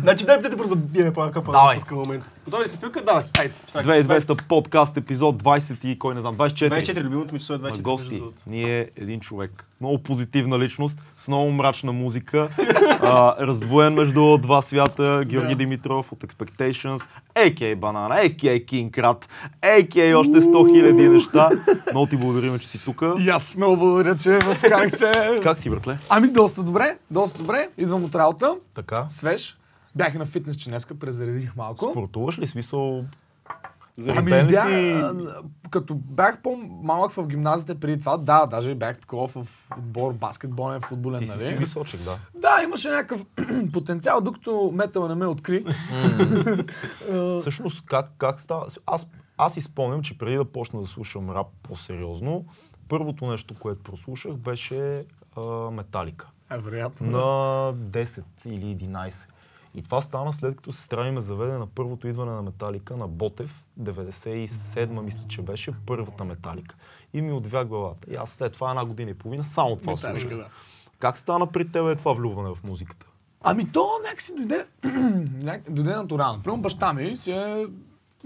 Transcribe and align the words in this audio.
Значи 0.00 0.24
дай 0.24 0.38
да 0.38 0.48
да 0.48 0.76
диеме 0.76 1.12
по 1.12 1.30
къпа 1.30 1.52
Давай. 1.52 1.76
пуска 1.76 1.94
момент. 1.94 2.24
Готови 2.44 2.64
ли 2.64 2.68
сме 2.68 2.80
пилка? 2.80 3.04
Давай. 3.04 3.24
Айде. 3.38 3.54
2200 3.74 4.42
подкаст, 4.48 4.96
епизод 4.96 5.42
20 5.42 5.84
и 5.84 5.98
кой 5.98 6.14
не 6.14 6.20
знам, 6.20 6.36
24. 6.36 6.68
24, 6.68 7.00
любимото 7.02 7.34
ми 7.34 7.40
число 7.40 7.54
е 7.54 7.58
24. 7.58 7.76
на 7.76 7.82
гости. 7.82 8.22
Ние 8.46 8.90
един 8.96 9.20
човек. 9.20 9.68
Много 9.80 9.98
позитивна 10.02 10.58
личност, 10.58 10.98
с 11.16 11.28
много 11.28 11.50
мрачна 11.50 11.92
музика, 11.92 12.48
а, 13.00 13.46
раздвоен 13.46 13.94
между 13.94 14.38
два 14.38 14.62
свята, 14.62 15.24
Георги 15.26 15.48
Да. 15.48 15.58
Димитров 15.58 16.12
от 16.12 16.20
Expectations, 16.20 17.02
a.k.a. 17.34 17.76
Банана. 17.76 18.14
King 18.14 18.90
Krat, 18.90 19.24
a.k.a. 19.62 20.18
още 20.18 20.32
100 20.32 20.72
хиляди 20.72 21.08
неща. 21.08 21.48
Много 21.92 22.06
ти 22.06 22.16
благодарим, 22.16 22.58
че 22.58 22.68
си 22.68 22.84
тук. 22.84 23.02
И 23.18 23.28
аз 23.28 23.56
много 23.56 23.76
благодаря, 23.76 24.16
че 24.16 24.38
поканихте. 24.62 25.40
Как 25.42 25.58
си, 25.58 25.70
братле? 25.70 25.98
Ами 26.08 26.28
доста 26.28 26.62
добре, 26.62 26.98
доста 27.10 27.38
добре. 27.38 27.68
Идвам 27.78 28.04
от 28.04 28.14
работа, 28.14 28.54
Така. 28.74 29.06
свеж. 29.10 29.56
Бях 29.96 30.14
и 30.14 30.18
на 30.18 30.26
фитнес, 30.26 30.56
че 30.56 30.70
днеска 30.70 30.94
презаредих 30.94 31.56
малко. 31.56 31.90
Спортуваш 31.90 32.38
ли 32.38 32.46
смисъл? 32.46 33.04
Ами 34.08 34.30
бях, 34.30 34.68
си? 34.68 35.02
като 35.70 35.94
бях 35.94 36.42
по-малък 36.42 37.12
в 37.12 37.26
гимназията 37.26 37.80
преди 37.80 37.98
това, 37.98 38.16
да, 38.16 38.46
даже 38.46 38.74
бях 38.74 38.98
такова 38.98 39.28
в 39.28 39.68
отбор 39.78 40.12
баскетболен, 40.12 40.80
футболен, 40.80 41.20
Ти 41.20 41.26
си 41.26 41.38
си 41.38 41.44
нали? 41.44 41.56
височек, 41.56 42.00
да. 42.00 42.18
Да, 42.40 42.62
имаше 42.64 42.90
някакъв 42.90 43.24
потенциал, 43.72 44.20
докато 44.20 44.70
метала 44.74 45.08
не 45.08 45.14
ме 45.14 45.26
откри. 45.26 45.64
Всъщност, 47.40 47.86
как, 47.86 48.10
как 48.18 48.40
става? 48.40 48.66
Аз, 48.86 49.08
аз 49.38 49.54
си 49.54 49.60
спомням, 49.60 50.02
че 50.02 50.18
преди 50.18 50.36
да 50.36 50.44
почна 50.44 50.80
да 50.80 50.86
слушам 50.86 51.30
рап 51.30 51.46
по-сериозно, 51.62 52.44
първото 52.88 53.26
нещо, 53.26 53.54
което 53.58 53.82
прослушах, 53.82 54.32
беше 54.32 55.04
а, 55.36 55.70
Металика. 55.70 56.28
Е, 56.50 56.58
вероятно. 56.58 57.10
На 57.10 57.18
10 57.74 58.22
или 58.46 58.76
11. 58.76 59.28
И 59.74 59.82
това 59.82 60.00
стана 60.00 60.32
след 60.32 60.56
като 60.56 60.72
сестра 60.72 61.04
ми 61.04 61.10
ме 61.10 61.20
заведе 61.20 61.52
на 61.52 61.66
първото 61.66 62.08
идване 62.08 62.32
на 62.32 62.42
Металика 62.42 62.96
на 62.96 63.08
Ботев, 63.08 63.66
97-ма 63.80 65.02
мисля, 65.02 65.20
че 65.28 65.42
беше 65.42 65.72
първата 65.86 66.24
Металика. 66.24 66.76
И 67.12 67.22
ми 67.22 67.32
отвя 67.32 67.64
главата. 67.64 68.10
И 68.10 68.14
аз 68.14 68.30
след 68.30 68.52
това 68.52 68.70
една 68.70 68.84
година 68.84 69.10
и 69.10 69.14
половина 69.14 69.44
само 69.44 69.76
това 69.76 69.96
слушах. 69.96 70.28
да. 70.28 70.46
Как 70.98 71.18
стана 71.18 71.46
при 71.46 71.68
тебе 71.68 71.96
това 71.96 72.12
влюбване 72.12 72.54
в 72.54 72.64
музиката? 72.64 73.06
Ами 73.40 73.72
то 73.72 73.88
някакси 74.04 74.34
дойде, 74.34 74.66
дойде 75.68 75.96
натурално. 75.96 76.42
Примерно 76.42 76.62
баща 76.62 76.92
ми 76.92 77.16
си 77.16 77.30
е 77.30 77.66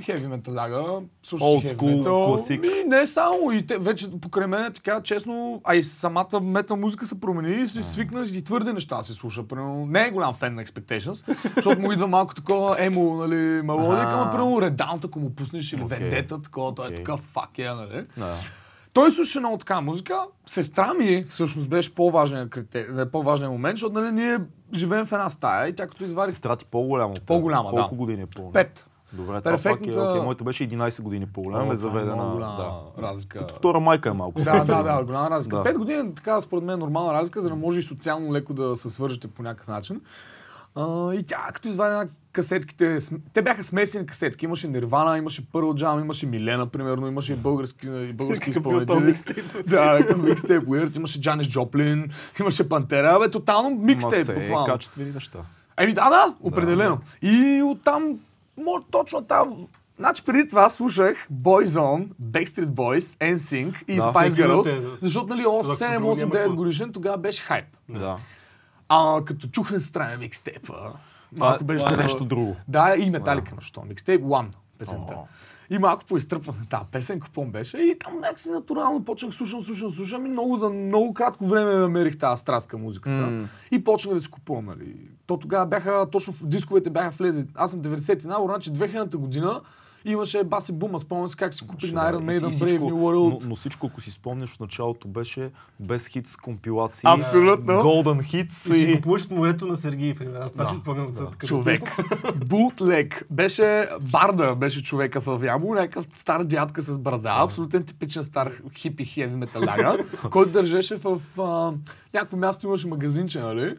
хеви 0.03 0.27
металяга, 0.29 1.01
слуша 1.23 1.45
си 1.45 1.51
Old 1.51 1.63
хеви 1.63 1.77
school, 1.77 1.99
метал. 1.99 2.47
Ми, 2.61 2.85
не 2.87 3.07
само, 3.07 3.53
и 3.53 3.67
те, 3.67 3.79
вече 3.79 4.21
покрай 4.21 4.47
мен, 4.47 4.73
така 4.73 5.03
честно, 5.03 5.61
а 5.65 5.75
и 5.75 5.83
самата 5.83 6.41
метал 6.43 6.77
музика 6.77 7.07
се 7.07 7.21
промени 7.21 7.63
и 7.63 7.67
се 7.67 7.83
свикна 7.83 8.25
и 8.35 8.45
твърде 8.45 8.73
неща 8.73 9.03
се 9.03 9.15
слуша. 9.15 9.49
Примерно, 9.49 9.87
не 9.87 10.07
е 10.07 10.11
голям 10.11 10.35
фен 10.35 10.55
на 10.55 10.65
Expectations, 10.65 11.53
защото 11.55 11.81
му 11.81 11.93
идва 11.93 12.07
малко 12.07 12.35
такова 12.35 12.77
емо, 12.79 13.15
нали, 13.15 13.63
мелодика, 13.63 14.11
ама 14.11 14.31
примерно 14.31 14.57
Redown, 14.57 15.05
ако 15.05 15.21
му 15.21 15.35
пуснеш 15.35 15.73
или 15.73 15.83
Окей. 15.83 15.99
Vendetta, 15.99 16.45
такова, 16.45 16.75
той 16.75 16.85
е 16.85 16.89
Окей. 16.89 16.97
такъв 16.97 17.21
фак 17.21 17.59
е, 17.59 17.65
нали. 17.65 18.07
Да. 18.17 18.35
Той 18.93 19.13
слуша 19.13 19.41
много 19.41 19.59
така 19.59 19.81
музика. 19.81 20.21
Сестра 20.47 20.95
ми 20.95 21.25
всъщност 21.29 21.69
беше 21.69 21.95
по-важният, 21.95 22.51
критер... 22.51 23.11
по-важният 23.11 23.53
момент, 23.53 23.77
защото 23.77 24.01
нали, 24.01 24.13
ние 24.13 24.39
живеем 24.75 25.07
в 25.07 25.13
една 25.13 25.31
стая 25.31 25.69
и 25.69 25.75
тя 25.75 25.87
като 25.87 26.05
извади 26.05 26.33
Сестра 26.33 26.57
ти 26.57 26.65
по-голяма. 26.65 27.11
от 27.11 27.15
теб. 27.15 27.27
По-голяма, 27.27 27.71
Колко 27.71 27.91
да. 27.91 27.97
години 27.97 28.23
е 28.23 28.27
по 28.27 28.53
пет. 28.53 28.87
Добре, 29.17 29.41
това 29.41 29.53
пак 29.53 29.61
е, 29.61 29.63
Перфектната- 29.63 30.11
окей, 30.11 30.23
моята 30.23 30.45
беше 30.45 30.69
11 30.69 31.03
години 31.03 31.27
по-голяма, 31.27 31.75
е 31.75 32.05
на... 32.05 32.15
много 32.15 32.33
голяма 32.33 32.57
Да. 32.97 33.03
разлика. 33.03 33.39
Като 33.39 33.55
втора 33.55 33.81
майка 33.81 34.09
е 34.09 34.13
малко. 34.13 34.43
Да, 34.43 34.65
да, 34.65 34.83
да, 34.83 35.05
голяма 35.05 35.31
разлика. 35.31 35.57
Да. 35.57 35.63
Пет 35.63 35.79
години 35.79 35.99
е 36.01 36.15
така, 36.15 36.41
според 36.41 36.65
мен, 36.65 36.79
нормална 36.79 37.13
разлика, 37.13 37.41
за 37.41 37.49
да 37.49 37.57
може 37.57 37.79
и 37.79 37.83
социално 37.83 38.33
леко 38.33 38.55
да 38.55 38.77
се 38.77 38.91
свържете 38.91 39.29
по 39.29 39.43
някакъв 39.43 39.69
начин. 39.69 40.01
А, 40.75 41.15
и 41.15 41.23
тя, 41.23 41.51
като 41.55 41.69
извади 41.69 41.95
на 41.95 42.09
касетките, 42.33 42.99
те 43.33 43.43
бяха 43.43 43.65
смесени 43.65 44.07
касетки. 44.07 44.45
Имаше 44.45 44.69
Нирвана, 44.69 45.19
имаше 45.19 45.43
Pearl 45.43 45.85
Jam, 45.85 46.01
имаше 46.01 46.27
Милена, 46.27 46.67
примерно, 46.67 47.07
имаше 47.07 47.33
и 47.33 47.37
български, 47.37 47.87
и 47.89 48.13
български 48.13 48.51
изпълнители. 48.51 49.15
Да, 49.67 49.99
като 50.01 50.19
микстейп 50.19 50.63
Weird, 50.63 50.97
имаше 50.97 51.21
Джанис 51.21 51.49
Джоплин, 51.49 52.11
имаше 52.41 52.69
Пантера, 52.69 53.19
бе, 53.19 53.31
тотално 53.31 53.71
микстейп, 53.71 54.27
буквално. 54.27 54.67
качествени 54.67 55.11
неща. 55.11 55.39
Еми 55.77 55.93
да, 55.93 56.11
да, 56.11 56.35
определено. 56.41 56.99
И 57.23 57.63
оттам, 57.65 58.19
може 58.57 58.85
точно 58.91 59.25
там, 59.25 59.67
Значи 59.99 60.25
преди 60.25 60.49
това 60.49 60.71
слушах 60.71 61.29
Boyzone, 61.33 62.09
Backstreet 62.23 62.67
Boys, 62.67 63.35
NSYNC 63.35 63.85
и 63.89 63.97
Да, 63.97 64.03
Spice 64.03 64.31
Girls, 64.31 64.81
да. 64.81 64.97
защото 64.97 65.27
нали 65.27 65.43
Това 65.43 65.77
7, 65.77 65.99
друго 65.99 66.15
8, 66.15 66.19
няма 66.19 66.31
9 66.31 66.33
какво. 66.33 66.57
годишен 66.57 66.93
тогава 66.93 67.19
беше 67.19 67.43
хайп. 67.43 67.67
Да. 67.89 68.17
А 68.89 69.21
като 69.25 69.49
чухме 69.49 69.81
страна 69.81 70.17
микстейпа, 70.17 70.93
малко 71.39 71.65
беше 71.65 71.85
това 71.85 72.01
е 72.01 72.03
нещо 72.03 72.25
друго. 72.25 72.57
Да, 72.69 72.97
и 72.99 73.11
Металика, 73.11 73.55
на 73.55 73.61
що. 73.61 73.83
Микстейп 73.89 74.23
One, 74.23 74.49
песента. 74.79 75.17
И 75.71 75.79
малко 75.79 76.05
поизтръпвах 76.05 76.59
на 76.59 76.67
тази 76.67 76.85
песен, 76.93 77.21
купон 77.21 77.51
беше. 77.51 77.79
И 77.79 77.99
там 77.99 78.21
някакси 78.21 78.51
натурално 78.51 79.05
почнах 79.05 79.35
слушам, 79.35 79.63
слушам, 79.63 79.91
слушам 79.91 80.27
и 80.27 80.29
много 80.29 80.57
за 80.57 80.69
много 80.69 81.15
кратко 81.15 81.47
време 81.47 81.75
намерих 81.75 82.19
тази 82.19 82.41
страст 82.41 82.69
към 82.69 82.83
музиката. 82.83 83.11
М. 83.11 83.49
И 83.71 83.85
почнах 83.85 84.15
да 84.15 84.21
си 84.21 84.31
купувам. 84.31 84.65
Нали. 84.65 84.95
То 85.27 85.37
тогава 85.37 85.67
бяха, 85.67 86.07
точно 86.13 86.33
в 86.33 86.47
дисковете 86.47 86.91
бяха 86.91 87.11
влезли. 87.11 87.45
Аз 87.55 87.71
съм 87.71 87.83
90 87.83 88.21
ти 88.21 88.27
набор, 88.27 88.51
значи 88.51 88.71
2000 88.71 89.17
година 89.17 89.61
имаше 90.11 90.45
баси 90.45 90.73
бума, 90.73 91.01
спомням 91.01 91.29
си 91.29 91.37
как 91.37 91.55
си 91.55 91.67
купих 91.67 91.93
на 91.93 92.13
Iron 92.13 92.25
Maiden, 92.25 92.53
Brave 92.53 92.79
New 92.79 92.93
World. 92.93 93.43
Но, 93.43 93.49
но 93.49 93.57
всичко, 93.57 93.87
ако 93.87 94.01
си 94.01 94.11
спомняш, 94.11 94.51
в 94.51 94.61
началото 94.61 95.09
беше 95.09 95.51
без 95.81 96.09
хитс, 96.09 96.37
компилации. 96.37 97.03
Абсолютно. 97.05 97.73
Golden 97.73 98.23
hits 98.33 98.71
И 98.71 98.73
си 98.73 98.91
и... 98.91 98.95
го 98.95 99.01
плуваш 99.01 99.29
по 99.29 99.35
морето 99.35 99.67
на 99.67 99.77
Сергей, 99.77 100.15
примерно. 100.15 100.45
Аз 100.45 100.53
това 100.53 100.65
Да, 100.65 100.71
си 100.71 100.77
спомням 100.77 101.07
да. 101.07 101.13
за 101.13 101.31
такъв. 101.31 101.49
човек. 101.49 101.81
Бутлег. 102.47 103.27
Беше 103.31 103.89
Барда, 104.03 104.55
беше 104.55 104.83
човека 104.83 105.21
в 105.21 105.45
Ямбол, 105.45 105.75
някакъв 105.75 106.07
стар 106.15 106.45
дядка 106.45 106.83
с 106.83 106.99
брада, 106.99 107.33
абсолютен 107.37 107.85
типичен 107.85 108.25
стар 108.25 108.53
хипи 108.75 109.05
хеви 109.05 109.37
металяга, 109.37 109.97
който 110.31 110.53
държеше 110.53 110.97
в 110.97 111.21
а, 111.39 111.73
някакво 112.15 112.37
място 112.37 112.67
имаше 112.67 112.89
магазинче, 112.89 113.41
нали? 113.41 113.77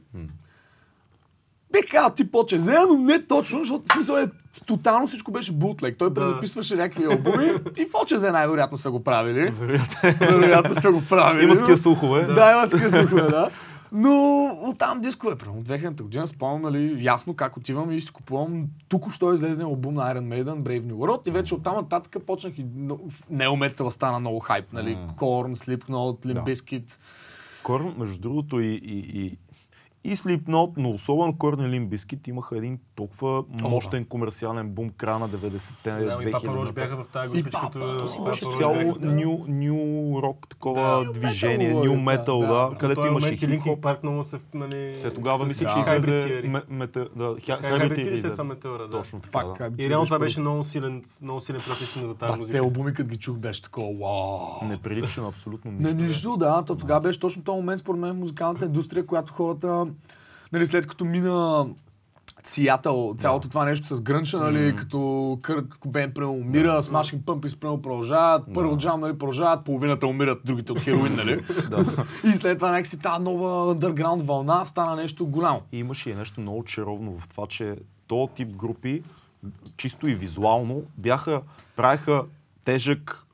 Бих 1.72 1.92
казал 1.92 2.10
ти 2.10 2.32
по-чезе, 2.32 2.78
но 2.90 2.98
не 2.98 3.26
точно, 3.26 3.60
защото 3.60 3.84
в 3.86 3.94
смисъл 3.94 4.16
е 4.16 4.28
тотално 4.66 5.08
всичко 5.08 5.32
беше 5.32 5.52
бутлег. 5.52 5.98
Той 6.00 6.14
презаписваше 6.14 6.76
някакви 6.76 7.06
албуми 7.06 7.52
и 7.78 7.86
в 7.86 8.04
Очезе 8.04 8.32
най-вероятно 8.32 8.78
са 8.78 8.92
го 8.92 9.04
правили. 9.04 9.54
Вероятно 10.20 10.76
са 10.82 10.92
го 10.92 11.02
правили. 11.10 11.44
Има 11.44 11.58
такива 11.58 11.78
слухове. 11.78 12.24
да, 12.24 12.52
има 12.52 12.70
такива 12.70 12.92
слухове, 12.92 13.22
да. 13.22 13.50
Но 13.92 14.46
оттам 14.64 15.02
дискове, 15.02 15.36
примерно 15.36 15.64
2000 15.64 16.02
година, 16.02 16.28
спомням, 16.28 16.62
нали, 16.62 17.04
ясно 17.04 17.36
как 17.36 17.58
отивам 17.58 17.92
и 17.92 18.02
си 18.02 18.12
купувам 18.12 18.66
току-що 18.90 19.34
излезне 19.34 19.64
албум 19.64 19.94
на 19.94 20.16
Iron 20.16 20.28
Maiden, 20.28 20.62
Brave 20.62 20.82
New 20.82 20.94
World 20.94 21.28
и 21.28 21.32
вече 21.32 21.56
оттам 21.56 21.76
нататък 21.76 22.26
почнах 22.26 22.58
и 22.58 22.66
неометала 23.30 23.92
стана 23.92 24.20
много 24.20 24.40
хайп, 24.40 24.74
нали, 24.74 24.98
Korn, 25.18 25.56
Slipknot, 25.56 26.26
Limp. 26.26 26.54
Bizkit. 26.54 26.92
Корн, 27.64 27.96
между 27.98 28.20
другото, 28.20 28.60
и, 28.60 28.82
и, 28.86 28.98
и, 28.98 29.38
и 30.04 30.12
Slipknot, 30.12 30.72
но 30.78 30.90
особено 30.90 31.38
Корн 31.38 31.60
и 31.62 31.80
Limp 31.80 31.88
Bizkit 31.88 32.30
имаха 32.30 32.58
един 32.58 32.80
толкова 32.96 33.44
мощен 33.52 34.06
комерциален 34.06 34.70
бум 34.70 34.90
края 34.90 35.20
на 35.20 35.30
90-те, 35.30 35.92
Да, 35.92 36.20
и 36.24 36.32
Папа 36.32 36.48
Рош 36.48 36.70
2000-те. 36.70 36.74
бяха 36.74 36.98
в 36.98 37.08
тази 37.08 37.28
И 37.30 37.42
групичка. 37.42 37.62
Папа, 37.62 37.80
като- 38.32 38.58
цяло 38.58 38.94
да. 38.94 39.12
ню, 39.48 40.22
рок 40.22 40.48
такова 40.50 41.06
Да. 41.06 41.12
движение, 41.12 41.68
Метал, 41.68 41.84
ню 41.84 41.92
да, 41.92 42.02
метал, 42.02 42.40
да, 42.40 42.48
да, 42.48 42.54
В 42.68 42.78
където 42.78 42.96
този 42.96 43.10
имаше 43.10 43.28
и 43.28 43.32
Линкин 43.32 43.50
хип-хоп. 43.52 43.82
Парк 43.82 44.04
много 44.04 44.24
се... 44.24 44.40
Нали, 44.54 44.96
Те 45.04 45.10
тогава 45.12 45.46
мисля, 45.46 45.66
че 45.68 45.80
излезе 45.80 46.12
да, 46.12 47.36
Theory 47.90 48.16
след 48.16 48.32
това. 48.32 48.44
Метеора, 48.44 48.84
да. 48.84 48.92
Точно 48.92 49.20
така, 49.20 49.40
да. 49.40 49.46
Hybrid 49.46 49.80
И 49.80 49.90
реално 49.90 50.06
това 50.06 50.20
беше 50.20 50.40
много 50.40 50.64
силен, 50.64 51.04
много 51.22 51.42
силен 51.42 51.62
за 51.98 52.16
тази 52.16 52.30
Ба, 52.30 52.34
те 52.34 52.40
музика. 52.40 52.58
албуми, 52.60 52.94
като 52.94 53.10
ги 53.10 53.18
чух, 53.18 53.38
беше 53.38 53.64
такова, 53.64 53.88
вау. 53.94 54.70
Не 54.70 54.78
прилича 54.78 55.22
на 55.22 55.28
абсолютно 55.28 55.72
Не, 55.72 55.78
нищо. 55.80 55.96
нищо, 55.98 56.38
да. 56.38 56.64
То 56.64 56.76
тогава 56.76 57.02
беше 57.02 57.20
точно 57.20 57.44
този 57.44 57.56
момент, 57.56 57.80
според 57.80 58.00
мен, 58.00 58.16
музикалната 58.16 58.66
индустрия, 58.66 59.06
която 59.06 59.34
хората, 59.34 59.87
нали, 60.54 60.68
след 60.68 60.88
като 60.88 61.06
мина 61.06 61.68
Сиатъл, 62.44 63.16
цялото 63.18 63.50
това 63.50 63.66
нещо 63.66 63.96
с 63.96 64.02
грънча, 64.02 64.40
нали, 64.40 64.76
като 64.76 65.40
Кърт 65.42 65.66
Кобен 65.80 66.14
прямо 66.14 66.34
умира, 66.34 66.74
да. 66.74 66.84
Smashing 66.84 67.20
Pumpkins 67.20 67.60
прямо 67.60 67.82
продължават, 67.82 68.44
първо 68.54 68.78
джам, 68.78 69.00
нали, 69.00 69.18
продължават, 69.18 69.66
половината 69.66 70.08
умират, 70.08 70.42
другите 70.46 70.72
от 70.72 70.82
хероин, 70.82 71.16
нали. 71.16 71.40
И 72.24 72.32
след 72.32 72.58
това 72.58 72.72
някакси 72.72 73.00
тази 73.00 73.24
нова 73.24 73.76
underground 73.76 74.22
вълна 74.22 74.66
стана 74.66 74.96
нещо 74.96 75.28
голямо. 75.28 75.62
И 75.72 75.80
имаше 75.80 76.10
и 76.10 76.16
нещо 76.16 76.42
много 76.42 76.64
чаровно 76.64 77.20
в 77.20 77.28
това, 77.28 77.48
че 77.48 77.76
този 78.08 78.32
тип 78.34 78.56
групи, 78.56 79.04
чисто 79.78 80.08
и 80.08 80.16
визуално, 80.16 80.84
бяха, 80.98 81.42
правеха 81.76 82.24
тежък, 82.68 83.28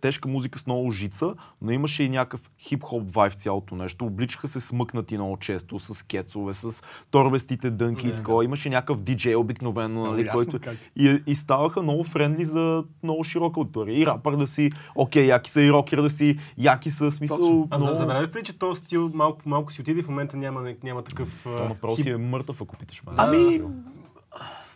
тежка 0.00 0.28
музика 0.28 0.58
с 0.58 0.66
много 0.66 0.90
жица, 0.90 1.34
но 1.62 1.72
имаше 1.72 2.02
и 2.02 2.08
някакъв 2.08 2.50
хип-хоп 2.60 3.14
вайб 3.14 3.32
в 3.32 3.36
цялото 3.36 3.76
нещо. 3.76 4.04
Обличаха 4.04 4.48
се 4.48 4.60
смъкнати 4.60 5.16
много 5.16 5.36
често, 5.36 5.78
с 5.78 6.02
кецове, 6.02 6.54
с 6.54 6.82
торбестите 7.10 7.70
дънки 7.70 8.08
и 8.08 8.16
такова. 8.16 8.44
Имаше 8.44 8.70
някакъв 8.70 9.02
диджей 9.02 9.34
обикновено, 9.34 10.10
нали, 10.10 10.28
който... 10.28 10.58
И, 10.96 11.22
и 11.26 11.34
ставаха 11.34 11.82
много 11.82 12.04
френдли 12.04 12.44
за 12.44 12.84
много 13.02 13.24
широка 13.24 13.60
аудитория. 13.60 13.98
И 13.98 14.06
рапър 14.06 14.36
да 14.36 14.46
си, 14.46 14.70
окей, 14.94 15.26
яки 15.26 15.50
са, 15.50 15.62
и 15.62 15.72
рокер 15.72 16.02
да 16.02 16.10
си, 16.10 16.38
яки 16.58 16.90
са, 16.90 17.10
смисъл... 17.10 17.36
Точно. 17.36 17.68
А 17.70 17.78
много... 17.78 17.96
забравяте 17.96 18.38
ли, 18.38 18.44
че 18.44 18.58
този 18.58 18.80
стил 18.80 19.10
малко 19.14 19.38
по 19.38 19.48
малко 19.48 19.72
си 19.72 19.80
отиде 19.80 20.00
и 20.00 20.02
в 20.02 20.08
момента 20.08 20.36
няма, 20.36 20.74
няма 20.82 21.02
такъв... 21.02 21.40
То 21.44 21.68
направо 21.68 21.96
си 21.96 22.10
е 22.10 22.16
мъртъв, 22.16 22.62
ако 22.62 22.76
питаш 22.76 23.02
мен. 23.02 23.14
Ами, 23.18 23.58
Да. 23.58 23.66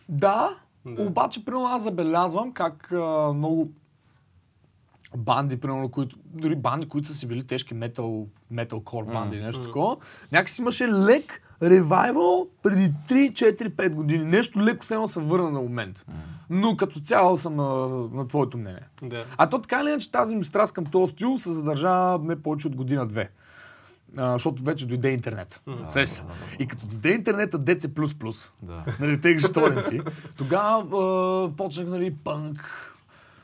Да, 0.09 0.51
Да. 0.87 1.03
обаче, 1.03 1.45
примерно, 1.45 1.67
аз 1.67 1.83
забелязвам 1.83 2.53
как 2.53 2.93
а, 2.93 3.33
много 3.33 3.73
банди, 5.17 5.61
примерно, 5.61 5.89
които, 5.89 6.17
дори 6.25 6.57
банди, 6.57 6.89
които 6.89 7.09
са 7.09 7.15
си 7.15 7.27
били 7.27 7.47
тежки 7.47 7.75
метал, 7.75 8.27
металкор 8.51 9.05
банди, 9.05 9.41
нещо 9.41 9.63
такова, 9.63 9.97
някакси 10.33 10.61
имаше 10.61 10.89
лек 10.89 11.43
ревайвал 11.63 12.49
преди 12.63 12.93
3, 13.09 13.33
4, 13.33 13.71
5 13.71 13.89
години. 13.91 14.25
Нещо 14.25 14.61
леко 14.61 14.85
едно 14.91 15.09
се 15.09 15.21
върна 15.21 15.51
на 15.51 15.61
момент. 15.61 16.07
Но 16.51 16.77
като 16.77 17.01
цяло 17.01 17.39
съм 17.39 17.57
на, 17.57 17.87
на 18.13 18.29
твоето 18.29 18.59
мнение. 18.59 18.89
Да. 19.03 19.25
А 19.37 19.49
то 19.49 19.61
така 19.61 19.81
или 19.81 19.89
иначе 19.89 20.13
тази 20.13 20.37
ми 20.37 20.45
страст 20.45 20.75
към 20.75 20.87
този 20.87 21.13
стил 21.13 21.39
се 21.39 21.53
задържа 21.53 22.19
не 22.19 22.43
повече 22.43 22.67
от 22.67 22.77
година-две. 22.77 23.31
А, 24.17 24.33
защото 24.33 24.63
вече 24.63 24.87
дойде 24.87 25.11
интернет. 25.11 25.61
Сещаш 25.93 26.09
се. 26.09 26.23
И 26.59 26.67
като 26.67 26.87
дойде 26.87 27.11
интернета 27.11 27.59
DC++, 27.59 28.49
Да. 28.63 28.85
нали, 29.01 29.21
теглиш 29.21 29.43
торенти, 29.55 30.01
тогава 30.37 31.57
почнах, 31.57 31.87
нали, 31.87 32.15
пънк, 32.25 32.71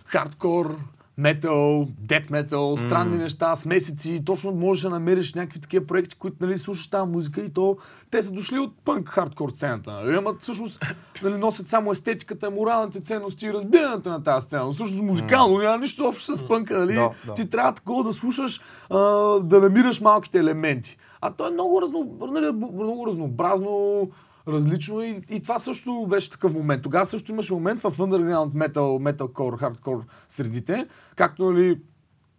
хардкор, 0.07 0.79
метал, 1.19 1.87
дет 1.99 2.31
метал, 2.31 2.77
странни 2.77 3.17
неща, 3.17 3.57
смесици. 3.57 4.25
Точно 4.25 4.53
можеш 4.53 4.83
да 4.83 4.91
намериш 4.91 5.35
някакви 5.35 5.61
такива 5.61 5.87
проекти, 5.87 6.15
които 6.15 6.37
нали, 6.41 6.59
слушаш 6.59 6.87
тази 6.87 7.11
музика 7.11 7.41
и 7.41 7.53
то 7.53 7.77
те 8.11 8.23
са 8.23 8.33
дошли 8.33 8.59
от 8.59 8.75
пънк 8.85 9.09
хардкор 9.09 9.51
сцената. 9.51 9.93
Нали? 9.93 10.17
Ама 10.17 10.35
всъщност 10.41 10.85
нали, 11.23 11.39
носят 11.39 11.69
само 11.69 11.93
естетиката, 11.93 12.51
моралните 12.51 13.01
ценности 13.01 13.47
и 13.47 13.53
разбирането 13.53 14.11
на 14.11 14.23
тази 14.23 14.47
сцена. 14.47 14.65
Но 14.65 14.73
Всъщност 14.73 15.03
музикално 15.03 15.59
няма 15.59 15.79
нищо 15.79 16.05
общо 16.05 16.37
с 16.37 16.49
пънка. 16.49 16.79
Нали? 16.79 16.95
Да, 16.95 17.11
да. 17.27 17.35
Ти 17.35 17.51
трябва 17.51 17.73
такова 17.73 18.05
да 18.05 18.13
слушаш, 18.13 18.61
а, 18.91 18.99
да 19.41 19.61
намираш 19.61 20.01
малките 20.01 20.39
елементи. 20.39 20.97
А 21.21 21.31
то 21.31 21.47
е 21.47 21.51
много, 21.51 21.83
разно, 21.83 22.17
нали, 22.33 22.53
много 22.53 23.07
разнообразно, 23.07 24.11
различно 24.49 25.03
и, 25.03 25.23
и 25.31 25.43
това 25.43 25.59
също 25.59 26.07
беше 26.11 26.31
такъв 26.31 26.55
момент. 26.55 26.83
Тогава 26.83 27.07
също 27.07 27.33
имаше 27.33 27.55
момент 27.55 27.81
в 27.81 27.91
underground 27.91 28.53
metal, 28.53 29.13
metalcore, 29.13 29.63
hardcore 29.63 30.03
средите, 30.29 30.87
както 31.17 31.51
нали, 31.51 31.79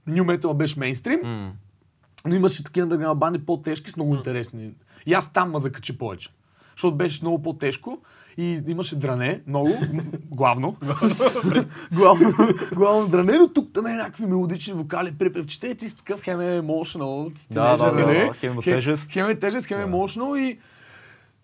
new 0.10 0.22
metal 0.22 0.54
беше 0.54 0.80
мейнстрим, 0.80 1.20
М. 1.24 1.52
но 2.26 2.36
имаше 2.36 2.64
такива 2.64 2.88
underground 2.88 3.16
банди 3.16 3.46
по-тежки 3.46 3.92
с 3.92 3.96
много 3.96 4.16
интересни. 4.16 4.72
И 5.06 5.14
аз 5.14 5.34
там 5.34 5.52
ме 5.52 5.60
закачи 5.60 5.98
повече. 5.98 6.30
Защото 6.76 6.98
беше 6.98 7.24
много 7.24 7.42
по-тежко 7.42 8.02
и 8.38 8.62
имаше 8.68 8.96
дране, 8.96 9.42
много, 9.48 9.74
главно. 10.32 10.76
главно, 11.92 12.34
главно 12.74 13.08
дране, 13.08 13.38
но 13.38 13.48
тук 13.54 13.74
там 13.74 13.86
е 13.86 13.94
някакви 13.94 14.26
мелодични 14.26 14.74
вокали, 14.74 15.18
припевчите 15.18 15.68
и 15.68 15.76
ти 15.76 15.90
си 15.90 15.98
такъв 15.98 16.22
хем 16.22 16.42
е 16.42 16.62
си 17.36 17.54
Да, 17.54 17.78
да, 17.78 17.92
нали? 17.92 18.20
да, 18.20 18.34
хем 18.34 18.60
е 18.60 18.62
тежест. 18.62 19.12
Хем 19.12 19.30
е 19.30 19.36
тежест, 19.36 19.68
хем 19.68 19.80
е 19.80 19.86
emotional 19.86 20.40
и 20.40 20.60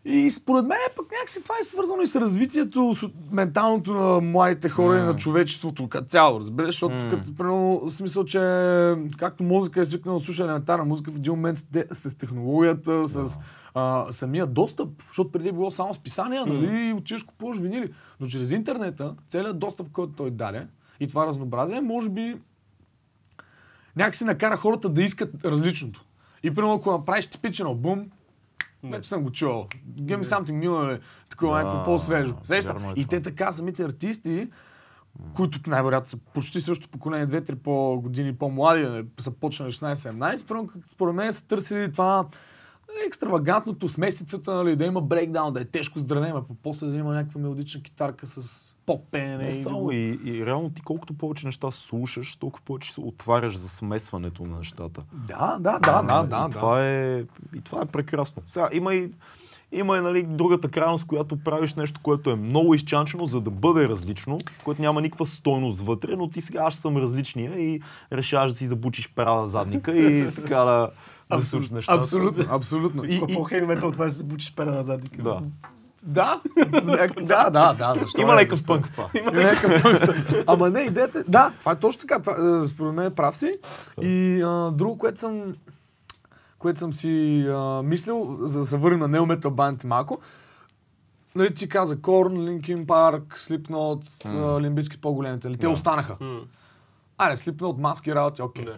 и 0.06 0.32
според 0.32 0.66
мен 0.66 0.78
пък 0.96 1.12
някакси 1.12 1.44
това 1.44 1.56
е 1.62 1.64
свързано 1.64 2.02
и 2.02 2.08
с 2.08 2.16
развитието, 2.16 2.94
с 2.94 3.10
менталното 3.32 3.94
на 3.94 4.22
младите 4.22 4.70
хора 4.70 5.00
и 5.00 5.02
на 5.02 5.16
човечеството 5.16 5.90
като 5.90 6.08
цяло, 6.08 6.40
разбираш? 6.40 6.68
Защото 6.68 6.96
като, 7.10 7.36
примерно, 7.36 7.84
смисъл, 7.90 8.26
че 8.26 8.40
както 9.18 9.44
музика 9.44 9.82
е 9.82 9.86
свикнала 9.86 10.20
да 10.20 10.26
слуша 10.26 10.44
елементарна 10.44 10.86
музика, 10.86 11.12
в 11.12 11.16
един 11.16 11.34
момент 11.34 11.58
сте, 11.58 11.86
сте 11.92 12.10
с 12.10 12.16
технологията, 12.16 13.08
с 13.08 13.40
а, 13.74 14.12
самия 14.12 14.48
достъп, 14.48 14.90
защото 15.08 15.32
преди 15.32 15.50
е 15.50 15.52
било 15.52 15.72
само 15.72 15.94
списания, 15.94 16.46
нали, 16.46 16.90
и 16.90 16.94
отиваш 16.94 17.24
купуваш 17.24 17.58
винили. 17.58 17.94
Но 18.20 18.28
чрез 18.28 18.52
интернета, 18.52 19.16
целият 19.30 19.60
достъп, 19.60 19.92
който 19.92 20.14
той 20.14 20.32
даде 20.32 20.68
и 21.00 21.08
това 21.08 21.28
разнообразие, 21.28 21.82
може 21.82 22.10
би 22.10 22.36
някакси 23.96 24.24
накара 24.24 24.58
хората 24.58 24.90
да 24.90 25.04
искат 25.04 25.46
различното. 25.46 26.06
И 26.44 26.54
примерно, 26.54 26.74
ако 26.74 26.92
направиш 26.92 27.28
типичен 27.28 27.66
албум, 27.66 28.06
вече 28.84 29.10
съм 29.10 29.24
го 29.24 29.32
чувал. 29.32 29.68
Give 30.00 30.22
me 30.22 30.24
something 30.24 30.68
new, 30.68 30.88
бе. 30.88 31.00
такова 31.30 31.58
Да, 31.58 31.64
някакво 31.64 31.84
по-свежо. 31.84 32.36
Сеща? 32.44 32.94
е 32.98 33.00
И 33.00 33.06
те 33.06 33.22
така, 33.22 33.52
самите 33.52 33.84
артисти, 33.84 34.50
които 35.36 35.70
най-вероятно 35.70 36.10
са 36.10 36.18
почти 36.18 36.62
същото 36.62 36.90
поколение, 36.90 37.28
2-3 37.28 37.56
по 37.56 38.02
години 38.02 38.36
по-млади, 38.36 38.84
нали, 38.84 39.06
са 39.20 39.32
почнали 39.32 39.72
16-17, 39.72 40.48
примерно, 40.48 40.70
според 40.86 41.16
мен 41.16 41.34
са 41.34 41.48
търсили 41.48 41.92
това 41.92 42.26
екстравагантното, 43.08 43.90
смесицата, 43.90 44.56
нали, 44.56 44.76
да 44.76 44.86
има 44.86 45.02
брейкдаун, 45.02 45.54
да 45.54 45.62
е 45.62 45.66
тежко 45.66 46.00
здране, 46.00 46.34
а 46.36 46.42
после 46.64 46.88
да 46.88 46.98
има 46.98 47.14
някаква 47.14 47.42
мелодична 47.42 47.82
китарка 47.82 48.28
с 48.28 48.72
поп-пеене. 48.86 49.44
Не 49.44 49.50
и 49.50 49.54
само 49.54 49.92
и, 49.92 50.20
и 50.24 50.46
реално 50.46 50.70
ти 50.70 50.82
колкото 50.82 51.14
повече 51.14 51.46
неща 51.46 51.72
слушаш, 51.72 52.36
толкова 52.36 52.66
повече 52.66 52.94
се 52.94 53.02
отваряш 53.02 53.56
за 53.56 53.70
смесването 53.70 54.44
на 54.44 54.58
нещата. 54.58 55.04
Да, 55.28 55.58
да, 55.60 55.80
да, 55.80 56.02
да, 56.02 56.24
и 56.26 56.30
да. 56.30 56.48
да. 56.48 56.50
Това 56.50 56.88
е, 56.88 57.20
и 57.56 57.62
това 57.64 57.82
е 57.82 57.86
прекрасно. 57.86 58.44
Сега 58.48 58.70
има 58.74 58.96
и, 58.96 59.12
има 59.72 59.98
и 59.98 60.02
нали, 60.02 60.24
другата 60.24 60.68
крайност, 60.68 61.08
която 61.08 61.44
правиш 61.44 61.74
нещо, 61.74 62.00
което 62.04 62.30
е 62.30 62.36
много 62.36 62.76
изчанчено, 62.76 63.26
за 63.26 63.42
да 63.42 63.50
бъде 63.50 63.90
различно, 63.90 64.40
което 64.64 64.82
няма 64.82 65.02
никаква 65.02 65.26
стойност 65.26 65.82
вътре, 65.82 66.16
но 66.16 66.30
ти 66.30 66.42
сега 66.42 66.64
аз 66.64 66.76
съм 66.76 66.98
различния 66.98 67.60
и 67.60 67.82
решаваш 68.14 68.52
да 68.52 68.58
си 68.58 68.68
забучиш 68.68 69.14
пера 69.16 69.36
на 69.36 69.48
задника 69.48 69.98
и 69.98 70.32
така 70.36 70.58
да, 70.58 70.90
да 71.38 71.46
нещата. 71.72 72.02
Абсолютно, 72.02 72.46
абсолютно. 72.50 73.04
И, 73.06 73.16
и, 73.28 73.36
По-хеви 73.36 73.66
метал 73.66 73.92
това 73.92 74.06
е 74.06 74.10
се 74.10 74.18
забучиш 74.18 74.56
пера 74.56 74.72
на 74.72 74.84
задника. 74.84 75.24
Да. 75.24 75.42
да, 76.04 76.42
да, 77.22 77.50
да, 77.50 77.74
да, 77.74 77.96
защо 78.00 78.22
Има 78.22 78.34
защо 78.34 78.64
пънк 78.64 78.92
това. 78.92 79.10
Има 79.20 79.32
някакъв 79.32 79.84
пънк. 79.84 80.44
Ама 80.48 80.70
не, 80.70 80.80
идеята 80.82 81.20
е- 81.20 81.24
Да, 81.28 81.52
това 81.60 81.72
е 81.72 81.76
точно 81.76 82.02
така. 82.02 82.20
Това, 82.20 82.62
е, 82.64 82.68
според 82.68 82.94
мен 82.94 83.16
прав 83.16 83.38
си. 83.38 83.58
И 84.02 84.42
а, 84.46 84.72
друго, 84.72 84.98
което 84.98 85.20
съм 85.20 85.56
което 86.60 86.80
съм 86.80 86.94
си 86.94 87.46
а, 87.50 87.82
мислил, 87.84 88.38
за 88.42 88.60
да 88.60 88.66
се 88.66 88.78
върнем 88.78 89.00
на 89.00 89.08
неометал 89.08 89.52
бандите 89.52 89.88
малко, 89.88 90.20
нали 91.36 91.54
ти 91.54 91.70
каза 91.70 92.02
Корн, 92.02 92.34
Linkin 92.34 92.86
Park, 92.86 93.22
Slipknot, 93.22 94.04
mm. 94.06 94.62
Лимбиски 94.62 95.02
по-големите, 95.02 95.48
нали? 95.48 95.58
Те 95.58 95.68
Да. 95.68 95.74
останаха. 95.74 96.18
М, 96.20 96.40
Аре, 97.18 97.38
Slipknot, 97.38 97.78
маски, 97.80 98.16
работи, 98.16 98.42
окей. 98.42 98.66
Да. 98.66 98.78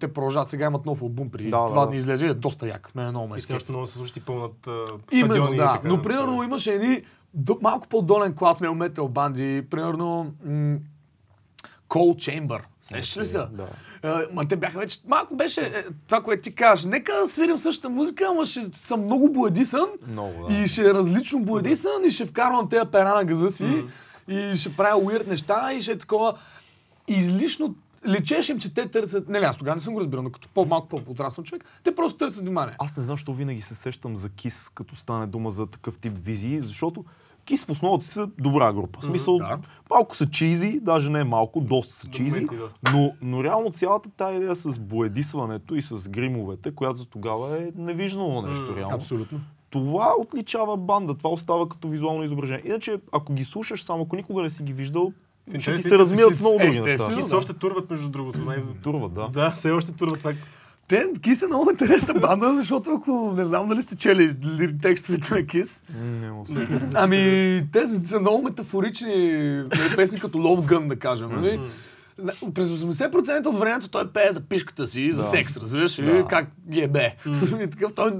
Те 0.00 0.08
продължават, 0.08 0.50
сега 0.50 0.66
имат 0.66 0.86
нов 0.86 1.02
албум 1.02 1.30
преди 1.30 1.50
Да, 1.50 1.60
да, 1.60 1.66
два 1.66 1.80
да. 1.80 1.86
дни 1.86 1.96
излезе, 1.96 2.26
и 2.26 2.28
е 2.28 2.34
доста 2.34 2.68
як. 2.68 2.94
Мен 2.94 3.06
е 3.06 3.10
много 3.10 3.28
ме 3.28 3.36
И 3.50 3.54
още 3.54 3.72
много 3.72 3.86
се 3.86 3.94
слушат 3.94 4.16
и 4.16 4.20
пълнат 4.20 4.68
Именно, 5.12 5.26
стадиони 5.26 5.54
и 5.54 5.58
да. 5.58 5.72
така. 5.72 5.88
Но 5.88 6.02
примерно 6.02 6.42
имаше 6.42 6.72
едни 6.72 7.02
до, 7.34 7.58
малко 7.62 7.88
по-долен 7.88 8.34
клас 8.34 8.60
на 8.60 8.72
метал 8.74 9.08
банди, 9.08 9.64
примерно 9.70 10.32
м- 10.44 10.76
Cold 11.88 12.16
Chamber. 12.16 12.60
Сещаш 12.82 13.16
ли 13.16 13.26
се? 13.26 13.38
Да. 13.38 13.66
Е, 14.02 14.26
ма 14.32 14.48
те 14.48 14.56
бяха 14.56 14.78
вече, 14.78 14.98
малко 15.06 15.36
беше 15.36 15.60
е, 15.60 15.72
това, 16.06 16.22
което 16.22 16.42
ти 16.42 16.54
кажеш. 16.54 16.84
Нека 16.84 17.12
да 17.12 17.28
свирим 17.28 17.58
същата 17.58 17.88
музика, 17.88 18.26
ама 18.30 18.46
ще 18.46 18.64
съм 18.64 19.04
много 19.04 19.32
боядисан 19.32 19.86
Много, 20.06 20.46
да. 20.48 20.54
и 20.54 20.68
ще 20.68 20.80
е 20.82 20.94
различно 20.94 21.40
боядисан 21.40 22.04
и 22.06 22.10
ще 22.10 22.24
вкарвам 22.26 22.68
тези 22.68 22.90
пера 22.92 23.14
на 23.14 23.24
газа 23.24 23.50
си 23.50 23.84
и 24.28 24.56
ще 24.56 24.76
правя 24.76 24.98
уирд 24.98 25.26
неща 25.26 25.72
и 25.72 25.82
ще 25.82 25.92
е 25.92 25.98
такова 25.98 26.34
излишно 27.08 27.74
Личеше 28.06 28.52
им, 28.52 28.58
че 28.58 28.74
те 28.74 28.88
търсят... 28.88 29.28
Не, 29.28 29.38
аз 29.38 29.56
тогава 29.56 29.74
не 29.74 29.80
съм 29.80 29.94
го 29.94 30.00
разбирал, 30.00 30.22
но 30.22 30.30
като 30.30 30.48
по-малко 30.48 30.88
по-подраснал 30.88 31.44
човек, 31.44 31.64
те 31.84 31.94
просто 31.94 32.18
търсят 32.18 32.40
внимание. 32.40 32.74
Аз 32.78 32.96
не 32.96 33.02
знам, 33.02 33.16
защо 33.16 33.32
винаги 33.32 33.60
се 33.60 33.74
сещам 33.74 34.16
за 34.16 34.28
Кис, 34.28 34.68
като 34.68 34.96
стане 34.96 35.26
дума 35.26 35.50
за 35.50 35.66
такъв 35.66 35.98
тип 35.98 36.12
визии, 36.16 36.60
защото 36.60 37.04
Кис 37.44 37.64
в 37.64 37.70
основата 37.70 38.04
си 38.04 38.10
са 38.10 38.26
добра 38.38 38.72
група. 38.72 39.00
В 39.00 39.04
смисъл, 39.04 39.38
да. 39.38 39.58
малко 39.90 40.16
са 40.16 40.30
чизи, 40.30 40.80
даже 40.82 41.10
не 41.10 41.24
малко, 41.24 41.60
доста 41.60 41.94
са 41.94 42.08
чизи, 42.08 42.46
но, 42.92 43.12
но 43.22 43.44
реално 43.44 43.72
цялата 43.72 44.10
тази 44.10 44.36
идея 44.36 44.54
с 44.54 44.78
боядисването 44.78 45.74
и 45.74 45.82
с 45.82 46.08
гримовете, 46.08 46.74
която 46.74 46.98
за 46.98 47.06
тогава 47.06 47.62
е 47.62 47.70
невиждано 47.76 48.42
нещо 48.42 48.76
реално. 48.76 48.96
Абсолютно. 48.96 49.40
Това 49.70 50.14
отличава 50.18 50.76
банда, 50.76 51.14
това 51.14 51.30
остава 51.30 51.68
като 51.68 51.88
визуално 51.88 52.24
изображение. 52.24 52.62
Иначе, 52.66 53.00
ако 53.12 53.32
ги 53.32 53.44
слушаш, 53.44 53.84
само 53.84 54.02
ако 54.02 54.16
никога 54.16 54.42
не 54.42 54.50
си 54.50 54.62
ги 54.62 54.72
виждал, 54.72 55.12
ще 55.52 55.76
ти 55.76 55.82
се 55.82 55.88
на 55.88 55.98
размият 55.98 56.34
с 56.34 56.40
много 56.40 56.58
други 56.58 56.80
неща. 56.80 57.08
И 57.12 57.22
все 57.22 57.34
още 57.34 57.52
турват, 57.52 57.90
между 57.90 58.08
другото. 58.08 58.38
Най- 58.38 58.62
Турва, 58.82 59.08
да. 59.08 59.28
Да, 59.28 59.50
все 59.50 59.70
още 59.70 59.92
турват 59.92 60.18
това. 60.18 60.32
Те, 60.88 61.06
Кис 61.22 61.42
е 61.42 61.46
много 61.46 61.70
интересна 61.70 62.14
банда, 62.14 62.54
защото 62.54 62.90
ако 62.92 63.32
не 63.32 63.44
знам 63.44 63.68
дали 63.68 63.82
сте 63.82 63.96
чели 63.96 64.36
ли- 64.58 64.78
текстовете 64.78 65.34
на 65.34 65.46
Кис, 65.46 65.84
Не, 65.94 66.30
не, 66.50 66.78
ами 66.94 67.18
те 67.72 67.88
са 68.04 68.20
много 68.20 68.42
метафорични 68.42 69.16
нали, 69.64 69.96
песни 69.96 70.20
като 70.20 70.38
Love 70.38 70.66
Gun, 70.66 70.86
да 70.86 70.96
кажем. 70.96 71.30
Нали? 71.32 71.60
На- 72.18 72.32
През 72.54 72.68
80% 72.68 73.46
от 73.46 73.58
времето 73.58 73.88
той 73.88 74.08
пее 74.08 74.32
за 74.32 74.40
пишката 74.40 74.86
си, 74.86 75.12
за 75.12 75.22
Да. 75.22 75.28
секс, 75.28 75.56
разбираш 75.56 75.98
ли? 75.98 76.06
Да. 76.06 76.26
Как 76.26 76.46
ги 76.70 76.80
е 76.80 76.88
бе. 76.88 77.14
И 77.60 77.70
такъв 77.70 77.92
той 77.94 78.12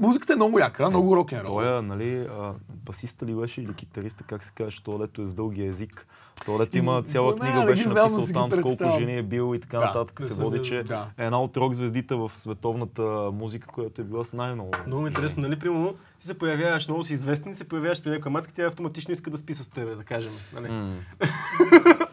музиката 0.00 0.32
е 0.32 0.36
много 0.36 0.58
яка, 0.58 0.90
много 0.90 1.16
рок 1.16 1.32
н 1.32 1.38
рол. 1.38 1.46
Той 1.48 1.78
е, 1.78 1.82
нали, 1.82 2.26
а, 2.30 2.52
басиста 2.86 3.26
ли 3.26 3.34
беше 3.34 3.62
или 3.62 3.74
китариста, 3.74 4.24
как 4.24 4.44
се 4.44 4.52
казваш, 4.52 4.80
то 4.80 4.98
дето 4.98 5.22
е 5.22 5.26
с 5.26 5.34
дългия 5.34 5.68
език. 5.68 6.06
То 6.46 6.66
има 6.72 7.02
цяла 7.02 7.36
книга, 7.36 7.58
не 7.58 7.66
беше 7.66 7.84
написал 7.84 8.26
там 8.32 8.52
с 8.52 8.60
колко 8.60 8.90
жени 8.98 9.16
е 9.16 9.22
бил 9.22 9.54
и 9.54 9.60
така 9.60 9.78
Да, 9.78 9.84
нататък. 9.84 10.20
Се 10.22 10.34
води, 10.34 10.62
че 10.62 10.82
да. 10.82 11.06
е 11.18 11.24
една 11.24 11.42
от 11.42 11.56
рок 11.56 11.74
звездите 11.74 12.14
в 12.14 12.30
световната 12.34 13.02
музика, 13.32 13.68
която 13.68 14.00
е 14.00 14.04
била 14.04 14.24
с 14.24 14.32
най-много. 14.32 14.70
Много 14.86 15.02
ми 15.02 15.08
е 15.08 15.10
интересно, 15.10 15.42
нали, 15.42 15.58
примерно, 15.58 15.94
ти 16.20 16.26
се 16.26 16.38
появяваш, 16.38 16.88
много 16.88 17.04
си 17.04 17.12
известен, 17.12 17.54
се 17.54 17.68
появяваш 17.68 18.02
при 18.02 18.10
някаква 18.10 18.30
мацка, 18.30 18.52
тя 18.56 18.66
автоматично 18.66 19.12
иска 19.12 19.30
да 19.30 19.38
спи 19.38 19.54
с 19.54 19.70
теб, 19.70 19.98
да 19.98 20.04
кажем. 20.04 20.32
Нали? 20.52 20.68
М. 20.68 20.94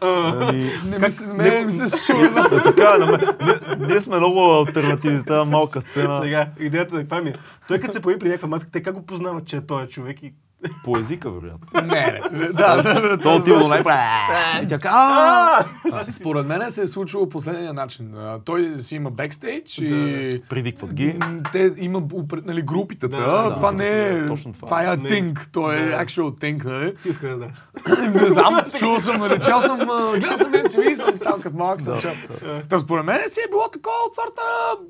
Ами, 0.00 0.70
Не 0.88 0.98
ми 1.64 1.72
се, 1.72 1.88
случва. 1.88 2.48
е, 2.52 2.62
така, 2.62 2.98
на 2.98 3.06
мен- 3.06 3.86
ние- 3.86 4.00
сме 4.00 4.16
много 4.16 4.40
альтернативни, 4.40 5.24
тази 5.24 5.50
малка 5.50 5.80
сцена 5.80 6.20
Сега, 6.22 6.48
идеята 6.60 6.96
каква 6.96 7.20
ми 7.20 7.30
е? 7.30 7.34
Той 7.68 7.78
като 7.78 7.92
се 7.92 8.00
появи 8.00 8.18
при 8.18 8.28
някаква 8.28 8.48
маска, 8.48 8.70
те 8.70 8.82
как 8.82 8.94
го 8.94 9.06
познават, 9.06 9.46
че 9.46 9.56
е 9.56 9.60
този 9.60 9.86
човек 9.86 10.22
и... 10.22 10.34
по 10.84 10.98
езика, 10.98 11.30
вероятно. 11.30 11.66
Не, 11.74 12.20
не, 12.32 12.46
да, 12.46 12.82
да, 12.82 13.00
да. 13.00 13.18
То 13.18 13.36
отива 13.36 13.68
най 13.68 13.82
И 14.62 14.68
тя 14.68 14.78
казва, 14.78 15.64
Според 16.12 16.46
мен 16.46 16.72
се 16.72 16.82
е 16.82 16.86
случило 16.86 17.28
последния 17.28 17.72
начин. 17.74 18.14
Той 18.44 18.74
си 18.78 18.96
има 18.96 19.10
бекстейдж 19.10 19.78
и... 19.78 20.42
Привикват 20.48 20.94
ги. 20.94 21.18
Те 21.52 21.74
има 21.76 22.02
нали, 22.44 22.62
да, 23.08 23.54
това 23.56 23.72
не 23.72 24.08
е... 24.08 24.26
точно 24.26 24.52
това. 24.52 24.82
Е 24.82 24.86
thing. 24.96 25.46
Той 25.52 25.76
е 25.76 25.84
Да. 25.86 26.04
actual 26.04 26.30
thing, 26.40 26.64
нали? 26.64 26.94
Не 28.24 28.30
знам, 28.30 28.60
чувал 28.78 29.00
съм, 29.00 29.20
нали, 29.20 29.40
чел 29.44 29.60
съм, 29.60 29.78
гледал 29.78 30.38
съм 30.38 30.52
MTV, 30.52 30.96
съм 30.96 31.18
там 31.18 31.40
като 31.40 31.56
малък 31.56 31.82
съм 31.82 32.00
чел. 32.00 32.12
Та 32.68 32.80
според 32.80 33.04
мен 33.04 33.20
си 33.28 33.40
е 33.46 33.50
било 33.50 33.68
такова 33.68 33.96
от 34.08 34.14
сорта 34.14 34.40
на 34.40 34.86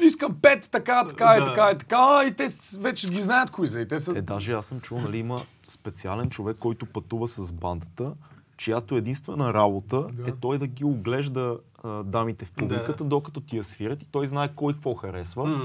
искам 0.00 0.34
пет, 0.42 0.68
така, 0.72 1.06
така 1.06 1.36
и 1.36 1.40
Да. 1.40 1.46
така 1.46 1.70
и 1.70 1.78
така 1.78 2.24
и 2.26 2.34
те 2.34 2.48
вече 2.78 3.08
ги 3.08 3.22
знаят 3.22 3.50
кои 3.50 3.68
са. 3.68 3.80
И 3.80 3.88
те 3.88 3.98
са... 3.98 4.18
Е, 4.18 4.22
даже 4.22 4.52
аз 4.52 4.66
съм 4.66 4.80
чул, 4.80 4.98
нали, 4.98 5.18
има 5.18 5.42
специален 5.68 6.30
човек, 6.30 6.56
който 6.60 6.86
пътува 6.86 7.28
с 7.28 7.52
бандата, 7.52 8.12
чиято 8.56 8.96
единствена 8.96 9.54
работа 9.54 10.06
Да. 10.12 10.28
е 10.28 10.32
той 10.32 10.58
да 10.58 10.66
ги 10.66 10.84
оглежда 10.84 11.56
а, 11.84 12.02
дамите 12.02 12.44
в 12.44 12.50
публиката, 12.52 13.04
докато 13.04 13.40
тия 13.40 13.64
свирят 13.64 14.02
и 14.02 14.06
той 14.06 14.26
знае 14.26 14.48
кой 14.48 14.72
какво 14.72 14.94
харесва. 14.94 15.46
М. 15.46 15.62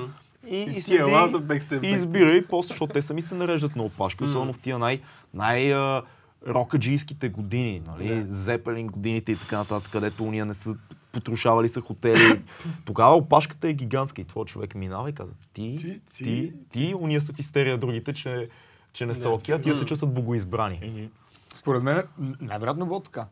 И, 0.47 0.55
и, 0.57 0.93
И 0.93 0.95
ела 0.95 1.29
за 1.29 1.39
бекстейдж. 1.39 1.83
и 1.83 1.89
избира 1.89 2.31
и 2.31 2.45
после, 2.45 2.67
защото 2.67 2.93
те 2.93 3.01
сами 3.01 3.21
се 3.21 3.35
нареждат 3.35 3.75
на 3.75 3.83
опашки, 3.83 4.23
особено 4.23 4.53
в 4.53 4.59
тия 4.59 4.79
най, 4.79 5.01
най 5.33 5.73
а, 5.73 6.01
рокаджийските 6.47 7.29
години, 7.29 7.81
нали, 7.87 8.15
Да. 8.15 8.33
Зепелин 8.33 8.87
годините 8.87 9.31
и 9.31 9.37
така 9.37 9.57
нататък, 9.57 9.91
където 9.91 10.23
уния 10.23 10.45
не 10.45 10.53
са 10.53 10.75
потрушавали 11.11 11.69
са 11.69 11.81
хотели. 11.81 12.41
Тогава 12.85 13.15
опашката 13.15 13.67
е 13.67 13.73
гигантска 13.73 14.21
и 14.21 14.25
твой 14.25 14.45
човек 14.45 14.75
минава 14.75 15.09
и 15.09 15.13
каза, 15.13 15.33
ти, 15.53 15.75
Ти, 15.77 16.01
ти, 16.13 16.23
ти, 16.23 16.53
ти, 16.71 16.95
уния 16.99 17.21
са 17.21 17.33
в 17.33 17.39
истерия 17.39 17.77
другите, 17.77 18.13
че, 18.13 18.49
че 18.93 19.05
не 19.05 19.15
са 19.15 19.29
окей, 19.29 19.55
а 19.55 19.61
тия 19.61 19.75
се 19.75 19.85
чувстват 19.85 20.13
богоизбрани. 20.13 21.09
Според 21.53 21.83
мен, 21.83 22.03
най-вероятно 22.41 22.85
било 22.85 22.99
така. 22.99 23.25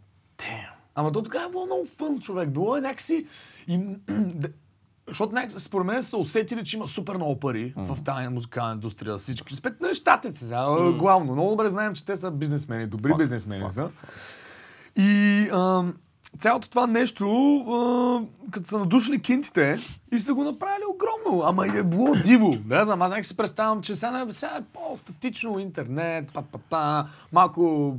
Ама 0.95 1.11
то 1.11 1.23
тогава 1.23 1.45
е 1.45 1.49
било 1.51 1.65
много 1.65 1.85
фън, 1.85 2.19
човек. 2.19 2.49
Било 2.49 2.77
е 2.77 2.81
някакси... 2.81 3.27
И, 3.67 3.79
защото 5.07 5.33
някак, 5.33 5.61
според 5.61 5.87
мен 5.87 6.03
са 6.03 6.17
усетили, 6.17 6.63
че 6.63 6.77
има 6.77 6.87
супер 6.87 7.15
много 7.15 7.39
пари 7.39 7.73
в 7.75 7.97
тази 8.03 8.27
музикална 8.27 8.73
индустрия. 8.73 9.17
Всички. 9.17 9.55
Спет, 9.55 9.81
нали, 9.81 9.95
щатите 9.95 10.39
сега, 10.39 10.91
главно. 10.91 11.33
Много 11.33 11.49
добре 11.49 11.69
знаем, 11.69 11.93
че 11.93 12.05
те 12.05 12.17
са 12.17 12.31
бизнесмени, 12.31 12.87
добри 12.87 13.09
Факт, 13.09 13.19
бизнесмени 13.19 13.69
са. 13.69 13.89
И 14.95 15.49
ам, 15.51 15.93
цялото 16.39 16.69
това 16.69 16.87
нещо, 16.87 17.25
а, 17.57 18.51
като 18.51 18.67
са 18.69 18.79
надушили 18.79 19.21
кинтите 19.21 19.79
и 20.11 20.19
са 20.19 20.33
го 20.33 20.43
направили 20.43 20.83
огромно. 20.89 21.43
Ама 21.45 21.67
и 21.67 21.77
е 21.77 21.83
било 21.83 22.15
диво. 22.15 22.55
Да, 22.65 22.85
знам, 22.85 23.01
аз 23.01 23.09
някак 23.09 23.25
си 23.25 23.37
представям, 23.37 23.81
че 23.81 23.95
сега, 23.95 24.25
сега 24.31 24.51
е 24.59 24.61
по-статично 24.73 25.59
интернет, 25.59 26.29
па, 26.33 26.41
па, 26.51 26.57
па, 26.69 27.05
малко... 27.33 27.95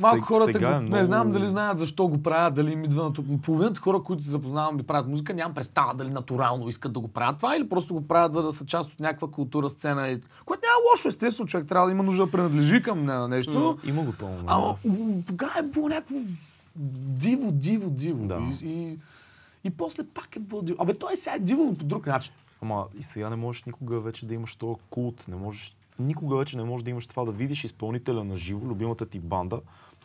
Малко 0.00 0.24
хората, 0.24 0.52
сега 0.52 0.68
е 0.68 0.80
не 0.80 0.80
много- 0.80 1.04
знам 1.04 1.32
дали 1.32 1.46
знаят 1.46 1.78
защо 1.78 2.08
го 2.08 2.22
правят, 2.22 2.54
дали 2.54 2.72
им 2.72 2.84
идва 2.84 3.04
натур... 3.04 3.24
Половината 3.42 3.80
хора, 3.80 4.02
които 4.02 4.22
се 4.22 4.30
запознавам 4.30 4.78
и 4.78 4.82
правят 4.82 5.08
музика, 5.08 5.34
нямам 5.34 5.54
представа 5.54 5.94
дали 5.94 6.10
натурално 6.10 6.68
искат 6.68 6.92
да 6.92 7.00
го 7.00 7.08
правят 7.08 7.36
това 7.36 7.56
или 7.56 7.68
просто 7.68 7.94
го 7.94 8.08
правят, 8.08 8.32
за 8.32 8.42
да 8.42 8.52
са 8.52 8.66
част 8.66 8.92
от 8.92 9.00
някаква 9.00 9.28
култура, 9.28 9.70
сцена. 9.70 10.08
И... 10.08 10.20
Което 10.44 10.62
няма 10.64 10.90
лошо, 10.92 11.08
естествено, 11.08 11.48
човек 11.48 11.66
трябва 11.68 11.86
да 11.86 11.92
има 11.92 12.02
нужда 12.02 12.24
да 12.26 12.30
принадлежи 12.30 12.82
към 12.82 13.04
не- 13.04 13.28
нещо. 13.28 13.78
Има 13.84 14.02
го 14.02 14.12
това. 14.12 14.30
Ама 14.46 14.74
тогава 15.26 15.58
е 15.58 15.62
било 15.62 15.88
някакво 15.88 16.16
диво, 16.76 17.52
диво, 17.52 17.90
диво. 17.90 18.26
Да. 18.26 18.40
И, 18.62 18.68
и, 18.68 18.98
и 19.64 19.70
после 19.70 20.04
пак 20.04 20.36
е 20.36 20.38
било 20.38 20.62
диво. 20.62 20.82
Абе, 20.82 20.94
той 20.94 21.16
сега 21.16 21.36
е 21.36 21.38
диво, 21.38 21.74
по 21.74 21.84
друг 21.84 22.06
начин. 22.06 22.32
Ама 22.62 22.86
и 22.98 23.02
сега 23.02 23.30
не 23.30 23.36
можеш 23.36 23.64
никога 23.64 24.00
вече 24.00 24.26
да 24.26 24.34
имаш 24.34 24.56
този 24.56 24.78
култ. 24.90 25.28
Не 25.28 25.36
можеш, 25.36 25.76
никога 25.98 26.36
вече 26.36 26.56
не 26.56 26.64
можеш 26.64 26.84
да 26.84 26.90
имаш 26.90 27.06
това 27.06 27.24
да 27.24 27.32
видиш 27.32 27.64
изпълнителя 27.64 28.24
на 28.24 28.36
живо, 28.36 28.66
любимата 28.66 29.06
ти 29.06 29.18
банда, 29.18 29.60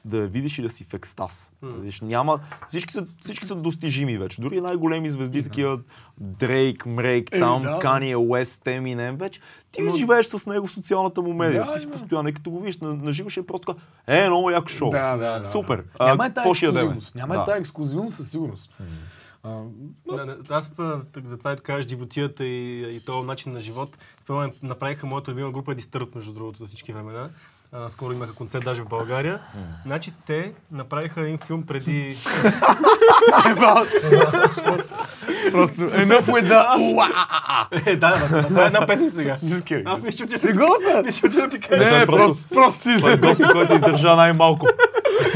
да 0.06 0.18
я 0.18 0.28
видиш 0.28 0.60
и 0.60 0.62
да 0.62 0.70
си 0.70 0.84
в 0.84 0.94
екстаз. 0.94 1.52
Виж, 1.64 2.02
няма, 2.02 2.40
всички, 2.68 2.94
са, 2.94 3.08
всички 3.22 3.46
са 3.46 3.56
достижими 3.56 4.18
вече. 4.18 4.42
Дори 4.42 4.62
най-големи 4.62 5.10
звезди, 5.10 5.44
такива 5.44 5.80
Дрейк, 6.18 6.86
Мрейк, 6.86 7.30
Еми, 7.32 7.42
там, 7.42 7.64
да. 7.64 7.80
Кания, 7.80 8.20
Уест, 8.20 8.68
Еминем, 8.68 9.18
вече. 9.18 9.40
Ти 9.72 9.82
Но- 9.82 9.96
живееш 9.98 10.26
с 10.26 10.46
него 10.46 10.68
в 10.68 10.72
социалната 10.72 11.22
му 11.22 11.34
медия. 11.34 11.66
Да, 11.66 11.74
ти 11.74 11.80
си 11.80 11.92
постоянно, 11.92 12.34
като 12.34 12.52
го 12.52 12.60
видиш 12.60 12.78
на, 12.78 12.94
на 12.94 13.12
живо, 13.12 13.30
ще 13.30 13.40
е 13.40 13.46
просто 13.46 13.76
е, 14.08 14.28
много 14.28 14.50
яко 14.50 14.68
шоу. 14.68 14.90
Да, 14.92 15.18
да, 15.18 15.40
да, 15.40 15.46
Супер. 15.46 15.78
да. 15.78 15.84
А, 16.00 16.06
Няма 16.08 16.26
е 16.26 16.34
тази 16.34 16.50
ексклюзивност. 16.50 17.16
Няма 17.16 17.36
Да. 17.36 17.42
е 17.42 17.46
тази 17.46 17.60
ексклюзивност 17.60 18.18
със 18.18 18.32
сигурност. 18.32 18.72
А, 19.44 19.62
Да, 20.08 20.26
да, 20.26 20.38
аз 20.50 20.70
па, 20.70 21.02
так, 21.14 21.28
затова 21.28 21.54
и 21.54 21.58
кажеш 21.58 21.90
животията 21.90 22.46
и, 22.46 22.82
и 22.96 23.00
този 23.00 23.28
начин 23.28 23.52
на 23.52 23.62
живот. 23.62 23.98
Спомням, 24.22 24.52
направиха 24.64 25.08
моята 25.08 25.32
любима 25.32 25.52
група 25.52 25.76
Дистърт, 25.76 26.16
между 26.16 26.34
другото, 26.34 26.60
за 26.60 26.66
всички 26.66 26.94
времена. 26.94 27.30
А, 27.72 27.90
скоро 27.90 28.14
имаха 28.14 28.36
концерт 28.36 28.66
даже 28.66 28.82
в 28.82 28.88
България. 28.88 29.40
Значи 29.86 30.14
те 30.26 30.54
направиха 30.72 31.22
един 31.22 31.38
филм 31.38 31.64
преди... 31.64 32.18
Просто 35.52 35.82
enough 35.82 36.26
with 36.26 36.48
the 36.48 36.76
е, 37.86 37.96
да, 37.96 38.18
да, 38.18 38.30
да, 38.30 38.48
това 38.48 38.64
е 38.64 38.66
една 38.66 38.88
песен 38.88 39.10
сега. 39.10 39.38
Аз 39.86 40.04
мисля, 40.04 40.18
че 40.18 40.34
ти 40.34 40.40
Сериозно? 40.40 41.02
Мисля, 41.06 41.30
че 41.30 41.38
да 41.38 41.50
ти 41.50 41.60
кажа. 41.60 41.92
Не, 41.92 42.02
е 42.02 42.06
просто, 42.06 42.50
просто 42.54 42.84
си 42.84 43.02
Той 43.02 43.14
е 43.14 43.18
госта, 43.18 43.52
който 43.52 43.74
издържа 43.74 44.16
най-малко. 44.16 44.68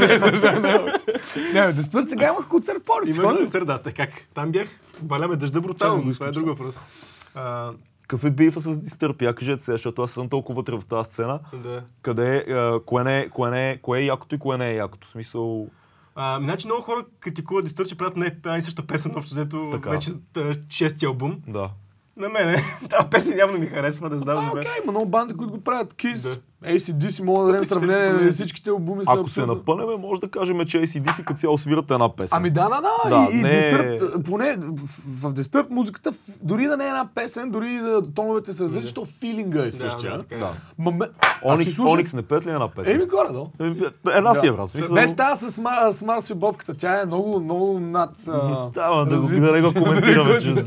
Не, 1.52 1.66
бе, 1.66 1.72
Дестърт 1.72 2.08
сега 2.08 2.28
имах 2.28 2.48
концерт 2.48 2.78
в 2.82 2.84
Пловдив. 2.84 3.16
Има 3.16 3.22
такова 3.22 3.34
ли? 3.34 3.38
концерт, 3.38 3.66
да, 3.66 3.78
така 3.78 4.06
как? 4.06 4.14
Там 4.34 4.52
бях, 4.52 4.68
баляме 5.02 5.36
дъжда 5.36 5.60
брутално, 5.60 6.12
това 6.12 6.26
е 6.26 6.30
друг 6.30 6.46
въпрос. 6.46 6.74
Какъв 8.10 8.24
е 8.24 8.30
бифа 8.30 8.60
с 8.60 8.78
Дистърп? 8.78 9.22
Я 9.22 9.34
кажете 9.34 9.64
сега, 9.64 9.74
защото 9.74 10.02
аз 10.02 10.10
съм 10.10 10.28
толкова 10.28 10.56
вътре 10.56 10.76
в 10.76 10.82
тази 10.82 11.06
сцена. 11.06 11.40
да. 11.54 11.82
Къде 12.02 12.36
е, 12.38 12.52
а, 12.52 12.80
кое, 12.80 13.04
не, 13.04 13.20
е- 13.20 13.28
кое, 13.28 13.50
не, 13.50 13.70
е- 13.70 13.76
кое 13.76 14.00
е 14.00 14.04
якото 14.04 14.34
и 14.34 14.38
кое 14.38 14.58
не 14.58 14.70
е 14.70 14.74
якото. 14.74 15.08
В 15.08 15.10
смисъл, 15.10 15.68
А, 16.14 16.40
значи 16.42 16.66
много 16.66 16.82
хора 16.82 17.04
критикуват 17.20 17.64
Дистърт, 17.64 17.88
че 17.88 17.96
правят 17.96 18.14
една 18.14 18.26
и 18.26 18.32
песен, 18.82 19.12
общо 19.16 19.34
взето 19.34 19.68
Така. 19.72 19.90
вече 19.90 20.10
шести 20.70 21.04
албум. 21.04 21.40
да. 21.48 21.70
На 22.16 22.28
мене 22.28 22.56
тази 22.90 23.08
песен 23.10 23.38
явно 23.38 23.58
ми 23.58 23.66
харесва, 23.66 24.10
не 24.10 24.18
знам 24.18 24.38
А, 24.38 24.40
за 24.40 24.46
мен. 24.46 24.58
окей, 24.58 24.72
има 24.82 24.92
много 24.92 25.06
банди, 25.08 25.34
които 25.34 25.52
го 25.52 25.60
правят. 25.60 25.94
Да. 26.22 26.36
ACDC, 26.66 27.22
мога 27.22 27.40
да 27.40 27.46
дадем 27.46 27.64
сравнение, 27.64 28.12
нали, 28.12 28.32
всичките 28.32 28.70
албуми 28.70 29.04
са 29.04 29.10
Ако 29.10 29.18
се 29.20 29.40
абсолютно- 29.40 29.54
напънеме, 29.54 29.96
може 29.98 30.20
да 30.20 30.28
кажем, 30.28 30.60
че 30.60 30.78
ACDC 30.78 31.16
като 31.18 31.34
цяло 31.34 31.58
свират 31.58 31.90
една 31.90 32.08
песен. 32.10 32.36
Ами 32.36 32.50
да, 32.50 32.62
да, 32.64 32.80
да. 32.80 33.10
Да, 33.10 33.28
и, 33.32 33.36
и 33.36 33.42
не- 33.42 33.50
Disturbed, 33.50 34.22
поне 34.22 34.56
в, 34.58 34.86
в 35.22 35.34
Disturbed 35.34 35.70
музиката, 35.70 36.10
дори 36.42 36.66
да 36.66 36.76
не 36.76 36.84
е 36.84 36.88
една 36.88 37.08
песен, 37.14 37.50
дори 37.50 37.74
да 37.74 38.02
тоновете 38.04 38.52
са 38.52 38.64
различни, 38.64 38.82
защото 38.82 39.06
филинга 39.12 39.60
е 39.60 39.70
същия. 39.70 40.18
да, 40.18 40.24
е. 40.30 40.38
Да. 40.38 40.50
Ма, 40.78 40.90
ме, 40.90 41.06
аз 41.20 41.58
си 41.58 41.62
Оникс, 41.62 41.72
слушах- 41.72 41.94
Оникс 41.94 42.12
не 42.12 42.22
пеят 42.22 42.46
ли 42.46 42.50
една 42.50 42.68
песен? 42.68 42.94
Еми 42.94 43.04
горе, 43.06 43.28
да. 43.30 43.92
Една 44.08 44.34
си 44.34 44.46
е, 44.46 44.52
брат. 44.52 44.70
Смисъл... 44.70 44.94
Без 44.94 45.16
тази 45.16 45.46
с, 45.46 45.58
Мар, 45.58 45.92
с 45.92 46.02
Марс 46.02 46.30
и 46.30 46.34
Бобката, 46.34 46.74
тя 46.74 47.00
е 47.00 47.06
много, 47.06 47.40
много 47.40 47.80
над... 47.80 48.10
а, 48.26 48.32
Да, 48.70 48.90
ма, 48.90 49.06
да, 49.06 49.16
да 49.40 49.52
не 49.52 49.62
го 49.62 49.74
коментираме, 49.74 50.40
че 50.40 50.64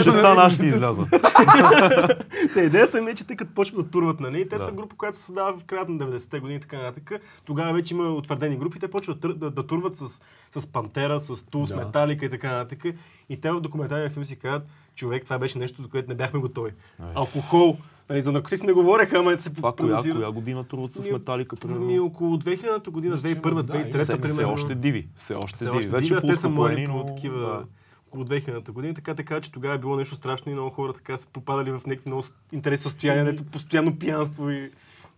ще 0.00 0.10
стана, 0.10 0.42
аз 0.42 0.52
ще 0.52 0.66
изляза. 0.66 1.02
та 2.54 2.60
идеята 2.60 3.02
ми 3.02 3.10
е, 3.10 3.14
че 3.14 3.24
те 3.24 3.36
като 3.36 3.54
почват 3.54 3.84
да 3.84 3.90
турват, 3.90 4.20
нали, 4.20 4.48
те 4.48 4.58
са 4.58 4.66
Да. 4.66 4.72
група, 4.72 4.96
която 4.96 5.16
се 5.16 5.29
създава 5.30 5.58
в 5.58 5.64
края 5.64 5.84
на 5.88 6.06
90-те 6.06 6.40
години 6.40 6.56
и 6.56 6.60
така 6.60 6.76
нататък. 6.76 7.12
Тогава 7.44 7.72
вече 7.72 7.94
има 7.94 8.04
утвърдени 8.04 8.56
групи, 8.56 8.78
те 8.78 8.88
почват 8.88 9.20
да, 9.20 9.34
да, 9.34 9.50
да 9.50 9.66
турват 9.66 9.96
с, 9.96 10.22
с 10.52 10.66
Пантера, 10.66 11.20
с 11.20 11.46
Тул, 11.46 11.66
с 11.66 11.68
Да. 11.68 11.76
Металика 11.76 12.26
и 12.26 12.30
така 12.30 12.52
нататък. 12.52 12.94
И 13.28 13.40
те 13.40 13.52
в 13.52 13.60
документалния 13.60 14.10
филм 14.10 14.24
си 14.24 14.36
казват, 14.36 14.68
човек, 14.94 15.24
това 15.24 15.38
беше 15.38 15.58
нещо, 15.58 15.82
до 15.82 15.88
което 15.88 16.08
не 16.08 16.14
бяхме 16.14 16.40
готови. 16.40 16.70
Алкохол, 17.14 17.76
нали, 18.10 18.22
за 18.22 18.32
наркотици 18.32 18.66
не 18.66 18.72
говореха, 18.72 19.18
ама 19.18 19.38
се 19.38 19.54
Това 19.54 19.72
коя, 19.72 20.02
коя 20.02 20.30
година 20.30 20.64
труват 20.64 20.92
с 20.92 21.04
Ми, 21.04 21.12
металика, 21.12 21.56
Ми 21.56 21.60
примерно? 21.60 22.04
около 22.04 22.36
2000-та 22.36 22.90
година, 22.90 23.14
Мисля, 23.14 23.28
че 23.28 23.34
2001 23.36 23.62
да, 23.62 23.78
и 23.78 23.84
2003 23.84 23.94
Все, 23.94 24.04
все 24.04 24.20
примерно. 24.20 24.52
още 24.52 24.74
диви. 24.74 25.08
Все 25.16 25.34
още 25.34 25.56
Все 25.56 25.64
диви. 25.64 25.76
още 25.76 25.88
Вече 25.88 26.08
диви, 26.08 26.20
те 26.26 26.36
са 26.36 26.48
млади 26.48 26.86
но... 26.86 27.06
такива 27.06 27.40
да. 27.40 27.64
около 28.08 28.24
2000-та 28.24 28.72
година, 28.72 28.94
така 28.94 29.14
така, 29.14 29.40
че 29.40 29.52
тогава 29.52 29.74
е 29.74 29.78
било 29.78 29.96
нещо 29.96 30.14
страшно 30.14 30.50
и 30.50 30.54
много 30.54 30.70
хора 30.70 30.92
така 30.92 31.16
са 31.16 31.28
попадали 31.28 31.70
в 31.70 31.82
някакви 31.86 32.10
много 32.10 32.22
интересни 32.52 32.82
състояния, 32.82 33.24
дето 33.24 33.44
постоянно 33.44 33.98
пиянство 33.98 34.50
и 34.50 34.70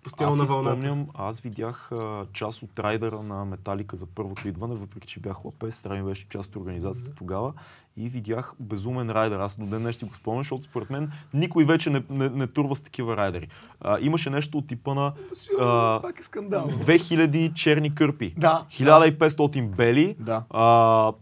постоянно 0.03 0.37
на 0.37 0.45
вълната. 0.45 0.71
спомням, 0.71 1.07
аз 1.15 1.41
видях 1.41 1.93
а, 1.93 2.27
част 2.33 2.63
от 2.63 2.79
райдера 2.79 3.23
на 3.23 3.45
Металика 3.45 3.97
за 3.97 4.07
първото 4.07 4.49
идване, 4.49 4.75
въпреки 4.75 5.07
че 5.09 5.21
бях 5.21 5.45
лапес, 5.45 5.87
Рами 5.87 6.03
беше 6.03 6.29
част 6.29 6.51
от 6.51 6.57
организацията 6.57 7.15
тогава 7.15 7.53
и 7.97 8.09
видях 8.09 8.53
безумен 8.61 9.11
райдер. 9.11 9.39
Аз 9.39 9.57
до 9.57 9.67
ден 9.67 9.83
днес 9.83 9.95
ще 9.97 10.07
го 10.07 10.15
спомням, 10.15 10.41
защото 10.43 10.65
според 10.65 10.91
мен 10.91 11.13
никой 11.35 11.65
вече 11.65 11.91
не, 11.91 12.03
не, 12.11 12.29
не 12.29 12.47
турва 12.47 12.77
с 12.77 12.81
такива 12.81 13.17
райдери. 13.17 13.49
А, 13.81 13.99
имаше 14.01 14.31
нещо 14.31 14.59
от 14.59 14.69
типа 14.69 14.95
на 14.95 15.13
а, 15.61 15.99
Пак 16.03 16.21
е 16.21 16.23
скандал. 16.23 16.69
2000 16.69 17.55
черни 17.55 17.95
кърпи. 17.95 18.35
Да. 18.37 18.65
1500 18.71 19.69
бели, 19.77 20.17
Да. 20.19 20.43
а, 20.51 20.63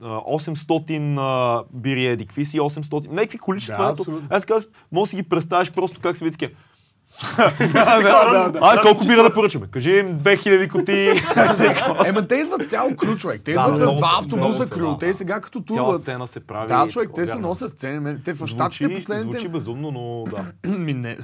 а, 0.00 0.20
800 0.20 1.16
а, 1.18 1.64
бири 1.72 2.06
еди, 2.06 2.26
какви 2.26 2.44
си 2.44 2.60
800, 2.60 3.08
някакви 3.08 3.38
количества. 3.38 3.94
Да, 3.94 4.02
ето, 4.02 4.22
е 4.30 4.40
така, 4.40 4.54
може 4.92 5.08
да 5.08 5.10
си 5.10 5.16
ги 5.16 5.22
представиш 5.22 5.72
просто 5.72 6.00
как 6.00 6.16
се 6.16 6.24
види 6.24 6.36
такива. 6.38 6.60
Да, 7.36 8.00
да, 8.00 8.50
да. 8.50 8.58
Ай, 8.62 8.78
колко 8.78 9.06
бира 9.06 9.22
да 9.22 9.34
поръчаме? 9.34 9.66
Кажи 9.66 9.90
им 9.90 10.18
2000 10.18 10.68
коти. 10.68 11.08
Ема 12.08 12.28
те 12.28 12.34
идват 12.34 12.70
цяло 12.70 12.96
крю, 12.96 13.16
човек. 13.16 13.42
Те 13.44 13.50
идват 13.50 13.76
с 13.76 13.80
два 13.80 13.88
се- 13.88 14.02
автобуса 14.18 14.70
крю. 14.70 14.96
Те 14.96 15.14
сега 15.14 15.40
като 15.40 15.60
Цяла 15.62 15.78
турват. 15.80 16.02
сцена 16.02 16.26
се 16.26 16.40
прави. 16.40 16.68
Да, 16.68 16.88
човек, 16.88 17.10
те 17.14 17.26
се 17.26 17.32
вярно. 17.32 17.48
носят 17.48 17.70
сцени. 17.70 18.16
Те 18.18 18.32
в 18.32 18.46
щатите 18.46 18.94
последните... 18.94 19.30
звучи 19.30 19.48
безумно, 19.50 19.90
но 19.90 20.24
да. 20.26 20.68
Ми 20.70 20.94
не, 20.94 21.16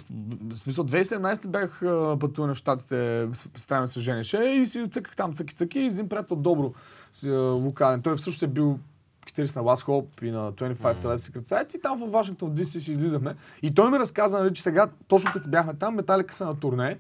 в 0.45 0.57
смисъл 0.57 0.85
2017 0.85 1.49
бях 1.49 1.83
а, 1.83 2.17
пътуване 2.21 2.55
в 2.55 2.59
Штатите, 2.59 2.95
с- 3.35 3.49
представяме 3.49 3.89
се 3.89 4.01
женеше 4.01 4.37
и 4.39 4.67
си 4.67 4.85
цъках 4.87 5.17
там 5.17 5.33
цъки-цъки 5.33 5.77
и 5.77 5.87
един 5.87 6.09
приятел 6.09 6.37
Добро, 6.37 6.73
си, 7.13 7.29
а, 7.29 7.33
локален. 7.35 8.03
Той 8.03 8.17
всъщност 8.17 8.43
е 8.43 8.47
бил 8.47 8.79
китарист 9.27 9.57
на 9.57 9.63
Last 9.63 9.87
Hope 9.87 10.23
и 10.23 10.31
на 10.31 10.53
25 10.53 10.75
mm. 10.77 11.17
Secret 11.17 11.43
Side 11.43 11.77
и 11.77 11.81
там 11.81 11.99
в 11.99 12.11
Вашингтон 12.11 12.57
DC 12.57 12.79
си 12.79 12.93
излизахме. 12.93 13.35
И 13.63 13.75
той 13.75 13.91
ми 13.91 13.99
разказа, 13.99 14.39
нали, 14.39 14.55
че 14.55 14.63
сега, 14.63 14.89
точно 15.09 15.33
като 15.33 15.49
бяхме 15.49 15.75
там, 15.75 15.95
Металика 15.95 16.35
са 16.35 16.47
на 16.47 16.61
турне, 16.61 16.99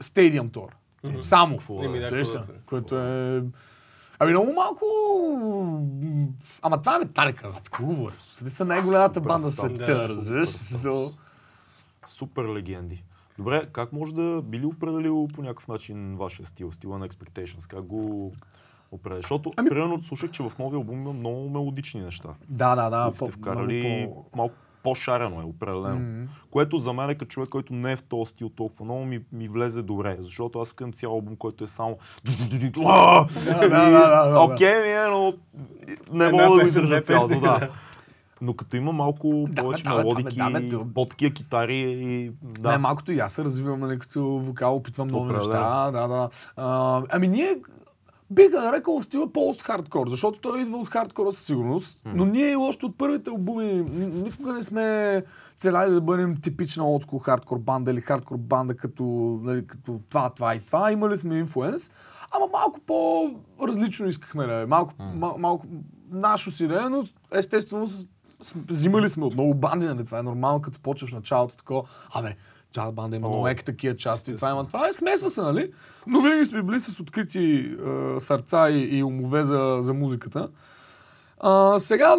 Stadium 0.00 0.50
Tour. 0.50 0.68
Само. 1.22 1.56
Да, 1.56 1.62
какво 2.10 2.24
се? 2.24 2.38
да 2.38 2.44
се- 2.44 2.52
Което 2.66 2.98
е... 2.98 3.42
Ами 4.18 4.30
много 4.32 4.52
малко... 4.52 4.84
Ама 6.62 6.78
това 6.78 6.96
е 6.96 6.98
Металика, 6.98 7.48
брат. 7.48 7.62
Какво 7.62 7.86
говориш? 7.86 8.18
Те 8.44 8.50
са 8.50 8.64
най-голямата 8.64 9.14
Супер 9.14 9.28
банда 9.28 9.50
в 9.50 9.54
света, 9.54 9.86
Да, 9.86 10.08
разбираш? 10.08 10.50
Супер 12.08 12.44
легенди. 12.44 13.04
Добре, 13.38 13.68
как 13.72 13.92
може 13.92 14.14
да 14.14 14.42
би 14.42 14.60
ли 14.60 14.66
определил 14.66 15.28
по 15.34 15.42
някакъв 15.42 15.68
начин 15.68 16.16
вашия 16.16 16.46
стил, 16.46 16.72
стила 16.72 16.98
на 16.98 17.08
Expectations? 17.08 17.70
Как 17.70 17.82
го 17.84 18.32
определя? 18.92 19.20
Защото, 19.20 19.50
ами... 19.56 19.68
примерно, 19.68 20.02
слушах, 20.02 20.30
че 20.30 20.42
в 20.42 20.52
новия 20.58 20.76
албум 20.76 21.00
има 21.00 21.12
много 21.12 21.48
мелодични 21.48 22.00
неща. 22.00 22.28
Да, 22.48 22.74
да, 22.74 22.90
да. 22.90 23.02
които 23.02 23.16
сте 23.16 23.24
по- 23.24 23.32
вкарали 23.32 24.08
по- 24.14 24.24
малко 24.36 24.54
по-шарено 24.82 25.40
е, 25.40 25.44
определено. 25.44 25.98
Мгм. 25.98 26.24
Което 26.50 26.78
за 26.78 26.92
мен, 26.92 27.08
като 27.08 27.24
човек, 27.24 27.48
който 27.48 27.74
не 27.74 27.92
е 27.92 27.96
в 27.96 28.02
този 28.02 28.30
стил 28.30 28.48
толкова 28.48 28.84
много, 28.84 29.04
ми, 29.04 29.20
ми 29.32 29.48
влезе 29.48 29.82
добре. 29.82 30.16
Защото 30.20 30.60
аз 30.60 30.68
искам 30.68 30.92
цял 30.92 31.12
албум, 31.12 31.36
който 31.36 31.64
е 31.64 31.66
само... 31.66 31.98
Окей, 34.36 34.82
ми 34.82 34.88
е, 34.88 35.06
но 35.10 35.34
не 36.12 36.28
мога 36.28 36.42
да 36.42 36.50
го 36.50 36.60
издържа 36.60 37.00
цялото, 37.00 37.40
да. 37.40 37.68
Но 38.40 38.54
като 38.54 38.76
има 38.76 38.92
малко 38.92 39.44
Да, 39.48 39.62
повече 39.62 39.84
да, 39.84 39.94
мелодики, 39.94 40.36
да, 40.36 40.50
бе, 40.50 40.60
да, 40.60 40.92
по-такива 40.94 41.34
китари 41.34 41.78
и... 41.78 42.32
Да. 42.42 42.68
Най-малкото 42.68 43.12
и 43.12 43.18
аз 43.18 43.32
се 43.32 43.44
развивам, 43.44 43.80
нали, 43.80 43.98
като 43.98 44.22
вокал, 44.22 44.76
опитвам 44.76 45.08
нови 45.08 45.32
неща. 45.32 45.90
Да, 45.90 46.08
да. 46.08 46.28
А, 46.56 47.02
ами 47.10 47.28
ние 47.28 47.56
бих 48.30 48.50
го 48.50 48.56
нарекал 48.60 49.02
стила 49.02 49.32
пост-хардкор, 49.32 50.08
защото 50.08 50.40
той 50.40 50.60
идва 50.60 50.78
от 50.78 50.88
хардкора 50.88 51.32
със 51.32 51.46
сигурност, 51.46 52.02
но 52.04 52.24
ние 52.24 52.56
още 52.56 52.86
от 52.86 52.98
първите 52.98 53.30
албуми 53.30 53.84
никога 54.24 54.52
не 54.52 54.62
сме 54.62 55.22
целяли 55.56 55.92
да 55.92 56.00
бъдем 56.00 56.36
типична 56.40 56.86
олдскул 56.88 57.18
хардкор 57.18 57.58
банда 57.58 57.90
или 57.90 58.00
хардкор 58.00 58.36
банда 58.36 58.76
като, 58.76 59.04
нали, 59.42 59.66
като 59.66 60.00
това, 60.08 60.30
това 60.30 60.54
и 60.54 60.60
това. 60.60 60.92
Имали 60.92 61.16
сме 61.16 61.38
инфлуенс, 61.38 61.90
ама 62.30 62.46
малко 62.52 62.80
по-различно 62.80 64.08
искахме 64.08 64.46
да 64.46 64.54
е. 64.54 64.66
Малко, 64.66 64.94
мал, 64.98 65.36
малко 65.38 65.66
нашо 66.10 66.50
си 66.50 66.68
да 66.68 66.84
е, 66.86 66.88
но 66.88 67.04
естествено 67.32 67.88
взимали 68.68 69.08
сме 69.08 69.24
от 69.24 69.34
много 69.34 69.54
банди, 69.54 69.86
нали? 69.86 70.04
Това 70.04 70.18
е 70.18 70.22
нормално, 70.22 70.62
като 70.62 70.80
почваш 70.80 71.12
началото 71.12 71.56
такова. 71.56 71.82
Абе, 72.14 72.36
джаз 72.76 72.92
банда 72.92 73.16
има 73.16 73.28
много 73.28 73.48
еки 73.48 73.64
такива 73.64 73.96
части, 73.96 74.36
това 74.36 74.50
има 74.50 74.66
това. 74.66 74.88
Е, 74.88 74.92
смесва 74.92 75.30
се, 75.30 75.40
нали? 75.40 75.72
Но 76.06 76.20
винаги 76.20 76.44
сме 76.44 76.62
били 76.62 76.80
с 76.80 77.00
открити 77.00 77.76
е, 77.86 78.20
сърца 78.20 78.70
и, 78.70 78.98
и 78.98 79.02
умове 79.02 79.44
за, 79.44 79.78
за 79.80 79.94
музиката. 79.94 80.48
А, 81.40 81.80
сега 81.80 82.16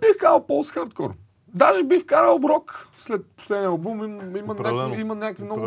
бих 0.00 0.16
казал 0.20 0.46
пост-хардкор. 0.46 1.14
Даже 1.48 1.84
бих 1.84 2.02
вкарал 2.02 2.40
рок 2.44 2.88
след 2.96 3.26
последния 3.26 3.68
албум. 3.68 4.04
Има, 4.04 4.38
има, 4.38 4.54
някакви, 4.54 5.00
има 5.00 5.14
някакви 5.14 5.44
много 5.44 5.60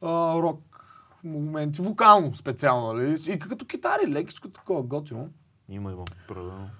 по-рок 0.00 0.60
моменти, 1.24 1.82
вокално 1.82 2.36
специално, 2.36 2.92
нали? 2.92 3.16
И 3.28 3.38
като 3.38 3.66
китари, 3.66 4.08
лекичко 4.08 4.48
такова, 4.48 4.82
готино. 4.82 5.28
Има, 5.68 5.92
има, 5.92 6.04
определено. 6.24 6.70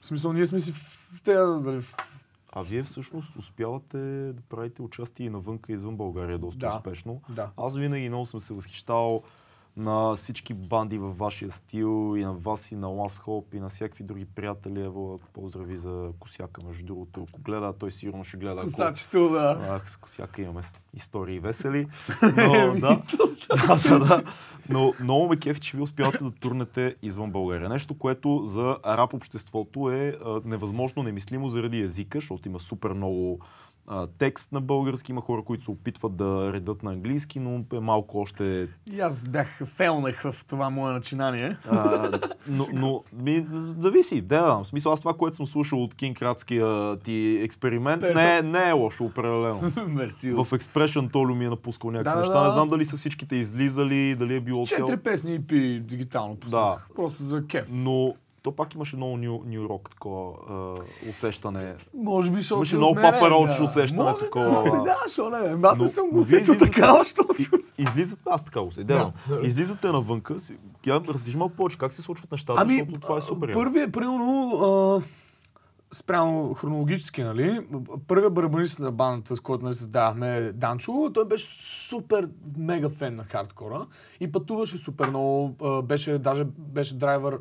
В 0.00 0.06
смисъл, 0.06 0.32
ние 0.32 0.46
сме 0.46 0.60
си 0.60 0.72
в, 0.72 0.76
в 1.24 1.62
нали, 1.64 1.80
в- 1.80 1.96
А 2.58 2.62
вие 2.62 2.82
всъщност 2.82 3.36
успявате 3.36 3.98
да 4.32 4.42
правите 4.48 4.82
участие 4.82 5.26
и 5.26 5.30
навънка, 5.30 5.72
извън 5.72 5.96
България 5.96 6.38
доста 6.38 6.58
Да. 6.58 6.76
успешно. 6.76 7.20
Да. 7.28 7.50
Аз 7.56 7.76
винаги 7.76 8.08
много 8.08 8.26
съм 8.26 8.40
се 8.40 8.54
възхищавал 8.54 9.22
на 9.76 10.14
всички 10.14 10.54
банди 10.54 10.98
във 10.98 11.18
вашия 11.18 11.50
стил, 11.50 11.86
и 12.16 12.24
на 12.24 12.32
вас, 12.32 12.72
и 12.72 12.76
на 12.76 12.86
Last 12.86 13.24
Hope, 13.24 13.56
и 13.56 13.60
на 13.60 13.68
всякакви 13.68 14.04
други 14.04 14.24
приятели. 14.26 14.80
Ево, 14.80 15.20
поздрави 15.32 15.76
за 15.76 16.10
Косяка, 16.20 16.60
между 16.66 16.84
другото. 16.84 17.26
Ако 17.28 17.42
гледа, 17.42 17.72
той 17.72 17.90
сигурно 17.90 18.24
ще 18.24 18.36
гледа. 18.36 18.54
ако- 18.54 18.64
Косачето, 18.64 19.28
да. 19.28 19.66
Ах, 19.70 19.90
с 19.90 19.96
Косяка 19.96 20.42
имаме 20.42 20.60
истории 20.94 21.40
весели. 21.40 21.86
Но, 22.22 22.52
да, 22.72 23.02
да, 23.58 23.76
да, 23.88 23.98
да. 23.98 24.22
Но 24.68 24.92
много 25.00 25.28
ме 25.28 25.36
кефи, 25.36 25.60
че 25.60 25.76
ви 25.76 25.82
успявате 25.82 26.24
да 26.24 26.30
турнете 26.30 26.96
извън 27.02 27.30
България. 27.30 27.68
Нещо, 27.68 27.98
което 27.98 28.42
за 28.44 28.76
рап 28.86 29.14
обществото 29.14 29.90
е 29.90 30.16
невъзможно, 30.44 31.02
немислимо 31.02 31.48
заради 31.48 31.80
езика, 31.80 32.18
защото 32.18 32.48
има 32.48 32.58
супер 32.60 32.90
много 32.90 33.40
а, 33.88 34.06
текст 34.18 34.52
на 34.52 34.60
български, 34.60 35.12
има 35.12 35.20
хора, 35.20 35.42
които 35.42 35.64
се 35.64 35.70
опитват 35.70 36.16
да 36.16 36.50
редат 36.52 36.82
на 36.82 36.92
английски, 36.92 37.40
но 37.40 37.64
е 37.72 37.80
малко 37.80 38.18
още 38.18 38.68
И 38.86 39.00
аз 39.00 39.24
бях 39.24 39.48
фелнах 39.64 40.22
в 40.22 40.44
това 40.48 40.70
мое 40.70 40.92
начинание. 40.92 41.56
а, 41.70 42.10
но, 42.48 42.66
но 42.72 43.00
ми, 43.12 43.46
зависи, 43.78 44.20
да, 44.20 44.42
да, 44.42 44.54
в 44.54 44.64
смисъл 44.64 44.92
аз 44.92 45.00
това, 45.00 45.14
което 45.14 45.36
съм 45.36 45.46
слушал 45.46 45.82
от 45.82 45.94
Кинг 45.94 46.18
Кратския 46.18 46.96
ти 46.96 47.40
експеримент, 47.42 48.02
не, 48.14 48.36
е- 48.36 48.42
не 48.42 48.68
е 48.68 48.72
лошо, 48.72 49.04
определено. 49.04 49.72
Мерси. 49.88 50.30
В 50.30 50.44
Expression 50.44 51.12
Толю 51.12 51.34
ми 51.34 51.44
е 51.44 51.48
напускал 51.48 51.90
някакви 51.90 52.10
Да, 52.10 52.14
да, 52.14 52.20
неща. 52.20 52.40
да. 52.40 52.46
Не 52.46 52.52
знам 52.52 52.68
дали 52.68 52.84
са 52.84 52.96
всичките 52.96 53.36
излизали, 53.36 54.14
дали 54.14 54.34
е 54.34 54.40
било. 54.40 54.66
Четири 54.66 54.96
песни 54.96 55.40
EP 55.40 55.80
дигитално 55.80 56.36
пуснах. 56.36 56.88
Просто 56.96 57.22
за 57.22 57.46
кеф. 57.46 57.68
Но 57.70 58.14
то 58.46 58.52
пак 58.52 58.74
имаше 58.74 58.96
много 58.96 59.16
ню, 59.16 59.42
ню 59.46 59.68
рок 59.68 59.90
такова 59.90 60.32
а, 60.50 60.74
усещане. 61.10 61.74
Може 61.94 62.30
би, 62.30 62.36
защото... 62.36 62.58
Имаше 62.58 62.76
много 62.76 62.94
Папа 62.94 63.28
да. 63.28 63.64
усещане 63.64 64.02
Може 64.02 64.16
такова. 64.16 64.82
Да, 64.84 64.96
що 65.12 65.30
не. 65.30 65.68
Аз 65.68 65.78
не 65.78 65.88
съм 65.88 66.10
го 66.10 66.18
усетил 66.18 66.54
така, 66.58 66.98
защото... 66.98 67.34
Излизат, 67.78 68.18
аз 68.26 68.44
така 68.44 68.60
го 68.60 68.72
се, 68.72 68.84
да, 68.84 69.12
излизате 69.42 69.86
навънка. 69.86 70.40
си- 70.40 70.56
Я 70.86 71.00
разкажи 71.08 71.36
малко 71.36 71.56
повече, 71.56 71.78
как 71.78 71.92
се 71.92 72.02
случват 72.02 72.32
нещата, 72.32 72.62
Ами, 72.62 72.74
защото 72.74 73.00
това 73.00 73.16
е 73.16 73.20
супер. 73.20 73.52
Първият, 73.52 73.92
примерно, 73.92 75.02
спрямо 75.92 76.54
хронологически, 76.54 77.22
нали? 77.22 77.66
Първият 78.06 78.34
барабанист 78.34 78.78
на 78.78 78.92
бандата, 78.92 79.36
с 79.36 79.40
който 79.40 79.64
нали, 79.64 79.74
създавахме 79.74 80.52
Данчо, 80.52 81.10
той 81.14 81.24
беше 81.24 81.46
супер 81.88 82.28
мега 82.56 82.88
фен 82.88 83.16
на 83.16 83.24
хардкора 83.24 83.86
и 84.20 84.32
пътуваше 84.32 84.78
супер 84.78 85.08
много. 85.08 85.56
Беше, 85.82 86.18
даже 86.18 86.44
беше 86.58 86.94
драйвер 86.94 87.38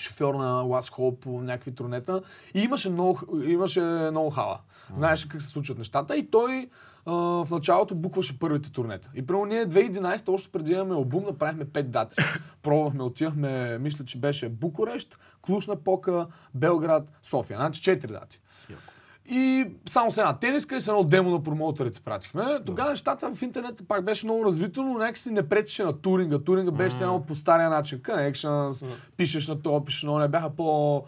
шофьор 0.00 0.34
на 0.34 0.62
Last 0.62 0.92
Hope 0.92 1.26
някакви 1.26 1.74
турнета 1.74 2.22
и 2.54 2.60
имаше 2.60 2.90
много, 2.90 3.40
имаше 3.42 3.80
много 3.80 4.30
хала. 4.30 4.58
Знаеше 4.94 5.28
как 5.28 5.42
се 5.42 5.48
случват 5.48 5.78
нещата 5.78 6.16
и 6.16 6.30
той 6.30 6.68
а, 7.06 7.12
в 7.44 7.48
началото 7.50 7.94
букваше 7.94 8.38
първите 8.38 8.72
турнета. 8.72 9.10
И 9.14 9.26
примерно 9.26 9.46
ние 9.46 9.66
2011, 9.66 10.28
още 10.28 10.52
преди 10.52 10.72
имаме 10.72 10.94
албум, 10.94 11.24
направихме 11.24 11.66
5 11.66 11.82
дати. 11.82 12.16
Пробвахме, 12.62 13.02
отивахме, 13.02 13.78
мисля, 13.78 14.04
че 14.04 14.18
беше 14.18 14.48
Букурещ, 14.48 15.18
Клушна 15.42 15.76
Пока, 15.76 16.26
Белград, 16.54 17.08
София. 17.22 17.56
Значи 17.56 17.82
4 17.82 18.06
дати. 18.06 18.40
И 19.30 19.66
само 19.88 20.10
с 20.10 20.18
една 20.18 20.38
тениска 20.38 20.76
и 20.76 20.80
с 20.80 20.88
едно 20.88 21.04
демо 21.04 21.30
на 21.30 21.42
промоутерите 21.42 22.00
пратихме. 22.00 22.44
Тогава 22.66 22.90
нещата 22.90 23.34
в 23.34 23.42
интернет 23.42 23.82
пак 23.88 24.04
беше 24.04 24.26
много 24.26 24.44
развито, 24.44 24.82
но 24.82 24.98
някакси 24.98 25.30
не 25.30 25.48
пречеше 25.48 25.84
на 25.84 26.00
туринга. 26.00 26.38
Туринга 26.38 26.70
беше 26.70 26.96
mm. 26.96 27.02
едно 27.02 27.26
по 27.26 27.34
стария 27.34 27.70
начин. 27.70 27.98
Connections, 27.98 28.86
пишеш 29.16 29.48
на 29.48 29.62
то, 29.62 29.84
пишеш 29.84 30.02
на 30.02 30.18
не 30.18 30.28
бяха 30.28 30.50
по... 30.50 31.02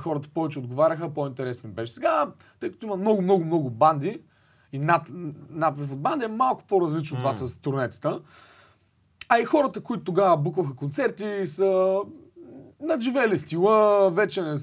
хората 0.00 0.28
повече 0.34 0.58
отговаряха, 0.58 1.14
по-интересно 1.14 1.70
беше. 1.70 1.92
Сега, 1.92 2.26
тъй 2.60 2.72
като 2.72 2.86
има 2.86 2.96
много, 2.96 3.22
много, 3.22 3.44
много 3.44 3.70
банди 3.70 4.20
и 4.72 4.78
над, 4.78 5.02
наплив 5.50 5.92
от 5.92 6.00
банди, 6.00 6.24
е 6.24 6.28
малко 6.28 6.64
по-различно 6.68 7.18
това 7.18 7.34
с 7.34 7.60
турнетата. 7.60 8.20
А 9.28 9.38
и 9.38 9.44
хората, 9.44 9.80
които 9.80 10.04
тогава 10.04 10.36
букваха 10.36 10.76
концерти, 10.76 11.46
са 11.46 11.98
надживели 12.84 13.38
стила, 13.38 14.10
вече 14.10 14.42
не... 14.42 14.56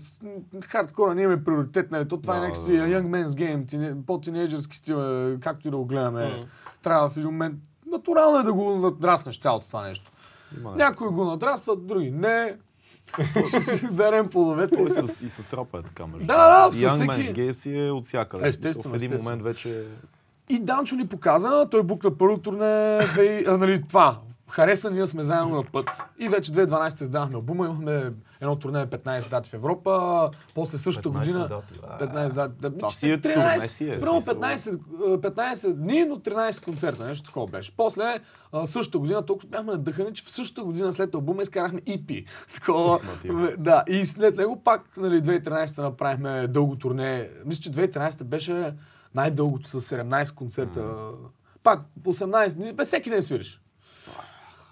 Хардкора 0.61 1.15
не 1.15 1.21
имаме 1.21 1.43
приоритет, 1.43 1.91
нали? 1.91 2.07
То 2.07 2.17
това 2.17 2.33
е 2.33 2.39
Да, 2.39 2.41
някакси 2.41 2.71
да, 2.71 2.77
да. 2.77 2.83
young 2.83 3.05
man's 3.05 3.27
game, 3.27 3.67
тине, 3.67 3.95
по-тинейджърски 4.07 4.77
стил, 4.77 4.95
е, 4.95 5.39
както 5.39 5.67
и 5.67 5.71
да 5.71 5.77
го 5.77 5.85
гледаме. 5.85 6.45
Трябва 6.83 7.09
в 7.09 7.17
един 7.17 7.29
момент 7.29 7.55
натурално 7.87 8.39
е 8.39 8.43
да 8.43 8.53
го 8.53 8.71
надраснеш 8.71 9.39
цялото 9.39 9.67
това 9.67 9.83
нещо. 9.83 10.11
Има. 10.57 10.75
Някои 10.75 11.07
го 11.07 11.25
надрастват, 11.25 11.87
други 11.87 12.11
не. 12.11 12.55
Ще 13.47 13.61
си 13.61 13.87
берем 13.87 14.29
плодовете. 14.29 14.75
Той 14.77 14.91
с, 14.91 15.21
и 15.21 15.29
с 15.29 15.53
рапа 15.53 15.77
е 15.77 15.81
така 15.81 16.07
между 16.07 16.27
Да, 16.27 16.67
да, 16.69 16.75
с 16.75 16.79
Young 16.79 16.89
всеки- 16.89 17.09
Man's 17.09 17.33
Game 17.33 17.53
си 17.53 17.77
е 17.77 17.91
от 17.91 18.05
всякъде. 18.05 18.47
Естествено, 18.47 18.93
В 18.93 18.95
един 18.95 19.05
естествено. 19.05 19.23
момент 19.31 19.43
вече... 19.43 19.83
И 20.49 20.59
Данчо 20.59 20.95
ни 20.95 21.07
показа, 21.07 21.65
той 21.65 21.83
букна 21.83 22.11
първо 22.11 22.37
турне, 22.37 22.99
две, 23.03 23.43
а, 23.47 23.57
нали, 23.57 23.83
това. 23.83 24.19
Хареса, 24.51 24.91
ние 24.91 25.07
сме 25.07 25.23
заедно 25.23 25.55
на 25.55 25.63
път. 25.63 25.89
И 26.19 26.29
вече 26.29 26.51
2012 26.51 27.01
издавахме 27.01 27.35
албума, 27.35 27.65
имахме 27.65 28.11
едно 28.41 28.55
турне 28.55 28.87
15 28.87 29.29
дати 29.29 29.49
в 29.49 29.53
Европа, 29.53 30.29
после 30.55 30.77
същата 30.77 31.09
15 31.09 31.19
година... 31.19 31.47
дати, 31.47 31.79
а. 31.89 32.29
15 32.29 32.33
дати. 32.33 32.55
Да, 32.61 32.77
Това 32.77 32.89
че 32.89 32.97
си 32.97 33.09
е 33.11 33.17
13, 33.17 33.53
турне 33.53 33.67
си 33.67 33.89
е, 33.89 33.91
Примерно 33.91 34.21
смисъл. 34.21 34.41
15, 34.41 34.79
а, 34.99 35.17
15 35.17 35.73
дни, 35.73 36.05
но 36.05 36.15
13 36.15 36.63
концерта, 36.63 37.05
нещо 37.07 37.25
такова 37.25 37.47
беше. 37.47 37.77
После 37.77 38.19
същата 38.65 38.97
година, 38.97 39.25
толкова 39.25 39.49
бяхме 39.49 39.71
надъхани, 39.71 40.13
че 40.13 40.23
в 40.23 40.31
същата 40.31 40.63
година 40.63 40.93
след 40.93 41.15
албума 41.15 41.41
изкарахме 41.41 41.81
EP. 41.81 42.25
Такова, 42.53 42.99
Мотивно. 43.15 43.49
да, 43.57 43.83
и 43.87 44.05
след 44.05 44.37
него 44.37 44.63
пак, 44.63 44.97
нали, 44.97 45.21
2013 45.21 45.81
направихме 45.81 46.47
дълго 46.47 46.75
турне. 46.75 47.29
Мисля, 47.45 47.61
че 47.61 47.71
2013 47.71 48.23
беше 48.23 48.73
най-дългото 49.15 49.69
с 49.69 49.95
17 49.95 50.33
концерта. 50.35 51.11
Пак 51.63 51.81
по 52.03 52.13
18 52.13 52.53
дни, 52.53 52.73
без 52.73 52.87
всеки 52.87 53.09
ден 53.09 53.23
свириш. 53.23 53.61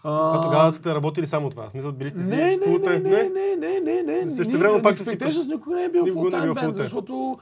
А 0.04 0.42
тогава 0.42 0.74
сте 0.74 0.96
работили 0.96 1.28
само 1.28 1.50
това. 1.50 1.70
Смисъл, 1.70 1.92
били 1.92 2.10
сте 2.10 2.24
си 2.24 2.30
не, 2.30 2.58
не, 2.58 2.78
не, 2.80 3.00
не, 3.00 3.30
не, 3.30 3.80
не, 3.80 4.02
не, 4.04 4.22
не. 4.22 4.30
Същевременно 4.30 4.82
пак 4.82 4.96
сте 4.96 5.04
си- 5.04 5.10
Expectations 5.10 5.48
никога 5.48 5.76
не 5.76 5.84
е 5.84 5.90
бил 5.90 6.04
не 6.04 6.10
е 6.10 6.14
full-time. 6.14 6.74
защото 6.74 7.38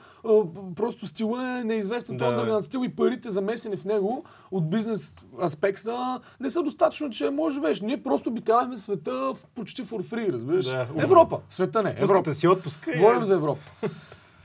просто 0.75 1.07
стила 1.07 1.49
е 1.51 1.63
неизвестен 1.63 2.17
Да. 2.17 2.31
на 2.43 2.63
стил 2.63 2.79
и 2.79 2.89
парите 2.89 3.29
замесени 3.29 3.77
в 3.77 3.85
него 3.85 4.23
от 4.51 4.69
бизнес 4.69 5.15
аспекта 5.41 6.19
не 6.39 6.49
са 6.49 6.63
достатъчно, 6.63 7.09
че 7.09 7.29
може 7.29 7.53
живееш. 7.55 7.81
Ние 7.81 7.97
просто 7.97 8.29
обикаляхме 8.29 8.77
света 8.77 9.11
почти 9.55 9.83
for 9.83 10.03
free, 10.03 10.33
разбираш? 10.33 10.67
Европа, 10.97 11.39
света 11.49 11.83
не, 11.83 11.95
Европа. 11.97 12.33
Си 12.33 12.47
отпуска. 12.47 12.91
и- 12.91 12.97
Говорим 12.97 13.25
за 13.25 13.33
Европа. 13.33 13.61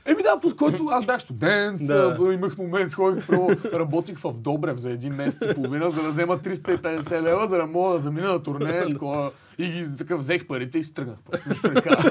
Еми 0.05 0.23
да, 0.23 0.39
по 0.39 0.55
който 0.55 0.87
аз 0.91 1.05
бях 1.05 1.21
студент, 1.21 1.81
Да. 1.85 2.17
да. 2.17 2.33
имах 2.33 2.57
момент, 2.57 2.93
ходих, 2.93 3.27
първо 3.27 3.49
работих 3.73 4.19
в 4.19 4.33
Добрев 4.37 4.77
за 4.77 4.91
един 4.91 5.13
месец 5.13 5.51
и 5.51 5.55
половина, 5.55 5.91
за 5.91 6.03
да 6.03 6.09
взема 6.09 6.37
350 6.37 7.21
лева, 7.21 7.47
за 7.47 7.57
да 7.57 7.65
мога 7.65 7.93
да 7.93 7.99
замина 7.99 8.31
на 8.31 8.43
турне, 8.43 8.85
такова, 8.91 9.31
и 9.57 9.69
ги 9.69 9.97
така 9.97 10.15
взех 10.15 10.47
парите 10.47 10.77
и 10.77 10.83
стръгнах. 10.83 11.17
Нищо 11.47 11.71
не 11.71 11.81
казах. 11.81 12.05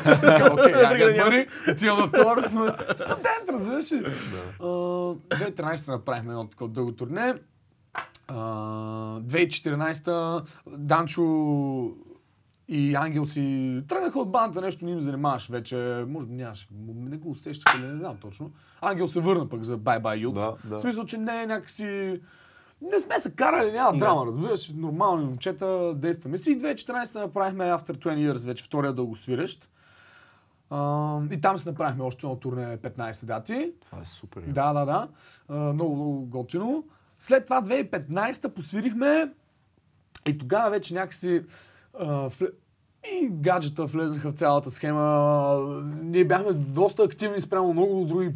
Окей, 0.53 0.73
get 0.73 1.23
money, 1.23 1.47
отивам 1.73 1.99
на 1.99 2.13
тур, 2.13 2.43
но 2.53 2.67
студент, 2.97 3.49
разбираш 3.53 3.93
ли? 3.93 4.03
А, 4.61 4.65
2013 4.65 5.89
направихме 5.89 6.33
едно 6.33 6.45
такова 6.47 6.71
дълго 6.71 6.93
турне. 6.93 7.35
А, 8.29 8.35
2014 9.21 10.43
Данчо 10.67 11.23
и 12.73 12.95
Ангел 12.95 13.25
си 13.25 13.83
тръгнаха 13.89 14.19
от 14.21 14.31
банда, 14.31 14.61
нещо 14.61 14.85
не 14.85 14.91
им 14.91 15.01
занимаваш 15.01 15.49
вече. 15.49 16.05
Може 16.09 16.27
би 16.27 16.35
нямаше, 16.35 16.69
не 16.87 17.17
го 17.17 17.31
усещаха 17.31 17.79
или 17.79 17.87
не 17.87 17.97
знам 17.97 18.17
точно. 18.17 18.51
Ангел 18.81 19.09
се 19.09 19.21
върна 19.21 19.49
пък 19.49 19.63
за 19.63 19.79
Bye 19.79 20.03
Bye 20.03 20.27
Youth. 20.27 20.33
Да, 20.33 20.69
да. 20.69 20.79
В 20.79 20.81
смисъл, 20.81 21.05
че 21.05 21.19
не 21.19 21.43
е 21.43 21.47
някакси... 21.47 22.21
Не 22.83 23.01
сме 23.01 23.19
се 23.19 23.35
карали, 23.35 23.73
няма 23.73 23.99
драма, 23.99 24.27
разбираш. 24.27 24.69
Нормални 24.69 25.25
момчета, 25.25 25.95
действаме 25.95 26.39
си. 26.39 26.51
И 26.51 26.59
2014 26.59 27.21
направихме 27.21 27.65
After 27.65 27.93
20 27.93 28.33
Years, 28.33 28.47
вече 28.47 28.65
втория 28.65 28.93
дългосвирещ. 28.93 29.71
А, 30.71 31.19
и 31.31 31.41
там 31.41 31.59
си 31.59 31.69
направихме 31.69 32.05
още 32.05 32.27
едно 32.27 32.37
турне 32.37 32.79
15 32.79 33.25
дати. 33.25 33.73
Това 33.87 34.03
е 34.03 34.05
супер. 34.05 34.43
Да, 34.47 34.73
да, 34.73 34.85
да. 34.85 35.09
А, 35.49 35.55
много, 35.73 35.95
много 35.95 36.27
готино. 36.27 36.85
След 37.19 37.45
това 37.45 37.63
2015 37.63 38.49
посвирихме 38.49 39.33
и 40.27 40.39
тогава 40.39 40.71
вече 40.71 40.95
някакси 40.95 41.43
вле... 42.01 42.49
и 43.05 43.29
гаджета 43.29 43.87
влезнаха 43.87 44.31
в 44.31 44.35
цялата 44.35 44.71
схема. 44.71 45.85
Ние 46.03 46.25
бяхме 46.25 46.53
доста 46.53 47.03
активни 47.03 47.41
спрямо 47.41 47.73
много 47.73 48.05
други 48.05 48.31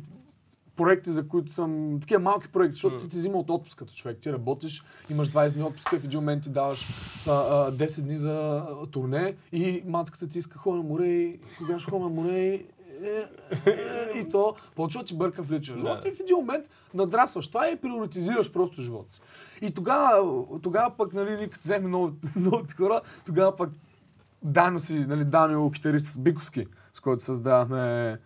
проекти, 0.76 1.10
за 1.10 1.28
които 1.28 1.52
съм... 1.52 1.98
Такива 2.00 2.20
малки 2.20 2.48
проекти, 2.48 2.72
защото 2.72 2.98
ти 2.98 3.08
ти 3.08 3.16
взима 3.16 3.38
от 3.38 3.50
отпуск 3.50 3.78
като 3.78 3.94
човек. 3.94 4.18
Ти 4.20 4.32
работиш, 4.32 4.84
имаш 5.10 5.30
20 5.30 5.54
дни 5.54 5.62
отпуска 5.62 5.96
и 5.96 5.98
в 5.98 6.04
един 6.04 6.20
момент 6.20 6.42
ти 6.42 6.50
даваш 6.50 6.88
а, 7.26 7.32
а, 7.32 7.72
10 7.72 8.00
дни 8.00 8.16
за 8.16 8.66
турне 8.90 9.36
и 9.52 9.82
матката 9.86 10.28
ти 10.28 10.38
иска 10.38 10.58
хора 10.58 10.76
на 10.76 10.82
море 10.82 11.06
и 11.06 11.40
кога 11.58 11.78
ще 11.78 11.90
на 11.90 12.08
море 12.08 12.38
и 12.38 12.66
е, 13.02 13.28
е, 13.66 14.18
и 14.18 14.28
то 14.28 14.54
почва 14.74 15.04
ти 15.04 15.14
бърка 15.14 15.42
в 15.42 15.50
личен 15.50 15.76
живот 15.76 16.04
и 16.04 16.10
в 16.10 16.20
един 16.20 16.36
момент 16.36 16.66
надрасваш 16.94 17.48
това 17.48 17.70
и 17.70 17.76
приоритизираш 17.76 18.52
просто 18.52 18.82
живота 18.82 19.12
си. 19.14 19.20
И 19.62 19.70
тогава, 19.70 20.44
тогава 20.62 20.96
пък, 20.96 21.12
нали, 21.12 21.50
като 21.50 21.64
взехме 21.64 21.88
нови, 21.88 22.12
новите 22.36 22.74
хора, 22.74 23.00
тогава 23.26 23.56
пък 23.56 23.70
Дано 24.46 24.80
си, 24.80 25.06
нали, 25.06 25.24
Данио, 25.24 25.70
китарист 25.70 26.06
с 26.06 26.18
Биковски, 26.18 26.66
с 26.92 27.00
който 27.00 27.24
създавахме 27.24 28.18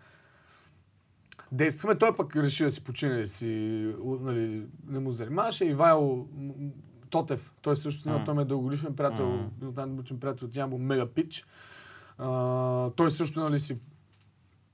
действаме. 1.53 1.99
Той 1.99 2.17
пък 2.17 2.37
реши 2.37 2.65
да 2.65 2.71
си 2.71 2.85
почине, 2.85 3.27
си, 3.27 3.95
нали, 4.05 4.67
не 4.87 4.99
му 4.99 5.11
занимаваше. 5.11 5.65
Ивайло 5.65 6.17
М- 6.17 6.55
М- 6.59 6.71
Тотев, 7.11 7.53
той 7.63 7.77
също 7.77 8.01
снима, 8.01 8.25
той 8.25 8.35
ме 8.35 8.43
е 8.43 8.45
дългогодишен 8.45 8.97
приятел, 8.97 9.25
един 9.57 9.69
от 9.69 9.77
най-добричен 9.77 10.21
приятел 10.21 10.49
от 10.49 10.57
Ямбо, 10.57 10.79
Мега 10.79 11.07
Пич. 11.07 11.47
А, 12.19 12.91
той 12.91 13.11
също, 13.11 13.41
нали, 13.41 13.61
си 13.61 13.79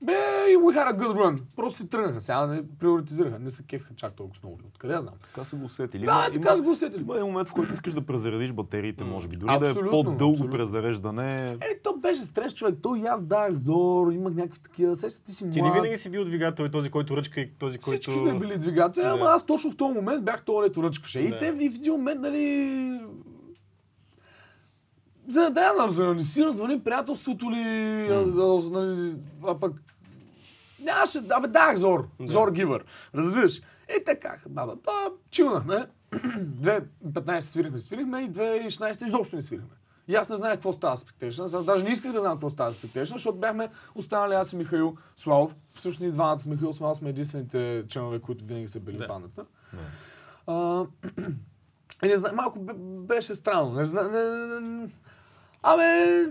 бе, 0.01 0.13
и 0.49 0.57
we 0.57 0.75
had 0.75 0.95
a 0.95 0.99
good 0.99 1.15
run. 1.17 1.41
Просто 1.55 1.79
си 1.79 1.89
тръгнаха. 1.89 2.21
Сега 2.21 2.47
не 2.47 2.61
приоритизираха. 2.79 3.39
Не 3.39 3.51
се 3.51 3.63
кефиха 3.63 3.93
чак 3.95 4.13
толкова 4.13 4.39
много. 4.43 4.59
Откъде 4.67 4.93
я 4.93 5.01
знам? 5.01 5.13
Така 5.23 5.43
са 5.43 5.55
го 5.55 5.65
усетили. 5.65 6.05
Да, 6.05 6.27
е, 6.29 6.33
така 6.33 6.55
са 6.55 6.61
го 6.61 6.71
усетили. 6.71 7.01
Има 7.01 7.15
един 7.15 7.27
момент, 7.27 7.49
в 7.49 7.53
който 7.53 7.73
искаш 7.73 7.93
да 7.93 8.01
презаредиш 8.01 8.51
батериите, 8.51 9.03
може 9.03 9.27
би. 9.27 9.35
Дори 9.35 9.59
да 9.59 9.67
е 9.67 9.69
Абсолютно, 9.69 9.91
по-дълго 9.91 10.33
абсолютно. 10.33 10.57
презареждане. 10.57 11.57
Е, 11.61 11.79
то 11.83 11.97
беше 11.97 12.21
стрес, 12.21 12.53
човек. 12.53 12.75
То 12.81 12.95
и 12.95 13.05
аз 13.05 13.23
давах 13.23 13.53
зор, 13.53 14.11
имах 14.11 14.33
някакви 14.33 14.59
такива. 14.59 14.95
Сещаш 14.95 15.23
ти 15.23 15.31
си 15.31 15.43
млад. 15.43 15.53
Ти 15.53 15.61
не 15.61 15.71
винаги 15.71 15.97
си 15.97 16.09
бил 16.09 16.25
двигател 16.25 16.63
и 16.63 16.71
този, 16.71 16.89
който 16.89 17.17
ръчка 17.17 17.41
и 17.41 17.51
този, 17.59 17.77
който... 17.77 17.91
Всички 17.91 18.13
сме 18.13 18.39
били 18.39 18.57
двигатели, 18.57 19.05
ама 19.05 19.25
аз 19.25 19.45
точно 19.45 19.71
в 19.71 19.77
този 19.77 19.93
момент 19.93 20.25
бях 20.25 20.45
този, 20.45 20.69
дето 20.69 20.83
ръчкаше. 20.83 21.19
И 21.19 21.31
те 21.39 21.57
и 21.59 21.69
в 21.69 21.75
един 21.75 21.93
момент, 21.93 22.21
нали... 22.21 22.99
За 25.27 25.49
да 25.49 25.71
знам, 25.75 25.91
за 25.91 26.05
да 26.05 26.13
не 26.13 26.23
си 26.23 26.45
развали 26.45 26.79
приятелството 26.79 27.51
ли, 27.51 27.61
а, 28.03 28.13
а, 28.13 28.69
нали, 28.71 29.15
а 29.43 29.59
пък... 29.59 29.73
Нямаше, 30.79 31.21
абе, 31.29 31.47
дах 31.47 31.75
зор, 31.77 32.07
Да. 32.19 32.27
зор 32.27 32.51
гивър, 32.51 32.85
разбираш? 33.15 33.57
И 33.91 34.03
така, 34.05 34.37
баба, 34.49 34.75
ба, 34.75 34.91
чилнахме. 35.31 35.87
2015 36.11 37.39
свирихме, 37.41 37.79
свирихме 37.79 38.19
и 38.19 38.29
2016 38.29 39.05
изобщо 39.05 39.35
не 39.35 39.41
свирихме. 39.41 39.69
И 40.07 40.15
аз 40.15 40.29
не 40.29 40.35
знаех 40.35 40.53
какво 40.53 40.73
става 40.73 40.97
с 40.97 41.03
Expectations. 41.03 41.57
Аз 41.57 41.65
даже 41.65 41.83
не 41.83 41.89
исках 41.89 42.11
да 42.11 42.19
знам 42.19 42.33
какво 42.33 42.49
става 42.49 42.73
с 42.73 42.77
Expectations, 42.77 43.03
защото 43.05 43.37
бяхме 43.37 43.69
останали 43.95 44.33
аз 44.33 44.53
и 44.53 44.57
Михаил 44.57 44.95
Славов. 45.17 45.55
Всъщност 45.73 46.01
ние 46.01 46.11
двамата 46.11 46.39
с 46.39 46.45
Михаил 46.45 46.73
Славов 46.73 46.97
сме 46.97 47.09
единствените 47.09 47.83
членове, 47.89 48.19
които 48.19 48.45
винаги 48.45 48.67
са 48.67 48.79
били 48.79 48.97
Да. 48.97 49.07
бандата. 49.07 49.45
А, 50.47 50.85
и 52.03 52.07
не 52.07 52.17
знам, 52.17 52.35
малко 52.35 52.59
бе- 52.59 52.73
беше 53.07 53.35
странно. 53.35 53.71
Не 53.71 53.83
не, 53.83 54.03
не, 54.03 54.59
не, 54.59 54.87
абе, 55.73 56.29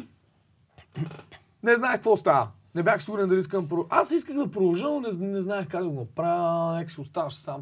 не 1.62 1.76
знаех 1.76 1.94
какво 1.94 2.16
става. 2.16 2.48
Не 2.74 2.82
бях 2.82 3.02
сигурен 3.02 3.28
дали 3.28 3.40
искам 3.40 3.66
да. 3.66 3.86
Аз 3.90 4.10
исках 4.10 4.36
да 4.36 4.50
продължа, 4.50 4.84
но 4.84 5.00
не, 5.00 5.28
не 5.28 5.40
знаех 5.40 5.68
как 5.68 5.82
да 5.82 5.88
го 5.88 6.00
направя. 6.00 6.76
Нека 6.76 6.90
си 6.90 7.00
оставаш 7.00 7.34
сам. 7.34 7.60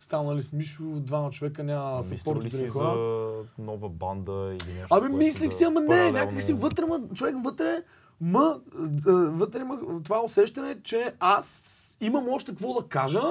Станали 0.00 0.42
с 0.42 0.52
Мишо, 0.52 0.82
двама 0.84 1.30
човека 1.30 1.64
няма 1.64 2.04
съпорт 2.04 2.42
ли 2.42 2.46
от 2.46 2.50
си 2.50 2.56
други 2.56 2.68
за 2.68 2.78
хора. 2.78 3.32
нова 3.58 3.88
банда 3.88 4.56
или 4.62 4.72
нещо? 4.72 4.94
Абе, 4.94 5.08
мислих 5.08 5.48
да 5.48 5.54
си, 5.54 5.64
ама 5.64 5.80
не, 5.80 5.86
паралелно- 5.86 6.12
някакси 6.12 6.52
вътре, 6.52 6.86
ма, 6.86 7.00
човек 7.14 7.34
вътре, 7.44 7.82
ма, 8.20 8.60
вътре 9.06 9.60
има 9.60 9.78
това 10.04 10.24
усещане, 10.24 10.82
че 10.82 11.14
аз 11.20 11.96
имам 12.00 12.28
още 12.28 12.50
какво 12.50 12.80
да 12.80 12.88
кажа 12.88 13.22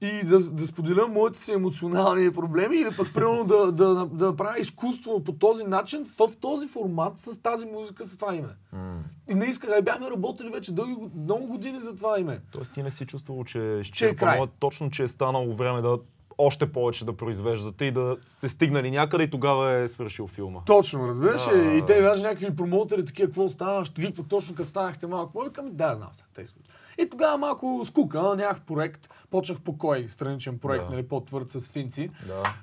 и 0.00 0.22
да, 0.24 0.40
да 0.40 0.66
споделя 0.66 1.08
моите 1.08 1.38
си 1.38 1.52
емоционални 1.52 2.32
проблеми 2.32 2.76
или 2.76 2.96
пък 2.96 3.14
примерно 3.14 3.44
да, 3.44 3.72
да, 3.72 3.94
да, 3.94 4.06
да 4.06 4.36
правя 4.36 4.58
изкуство 4.58 5.24
по 5.24 5.32
този 5.32 5.64
начин, 5.64 6.06
в 6.18 6.30
този 6.40 6.68
формат, 6.68 7.18
с 7.18 7.42
тази 7.42 7.66
музика, 7.66 8.06
с 8.06 8.16
това 8.16 8.34
име. 8.34 8.48
М. 8.72 9.02
И 9.28 9.34
не 9.34 9.44
исках, 9.46 9.70
а 9.70 9.82
бяхме 9.82 10.10
работили 10.10 10.48
вече 10.48 10.72
дълги, 10.72 10.94
го- 10.94 11.10
много 11.16 11.46
години 11.46 11.80
за 11.80 11.96
това 11.96 12.20
име. 12.20 12.40
Тоест 12.52 12.72
ти 12.72 12.82
не 12.82 12.90
си 12.90 13.06
чувствал, 13.06 13.44
че 13.44 13.78
е 13.78 13.82
Че 13.82 14.08
е 14.08 14.16
край. 14.16 14.40
точно, 14.58 14.90
че 14.90 15.02
е 15.02 15.08
станало 15.08 15.54
време 15.54 15.82
да 15.82 15.98
още 16.38 16.72
повече 16.72 17.04
да 17.04 17.16
произвеждате 17.16 17.84
и 17.84 17.90
да 17.90 18.16
сте 18.26 18.48
стигнали 18.48 18.90
някъде 18.90 19.24
и 19.24 19.30
тогава 19.30 19.72
е 19.72 19.88
свършил 19.88 20.26
филма. 20.26 20.60
Точно, 20.66 21.08
разбираш? 21.08 21.44
Да. 21.44 21.74
И 21.74 21.86
те 21.86 22.02
даже 22.02 22.22
някакви 22.22 22.56
промоутери, 22.56 23.04
такива, 23.04 23.28
какво 23.28 23.48
става, 23.48 23.84
ви 23.98 24.14
точно 24.28 24.54
като 24.54 24.68
станахте 24.68 25.06
малко. 25.06 25.38
Ой, 25.38 25.48
Викам, 25.48 25.66
да, 25.70 25.94
знам 25.96 26.08
сега 26.12 26.26
тези 26.34 26.48
случаи. 26.48 26.72
И 27.00 27.08
тогава 27.10 27.38
малко 27.38 27.82
скука, 27.84 28.34
нямах 28.36 28.60
проект. 28.60 29.08
Почнах 29.30 29.60
по 29.60 29.78
кой 29.78 30.06
страничен 30.10 30.58
проект, 30.58 30.84
Да. 30.84 30.90
нали, 30.92 31.02
по-твърд 31.02 31.50
с 31.50 31.60
Финци. 31.60 32.10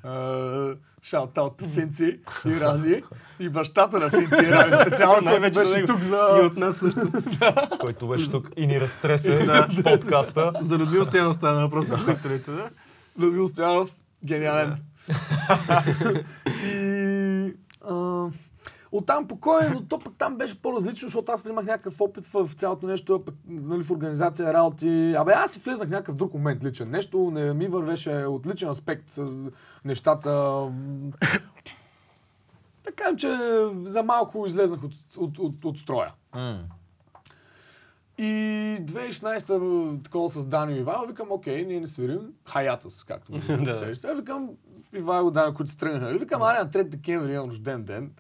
Да. 0.04 0.76
Шаутаут 1.04 1.62
Финци 1.74 2.20
и 2.46 2.60
Рази. 2.60 3.02
И 3.40 3.50
бащата 3.50 4.00
на 4.00 4.10
Финци 4.10 4.42
и 4.44 4.52
Рази. 4.52 4.82
Специално 4.82 5.14
който 5.16 5.30
Най-вече 5.30 5.60
беше 5.60 5.74
него. 5.76 5.88
тук 5.88 6.00
И 6.00 6.04
за... 6.04 6.18
от 6.18 6.58
нас 6.58 6.78
също. 6.78 7.12
Който 7.80 8.08
беше 8.08 8.32
тук 8.32 8.50
и 8.58 8.68
ни 8.68 8.80
разтресе 8.82 9.40
в 9.40 9.84
подкаста. 9.84 10.52
За 10.60 10.78
Людмил 10.78 11.06
Стоянов 11.06 11.36
стана 11.36 11.62
въпрос 11.62 11.88
в 11.88 12.04
секторите, 12.04 12.52
да? 12.52 12.70
Людмил 13.20 13.48
Стоянов. 13.48 13.90
Гениален. 14.26 14.78
и 16.66 17.54
а, 17.90 18.28
оттам 18.92 19.28
по 19.28 19.40
кой, 19.40 19.70
но 19.70 19.86
то 19.86 20.00
пък 20.00 20.14
там 20.18 20.38
беше 20.38 20.62
по-различно, 20.62 21.08
защото 21.08 21.32
аз 21.32 21.46
имах 21.46 21.66
някакъв 21.66 22.02
опит 22.02 22.26
в, 22.26 22.50
цялото 22.56 22.88
нещо, 22.88 23.24
пък, 23.26 23.36
нали, 23.48 23.84
в 23.84 23.92
организация, 23.92 24.54
работи. 24.54 25.16
Абе, 25.18 25.32
аз 25.32 25.52
си 25.52 25.60
влезнах 25.60 25.90
някакъв 25.90 26.16
друг 26.16 26.34
момент 26.34 26.64
личен. 26.64 26.90
Нещо 26.90 27.32
не 27.34 27.54
ми 27.54 27.68
вървеше 27.68 28.12
от 28.12 28.48
личен 28.48 28.70
аспект 28.70 29.10
с 29.10 29.52
нещата. 29.86 30.62
Така 32.86 33.16
че 33.16 33.38
за 33.84 34.04
малко 34.04 34.48
излезнах 34.48 34.84
от, 34.84 34.94
от, 35.18 35.40
от, 35.40 35.66
от 35.66 35.78
строя. 35.78 36.14
И 38.18 38.24
2016-та 38.82 40.04
такова 40.04 40.30
с 40.30 40.46
Дани 40.46 40.74
и 40.74 40.80
Ивайло, 40.80 41.06
викам, 41.08 41.32
окей, 41.32 41.66
ние 41.66 41.80
не 41.80 41.88
свирим 41.88 42.34
Хаятас, 42.46 43.04
както 43.04 43.32
го 43.32 43.38
Да. 43.64 43.96
Сега 43.96 44.14
викам, 44.14 44.50
Ивайло, 44.94 45.32
Дани, 45.32 45.54
които 45.54 45.72
се 45.72 45.78
тръгнаха. 45.78 46.18
Викам, 46.18 46.42
аре, 46.42 46.58
на 46.60 46.70
3 46.70 46.84
декември 46.84 47.34
имам 47.34 47.50
рожден 47.50 47.84
ден. 47.84 48.12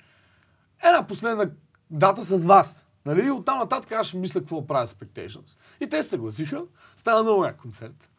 Една 0.83 1.07
последна 1.07 1.49
дата 1.91 2.23
с 2.23 2.45
вас. 2.45 2.87
Нали? 3.05 3.25
И 3.25 3.31
оттам 3.31 3.59
нататък 3.59 3.91
аз 3.91 4.07
ще 4.07 4.17
мисля 4.17 4.39
какво 4.39 4.67
правя 4.67 4.87
с 4.87 4.93
Expectations. 4.93 5.57
И 5.81 5.89
те 5.89 6.03
се 6.03 6.09
съгласиха. 6.09 6.63
Стана 6.95 7.23
много 7.23 7.45
як 7.45 7.57
концерт. 7.57 8.09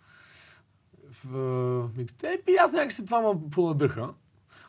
В 1.24 1.90
микстейп 1.96 2.48
и 2.48 2.56
аз 2.56 2.72
някакси 2.72 3.04
това 3.04 3.20
ме 3.20 3.40
понадъха. 3.50 4.08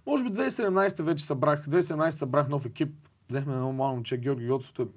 Може 0.06 0.24
би 0.24 0.30
2017 0.30 1.02
вече 1.02 1.26
събрах, 1.26 1.66
2017 1.66 2.10
събрах 2.10 2.50
нов 2.50 2.66
екип. 2.66 2.94
Взехме 3.30 3.54
едно 3.54 3.72
мало 3.72 3.94
момче, 3.94 4.18
Георги 4.18 4.46
Йоцов. 4.46 4.74
Той, 4.74 4.88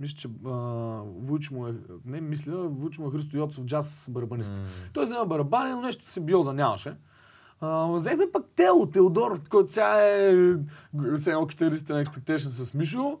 мисля, 0.00 0.16
че 0.16 0.28
а, 0.46 0.50
Вуч 1.04 1.50
му 1.50 1.66
е, 1.66 1.74
не 2.04 2.20
мисля, 2.20 2.68
Вуч 2.68 2.98
му 2.98 3.08
е 3.08 3.10
Христо 3.10 3.36
Йоцов, 3.36 3.64
джаз 3.64 4.06
барабанист. 4.10 4.52
М. 4.56 4.66
Той 4.92 5.04
взема 5.04 5.26
барабани, 5.26 5.70
но 5.70 5.80
нещо 5.80 6.10
симбиоза 6.10 6.52
нямаше. 6.52 6.94
А, 7.60 7.86
взехме 7.92 8.32
пък 8.32 8.46
Тео, 8.56 8.86
Теодор, 8.86 9.40
който 9.48 9.72
сега 9.72 10.00
е 10.06 10.32
сега 11.18 11.36
едно 11.36 11.40
на 11.40 12.04
Expectation 12.04 12.48
с 12.48 12.74
Мишо, 12.74 13.18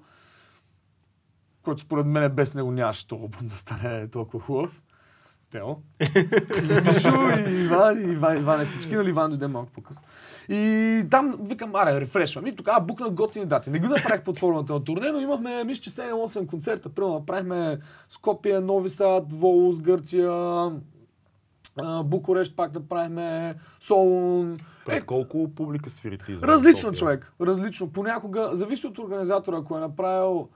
който 1.62 1.80
според 1.80 2.06
мен 2.06 2.22
е 2.22 2.28
без 2.28 2.54
него 2.54 2.70
нямаше 2.70 3.08
толкова 3.08 3.42
да 3.42 3.56
стане 3.56 4.08
толкова 4.08 4.40
хубав. 4.40 4.82
Тео. 5.50 5.66
Мишо 6.84 7.48
и 7.48 7.64
Иван, 7.64 7.98
и 7.98 8.12
Иван, 8.12 8.36
Иван 8.36 8.60
е 8.60 8.64
всички, 8.64 8.94
нали 8.94 9.08
Иван 9.08 9.30
дойде 9.30 9.46
малко 9.46 9.72
по-късно. 9.72 10.02
И 10.48 11.04
там 11.10 11.38
викам, 11.40 11.74
аре, 11.74 12.00
рефрешвам. 12.00 12.46
И 12.46 12.56
тогава 12.56 12.80
букнах 12.80 13.10
готини 13.10 13.46
дати. 13.46 13.70
Не 13.70 13.78
го 13.78 13.86
направих 13.86 14.24
под 14.24 14.38
формата 14.38 14.72
на 14.72 14.84
турне, 14.84 15.10
но 15.10 15.20
имахме, 15.20 15.64
мисля, 15.64 15.82
че 15.82 15.90
7-8 15.90 16.46
концерта. 16.46 16.88
Примерно 16.88 17.14
направихме 17.14 17.78
Скопия, 18.08 18.60
Нови 18.60 18.90
Сад, 18.90 19.32
Волос, 19.32 19.80
Гърция, 19.80 20.30
Букурещ 22.04 22.56
пак 22.56 22.74
направихме, 22.74 23.54
Солун. 23.80 24.58
Пред 24.86 25.02
Е, 25.02 25.06
колко 25.06 25.50
публика 25.54 25.90
свирите 25.90 26.32
извън 26.32 26.48
различно 26.50 26.80
София? 26.80 26.98
човек. 26.98 27.32
Различно. 27.40 27.92
Понякога, 27.92 28.50
зависи 28.52 28.86
от 28.86 28.98
организатора, 28.98 29.56
ако 29.58 29.76
е 29.76 29.80
направил, 29.80 30.48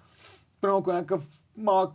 примерно 0.60 0.78
ако 0.78 0.90
е 0.90 0.94
някакъв 0.94 1.22
малък. 1.56 1.92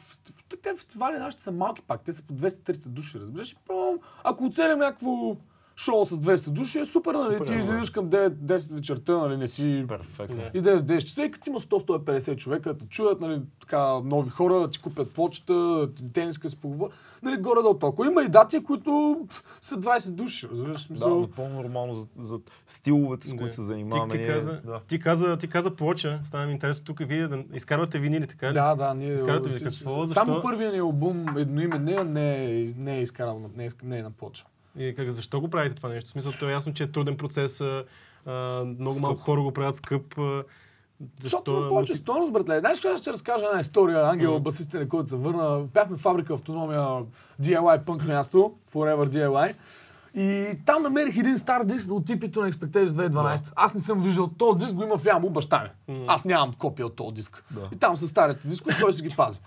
Те 0.63 0.75
фестивали 0.75 1.17
нашите 1.17 1.43
са 1.43 1.51
малки 1.51 1.81
пак, 1.81 2.01
те 2.01 2.13
са 2.13 2.21
по 2.21 2.33
200-300 2.33 2.87
души, 2.87 3.19
разбираш? 3.19 3.55
Примерно, 3.67 3.99
ако 4.23 4.45
оцелим 4.45 4.79
някакво 4.79 5.35
шоу 5.77 6.05
с 6.05 6.09
200 6.11 6.49
души, 6.49 6.79
е 6.79 6.85
супер, 6.85 7.13
нали? 7.13 7.33
Супер, 7.33 7.47
Ти 7.47 7.53
излизаш 7.53 7.89
към 7.89 8.05
9-10 8.05 8.73
вечерта, 8.73 9.17
нали? 9.17 9.37
Не 9.37 9.47
си 9.47 9.85
Перфектно. 9.87 10.41
И 10.53 10.61
10 10.61 10.79
10 10.79 11.01
часа, 11.01 11.23
и 11.23 11.31
като 11.31 11.49
има 11.49 11.59
100-150 11.59 12.35
човека, 12.35 12.73
да 12.73 12.85
чуят, 12.85 13.21
нали, 13.21 13.41
така, 13.61 13.81
нови 13.99 14.29
хора, 14.29 14.53
да 14.53 14.69
ти 14.69 14.79
купят 14.79 15.13
почта, 15.13 15.53
ти 15.95 16.13
тениска 16.13 16.49
си 16.49 16.55
поговорят, 16.57 16.93
нали, 17.23 17.37
горе 17.37 17.61
до 17.61 17.73
толкова. 17.73 18.07
Има 18.07 18.23
и 18.23 18.29
дати, 18.29 18.63
които 18.63 19.19
са 19.61 19.75
20 19.75 20.09
души, 20.09 20.47
разбираш, 20.47 20.73
Да, 20.73 20.79
смисъл. 20.79 21.21
напълно 21.21 21.55
нормално 21.55 21.93
за, 21.93 22.07
за 22.17 22.39
стиловете, 22.67 23.27
с 23.27 23.33
които 23.33 23.55
се 23.55 23.61
Ти, 23.61 23.65
занимаваме. 23.67 24.11
ти, 24.11 24.17
ние- 24.17 24.27
каза, 24.27 24.61
да. 24.65 24.79
ти, 24.79 24.99
каза, 24.99 25.37
ти 25.37 25.47
каза 25.47 25.71
плоча, 25.71 26.19
стана 26.23 26.45
ми 26.45 26.51
интересно 26.51 26.85
тук 26.85 26.99
вие 26.99 27.27
да 27.27 27.43
изкарвате 27.53 27.99
винили, 27.99 28.27
така 28.27 28.49
ли? 28.49 28.53
Да, 28.53 28.75
да, 28.75 28.93
ние... 28.93 29.13
Изкарате 29.13 29.49
ми 29.49 29.55
всички- 29.55 29.77
какво, 29.77 30.07
Само 30.07 30.41
първият 30.41 30.73
ни 30.73 30.79
албум, 30.79 31.37
едноименния, 31.37 32.03
не 32.05 32.45
е, 32.45 32.73
не 32.77 32.97
е 32.97 33.01
изкарал, 33.01 33.41
не 33.55 33.65
е, 33.65 33.69
не 33.83 33.97
е 33.99 34.03
на 34.03 34.11
плоча. 34.11 34.45
И 34.77 34.93
как, 34.95 35.11
защо 35.11 35.41
го 35.41 35.49
правите 35.49 35.75
това 35.75 35.89
нещо? 35.89 36.07
В 36.07 36.11
смисъл, 36.11 36.31
то 36.31 36.49
е 36.49 36.53
ясно, 36.53 36.73
че 36.73 36.83
е 36.83 36.87
труден 36.87 37.17
процес, 37.17 37.61
а, 37.61 37.83
а, 38.25 38.31
много 38.65 38.93
Скъп. 38.93 39.01
малко 39.01 39.21
хора 39.21 39.41
го 39.41 39.51
правят 39.51 39.75
скъп. 39.75 40.17
А, 40.17 40.43
Защото 41.21 41.51
защо? 41.51 41.59
има 41.59 41.69
повече 41.69 41.95
стойност, 41.95 42.33
братле. 42.33 42.59
Знаеш, 42.59 42.79
какво 42.79 42.97
ще 42.97 43.13
разкажа 43.13 43.45
една 43.45 43.61
история. 43.61 44.03
Ангел, 44.03 44.33
Мгм. 44.33 44.43
басистен, 44.43 44.89
който 44.89 45.09
се 45.09 45.15
върна. 45.15 45.59
Бяхме 45.73 45.97
в 45.97 46.01
фабрика 46.01 46.33
автономия 46.33 46.87
DIY 47.41 47.85
пънк 47.85 48.05
място, 48.05 48.53
Forever 48.73 49.05
DIY. 49.07 49.53
И 50.15 50.57
там 50.65 50.83
намерих 50.83 51.17
един 51.17 51.37
стар 51.37 51.63
диск 51.63 51.91
от 51.91 52.05
типито 52.05 52.41
на 52.41 52.51
Expectations 52.51 52.87
2012. 52.87 53.51
Аз 53.55 53.73
не 53.73 53.79
съм 53.79 54.03
виждал 54.03 54.27
този 54.29 54.59
диск, 54.59 54.73
го 54.73 54.83
има 54.83 54.97
в 54.97 55.05
яму 55.05 55.29
баща 55.29 55.63
ми. 55.87 55.95
Мгм. 55.95 56.03
Аз 56.07 56.25
нямам 56.25 56.53
копия 56.53 56.85
от 56.85 56.95
този 56.95 57.13
диск. 57.13 57.43
Да. 57.51 57.69
И 57.73 57.77
там 57.77 57.97
са 57.97 58.07
старите 58.07 58.47
дискове, 58.47 58.77
той 58.81 58.93
си 58.93 59.01
ги 59.01 59.15
пази. 59.15 59.39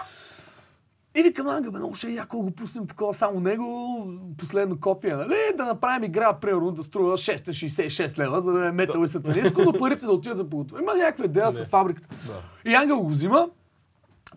И 1.14 1.22
викам 1.22 1.46
бе, 1.62 1.70
много 1.70 1.94
ще 1.94 2.08
е 2.08 2.14
яко 2.14 2.38
го 2.38 2.50
пуснем 2.50 2.86
такова 2.86 3.14
само 3.14 3.40
него, 3.40 4.04
последно 4.38 4.80
копие, 4.80 5.16
нали? 5.16 5.34
Да 5.56 5.64
направим 5.64 6.04
игра, 6.04 6.32
примерно, 6.32 6.70
да 6.70 6.82
струва 6.82 7.12
666 7.12 8.18
лева, 8.18 8.40
за 8.40 8.52
да 8.52 8.66
е 8.66 8.72
метал 8.72 9.04
и 9.04 9.08
сатанинско, 9.08 9.62
но 9.62 9.72
парите 9.72 10.06
да 10.06 10.12
отидат 10.12 10.38
за 10.38 10.44
подготовка. 10.44 10.82
Има 10.82 10.94
някаква 10.94 11.24
идея 11.24 11.46
Не. 11.46 11.52
с 11.52 11.64
фабриката. 11.64 12.08
Да. 12.26 12.70
И 12.70 12.74
Ангел 12.74 13.00
го 13.00 13.08
взима, 13.08 13.48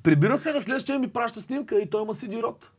прибира 0.03 0.37
се 0.37 0.53
на 0.53 0.61
следващия 0.61 0.99
ми 0.99 1.07
праща 1.09 1.41
снимка 1.41 1.75
и 1.75 1.89
той 1.89 2.01
има 2.01 2.13
CD 2.13 2.43
рот. 2.43 2.71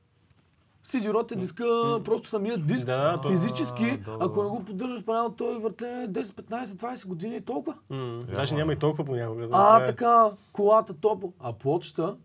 CD 0.85 1.13
рот 1.13 1.33
е 1.33 1.37
диска, 1.37 1.65
просто 2.05 2.29
самият 2.29 2.67
диск. 2.67 2.87
Да, 2.87 3.21
физически, 3.29 3.85
А, 3.85 4.11
да, 4.11 4.19
да, 4.19 4.25
ако 4.25 4.43
не 4.43 4.49
го 4.49 4.65
поддържаш 4.65 5.05
правилно, 5.05 5.31
той 5.31 5.59
въртле 5.59 5.87
10, 5.87 6.23
15, 6.23 6.65
20 6.65 7.07
години 7.07 7.37
и 7.37 7.41
толкова. 7.41 7.75
М, 7.91 8.25
Даже 8.35 8.55
няма 8.55 8.73
и 8.73 8.77
толкова 8.77 9.05
понякога. 9.05 9.49
А, 9.53 9.85
така, 9.85 10.25
колата 10.53 10.95
топо. 10.95 11.33
А 11.41 11.53
плочата, 11.53 12.17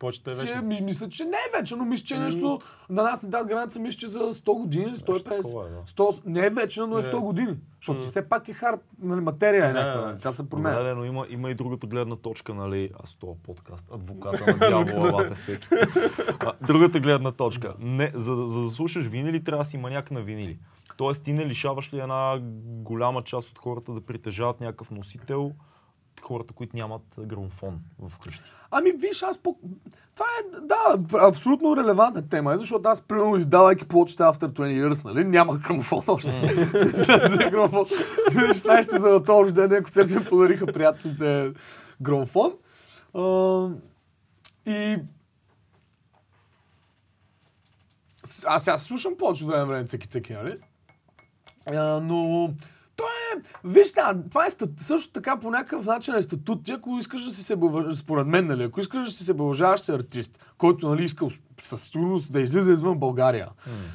Почта 0.00 0.30
е 0.30 0.34
вече. 0.34 0.54
ми, 0.56 0.80
мисля, 0.80 1.08
че 1.08 1.24
не 1.24 1.30
е 1.30 1.58
вече, 1.58 1.76
но 1.76 1.84
мисля, 1.84 2.04
че 2.04 2.14
е 2.14 2.18
нещо, 2.18 2.60
на 2.90 3.02
нас 3.02 3.22
ни 3.22 3.30
дадат 3.30 3.48
граница, 3.48 3.80
мисля, 3.80 3.98
че 3.98 4.08
за 4.08 4.18
100 4.18 4.54
години, 4.54 4.96
150. 4.96 5.24
такова 5.24 5.66
е, 5.66 5.70
да. 5.70 5.76
100, 5.78 6.20
не 6.26 6.46
е 6.46 6.50
вече, 6.50 6.80
но 6.80 6.98
е 6.98 7.02
Да. 7.02 7.12
100 7.12 7.20
години. 7.20 7.56
Защото 7.80 7.98
М. 7.98 8.02
ти 8.02 8.08
все 8.08 8.28
пак 8.28 8.48
е 8.48 8.52
хард, 8.52 8.80
нали, 9.02 9.20
материя 9.20 9.64
е 9.64 9.72
някаква, 9.72 10.06
нали, 10.06 10.18
тя 10.20 10.32
се 10.32 10.50
променя. 10.50 10.82
да, 10.82 10.94
но 10.94 11.04
има, 11.04 11.26
има 11.28 11.50
и 11.50 11.54
другата 11.54 11.86
гледна 11.86 12.16
точка, 12.16 12.54
нали, 12.54 12.90
аз 13.02 13.14
това 13.14 13.32
подкаст, 13.42 13.86
адвоката 13.94 14.46
на 14.60 14.84
дявола, 14.84 15.12
лате 15.12 15.34
всеки. 15.34 15.66
А, 16.40 16.52
другата 16.62 17.00
гледна 17.00 17.32
точка. 17.32 17.74
Не, 17.78 18.12
за, 18.14 18.34
за 18.34 18.62
да 18.62 18.70
слушаш 18.70 19.04
винили, 19.04 19.44
трябва 19.44 19.64
да 19.64 19.70
си 19.70 19.78
маняк 19.78 20.10
на 20.10 20.20
винили. 20.20 20.58
Тоест 20.96 21.22
ти 21.24 21.32
не 21.32 21.46
лишаваш 21.46 21.92
ли 21.92 22.00
една 22.00 22.38
голяма 22.82 23.22
част 23.22 23.48
от 23.50 23.58
хората 23.58 23.92
да 23.92 24.00
притежават 24.00 24.60
някакъв 24.60 24.90
носител, 24.90 25.52
хората, 26.30 26.54
които 26.54 26.76
нямат 26.76 27.02
грамофон 27.18 27.80
в 27.98 28.18
къщи. 28.18 28.42
Ами 28.70 28.92
виж, 28.92 29.22
аз 29.22 29.38
по... 29.38 29.56
Това 30.14 30.26
е, 30.40 30.60
да, 30.60 30.98
абсолютно 31.26 31.76
релевантна 31.76 32.28
тема, 32.28 32.54
е, 32.54 32.58
защото 32.58 32.88
аз, 32.88 33.00
примерно, 33.00 33.36
издавайки 33.36 33.88
плочета 33.88 34.22
After 34.22 34.46
20 34.46 34.52
Years, 34.52 35.04
нали, 35.04 35.24
нямах 35.24 35.60
грамофон 35.60 36.02
още. 36.06 36.30
С 37.30 37.50
грамофон. 37.50 37.84
16 37.84 38.98
за 38.98 39.08
на 39.08 39.24
този 39.24 39.44
рожден 39.44 39.82
концерт 39.82 40.10
ми 40.10 40.24
подариха 40.24 40.66
приятелите 40.66 41.52
грамофон. 42.00 42.52
А, 43.14 43.68
и... 44.66 44.98
Аз 48.44 48.64
сега 48.64 48.78
слушам 48.78 49.16
повече 49.18 49.46
време 49.46 49.64
време 49.64 49.86
цъки-цъки, 49.86 50.32
нали? 50.32 50.58
А, 51.66 52.00
но 52.00 52.50
то 53.00 53.06
е, 53.06 53.42
виж 53.64 53.88
сега, 53.88 54.14
това 54.30 54.46
е 54.46 54.50
стат, 54.50 54.70
също 54.76 55.12
така 55.12 55.40
по 55.40 55.50
някакъв 55.50 55.86
начин 55.86 56.14
е 56.14 56.22
статут. 56.22 56.64
Ти 56.64 56.72
ако 56.72 56.98
искаш 56.98 57.24
да 57.24 57.30
си 57.30 57.42
се 57.42 57.56
бълваш, 57.56 57.96
според 57.96 58.26
мен, 58.26 58.46
нали, 58.46 58.62
ако 58.62 58.80
искаш 58.80 59.04
да 59.04 59.10
си 59.10 59.24
се 59.24 59.34
бължаваш 59.34 59.80
си 59.80 59.92
артист, 59.92 60.44
който 60.58 60.88
нали, 60.88 61.04
иска 61.04 61.26
със 61.60 61.82
сигурност 61.82 62.32
да 62.32 62.40
излиза 62.40 62.72
извън 62.72 62.98
България. 62.98 63.48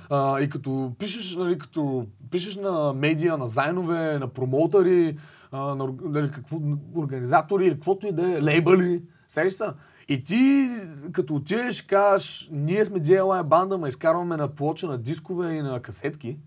А, 0.10 0.42
и 0.42 0.50
като 0.50 0.92
пишеш, 1.00 1.36
нали, 1.36 1.58
като 1.58 2.06
пишеш 2.32 2.56
на 2.56 2.94
медия, 2.94 3.38
на 3.38 3.48
зайнове, 3.48 4.20
на 4.20 4.28
промоутъри, 4.28 5.18
а, 5.52 5.76
на 5.76 5.94
нали, 6.04 6.32
какво, 6.32 6.60
организатори 6.96 7.66
или 7.66 7.74
каквото 7.74 8.08
и 8.08 8.12
да 8.12 8.38
е, 8.38 8.42
лейбъли, 8.42 9.02
сеш 9.28 9.54
са. 9.54 9.74
И 10.08 10.24
ти, 10.24 10.70
като 11.12 11.36
отидеш 11.36 11.82
кажеш, 11.82 12.50
ние 12.52 12.86
сме 12.86 13.00
DIY 13.00 13.44
банда, 13.44 13.78
ма 13.78 13.90
изкарваме 13.90 14.38
на 14.38 14.48
плоча 14.48 14.88
на 14.88 14.98
дискове 14.98 15.54
и 15.54 15.62
на 15.62 15.82
касетки, 15.82 16.38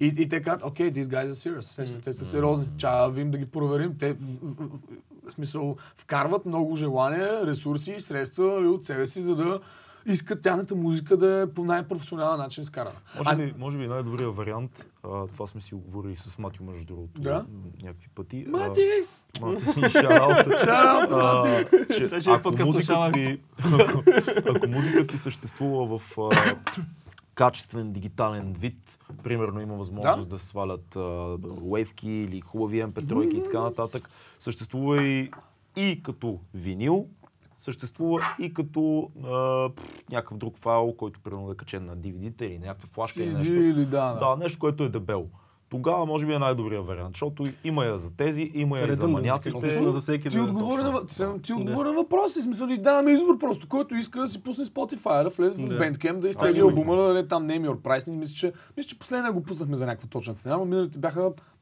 и, 0.00 0.06
и 0.06 0.28
те 0.28 0.42
казват, 0.42 0.62
окей, 0.70 0.92
these 0.92 1.04
guys 1.04 1.32
are 1.32 1.58
serious. 1.60 2.04
Те 2.04 2.12
са 2.12 2.26
сериозни. 2.26 2.66
Ча 2.76 3.08
вим 3.08 3.30
да 3.30 3.38
ги 3.38 3.46
проверим. 3.46 3.94
Те, 3.98 4.12
в, 4.12 4.16
в, 4.42 4.64
в, 4.64 4.68
в 5.28 5.32
смисъл, 5.32 5.76
вкарват 5.96 6.46
много 6.46 6.76
желания, 6.76 7.46
ресурси 7.46 7.92
и 7.92 8.00
средства 8.00 8.44
нали, 8.44 8.66
от 8.66 8.84
себе 8.84 9.06
си, 9.06 9.22
за 9.22 9.36
да 9.36 9.60
искат 10.06 10.42
тяхната 10.42 10.74
музика 10.74 11.16
да 11.16 11.40
е 11.40 11.46
по 11.46 11.64
най-професионален 11.64 12.38
начин 12.38 12.62
изкарана. 12.62 12.96
Може 13.18 13.36
би, 13.36 13.54
може 13.58 13.78
би 13.78 13.86
най-добрият 13.86 14.36
вариант, 14.36 14.86
а, 15.04 15.26
това 15.26 15.46
сме 15.46 15.60
си 15.60 15.74
говорили 15.74 16.16
с 16.16 16.38
Матио 16.38 16.64
между 16.64 16.84
другото 16.84 17.20
Да. 17.20 17.44
някакви 17.82 18.08
пъти. 18.14 18.44
Мати! 18.48 18.88
Мати, 19.40 19.62
А, 19.84 19.90
шараут. 19.90 21.10
ако 24.56 24.68
музиката 24.68 25.06
ти 25.06 25.18
съществува 25.18 25.98
в 25.98 26.18
а, 26.18 26.56
качествен 27.34 27.92
дигитален 27.92 28.52
вид. 28.52 28.98
Примерно 29.22 29.60
има 29.60 29.74
възможност 29.74 30.28
да, 30.28 30.38
свалят 30.38 30.96
а, 30.96 31.38
уейвки 31.62 32.10
или 32.10 32.40
хубави 32.40 32.82
MP3 32.84 33.30
и 33.30 33.42
така 33.44 33.60
нататък. 33.60 34.10
Съществува 34.38 35.02
и, 35.02 35.30
и 35.76 36.02
като 36.02 36.40
винил, 36.54 37.08
съществува 37.58 38.36
и 38.38 38.54
като 38.54 39.10
а, 39.24 39.68
пф, 39.74 40.10
някакъв 40.10 40.38
друг 40.38 40.58
файл, 40.58 40.94
който 40.98 41.20
примерно 41.20 41.46
да 41.46 41.52
е 41.52 41.56
качен 41.56 41.84
на 41.84 41.96
DVD-та 41.96 42.44
или 42.44 42.58
някаква 42.58 42.88
флашка 42.88 43.22
или 43.22 43.30
CD 43.30 43.38
нещо. 43.38 43.52
или 43.52 43.84
да, 43.86 44.12
да. 44.12 44.18
Да, 44.18 44.36
нещо, 44.36 44.58
което 44.58 44.84
е 44.84 44.88
дебело. 44.88 45.26
Тогава 45.74 46.06
може 46.06 46.26
би 46.26 46.32
е 46.32 46.38
най-добрият 46.38 46.86
вариант, 46.86 47.14
защото 47.14 47.44
има 47.64 47.84
я 47.84 47.98
за 47.98 48.16
тези, 48.16 48.50
има 48.54 48.78
я 48.78 48.92
и 48.92 48.94
за 48.94 49.08
маняците. 49.08 49.90
за 49.90 50.00
всеки 50.00 50.28
Ти 50.28 50.38
отговори 50.40 50.82
на, 50.82 51.06
ти, 51.42 51.52
отговори 51.52 51.88
на 51.88 51.94
въпроси, 51.94 52.42
смисъл 52.42 52.68
и 52.68 52.78
даваме 52.78 53.10
избор 53.10 53.38
просто, 53.38 53.68
който 53.68 53.94
иска 53.94 54.20
да 54.20 54.28
си 54.28 54.42
пусне 54.42 54.64
Spotify, 54.64 55.22
да 55.22 55.28
влезе 55.30 55.62
в 55.62 55.68
Да. 55.68 55.78
Bandcamp, 55.78 56.18
да 56.18 56.28
изтегли 56.28 56.60
албума, 56.60 56.96
да 56.96 57.02
даде 57.02 57.28
там 57.28 57.46
Name 57.46 57.68
Your 57.68 57.76
Price. 57.76 58.10
Мисля, 58.10 58.34
че, 58.34 58.52
мисля, 58.76 58.88
че 58.88 58.98
последния 58.98 59.32
го 59.32 59.42
пуснахме 59.42 59.76
за 59.76 59.86
някаква 59.86 60.08
точна 60.08 60.34
цена, 60.34 60.56
но 60.56 60.64
миналите 60.64 60.98
бяха 60.98 61.20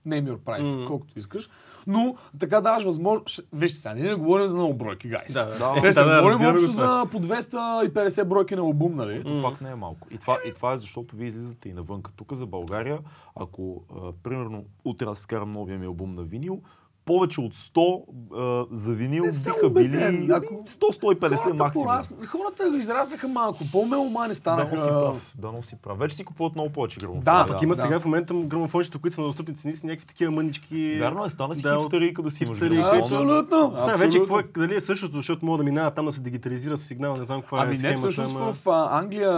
Name 0.09 0.31
Your 0.31 0.38
Price, 0.38 0.87
колкото 0.87 1.18
искаш. 1.18 1.48
Но 1.87 2.16
така 2.40 2.61
даваш 2.61 2.85
възможност. 2.85 3.40
Вижте 3.53 3.79
сега, 3.79 3.95
ние 3.95 4.05
не 4.05 4.14
говорим 4.14 4.47
за 4.47 4.57
много 4.57 4.75
бройки, 4.75 5.09
гайс. 5.09 5.33
Да, 5.33 5.47
Да, 5.47 5.75
Сега 5.81 6.05
да, 6.05 6.14
да, 6.14 6.23
говорим 6.23 6.55
общо 6.55 6.71
за 6.71 7.07
по 7.11 7.21
250 7.21 8.25
бройки 8.25 8.57
на 8.57 8.62
албум, 8.62 8.95
нали? 8.95 9.16
Ето 9.16 9.42
пак 9.42 9.61
не 9.61 9.71
е 9.71 9.75
малко. 9.75 10.09
И 10.11 10.18
това, 10.18 10.38
и 10.47 10.55
това 10.55 10.73
е 10.73 10.79
защото 10.79 11.16
вие 11.16 11.27
излизате 11.27 11.68
и 11.68 11.73
навънка. 11.73 12.11
Тук 12.16 12.33
за 12.33 12.47
България, 12.47 12.99
ако 13.37 13.83
а, 13.97 14.12
примерно 14.23 14.64
утре 14.85 15.07
аз 15.09 15.18
скарам 15.18 15.53
новия 15.53 15.79
ми 15.79 15.87
албум 15.87 16.14
на 16.14 16.23
винил, 16.23 16.61
повече 17.05 17.41
от 17.41 17.55
100 17.55 18.03
а, 18.33 18.67
за 18.73 18.93
винил 18.93 19.25
Не 19.25 19.31
биха 19.31 19.71
били. 19.71 20.29
Ако- 20.33 20.65
100-150 20.67 21.37
Хората, 21.37 21.55
максимум. 21.55 22.27
хората 22.27 22.79
израснаха 22.79 23.29
малко, 23.29 23.65
по-меломани 23.73 24.29
Да, 24.29 24.35
станаха. 24.35 24.75
но 24.75 24.81
си 24.81 24.88
прав. 24.88 25.33
Да, 25.37 25.53
но 25.53 25.62
си 25.62 25.77
прав. 25.77 25.99
Вече 25.99 26.17
си 26.17 26.25
купуват 26.25 26.55
много 26.55 26.71
повече 26.71 26.99
грамофони. 26.99 27.25
Да, 27.25 27.45
Пък 27.47 27.62
има 27.62 27.75
да. 27.75 27.83
сега 27.83 28.01
в 28.01 28.05
момента 28.05 28.35
грамофончета, 28.37 28.99
които 28.99 29.15
са 29.15 29.21
на 29.21 29.27
достъпни 29.27 29.55
цени, 29.55 29.75
са 29.75 29.87
някакви 29.87 30.07
такива 30.07 30.31
мънички. 30.33 30.97
Вярно 30.99 31.25
е, 31.25 31.29
стана 31.29 31.55
си 31.55 31.62
Да, 31.62 31.79
хипстери, 31.79 32.15
да 32.15 32.31
си 32.31 32.38
хипстери. 32.38 32.79
Абсолютно. 32.79 33.75
Сега 33.79 33.97
вече 33.97 34.19
какво 34.19 34.38
е, 34.38 34.45
дали 34.55 34.75
е 34.75 34.81
същото, 34.81 35.17
защото 35.17 35.47
мога 35.47 35.59
да 35.59 35.65
минава 35.65 35.91
там 35.91 36.07
да 36.07 36.12
се 36.12 36.21
дигитализира 36.21 36.77
с 36.77 36.83
сигнал, 36.83 37.17
не 37.17 37.25
знам 37.25 37.41
каква 37.41 37.59
Ами 37.59 37.67
е 37.67 37.73
не, 37.73 37.77
схемата. 37.77 37.99
всъщност 38.01 38.37
ама- 38.37 38.53
в 38.53 38.69
а, 38.69 38.99
Англия 38.99 39.31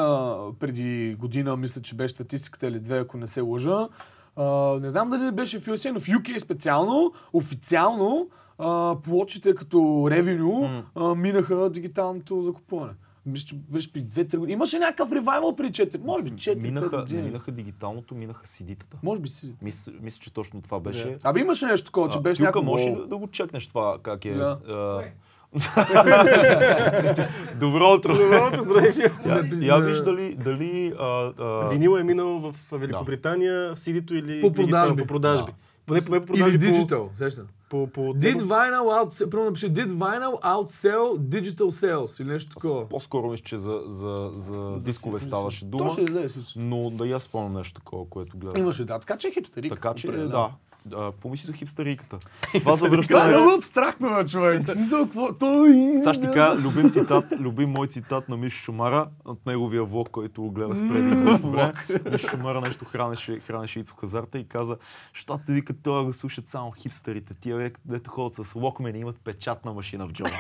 преди 0.55 0.85
година, 1.15 1.57
мисля, 1.57 1.81
че 1.81 1.95
беше 1.95 2.15
статистиката 2.15 2.67
или 2.67 2.81
две, 2.81 2.99
ако 2.99 3.17
не 3.17 3.27
се 3.27 3.41
лъжа. 3.41 3.89
А, 4.37 4.79
не 4.81 4.91
знам 4.91 5.11
дали 5.11 5.31
беше 5.31 5.59
в 5.59 5.67
USA, 5.67 5.91
но 5.91 6.01
в 6.01 6.07
UK 6.07 6.39
специално, 6.39 7.13
официално, 7.33 8.29
а, 8.59 8.97
плочите 9.05 9.55
като 9.55 10.09
ревеню 10.11 10.69
а, 10.95 11.15
минаха 11.15 11.71
дигиталното 11.71 12.43
закупуване. 12.43 12.93
Беше 13.27 13.93
при 13.93 14.05
2-3 14.05 14.37
години. 14.37 14.53
Имаше 14.53 14.79
някакъв 14.79 15.13
ревайвал 15.13 15.57
при 15.57 15.71
4, 15.71 16.05
може 16.05 16.23
би 16.23 16.31
4 16.31 16.61
Минаха, 16.63 17.01
години. 17.01 17.23
минаха 17.23 17.53
дигиталното, 17.53 18.15
минаха 18.15 18.47
CD-тата. 18.47 18.97
Може 19.03 19.21
би 19.21 19.29
си. 19.29 19.55
Мисля, 19.63 19.93
мисля, 20.01 20.19
че 20.21 20.33
точно 20.33 20.63
това 20.63 20.81
беше. 20.81 21.19
Абе 21.23 21.41
имаше 21.41 21.67
нещо 21.67 21.87
такова, 21.87 22.09
че 22.09 22.21
беше 22.21 22.43
някакво... 22.43 22.63
можеш 22.63 22.87
ли 22.87 22.95
да, 22.95 23.07
да 23.07 23.17
го 23.17 23.27
чекнеш 23.27 23.69
това, 23.69 23.99
как 24.03 24.25
е? 24.25 24.29
А, 24.31 24.59
Кое? 24.97 25.15
Добро 27.57 27.95
утро! 27.95 28.15
Здравейте. 28.63 29.13
Я, 29.27 29.43
Не, 29.43 29.67
я 29.67 29.79
не. 29.79 29.87
виж 29.87 29.99
дали, 29.99 30.35
дали 30.35 30.95
а, 30.99 31.33
а, 31.39 31.69
Винил 31.69 31.99
е 31.99 32.03
минал 32.03 32.39
в 32.39 32.55
Великобритания, 32.73 33.75
CD-то 33.75 34.15
или 34.15 34.41
По 34.41 34.53
продажби. 34.53 35.03
По 35.03 35.07
продажби. 35.09 35.47
Да. 35.47 35.53
Поне, 35.87 36.01
поне 36.01 36.21
по 36.21 36.33
Или 36.33 36.41
продажби 36.41 36.67
по, 36.67 36.75
digital, 36.75 37.09
сещам. 37.19 37.47
по, 37.71 37.87
по, 37.87 38.01
Did 38.01 38.37
vinyl 38.37 38.81
out, 38.81 39.19
примерно 39.21 39.45
напише 39.45 39.69
Did 39.69 39.89
vinyl 39.89 40.43
outsell 40.43 41.19
digital 41.19 41.71
sales 41.71 42.21
или 42.21 42.29
нещо 42.29 42.51
такова. 42.51 42.89
по-скоро 42.89 43.31
мисля, 43.31 43.45
че 43.45 43.57
за, 43.57 43.83
за, 43.87 44.31
за 44.37 44.77
дискове 44.79 45.21
ставаше 45.21 45.61
То 45.61 45.67
дума. 45.67 45.91
ще 45.91 46.03
излезе. 46.03 46.39
Но 46.57 46.91
да 46.91 47.07
я 47.07 47.21
спомням 47.21 47.53
нещо 47.53 47.75
такова, 47.75 48.07
което 48.07 48.39
гледам. 48.39 48.63
Имаше, 48.63 48.85
да. 48.85 48.99
Така 48.99 49.17
че 49.17 49.29
е 49.29 49.31
хипстери. 49.31 49.69
Така 49.69 49.95
че, 49.95 50.09
да. 50.09 50.51
А, 50.93 51.13
Какво 51.13 51.29
мислиш 51.29 51.47
за 51.47 51.53
хипстерийката? 51.53 52.19
Това 52.19 52.61
Това 52.61 52.73
е 52.73 52.77
завръщане. 52.77 53.37
много 53.37 53.55
абстрактно 53.59 54.11
на 54.11 54.27
човек. 54.27 54.69
В? 54.69 55.35
Той... 55.39 55.71
Сега 55.99 56.15
ще 56.15 56.27
ти 56.27 56.33
кажа, 56.35 56.61
любим 56.61 56.91
цитат, 56.91 57.25
любим 57.41 57.71
мой 57.71 57.87
цитат 57.87 58.29
на 58.29 58.37
Миш 58.37 58.53
Шумара 58.53 59.09
от 59.25 59.47
неговия 59.47 59.85
влог, 59.85 60.09
който 60.11 60.43
го 60.43 60.51
гледах 60.51 60.89
преди 60.89 61.09
известно 61.09 61.51
време. 61.51 61.73
Миш 62.13 62.27
Шумара 62.31 62.61
нещо 62.61 62.85
хранеше, 62.85 63.41
хранеше 63.41 63.81
Ицо 63.81 63.95
Хазарта 63.95 64.39
и 64.39 64.49
каза, 64.49 64.77
що 65.13 65.41
те 65.47 65.53
вика 65.53 65.75
това 65.83 66.05
го 66.05 66.13
слушат 66.13 66.49
само 66.49 66.71
хипстерите, 66.71 67.35
тия 67.35 67.71
дето 67.85 68.11
ходят 68.11 68.47
с 68.47 68.55
локмени 68.55 68.99
имат 68.99 69.17
печатна 69.25 69.73
машина 69.73 70.07
в 70.07 70.13
джоба. 70.13 70.31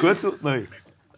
Което, 0.00 0.34
нали, 0.42 0.66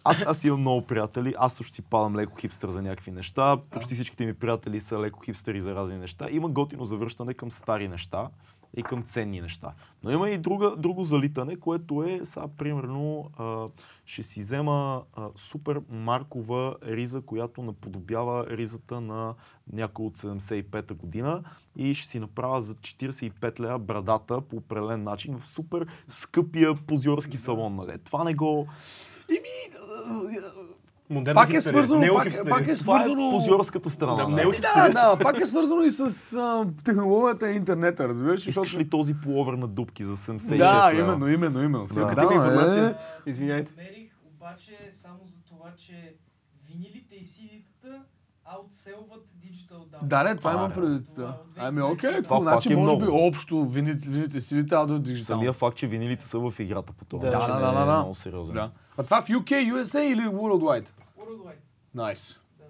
аз, 0.04 0.22
аз 0.26 0.44
имам 0.44 0.60
много 0.60 0.86
приятели, 0.86 1.34
аз 1.38 1.54
също 1.54 1.74
си 1.74 1.82
падам 1.82 2.16
леко 2.16 2.36
хипстър 2.36 2.70
за 2.70 2.82
някакви 2.82 3.10
неща, 3.10 3.56
почти 3.70 3.94
всичките 3.94 4.26
ми 4.26 4.34
приятели 4.34 4.80
са 4.80 5.00
леко 5.00 5.20
хипстери 5.20 5.60
за 5.60 5.74
разни 5.74 5.98
неща. 5.98 6.28
Има 6.30 6.48
готино 6.48 6.84
завръщане 6.84 7.34
към 7.34 7.50
стари 7.50 7.88
неща 7.88 8.28
и 8.76 8.82
към 8.82 9.02
ценни 9.02 9.40
неща. 9.40 9.72
Но 10.02 10.10
има 10.10 10.30
и 10.30 10.38
друга, 10.38 10.74
друго 10.76 11.04
залитане, 11.04 11.56
което 11.56 12.02
е, 12.02 12.20
сега 12.22 12.48
примерно, 12.48 13.30
а, 13.38 13.66
ще 14.04 14.22
си 14.22 14.40
взема 14.40 15.02
а, 15.14 15.28
супер 15.36 15.80
маркова 15.90 16.76
риза, 16.86 17.20
която 17.20 17.62
наподобява 17.62 18.46
ризата 18.46 19.00
на 19.00 19.34
някой 19.72 20.06
от 20.06 20.18
75-та 20.18 20.94
година 20.94 21.42
и 21.76 21.94
ще 21.94 22.08
си 22.08 22.18
направя 22.20 22.62
за 22.62 22.74
45 22.74 23.60
лева 23.60 23.78
брадата 23.78 24.40
по 24.40 24.56
определен 24.56 25.02
начин 25.02 25.38
в 25.38 25.46
супер 25.46 25.86
скъпия 26.08 26.74
позорски 26.74 27.36
салон. 27.36 27.74
Нали? 27.76 27.98
Това 28.04 28.24
не 28.24 28.34
го... 28.34 28.66
Модерна 31.10 31.34
Пак 31.36 31.52
е 31.52 31.60
свързано, 31.60 32.02
пак, 32.14 32.26
е- 32.26 32.50
пак 32.50 32.60
е 32.60 32.74
Това 32.74 32.96
е 32.96 33.02
свързано... 33.02 33.30
позорската 33.30 33.90
страна. 33.90 34.14
Да, 34.14 34.22
Ами 34.22 34.36
да, 34.60 34.88
да, 34.90 35.18
пак 35.18 35.38
е 35.38 35.46
свързано 35.46 35.82
и 35.82 35.90
с 35.90 36.00
а, 36.34 36.66
технологията 36.84 37.50
и 37.50 37.56
интернета, 37.56 38.08
разбираш? 38.08 38.40
Искаш 38.40 38.54
Защото... 38.54 38.80
ли 38.80 38.90
този 38.90 39.14
половер 39.14 39.52
на 39.52 39.68
дупки 39.68 40.04
за 40.04 40.16
76 40.16 40.56
Да, 40.58 40.90
лева? 40.90 41.00
именно, 41.00 41.28
именно, 41.28 41.58
именно. 41.58 41.80
Да. 41.80 41.86
Скандал, 41.86 42.08
Къде 42.08 42.34
има 42.34 42.44
е. 42.44 42.48
информация? 42.48 42.96
Извиняйте. 43.26 43.72
Намерих 43.76 44.10
обаче 44.26 44.78
само 44.92 45.18
за 45.24 45.36
това, 45.40 45.70
че 45.78 46.14
винилите 46.66 47.14
и 47.14 47.24
CD-тата 47.24 47.98
аутселват 48.46 49.24
диджитал 49.34 49.78
даун. 49.80 50.08
Да, 50.08 50.22
не, 50.24 50.36
това 50.36 50.50
А, 50.50 50.54
имам 50.54 50.68
да. 50.68 50.74
предвид. 50.74 51.06
Това 51.08 51.26
Да. 51.26 51.30
от 51.30 51.38
Ами 51.58 51.80
2020 51.80 51.84
окей, 51.84 51.94
година. 52.02 52.12
какво 52.14 52.34
Това 52.34 52.50
значи 52.52 52.72
е 52.72 52.76
може 52.76 52.96
би 52.96 53.08
общо 53.08 53.64
вините, 53.64 54.08
вините 54.08 54.40
силите, 54.40 54.74
а 54.74 54.86
да 54.86 54.98
диджитал. 54.98 55.34
Самия 55.34 55.52
факт, 55.52 55.76
че 55.76 55.86
винилите 55.86 56.26
са 56.26 56.38
в 56.40 56.54
играта 56.58 56.92
по 56.92 57.04
това 57.04 57.24
Да, 57.24 57.30
да, 57.30 57.46
да, 57.48 57.68
е 57.68 57.72
да, 57.72 57.84
да. 57.86 57.92
много 57.92 58.14
сериозен. 58.14 58.54
Да. 58.54 58.70
А 58.98 59.02
това 59.02 59.22
в 59.22 59.26
UK, 59.28 59.50
USA 59.74 60.00
или 60.00 60.20
Worldwide? 60.20 60.86
Worldwide. 61.20 61.62
Найс. 61.94 62.40
Да. 62.58 62.64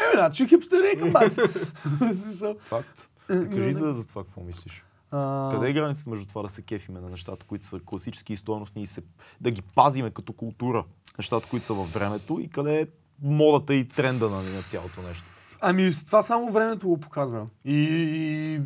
Е, 0.00 0.02
значи 0.14 0.48
хипстери 0.48 0.98
към 1.00 1.12
смисъл. 2.16 2.54
Факт. 2.60 3.08
Е, 3.30 3.48
Кажи 3.48 3.68
е, 3.68 3.72
за, 3.72 3.92
за 3.92 4.06
това 4.06 4.24
какво 4.24 4.40
мислиш. 4.40 4.84
а, 5.10 5.50
Къде 5.54 5.70
е 5.70 5.72
границата 5.72 6.10
между 6.10 6.26
това 6.26 6.42
да 6.42 6.48
се 6.48 6.62
кефиме 6.62 7.00
на 7.00 7.10
нещата, 7.10 7.46
които 7.46 7.66
са 7.66 7.80
класически 7.84 8.32
и 8.32 8.36
стойностни 8.36 8.82
и 8.82 8.86
се, 8.86 9.02
да 9.40 9.50
ги 9.50 9.62
пазиме 9.62 10.10
като 10.10 10.32
култура, 10.32 10.84
нещата, 11.18 11.46
които 11.50 11.66
са 11.66 11.74
във 11.74 11.92
времето 11.92 12.40
и 12.40 12.48
къде 12.48 12.80
е 12.80 12.86
модата 13.22 13.74
и 13.74 13.88
тренда 13.88 14.30
на, 14.30 14.42
на 14.42 14.62
цялото 14.62 15.02
нещо? 15.02 15.24
Ами, 15.60 15.90
това 16.06 16.22
само 16.22 16.52
времето 16.52 16.88
го 16.88 17.00
показва. 17.00 17.46
И, 17.64 17.74
и 17.76 18.60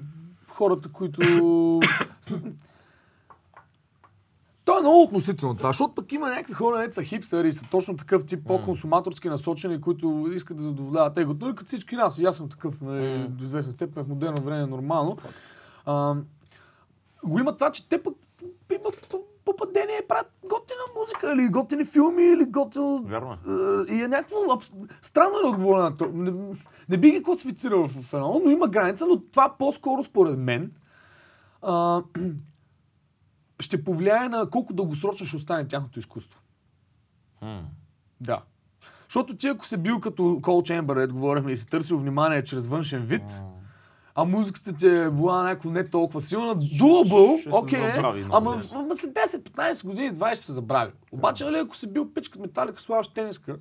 хората, 0.48 0.88
които... 0.92 1.80
То 4.68 4.78
е 4.78 4.80
много 4.80 5.02
относително 5.02 5.54
това, 5.54 5.68
защото 5.68 5.94
пък 5.94 6.12
има 6.12 6.28
някакви 6.28 6.54
хора, 6.54 6.78
не 6.78 6.92
са 6.92 7.02
хипстери, 7.02 7.52
са 7.52 7.66
точно 7.70 7.96
такъв 7.96 8.26
тип 8.26 8.46
по-консуматорски 8.46 9.28
насочени, 9.28 9.80
които 9.80 10.30
искат 10.34 10.56
да 10.56 10.62
задоволяват 10.62 11.18
егото. 11.18 11.44
Но 11.44 11.52
и 11.52 11.54
като 11.54 11.66
всички 11.66 11.96
нас, 11.96 12.18
и 12.18 12.24
аз 12.24 12.36
съм 12.36 12.48
такъв, 12.48 12.80
нали, 12.80 13.26
до 13.28 13.44
известна 13.44 13.72
степен 13.72 14.04
в 14.04 14.08
модерно 14.08 14.42
време 14.42 14.62
е 14.62 14.66
нормално. 14.66 15.16
А, 15.86 16.14
го 17.24 17.38
има 17.38 17.56
това, 17.56 17.70
че 17.70 17.88
те 17.88 18.02
пък 18.02 18.14
има 18.72 18.90
п- 19.10 19.18
попадение, 19.44 20.06
правят 20.08 20.32
готина 20.42 20.80
музика, 21.00 21.32
или 21.32 21.48
готини 21.48 21.84
филми, 21.84 22.22
или 22.22 22.44
готино... 22.44 23.02
Вярно 23.06 23.32
е. 23.32 23.36
Е, 23.92 23.96
И 23.96 24.02
е 24.02 24.08
някакво 24.08 24.36
абс... 24.52 24.72
странно 25.02 25.38
е 25.38 25.42
да 25.42 25.48
отговоря 25.48 25.82
на 25.82 25.96
това. 25.96 26.10
Не, 26.14 26.32
не 26.88 26.96
би 26.96 27.10
ги 27.10 27.22
класифицирал 27.22 27.88
в 27.88 28.14
едно, 28.14 28.40
но 28.44 28.50
има 28.50 28.68
граница, 28.68 29.06
но 29.06 29.20
това 29.20 29.54
по-скоро 29.58 30.02
според 30.02 30.38
мен 30.38 30.72
а, 31.62 32.02
ще 33.60 33.84
повлияе 33.84 34.28
на 34.28 34.50
колко 34.50 34.72
дългосрочно 34.72 35.26
ще 35.26 35.36
остане 35.36 35.68
тяхното 35.68 35.98
изкуство. 35.98 36.40
Хм. 37.38 37.58
Да. 38.20 38.42
Защото 39.04 39.36
ти 39.36 39.48
ако 39.48 39.66
се 39.66 39.76
бил 39.76 40.00
като 40.00 40.38
Кол 40.42 40.62
Чембър, 40.62 40.96
ето 40.96 41.14
говорихме, 41.14 41.52
и 41.52 41.56
си 41.56 41.66
търсил 41.66 41.98
внимание 41.98 42.44
чрез 42.44 42.66
външен 42.66 43.02
вид, 43.02 43.42
а 44.14 44.24
музиката 44.24 44.72
ти 44.72 44.86
е 44.86 45.10
била 45.10 45.42
някакво 45.42 45.70
не 45.70 45.90
толкова 45.90 46.20
силна, 46.20 46.62
се 46.62 47.48
окей, 47.50 47.92
ама, 48.32 48.62
ама 48.72 48.96
след 48.96 49.14
10-15 49.14 49.84
години, 49.84 50.12
20 50.12 50.34
ще 50.34 50.44
се 50.44 50.52
забрави. 50.52 50.92
Обаче, 51.12 51.44
нали, 51.44 51.58
ако 51.58 51.76
си 51.76 51.86
бил 51.86 52.12
пичкат 52.14 52.40
металика, 52.40 52.82
слагаш 52.82 53.08
тениска 53.08 53.58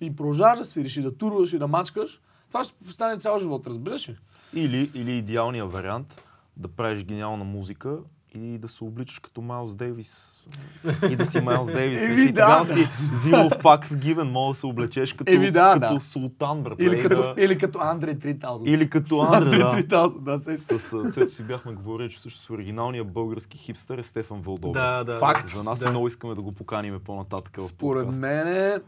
и 0.00 0.16
продължаваш 0.16 0.58
да 0.58 0.64
свириш 0.64 0.96
и 0.96 1.02
да 1.02 1.16
турваш 1.16 1.52
и 1.52 1.58
да 1.58 1.68
мачкаш, 1.68 2.20
това 2.48 2.64
ще 2.64 2.92
стане 2.92 3.18
цял 3.18 3.38
живот, 3.38 3.66
разбираш 3.66 4.08
ли? 4.08 4.16
Или, 4.54 4.90
или 4.94 5.12
идеалният 5.12 5.72
вариант 5.72 6.24
да 6.56 6.68
правиш 6.68 7.04
гениална 7.04 7.44
музика 7.44 7.98
и 8.34 8.58
да 8.58 8.68
се 8.68 8.84
обличаш 8.84 9.18
като 9.18 9.40
Майлз 9.40 9.74
Дейвис. 9.74 10.34
И 11.10 11.16
да 11.16 11.26
си 11.26 11.40
Майлз 11.40 11.66
Дейвис. 11.66 12.02
Еми, 12.02 12.22
и 12.22 12.32
да. 12.32 12.40
тогава 12.42 12.66
си 12.66 12.88
Zero 13.14 13.62
Fax 13.62 13.84
Given, 13.84 14.22
мога 14.22 14.54
да 14.54 14.60
се 14.60 14.66
облечеш 14.66 15.12
като, 15.12 15.32
Еми, 15.32 15.50
да, 15.50 15.78
като 15.80 15.94
да. 15.94 16.00
султан, 16.00 16.62
брат. 16.62 16.80
Или 16.80 17.02
като, 17.02 17.16
да- 17.16 17.34
или 17.38 17.58
като 17.58 17.78
Андрей 17.78 18.14
3000. 18.14 18.66
или 18.66 18.90
като 18.90 19.20
Андре, 19.20 19.58
да. 19.58 19.72
3000, 19.72 20.18
да, 20.18 20.38
се. 20.38 20.58
С 20.58 20.94
Цето 21.12 21.34
си 21.34 21.42
бяхме 21.42 21.72
говорили, 21.72 22.10
че 22.10 22.20
също 22.20 22.40
с 22.40 22.50
оригиналния 22.50 23.04
български 23.04 23.58
хипстър 23.58 23.98
е 23.98 24.02
Стефан 24.02 24.40
Вълдобев. 24.40 24.72
Да, 24.72 25.04
да. 25.04 25.18
Факт. 25.18 25.48
За 25.48 25.62
нас 25.62 25.80
Да. 25.80 25.90
много 25.90 26.06
искаме 26.06 26.34
да 26.34 26.42
го 26.42 26.52
поканим 26.52 27.00
по-нататък 27.04 27.58
Според 27.68 28.16
мен 28.16 28.80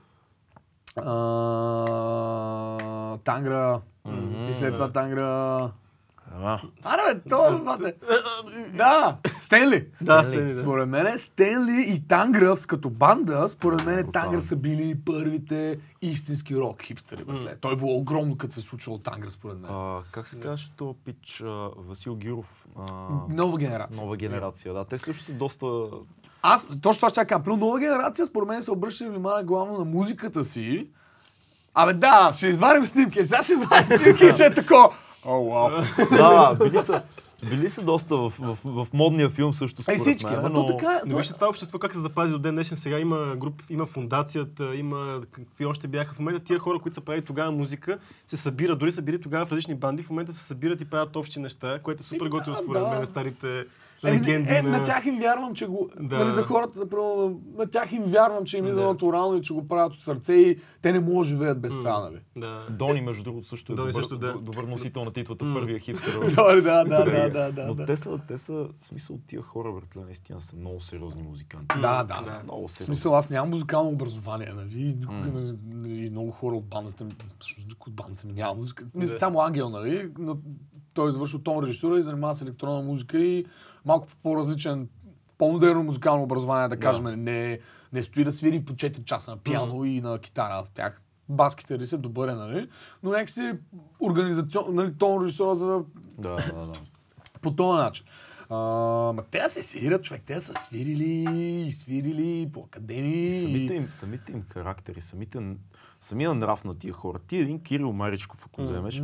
Тангра 3.25 3.81
и 4.51 4.55
след 4.55 4.75
това 4.75 4.93
Тангра... 4.93 5.71
А, 6.35 6.61
Аре 6.85 7.15
бе, 7.15 7.21
то 7.31 7.47
е 7.87 7.95
Да, 8.75 9.17
Стенли. 9.43 9.87
Да, 10.03 10.25
Стенли. 10.25 10.25
Стенли, 10.25 10.55
да. 10.55 10.63
Според 10.63 10.89
мен 10.89 11.19
Стенли 11.19 11.85
и 11.89 12.09
Тангра 12.09 12.55
като 12.69 12.91
банда, 12.91 13.49
според 13.49 13.85
мен 13.85 13.97
Брутално. 13.97 14.13
Тангра 14.13 14.41
са 14.43 14.57
били 14.57 14.97
първите 15.07 15.79
истински 16.03 16.57
рок 16.57 16.83
хипстери. 16.83 17.25
братле. 17.25 17.57
Той 17.61 17.73
е 17.73 17.77
било 17.77 17.97
огромно, 17.97 18.37
като 18.39 18.55
се 18.55 18.61
е 18.61 18.63
случило 18.63 18.99
Тангра, 18.99 19.31
според 19.31 19.59
мен. 19.59 19.71
а, 19.71 19.99
как 20.13 20.29
се 20.29 20.41
казваше 20.41 20.73
този 20.77 20.99
пич 21.05 21.43
Васил 21.79 22.17
Гиров? 22.17 22.67
А, 22.79 22.83
Нова 23.29 23.59
генерация. 23.59 24.03
нова 24.05 24.17
генерация, 24.17 24.75
да. 24.75 24.85
Те 24.85 24.99
също 24.99 25.25
са 25.25 25.33
доста... 25.33 25.67
Аз 26.43 26.67
точно 26.83 26.99
това 26.99 27.11
ще 27.11 27.25
кажа. 27.25 27.43
При 27.45 27.57
нова 27.57 27.81
генерация, 27.81 28.27
според 28.27 28.49
мен 28.49 28.63
се 28.63 28.71
обръща 28.71 29.09
внимание 29.09 29.45
главно 29.45 29.79
на 29.79 29.85
музиката 29.85 30.45
си. 30.45 30.89
Абе 31.75 31.93
да, 31.93 32.31
ще 32.35 32.47
изварим 32.49 32.87
снимки. 32.87 33.25
Сега 33.25 33.43
ще 33.43 33.53
изварим 33.53 33.87
снимки 33.87 34.25
и 34.27 34.31
ще 34.33 34.45
е 34.47 34.55
тако. 34.55 34.95
О, 35.25 35.45
вау. 35.45 35.71
да, 36.11 36.57
били 36.65 36.81
са, 36.81 37.03
били 37.51 37.71
са 37.71 37.83
доста 37.83 38.17
в, 38.17 38.33
в, 38.39 38.59
в, 38.65 38.87
модния 38.93 39.31
филм 39.31 39.55
също 39.55 39.83
Ай 39.89 39.99
според 39.99 40.01
всички, 40.01 40.37
мен, 40.37 40.53
но... 40.53 40.67
то 40.67 40.77
така. 40.77 41.03
Но 41.07 41.17
вижте 41.17 41.35
това 41.35 41.49
общество 41.49 41.79
как 41.79 41.95
се 41.95 42.01
запази 42.01 42.33
до 42.33 42.39
ден 42.39 42.55
днешен. 42.55 42.77
Сега 42.77 42.99
има 42.99 43.37
груп, 43.37 43.63
има 43.71 43.87
фундацията, 43.87 44.77
има 44.77 45.21
какви 45.31 45.67
още 45.67 45.89
бяха. 45.89 46.15
В 46.15 46.19
момента 46.19 46.45
тия 46.45 46.59
хора, 46.59 46.79
които 46.79 46.95
са 46.95 47.01
правили 47.01 47.25
тогава 47.25 47.53
музика, 47.53 47.99
се 48.27 48.37
събират, 48.37 48.79
дори 48.79 48.93
са 48.93 49.03
били 49.03 49.21
тогава 49.21 49.47
в 49.47 49.53
различни 49.53 49.75
банди, 49.75 50.03
в 50.03 50.11
момента 50.11 50.33
се 50.33 50.45
събират 50.45 50.81
и 50.81 50.85
правят 50.85 51.17
общи 51.17 51.41
неща, 51.41 51.79
което 51.83 52.01
е 52.01 52.05
супер 52.05 52.27
готино 52.27 52.57
според 52.57 52.83
да. 52.83 52.89
мен, 52.89 53.07
старите 53.07 53.65
легенди 54.05 54.31
е, 54.49 54.63
на 54.63 54.83
тях 54.83 55.07
им 55.07 55.19
вярвам, 55.19 55.55
че 55.55 55.67
го... 55.67 55.91
Да. 56.01 56.19
Нали, 56.19 56.33
за 56.33 56.43
хората, 56.43 56.79
например, 56.79 57.05
на 57.55 57.67
тях 57.67 57.93
им 57.93 58.03
вярвам, 58.03 58.45
че 58.45 58.59
им 58.59 58.67
идва 58.67 58.81
Да. 58.81 58.87
натурално 58.87 59.37
и 59.37 59.43
че 59.43 59.53
го 59.53 59.69
правят 59.69 59.93
от 59.93 60.03
сърце 60.03 60.33
и 60.33 60.59
те 60.83 60.93
не 60.93 61.01
могат 61.01 61.19
да 61.19 61.25
живеят 61.25 61.61
без 61.61 61.75
това, 61.75 62.01
нали? 62.01 62.21
Да. 62.37 62.67
Дони, 62.71 63.01
между 63.01 63.23
другото, 63.23 63.49
също 63.49 63.73
е 63.73 63.77
Дони 63.77 63.89
добър, 63.89 64.03
също, 64.03 64.17
да. 64.19 64.33
до- 64.33 64.41
добър 64.41 64.65
носител 64.65 65.05
на 65.05 65.13
титлата, 65.13 65.53
първия 65.55 65.79
хипстер. 65.79 66.11
в 66.23 66.35
Да, 66.63 66.85
да, 66.85 67.05
да, 67.05 67.31
да, 67.31 67.53
да, 67.53 67.67
Но 67.67 67.75
да. 67.75 67.87
те 67.87 67.97
са, 67.97 68.19
те 68.29 68.39
са, 68.39 68.53
в 68.53 68.87
смисъл, 68.89 69.19
тия 69.27 69.43
хора, 69.43 69.73
братле, 69.73 70.01
наистина 70.01 70.41
са 70.41 70.57
много 70.57 70.81
сериозни 70.81 71.23
музиканти. 71.23 71.67
Да, 71.75 72.03
да, 72.05 72.15
Да. 72.15 72.23
да. 72.23 72.41
Много 72.45 72.69
В 72.69 72.73
сериозни. 72.73 72.85
смисъл, 72.87 73.17
аз 73.17 73.31
нямам 73.31 73.51
музикално 73.51 73.91
образование, 73.91 74.53
нали? 74.57 74.97
И 75.87 76.11
много 76.11 76.31
хора 76.31 76.57
от 76.57 76.65
бандата 76.65 77.05
ми, 77.05 77.11
всъщност 77.41 77.73
от 77.81 77.95
бандата 77.95 78.27
ми 78.27 78.33
няма 78.33 78.55
музика. 78.55 78.85
Мисля, 78.95 79.13
Да. 79.13 79.19
само 79.19 79.41
Ангел, 79.41 79.69
нали? 79.69 80.11
Но 80.19 80.39
той 80.95 81.09
е 81.09 81.13
завършил 81.13 81.39
тон 81.39 81.65
режисура 81.65 81.99
и 81.99 82.03
занимава 82.03 82.35
с 82.35 82.43
електронна 82.43 82.83
музика 82.83 83.19
и 83.19 83.45
малко 83.85 84.09
по-различен, 84.23 84.89
по-модерно 85.39 85.83
музикално 85.83 86.23
образование, 86.23 86.69
да 86.69 86.77
кажем. 86.77 87.05
Не, 87.05 87.59
не 87.93 88.03
стои 88.03 88.25
да 88.25 88.33
свири 88.33 88.65
по 88.65 88.73
4 88.73 89.05
часа 89.05 89.31
на 89.31 89.37
пиано 89.37 89.85
и 89.85 90.01
на 90.01 90.19
китара 90.19 90.65
в 90.65 90.71
тях. 90.71 91.03
Бас 91.29 91.55
китарист 91.55 91.93
е 91.93 91.97
добър, 91.97 92.29
е, 92.29 92.35
нали? 92.35 92.69
Но 93.03 93.11
някакси 93.11 93.53
организацион, 94.01 94.75
нали, 94.75 94.95
тон 94.99 95.25
режисура 95.25 95.55
за 95.55 95.67
Да, 96.19 96.37
да, 96.37 96.67
да. 96.67 96.73
по 97.41 97.55
този 97.55 97.77
начин. 97.77 98.07
А, 98.51 98.57
ма 99.13 99.23
те 99.31 99.39
да 99.39 99.49
се 99.49 99.63
свирят, 99.63 100.03
човек, 100.03 100.23
те 100.27 100.35
да 100.35 100.41
са 100.41 100.55
свирили 100.55 101.39
и 101.67 101.73
свирили 101.73 102.51
по 102.53 102.61
академии. 102.61 103.41
Самите 103.41 103.75
им, 103.75 103.91
самите 103.91 104.33
им 104.33 104.43
характери, 104.43 105.01
самите, 105.01 105.57
самия 106.01 106.35
нрав 106.35 106.65
на 106.65 106.79
тия 106.79 106.93
хора. 106.93 107.19
Ти 107.19 107.37
един 107.37 107.63
Кирил 107.63 107.93
Маричков, 107.93 108.47
ако 108.47 108.63
вземеш, 108.63 109.03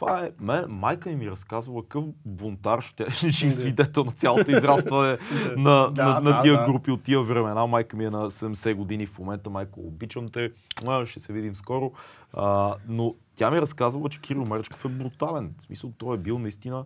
това 0.00 0.24
е, 0.24 0.30
мен, 0.40 0.64
майка 0.68 1.10
ми 1.10 1.30
разказвала 1.30 1.82
какъв 1.82 2.04
бунтар 2.24 2.80
ще 2.80 3.02
е 3.02 3.10
жив 3.30 3.54
свидетел 3.54 4.04
на 4.04 4.12
цялото 4.12 4.50
израстване 4.50 5.18
на, 5.56 5.90
Да, 5.90 6.04
на, 6.04 6.20
на 6.20 6.30
да, 6.30 6.40
тия 6.40 6.58
да. 6.58 6.64
групи 6.64 6.90
от 6.90 7.02
тия 7.02 7.22
времена. 7.22 7.66
Майка 7.66 7.96
ми 7.96 8.04
е 8.04 8.10
на 8.10 8.30
70 8.30 8.74
години 8.74 9.06
в 9.06 9.18
момента, 9.18 9.50
майко, 9.50 9.80
обичам 9.80 10.28
те, 10.28 10.52
ще 11.04 11.20
се 11.20 11.32
видим 11.32 11.56
скоро. 11.56 11.92
А, 12.32 12.74
но 12.88 13.14
тя 13.36 13.50
ми 13.50 13.60
разказвала, 13.60 14.08
че 14.08 14.20
Кирил 14.20 14.44
Маричков 14.44 14.84
е 14.84 14.88
брутален. 14.88 15.54
В 15.58 15.62
смисъл, 15.62 15.92
той 15.98 16.14
е 16.14 16.18
бил 16.18 16.38
наистина 16.38 16.84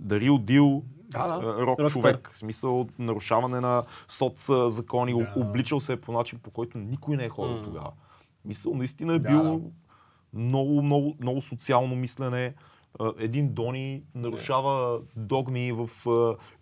Дил, 0.00 0.82
Да, 1.08 1.26
да. 1.26 1.46
а, 1.46 1.66
рок 1.66 1.90
човек. 1.90 2.30
В 2.32 2.38
смисъл, 2.38 2.88
нарушаване 2.98 3.60
на 3.60 3.82
соц 4.08 4.50
закони, 4.68 5.12
Да. 5.12 5.40
обличал 5.40 5.80
се 5.80 5.92
е 5.92 5.96
по 6.00 6.12
начин, 6.12 6.38
по 6.42 6.50
който 6.50 6.78
никой 6.78 7.16
не 7.16 7.24
е 7.24 7.28
ходил 7.28 7.56
М. 7.56 7.64
тогава. 7.64 7.90
Мисъл, 8.44 8.74
наистина 8.74 9.14
е 9.14 9.18
Да, 9.18 9.28
бил 9.28 9.42
да. 9.42 9.70
Много, 10.34 10.82
много, 10.82 11.16
много 11.20 11.40
социално 11.40 11.96
мислене. 11.96 12.54
Един 13.18 13.54
Дони 13.54 14.02
нарушава 14.14 15.00
догми 15.16 15.72
в 15.72 15.90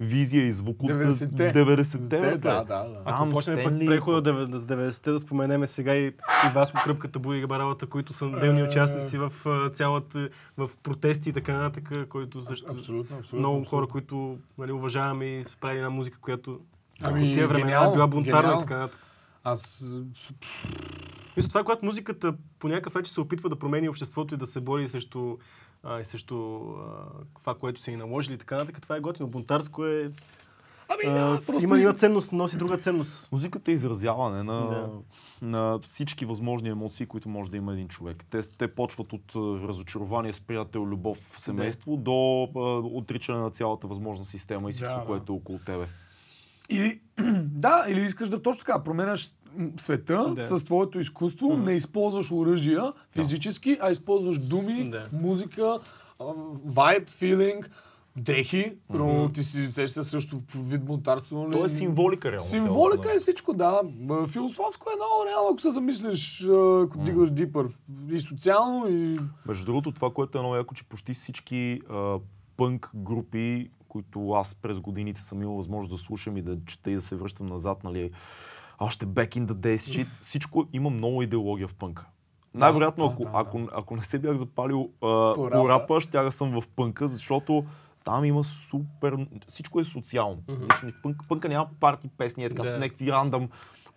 визия 0.01 0.47
и 0.47 0.53
звук 0.53 0.83
от 0.83 0.91
90-те. 0.91 1.53
90-те. 1.53 2.19
Да, 2.21 2.39
да, 2.39 2.65
да. 2.65 3.03
Ако 3.05 3.31
почнем 3.31 3.59
пък 3.65 3.79
прехода 3.87 4.35
с 4.59 4.67
90-те, 4.67 5.11
да 5.11 5.21
споменеме 5.21 5.67
сега 5.67 5.95
и, 5.95 6.07
и 6.07 6.13
Васко 6.55 6.81
Кръпката, 6.85 7.19
Буи 7.19 7.47
Баралата, 7.47 7.87
които 7.87 8.13
са 8.13 8.31
делни 8.31 8.61
Е. 8.61 8.65
участници 8.65 9.19
в 9.19 9.33
цялата, 9.73 10.29
в 10.57 10.71
протести 10.83 11.29
и 11.29 11.33
така 11.33 11.53
нататък, 11.53 12.09
които 12.09 12.45
също 12.45 12.73
Абсолютно, 12.73 13.17
абсолютно. 13.17 13.39
много 13.39 13.61
абсолютно. 13.61 13.71
хора, 13.79 13.87
които 13.87 14.39
нали, 14.59 14.73
уважаваме 14.73 15.25
и 15.25 15.45
са 15.45 15.57
правили 15.57 15.79
една 15.79 15.91
музика, 15.91 16.19
която 16.21 16.61
Ами, 17.03 17.29
по 17.29 17.35
тия 17.35 17.49
времена 17.49 17.85
е 17.85 17.93
била 17.93 18.07
бунтарна 18.07 18.57
и 18.57 18.59
така 18.59 18.77
нататък. 18.77 19.01
Аз... 19.45 19.85
Мисля, 21.37 21.49
това 21.49 21.61
е 21.61 21.65
когато 21.65 21.85
музиката 21.85 22.35
по 22.59 22.69
някакъв 22.69 22.95
начин 22.95 23.13
се 23.13 23.21
опитва 23.21 23.49
да 23.49 23.59
промени 23.59 23.89
обществото 23.89 24.35
и 24.35 24.39
да 24.39 24.47
се 24.47 24.61
бори 24.61 24.89
срещу, 24.89 25.37
а, 25.83 26.01
и 26.01 26.05
срещу 26.05 26.59
а, 26.59 26.85
това, 27.41 27.55
което 27.55 27.81
са 27.81 27.91
и 27.91 27.97
наложили 27.97 28.35
и 28.35 28.39
така 28.39 28.57
нататък. 28.57 28.83
Това 28.83 28.97
е 28.97 29.01
готино. 29.01 29.29
Бунтарско 29.29 29.87
е... 29.87 30.11
Ами 30.89 31.15
да, 31.15 31.41
просто... 31.47 31.65
има, 31.65 31.81
има 31.81 31.95
ценност, 31.95 32.33
носи 32.33 32.57
друга 32.57 32.79
ценност. 32.79 33.29
Музиката 33.33 33.71
е 33.71 33.75
изразяване 33.75 34.43
на, 34.43 34.61
Да. 34.69 34.91
на 35.43 35.79
всички 35.83 36.25
възможни 36.25 36.69
емоции, 36.69 37.07
които 37.07 37.29
може 37.29 37.51
да 37.51 37.57
има 37.57 37.73
един 37.73 37.89
човек. 37.89 38.25
Те, 38.31 38.41
те 38.59 38.75
почват 38.75 39.13
от 39.13 39.33
разочарование 39.69 40.33
с 40.33 40.41
приятел, 40.41 40.87
любов, 40.87 41.19
семейство, 41.37 41.97
до 41.97 42.49
а, 42.57 42.59
отричане 42.79 43.39
на 43.39 43.51
цялата 43.51 43.87
възможна 43.87 44.25
система 44.25 44.69
и 44.71 44.73
всичко, 44.73 44.93
Да, 44.95 45.01
да. 45.01 45.07
което 45.07 45.33
е 45.33 45.37
около 45.37 45.59
тебе. 45.59 45.87
Или, 46.69 47.01
да, 47.43 47.85
или 47.89 48.01
искаш 48.01 48.29
да 48.29 48.43
точно 48.43 48.61
така 48.61 48.85
променяш 48.85 49.31
света 49.77 50.33
Да. 50.37 50.43
с 50.43 50.65
твоето 50.65 50.99
изкуство, 50.99 51.57
не 51.57 51.73
използваш 51.73 52.33
оръжия 52.33 52.93
физически, 53.11 53.79
а 53.81 53.91
използваш 53.91 54.39
думи, 54.39 54.91
Да. 54.91 55.09
музика, 55.13 55.79
вайб, 56.65 57.11
филинг, 57.11 57.71
дрехи. 58.17 58.73
Примерно 58.93 59.33
ти 59.33 59.45
си 59.45 59.67
сещаш 59.67 60.07
също 60.07 60.41
вид 60.57 60.85
бунтарство. 60.85 61.49
нали? 61.49 61.59
То 61.61 61.65
е 61.65 61.69
символика, 61.69 62.33
реално. 62.33 62.49
Символика 62.49 63.09
е 63.17 63.19
всичко, 63.19 63.53
да. 63.55 63.81
Философско 64.29 64.91
е 64.91 64.97
много 64.97 65.27
реално, 65.31 65.49
ако 65.53 65.61
се 65.61 65.71
замислиш, 65.71 66.43
ако 66.85 66.99
дигаш 66.99 67.31
дипър. 67.31 67.69
И 68.11 68.21
социално, 68.21 68.89
и... 68.89 69.19
Между 69.47 69.65
другото, 69.67 69.93
това, 69.93 70.11
което 70.11 70.39
е 70.39 70.41
много 70.41 70.57
яко, 70.57 70.75
че 70.75 70.85
почти 70.85 71.15
всички 71.15 71.81
а, 71.91 72.19
пънк 72.57 72.91
групи, 72.95 73.71
които 73.89 74.31
аз 74.31 74.55
през 74.55 74.81
годините 74.81 75.21
съм 75.21 75.43
имал 75.43 75.55
възможност 75.55 75.91
да 75.91 75.99
слушам 75.99 76.37
и 76.37 76.43
да 76.43 76.59
чета 76.67 76.91
и 76.91 76.95
да 76.95 77.01
се 77.01 77.17
връщам 77.17 77.47
назад, 77.47 77.85
нали, 77.85 78.11
още 78.83 79.07
back 79.07 79.37
in 79.37 79.47
the 79.47 79.53
days 79.53 79.77
shit, 79.77 80.07
всичко 80.21 80.67
има 80.73 80.91
много 80.91 81.23
идеология 81.23 81.69
в 81.69 81.75
пънка. 81.75 82.07
Най-вероятно, 82.55 83.05
да, 83.09 83.13
ако, 83.13 83.25
да, 83.25 83.31
да. 83.31 83.39
ако, 83.39 83.61
ако 83.73 83.97
не 83.97 84.03
се 84.03 84.19
бях 84.19 84.37
запалил 84.37 84.91
а, 85.03 85.35
По 85.35 85.69
рапа. 85.69 86.01
ще 86.01 86.31
съм 86.31 86.61
в 86.61 86.69
пънка, 86.77 87.09
защото 87.09 87.65
там 88.05 88.25
има 88.25 88.45
супер... 88.45 89.17
Всичко 89.49 89.81
е 89.81 89.85
социално. 89.85 90.37
Mm-hmm. 90.37 90.91
В 90.91 91.03
пънк, 91.03 91.17
пънка 91.29 91.49
няма 91.49 91.69
парти 91.81 92.09
песни, 92.19 92.45
е 92.45 92.49
така 92.49 92.65
с 92.65 92.79
някакви 92.79 93.13
рандъм. 93.13 93.49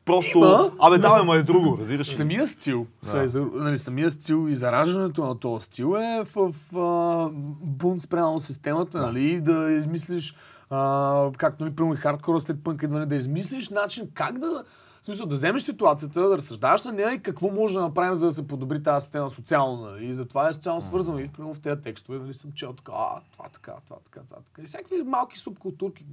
Просто... 0.06 0.38
Има. 0.38 0.72
Абе, 0.80 0.98
да, 0.98 1.24
ма 1.24 1.36
е 1.36 1.42
друго, 1.42 1.78
разбираш? 1.80 2.16
Самия 2.16 2.48
стил, 2.48 2.88
Да. 3.04 3.30
се, 3.30 3.40
нали, 3.40 3.78
самия 3.78 4.12
стил 4.12 4.50
и 4.50 4.56
зараждането 4.56 5.26
на 5.26 5.40
този 5.40 5.66
стил 5.66 5.96
е 5.98 6.24
в, 6.26 6.52
в 6.72 6.78
а, 6.78 7.30
бунт 7.62 8.02
спрямо 8.02 8.40
системата, 8.40 9.00
да. 9.00 9.06
нали, 9.06 9.42
да 9.42 9.72
измислиш, 9.72 10.36
а, 10.70 11.32
както 11.38 11.64
нали, 11.64 11.76
примерно 11.76 11.94
и 11.94 11.98
хардкора 11.98 12.42
след 12.42 12.64
пънк 12.64 12.84
идване, 12.84 13.06
да 13.06 13.16
измислиш 13.16 13.70
начин 13.70 14.10
как 14.14 14.40
да, 14.40 14.64
в 15.02 15.06
смисъл, 15.06 15.26
да 15.26 15.36
вземеш 15.36 15.64
ситуацията, 15.64 16.22
да 16.22 16.38
разсъждаваш 16.38 16.84
на 16.84 16.92
нея 16.92 17.14
и 17.14 17.20
какво 17.22 17.50
може 17.50 17.74
да 17.74 17.82
направим, 17.82 18.16
за 18.16 18.26
да 18.26 18.32
се 18.32 18.48
подобри 18.48 18.84
тази 18.84 19.04
система 19.04 19.30
социално. 19.30 19.82
Нали? 19.82 20.06
И 20.06 20.14
затова 20.14 20.50
е 20.50 20.54
социално 20.54 20.82
свързано. 20.82 21.20
И 21.20 21.28
примерно 21.28 21.54
в 21.54 21.60
тези 21.60 21.82
текстове 21.82 22.20
нали, 22.20 22.34
съм 22.34 22.52
чел 22.52 22.74
така, 22.74 22.92
а, 22.96 23.20
това 23.32 23.50
така, 23.50 23.74
това 23.86 23.98
така, 24.04 24.20
това 24.30 24.38
така. 24.46 24.62
И 24.62 24.66
всякакви 24.66 25.04
малки 25.04 25.40
субкултурки, 25.40 26.06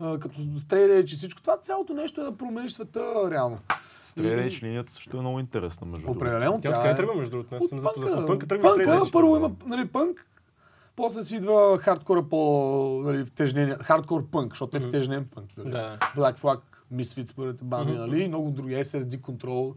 а, 0.00 0.18
като 0.18 0.40
стрелеч 0.58 1.12
и 1.12 1.16
всичко 1.16 1.42
това, 1.42 1.56
цялото 1.56 1.94
нещо 1.94 2.20
е 2.20 2.24
да 2.24 2.36
промениш 2.36 2.72
света 2.72 3.30
реално. 3.30 3.58
Стреляч 4.02 4.62
линията 4.62 4.92
също 4.92 5.16
е 5.16 5.20
много 5.20 5.40
интересна, 5.40 5.86
между 5.86 6.06
другото. 6.06 6.26
Определено. 6.26 6.60
Тя 6.62 6.82
тя 6.82 6.90
е- 6.90 6.96
тръгва, 6.96 7.14
между 7.14 7.30
другото? 7.30 7.56
От 7.56 7.68
съм 7.68 7.80
запознат. 7.80 8.12
пънка. 8.12 8.26
Пънка 8.26 8.46
тръгва 8.46 8.68
Пънка, 8.68 8.92
стрелеч. 8.92 9.12
първо 9.12 9.36
има, 9.36 9.50
нали, 9.66 9.88
пънк. 9.88 10.26
После 10.98 11.24
си 11.24 11.36
идва 11.36 11.78
хардкора 11.78 12.22
по 12.22 13.02
нали, 13.04 13.24
втежнение, 13.24 13.76
хардкор 13.82 14.30
пънк, 14.30 14.52
защото 14.52 14.76
е 14.76 14.80
втежнен 14.80 15.28
пънк. 15.34 15.50
Нали. 15.56 15.70
Да. 15.70 15.98
Black 16.16 16.38
Flag, 16.38 16.60
Misfits, 16.94 17.34
първите 17.34 17.64
банди, 17.64 17.92
нали, 17.92 18.22
и 18.22 18.28
много 18.28 18.50
други, 18.50 18.74
SSD 18.74 19.20
Control, 19.20 19.74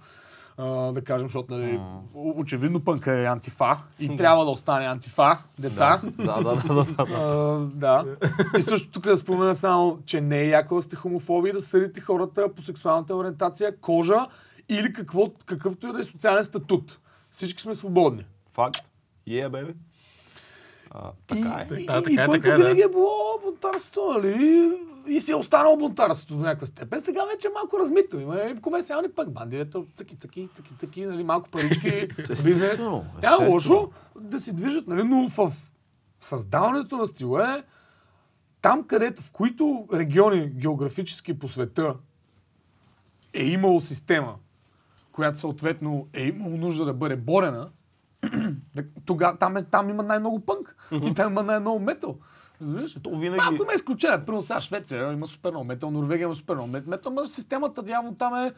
а, 0.58 0.92
да 0.92 1.04
кажем, 1.04 1.28
защото 1.28 1.54
нали, 1.54 1.80
очевидно 2.14 2.84
пънка 2.84 3.14
е 3.14 3.26
антифа 3.26 3.78
и 4.00 4.16
трябва 4.16 4.46
да 4.46 4.52
остане 4.52 4.86
антифа, 4.86 5.38
деца. 5.60 6.02
Да, 6.04 6.42
да, 6.42 6.44
да, 6.44 6.56
да, 6.56 6.86
да, 6.86 7.06
да. 7.06 7.06
А, 7.18 7.60
да. 7.74 8.06
И 8.58 8.62
също 8.62 8.92
тук 8.92 9.04
да 9.04 9.18
спомена 9.18 9.56
само, 9.56 10.00
че 10.06 10.22
не 10.22 10.40
е 10.40 10.48
яко 10.48 10.76
да 10.76 10.82
сте 10.82 10.96
хомофоби 10.96 11.52
да 11.52 11.62
съдите 11.62 12.02
хората 12.02 12.54
по 12.56 12.62
сексуалната 12.62 13.16
ориентация, 13.16 13.78
кожа 13.78 14.28
или 14.70 14.94
какво, 14.94 15.30
какъвто 15.46 15.88
и 15.88 15.92
да 15.92 16.00
е 16.00 16.04
социален 16.04 16.46
статут. 16.46 17.00
Всички 17.32 17.62
сме 17.62 17.76
свободни. 17.76 18.26
Факт. 18.52 18.82
Yeah, 19.28 19.50
бебе. 19.50 19.74
А, 20.94 21.12
така 21.28 21.66
е. 21.70 21.74
И, 21.74 21.86
Да, 21.86 22.00
и, 22.00 22.04
така 22.04 22.22
е, 22.22 22.26
и 22.26 22.32
така 22.32 22.48
е, 22.48 22.52
да. 22.52 22.58
винаги 22.58 22.82
е 22.82 22.89
било 22.89 23.39
бунтарството, 23.44 24.14
нали? 24.14 24.72
И 25.08 25.20
си 25.20 25.32
е 25.32 25.36
останало 25.36 25.78
бунтарството 25.78 26.36
до 26.36 26.39
някаква 26.39 26.68
степен. 26.68 27.02
Сега 27.02 27.26
вече 27.26 27.48
е 27.48 27.52
малко 27.54 27.80
размито. 27.80 28.20
Има 28.20 28.39
и 28.39 28.62
комерциални 28.62 29.10
пък 29.10 29.32
банди, 29.32 29.58
ето 29.58 29.86
цъки, 29.96 30.16
цъки, 30.16 30.50
цъки, 30.54 30.74
цъки, 30.78 31.06
нали, 31.06 31.24
малко 31.24 31.50
парички, 31.50 32.08
бизнес. 32.18 32.46
Естествено, 32.46 33.06
Няма 33.22 33.48
лошо 33.48 33.92
да 34.20 34.39
си 34.39 34.56
движат, 34.56 34.88
нали, 34.88 35.04
но 35.04 35.30
в 35.30 35.52
създаването 36.20 36.98
на 36.98 37.08
стила 37.08 37.58
е 37.58 37.64
там, 38.62 38.84
където, 38.84 39.22
в 39.22 39.32
които 39.32 39.88
региони 39.94 40.50
географически 40.50 41.39
по 41.39 41.50
света 41.50 41.96
е 43.34 43.44
имало 43.44 43.82
система, 43.82 44.36
която 45.12 45.39
съответно 45.39 46.08
е 46.14 46.24
имало 46.24 46.58
нужда 46.58 46.86
да 46.86 46.94
бъде 46.94 47.16
борена, 47.16 47.70
тогава 49.06 49.38
там, 49.38 49.58
е, 49.58 49.64
там 49.64 49.90
има 49.90 50.04
най-много 50.04 50.40
пънк 50.40 50.76
и 51.04 51.14
там 51.14 51.32
има 51.32 51.44
най-много 51.44 51.80
метал. 51.80 52.18
Разбираш? 52.62 52.95
То 53.03 53.09
винаги- 53.12 53.38
Малко 53.39 53.64
има 53.64 53.74
изключение. 53.74 54.18
Примерно 54.18 54.41
сега 54.41 54.62
Швеция 54.62 55.14
има 55.14 55.28
супер 55.28 55.49
много 55.49 55.66
метал, 55.66 55.91
Норвегия 55.91 56.26
има 56.26 56.36
супер 56.36 56.53
много 56.53 56.70
мет- 56.70 56.88
метал, 56.88 57.14
но 57.14 57.28
системата 57.28 57.84
явно 57.88 58.16
там 58.16 58.36
е, 58.36 58.51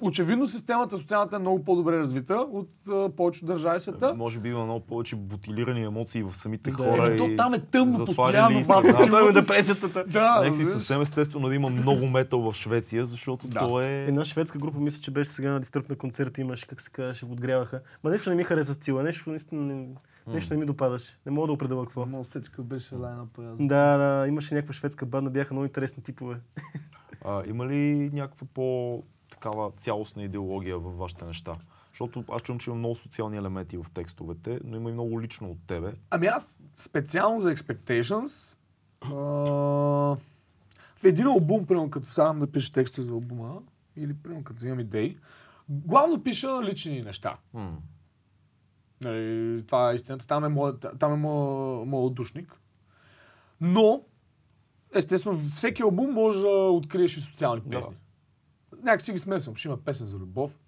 очевидно 0.00 0.48
системата 0.48 0.98
социалната 0.98 1.36
е 1.36 1.38
много 1.38 1.64
по-добре 1.64 1.98
развита 1.98 2.34
от 2.34 2.68
а, 2.88 3.08
повечето 3.08 3.46
държави 3.46 3.80
света. 3.80 4.14
Може 4.16 4.40
би 4.40 4.48
има 4.48 4.64
много 4.64 4.80
повече 4.80 5.16
бутилирани 5.16 5.82
емоции 5.82 6.22
в 6.22 6.32
самите 6.32 6.70
Да. 6.70 6.76
хора. 6.76 7.06
Еми, 7.06 7.18
то 7.18 7.24
и 7.24 7.36
там 7.36 7.54
е 7.54 7.60
тъмно 7.60 8.04
постоянно, 8.06 8.58
има 8.60 8.82
да 8.82 9.32
депресията. 9.32 10.04
Да, 10.04 10.40
Нека 10.42 10.54
си 10.56 10.64
съвсем 10.64 11.00
естествено 11.00 11.48
да 11.48 11.54
има 11.54 11.68
много 11.70 12.06
метал 12.08 12.40
в 12.42 12.54
Швеция, 12.54 13.06
защото 13.06 13.48
Да. 13.48 13.58
то 13.58 13.80
е... 13.80 14.04
Една 14.04 14.24
шведска 14.24 14.58
група, 14.58 14.78
мисля, 14.78 15.00
че 15.00 15.10
беше 15.10 15.30
сега 15.30 15.50
на 15.50 15.60
дистърп 15.60 15.88
на 15.88 15.96
концерт, 15.96 16.38
имаш, 16.38 16.64
как 16.64 16.80
се 16.80 16.90
казваше, 16.90 17.24
отгряваха. 17.24 17.80
Ма 18.04 18.10
нещо 18.10 18.30
не 18.30 18.36
ми 18.36 18.44
хареса 18.44 18.74
стила, 18.74 19.02
нещо, 19.02 19.30
наистина 19.30 19.62
не, 19.62 19.86
нещо 20.34 20.54
не 20.54 20.60
ми 20.60 20.66
допадаше. 20.66 21.18
Не 21.26 21.32
мога 21.32 21.46
да 21.46 21.52
определя 21.52 21.84
какво. 21.84 22.06
Много 22.06 22.24
сечка 22.24 22.62
беше 22.62 22.94
лайна 22.94 23.26
по 23.26 23.42
Да, 23.42 23.96
да, 23.96 24.28
имаше 24.28 24.54
някаква 24.54 24.74
шведска 24.74 25.06
банда, 25.06 25.30
бяха 25.30 25.54
много 25.54 25.64
интересни 25.64 26.02
типове. 26.02 26.40
А, 27.24 27.42
има 27.46 27.66
ли 27.66 28.10
някаква 28.12 28.46
по 28.54 29.02
такава 29.30 29.70
цялостна 29.70 30.22
идеология 30.22 30.78
във 30.78 30.98
вашите 30.98 31.24
неща? 31.24 31.52
Защото 31.90 32.24
аз 32.32 32.42
чувам, 32.42 32.58
че 32.58 32.70
има 32.70 32.78
много 32.78 32.94
социални 32.94 33.36
елементи 33.36 33.76
в 33.76 33.86
текстовете, 33.94 34.60
но 34.64 34.76
има 34.76 34.90
и 34.90 34.92
много 34.92 35.20
лично 35.20 35.50
от 35.50 35.58
тебе. 35.66 35.92
Ами 36.10 36.26
аз 36.26 36.62
специално 36.74 37.40
за 37.40 37.54
Expectations 37.54 38.58
а, 39.00 39.10
в 40.96 41.04
един 41.04 41.26
албум, 41.26 41.66
примерно 41.66 41.90
като 41.90 42.12
сам 42.12 42.40
да 42.40 42.52
пиша 42.52 42.72
текста 42.72 43.02
за 43.02 43.12
албума, 43.12 43.62
или 43.96 44.14
примерно 44.14 44.44
като 44.44 44.56
взимам 44.56 44.80
идеи, 44.80 45.18
главно 45.68 46.22
пиша 46.22 46.62
лични 46.62 47.02
неща. 47.02 47.36
М. 47.54 47.76
Нали, 49.00 49.62
това 49.66 49.90
е 49.90 49.94
истината. 49.94 50.26
Там 50.26 50.44
е 50.44 50.48
моят, 50.48 50.86
там 50.98 51.12
е 51.12 51.16
моят, 51.16 51.88
моят 51.88 52.14
душник. 52.14 52.60
Но, 53.60 54.02
естествено, 54.94 55.38
всеки 55.38 55.82
албум 55.82 56.10
може 56.10 56.40
да 56.40 56.48
откриеш 56.48 57.16
и 57.16 57.20
социални 57.20 57.62
Да. 57.64 57.70
песни. 57.70 57.96
Някак 58.82 59.02
си 59.02 59.12
ги 59.12 59.18
смесвам. 59.18 59.56
Ще 59.56 59.68
има 59.68 59.76
песен 59.76 60.06
за 60.06 60.18
любов. 60.18 60.58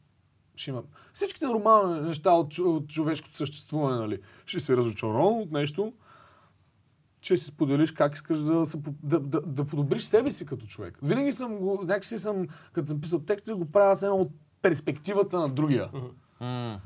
Ще 0.56 0.70
има... 0.70 0.82
Всичките 1.12 1.46
нормални 1.46 2.00
неща 2.00 2.30
от, 2.30 2.58
от 2.58 2.88
човешкото 2.88 3.36
съществуване, 3.36 3.96
нали? 3.98 4.20
Ще 4.46 4.60
се 4.60 4.76
разочарован 4.76 5.40
от 5.40 5.50
нещо, 5.50 5.92
че 7.20 7.36
си 7.36 7.44
споделиш 7.44 7.92
как 7.92 8.14
искаш 8.14 8.38
да, 8.38 8.66
се, 8.66 8.78
да, 9.02 9.20
да, 9.20 9.40
да 9.40 9.64
подобриш 9.64 10.02
себе 10.02 10.32
си 10.32 10.46
като 10.46 10.66
човек. 10.66 10.98
Винаги 11.02 11.32
съм 11.32 11.56
го, 11.56 11.80
някакси 11.84 12.18
съм, 12.18 12.46
като 12.72 12.86
съм 12.88 13.00
писал 13.00 13.20
текста, 13.20 13.56
го 13.56 13.72
правя 13.72 13.96
с 13.96 14.02
едно 14.02 14.16
от 14.16 14.30
перспективата 14.62 15.38
на 15.38 15.48
другия. 15.48 15.90
М. 16.40 16.80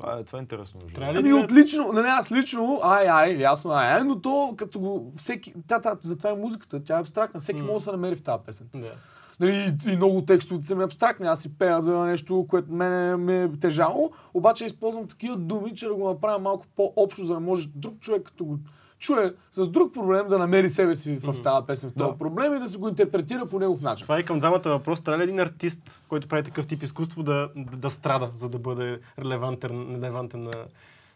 Това 0.00 0.18
е, 0.18 0.24
това 0.24 0.38
е 0.38 0.42
интересно. 0.42 0.80
Трябва 0.94 1.18
Ами 1.18 1.28
да- 1.28 1.36
отлично, 1.36 1.92
нали 1.92 2.06
аз 2.06 2.32
лично, 2.32 2.80
ай, 2.82 3.08
ай, 3.08 3.36
ясно, 3.36 3.70
ай, 3.70 3.88
ай, 3.88 4.04
но 4.04 4.20
то 4.20 4.54
като 4.56 4.80
го, 4.80 5.12
всеки, 5.16 5.54
та, 5.68 5.80
та, 5.80 5.96
затова 6.00 6.30
е 6.30 6.34
музиката, 6.34 6.84
тя 6.84 6.96
е 6.96 7.00
абстрактна, 7.00 7.40
всеки 7.40 7.60
може 7.60 7.74
да 7.74 7.80
се 7.80 7.90
намери 7.90 8.16
в 8.16 8.22
тази 8.22 8.42
песен. 8.46 8.66
Да. 8.74 8.92
Нали, 9.40 9.76
и, 9.86 9.92
и 9.92 9.96
много 9.96 10.22
текстовете 10.22 10.66
са 10.66 10.76
ми 10.76 10.84
абстрактни, 10.84 11.26
аз 11.26 11.40
си 11.40 11.58
пея 11.58 11.80
за 11.80 11.98
нещо, 11.98 12.46
което 12.48 12.72
мене 12.72 13.16
ме 13.16 13.42
е 13.42 13.52
тежало, 13.60 14.10
обаче 14.34 14.64
използвам 14.64 15.08
такива 15.08 15.36
думи, 15.36 15.74
че 15.74 15.86
да 15.86 15.94
го 15.94 16.08
направя 16.08 16.38
малко 16.38 16.66
по-общо, 16.76 17.24
за 17.24 17.34
да 17.34 17.40
може 17.40 17.68
друг 17.74 18.00
човек, 18.00 18.22
като 18.22 18.44
го 18.44 18.58
чуе 19.00 19.34
с 19.52 19.68
друг 19.68 19.94
проблем, 19.94 20.28
да 20.28 20.38
намери 20.38 20.70
себе 20.70 20.96
си 20.96 21.18
в 21.22 21.42
тази 21.42 21.66
песен, 21.66 21.90
в 21.90 21.94
този 21.94 22.10
Да. 22.10 22.18
проблем 22.18 22.56
и 22.56 22.60
да 22.60 22.68
се 22.68 22.78
го 22.78 22.88
интерпретира 22.88 23.46
по 23.46 23.58
негов 23.58 23.82
начин. 23.82 24.02
Това 24.02 24.18
е 24.18 24.22
към 24.22 24.38
двамата 24.38 24.62
въпрос. 24.64 25.00
Трябва 25.00 25.18
ли 25.18 25.22
един 25.22 25.40
артист, 25.40 26.00
който 26.08 26.28
прави 26.28 26.42
такъв 26.42 26.66
тип 26.66 26.82
изкуство, 26.82 27.22
да, 27.22 27.48
да, 27.56 27.76
да 27.76 27.90
страда, 27.90 28.30
за 28.34 28.48
да 28.48 28.58
бъде 28.58 29.00
релевантен, 29.18 29.94
релевантен 29.94 30.42
на, 30.42 30.52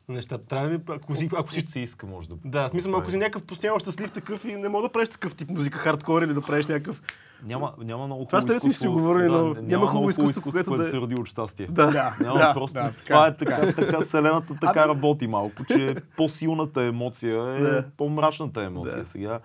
нещата? 0.09 0.45
Трябва 0.47 0.71
ли, 0.71 0.81
ако 0.89 1.17
си, 1.17 1.29
ако 1.37 1.53
си 1.53 1.65
си 1.69 1.81
иска, 1.81 2.07
може 2.07 2.29
да. 2.29 2.37
Да, 2.45 2.69
смисъл, 2.69 2.97
ако 2.97 3.11
си 3.11 3.17
някакъв 3.17 3.43
постоянно 3.43 3.81
щастлив 3.81 4.13
такъв 4.13 4.45
и 4.45 4.57
не 4.57 4.69
мога 4.69 4.89
да 4.89 4.93
правиш 4.93 5.09
такъв 5.09 5.35
тип 5.35 5.51
музика, 5.51 5.79
хардкор 5.79 6.23
или 6.23 6.35
да 6.35 6.41
правиш 6.41 6.67
някакъв... 6.67 7.03
Няма, 7.45 7.73
няма 7.79 8.07
много 8.07 8.25
Това 8.25 8.41
хубаво 8.41 8.53
теб 8.55 8.61
сме 8.61 8.73
си 8.73 8.89
говорили, 8.89 9.29
но 9.29 9.55
да, 9.55 9.63
няма 9.63 9.87
хубаво 9.87 10.11
изкуство, 10.11 10.31
изкуство, 10.31 10.51
което 10.53 10.71
което 10.71 10.83
да 10.83 10.89
се 10.89 10.97
роди 10.97 11.15
от 11.15 11.27
щастие. 11.27 11.67
Да. 11.67 12.17
Няма 12.21 12.39
Да, 12.39 12.55
просто. 12.55 12.75
да, 12.75 12.93
така 12.93 13.05
това 13.05 13.27
е, 13.27 13.31
е 13.31 13.37
така, 13.37 13.73
така 13.73 14.01
вселената 14.01 14.55
така 14.61 14.89
работи 14.89 15.27
малко, 15.27 15.65
че 15.65 15.95
по-силната 16.17 16.83
емоция 16.83 17.57
е 17.57 17.61
Да. 17.61 17.85
по-мрачната 17.97 18.63
емоция. 18.63 18.99
Да. 18.99 19.05
Сега, 19.05 19.41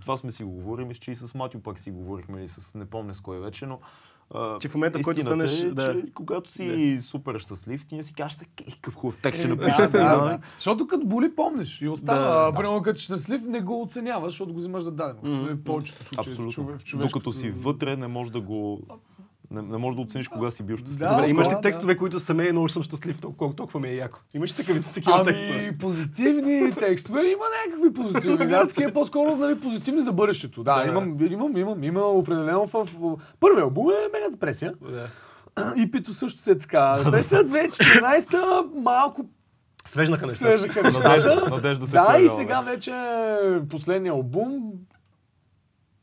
това 0.00 0.16
сме 0.16 0.30
си 0.30 0.44
го 0.44 0.50
говорили, 0.50 0.86
мисля, 0.86 1.00
че 1.00 1.10
и 1.10 1.14
с 1.14 1.34
Матио 1.34 1.60
пак 1.60 1.78
си 1.78 1.90
говорихме, 1.90 2.38
или 2.38 2.48
с 2.48 2.74
не 2.74 2.84
помня 2.84 3.14
с 3.14 3.20
кой 3.20 3.40
вече, 3.40 3.66
но 3.66 3.78
а, 4.30 4.58
Че 4.58 4.68
в 4.68 4.74
момента, 4.74 5.02
който 5.02 5.20
станеш- 5.20 5.52
Е, 5.54 5.66
да. 5.66 5.86
че 5.86 6.12
когато 6.14 6.52
си 6.52 6.98
супер 7.00 7.38
щастлив, 7.38 7.86
ти 7.86 7.96
не 7.96 8.02
си 8.02 8.14
кажеш, 8.14 8.38
«Е, 8.38 8.44
какъв 8.66 8.94
хубав 8.94 9.16
текст 9.16 9.38
ще 9.38 9.48
Е, 9.48 9.50
напиша 9.50 9.76
да, 9.82 9.88
да, 9.90 10.16
нали?» 10.16 10.30
да. 10.30 10.38
Защото 10.54 10.86
като 10.86 11.06
боли, 11.06 11.34
помниш 11.36 11.82
и 11.82 11.88
остава. 11.88 12.44
Да. 12.44 12.52
Примерно 12.52 12.82
като 12.82 12.98
си 12.98 13.04
щастлив, 13.04 13.42
не 13.42 13.60
го 13.60 13.82
оценяваш, 13.82 14.32
защото 14.32 14.52
го 14.52 14.58
взимаш 14.58 14.82
за 14.82 14.92
даденост. 14.92 15.24
Мгм. 15.42 15.54
В 15.54 15.64
повечето 15.64 16.04
случаи. 16.04 16.34
в 16.34 16.50
човешкото- 16.50 16.98
Докато 16.98 17.32
си 17.32 17.50
вътре, 17.50 17.96
не 17.96 18.06
можеш 18.06 18.30
да 18.30 18.40
го... 18.40 18.80
Не, 19.50 19.62
не 19.62 19.76
можеш 19.76 19.96
да 19.96 20.02
оцениш 20.02 20.28
кога 20.28 20.50
си 20.50 20.62
бил 20.62 20.76
щастлив. 20.76 20.98
Да, 20.98 21.08
Добре, 21.14 21.30
имаш 21.30 21.46
ли 21.48 21.50
да, 21.50 21.60
текстове, 21.60 21.96
които 21.96 22.20
са 22.20 22.34
ме, 22.34 22.52
много 22.52 22.68
съм 22.68 22.82
щастлив, 22.82 23.20
толкова, 23.20 23.54
толкова 23.54 23.80
ми 23.80 23.88
е 23.88 23.94
яко? 23.94 24.18
Имаш 24.34 24.52
ли 24.52 24.56
такива, 24.56 24.82
такива 24.94 25.24
текстове? 25.24 25.58
Ами, 25.68 25.78
позитивни 25.78 26.72
текстове 26.74 27.22
има 27.22 27.44
някакви 27.66 27.92
позитивни. 27.92 28.46
Да, 28.50 28.66
такива 28.66 28.92
по-скоро 28.92 29.36
нали, 29.36 29.60
позитивни 29.60 30.02
за 30.02 30.12
бъдещето. 30.12 30.62
Да, 30.62 30.82
Да. 30.84 30.90
имам, 30.90 31.16
имам, 31.30 31.56
имам, 31.56 31.84
има 31.84 32.00
определено 32.00 32.66
в... 32.66 32.86
Първият 33.40 33.62
албум 33.64 33.90
е 33.90 34.08
Мега 34.12 34.30
депресия. 34.30 34.74
Да. 34.90 35.08
И 35.76 35.90
Пито 35.90 36.14
също 36.14 36.40
се 36.40 36.50
е 36.50 36.58
така. 36.58 36.96
Депресия 37.04 37.44
2014 37.44 38.74
малко 38.74 39.24
Свежнаха 39.84 40.26
нещата. 40.26 40.58
свежаха 40.58 40.82
Надежда, 40.82 41.08
нещата. 41.34 41.50
надежда 41.50 41.86
се 41.86 41.92
Да, 41.92 42.18
и 42.18 42.28
сега 42.28 42.60
вече 42.60 42.92
последния 43.70 44.12
албум 44.12 44.72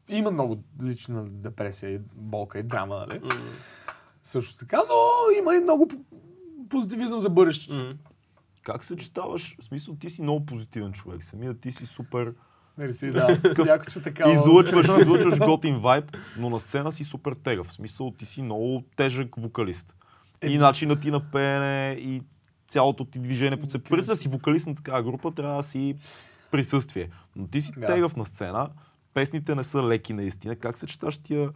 има 0.10 0.32
много 0.32 0.64
лична 0.84 1.26
депресия, 1.26 1.92
и 1.94 2.00
болка 2.16 2.60
и 2.60 2.64
драма, 2.64 3.06
нали? 3.08 3.20
М, 3.20 3.30
Също 4.24 4.58
така, 4.60 4.78
но 4.78 4.96
има 5.40 5.56
и 5.56 5.60
много 5.60 5.88
позитивизъм 6.70 7.20
за 7.20 7.30
бъдещето. 7.30 7.74
м. 7.74 7.94
Как 8.64 8.84
съчетаваш? 8.86 9.56
В 9.62 9.64
смисъл, 9.64 9.96
ти 9.96 10.10
си 10.10 10.22
много 10.22 10.46
позитивен 10.46 10.92
човек. 10.94 11.24
Самия 11.24 11.54
ти 11.60 11.72
си 11.72 11.86
супер... 11.86 12.34
Мерси, 12.78 13.12
да. 13.12 13.38
Яко, 13.68 13.86
че 13.92 14.02
така. 14.02 14.32
Излъчваш, 14.32 14.88
излъчваш 15.02 15.40
готин 15.40 15.78
вайб, 15.78 16.18
но 16.38 16.50
на 16.50 16.60
сцена 16.60 16.92
си 16.92 17.04
супер 17.04 17.34
тегъв. 17.44 17.68
В 17.68 17.74
смисъл, 17.74 18.12
ти 18.12 18.26
си 18.26 18.42
много 18.42 18.84
тежък 18.96 19.36
вокалист. 19.38 19.96
И 20.48 20.58
начинът 20.58 21.02
ти 21.02 21.12
на 21.12 21.32
пеене, 21.32 21.92
и 22.00 22.22
цялото 22.68 23.06
ти 23.06 23.20
движение 23.20 23.60
по 23.62 23.68
да 23.96 24.16
си 24.16 24.28
вокалист 24.28 24.68
на 24.68 24.76
такава 24.76 25.04
група, 25.04 25.32
трябва 25.32 25.58
да 25.58 25.64
си 25.64 25.96
присъствие. 26.52 27.10
Но 27.36 27.48
ти 27.48 27.62
си 27.62 27.72
Да. 27.78 27.86
тегъв 27.88 28.16
на 28.16 28.26
сцена, 28.26 28.70
песните 29.14 29.56
не 29.56 29.64
са 29.64 29.84
леки 29.84 30.14
наистина. 30.14 30.56
Как 30.56 30.78
съчеташ 30.78 31.18
тия 31.18 31.50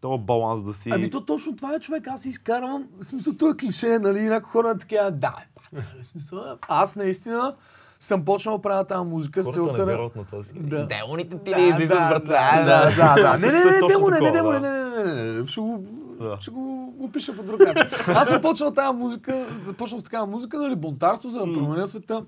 този 0.00 0.22
баланс 0.22 0.62
да 0.62 0.72
си... 0.72 0.90
Ами 0.92 1.10
то 1.10 1.24
точно 1.24 1.56
това 1.56 1.74
е 1.74 1.80
човек, 1.80 2.06
аз 2.06 2.22
си 2.22 2.28
изкарвам, 2.28 2.88
в 3.00 3.04
смисъл, 3.04 3.32
това 3.32 3.50
е 3.50 3.56
клише, 3.56 3.98
нали, 3.98 4.20
някои 4.20 4.50
хора 4.50 4.78
така, 4.78 5.10
да, 5.10 5.34
е, 5.40 5.46
пак, 5.54 5.72
нали, 5.72 5.84
в 6.02 6.06
смисъл, 6.06 6.44
аз 6.68 6.96
наистина 6.96 7.54
съм 8.00 8.24
почнал 8.24 8.56
да 8.56 8.62
правя 8.62 8.84
тази 8.84 9.04
музика 9.04 9.42
с 9.42 9.46
Хората 9.46 9.60
не 9.62 9.66
целта 9.66 9.84
вярват 9.86 10.16
на 10.16 10.24
това. 10.24 10.42
си. 10.42 10.54
Да. 10.56 10.86
Демоните 10.86 11.38
ти 11.38 11.50
Да, 11.50 11.56
не 11.56 11.68
излизат, 11.68 11.98
братле. 12.08 12.34
Да, 12.64 12.64
да, 12.64 13.14
да, 13.14 13.22
да. 13.22 13.46
Не, 13.46 13.52
не, 13.52 13.60
е 13.60 13.64
не, 13.64 13.88
демоне, 13.88 14.20
не, 14.20 14.30
демоне, 14.30 14.60
не, 14.60 14.70
не, 14.70 15.04
не, 15.04 15.14
не, 15.14 15.32
не, 15.32 15.46
ще 15.46 15.60
го, 15.60 15.84
Да. 16.20 16.36
ще 16.40 16.50
го 16.50 16.94
опиша 17.00 17.36
по 17.36 17.42
друг 17.42 17.60
начин. 17.60 17.86
Аз 18.06 18.28
съм 18.28 18.42
почнал 18.42 18.70
тази 18.70 18.96
музика, 18.96 19.46
започнал 19.62 20.00
с 20.00 20.04
такава 20.04 20.26
музика, 20.26 20.58
нали, 20.58 20.76
бунтарство, 20.76 21.28
за 21.30 21.38
да 21.38 21.52
променя 21.52 21.86
света. 21.86 22.24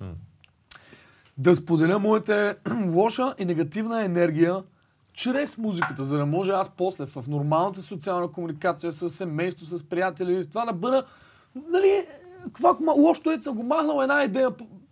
да 1.38 1.56
споделя 1.56 1.98
моята 1.98 2.56
лоша 2.94 3.34
и 3.38 3.44
негативна 3.44 4.04
енергия 4.04 4.62
чрез 5.14 5.58
музиката, 5.58 6.04
за 6.04 6.18
да 6.18 6.26
може 6.26 6.50
аз 6.50 6.68
после 6.68 7.06
в 7.06 7.24
нормалната 7.28 7.82
социална 7.82 8.32
комуникация 8.32 8.92
с 8.92 9.10
семейство, 9.10 9.66
с 9.66 9.82
приятели, 9.88 10.42
с 10.42 10.48
това 10.48 10.64
да 10.64 10.72
бъда, 10.72 11.04
нали, 11.70 12.06
каква 12.44 12.76
лошото 12.96 13.30
е, 13.30 13.42
съм 13.42 13.56
го 13.56 13.62
махнал 13.62 14.02
една 14.02 14.24
идея, 14.24 14.50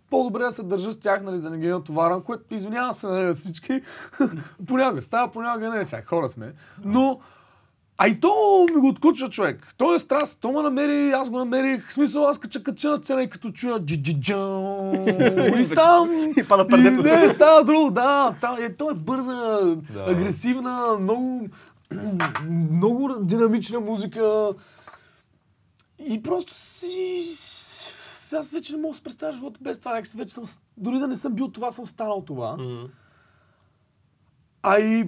по-добре 0.09 0.43
да 0.43 0.51
се 0.51 0.63
държа 0.63 0.91
с 0.91 0.99
тях, 0.99 1.23
нали, 1.23 1.39
да 1.39 1.49
не 1.49 1.57
ги 1.57 1.67
натоварвам, 1.67 2.21
което 2.21 2.53
извинявам 2.53 2.93
се 2.93 3.07
нали, 3.07 3.25
на 3.25 3.33
всички. 3.33 3.81
понякога 4.67 5.01
става, 5.01 5.31
понякога 5.31 5.69
не, 5.69 5.85
сега 5.85 6.01
хора 6.05 6.29
сме. 6.29 6.53
Но, 6.85 7.19
а 7.97 8.07
и 8.07 8.19
то 8.19 8.65
ми 8.75 8.81
го 8.81 8.87
отключва 8.87 9.29
човек. 9.29 9.73
То 9.77 9.95
е 9.95 9.99
страст, 9.99 10.37
то 10.41 10.51
ме 10.51 10.61
намери, 10.61 11.11
аз 11.11 11.29
го 11.29 11.37
намерих. 11.37 11.89
В 11.89 11.93
смисъл, 11.93 12.27
аз 12.27 12.39
кача 12.39 12.63
кача 12.63 12.89
на 12.89 12.97
сцена 12.97 13.23
и 13.23 13.29
като 13.29 13.51
чуя 13.51 13.79
джи-джи-джа. 13.79 15.59
И 15.61 15.65
ставам. 15.65 16.09
И 16.37 16.47
пада 16.47 16.67
предето. 16.67 16.99
И 16.99 17.03
Не, 17.03 17.29
става 17.29 17.63
друго, 17.63 17.91
да. 17.91 18.35
Е, 18.59 18.73
то 18.75 18.91
е 18.91 18.93
бърза, 18.93 19.75
Да. 19.93 20.05
агресивна, 20.07 20.97
много, 20.99 21.47
много 22.71 23.15
динамична 23.21 23.79
музика. 23.79 24.49
И 25.99 26.23
просто 26.23 26.53
си... 26.55 27.23
Аз 28.35 28.51
вече 28.51 28.73
не 28.73 28.81
мога 28.81 28.91
да 28.91 28.97
си 28.97 29.03
представя 29.03 29.33
живота 29.33 29.59
без 29.61 29.79
това. 29.79 29.91
Някакси 29.91 30.17
вече 30.17 30.33
съм... 30.33 30.43
Дори 30.77 30.99
да 30.99 31.07
не 31.07 31.15
съм 31.15 31.33
бил 31.33 31.47
това, 31.47 31.71
съм 31.71 31.87
станал 31.87 32.23
това. 32.27 32.57
А 34.63 34.79
и 34.79 35.07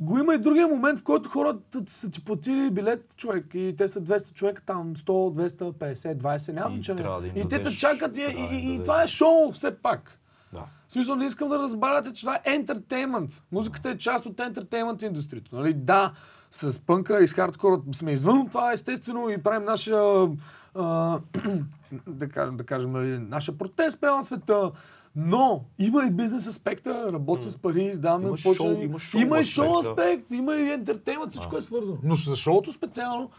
го 0.00 0.18
има 0.18 0.34
и 0.34 0.38
другия 0.38 0.68
момент, 0.68 0.98
в 0.98 1.02
който 1.02 1.28
хората 1.28 1.82
са 1.86 2.10
ти 2.10 2.24
платили 2.24 2.70
билет 2.70 3.16
човек 3.16 3.46
и 3.54 3.74
те 3.78 3.88
са 3.88 4.00
200 4.00 4.32
човека 4.32 4.62
там, 4.66 4.94
100, 4.94 5.02
250, 5.02 6.16
20, 6.16 6.52
няма 6.52 6.70
значение. 6.70 7.02
да 7.02 7.40
И 7.40 7.48
те 7.48 7.62
те 7.62 7.76
чакат 7.76 8.16
и, 8.16 8.20
и, 8.20 8.56
и, 8.56 8.74
и 8.74 8.82
това 8.82 9.02
е 9.02 9.06
шоу 9.06 9.52
все 9.52 9.76
пак. 9.76 10.18
Да. 10.52 10.64
В 10.88 10.92
смисъл, 10.92 11.16
не 11.16 11.26
искам 11.26 11.48
да 11.48 11.58
разбарате, 11.58 12.12
че 12.12 12.20
това 12.20 12.34
е 12.34 12.54
ентертеймент. 12.54 13.42
Музиката 13.52 13.90
е 13.90 13.98
част 13.98 14.26
от 14.26 14.40
ентертеймент 14.40 15.02
индустрията. 15.02 15.56
Нали? 15.56 15.74
Да, 15.74 16.12
с 16.50 16.78
пънка 16.78 17.22
и 17.22 17.28
с 17.28 17.32
хардкора 17.32 17.80
сме 17.92 18.12
извън 18.12 18.48
това, 18.48 18.72
естествено, 18.72 19.30
и 19.30 19.42
правим 19.42 19.64
нашия, 19.64 20.28
а, 20.74 21.18
да 22.06 22.28
кажем, 22.28 22.56
да 22.56 22.64
кажем 22.64 22.92
нали, 22.92 23.18
нашия 23.18 23.58
протест 23.58 24.00
прямо 24.00 24.16
на 24.16 24.24
света. 24.24 24.70
Но 25.16 25.64
има 25.78 26.04
и 26.04 26.10
бизнес 26.10 26.46
аспекта, 26.46 27.12
работим 27.12 27.50
с 27.50 27.58
пари, 27.58 27.82
издаваме 27.84 28.24
Има 28.24 28.32
почва- 28.34 28.54
шоу- 28.56 28.82
има 28.82 28.98
шоу 28.98 29.20
има 29.20 29.36
и 29.36 29.40
аспект, 29.40 29.54
шоу 29.54 29.72
да. 29.74 29.90
аспект, 29.90 30.30
има 30.30 30.54
и 30.54 30.70
ентертеймент, 30.70 31.30
всичко 31.30 31.56
е 31.56 31.62
свързано. 31.62 31.98
Но 32.02 32.14
за 32.14 32.36
шоуто 32.36 32.72
специално, 32.72 33.30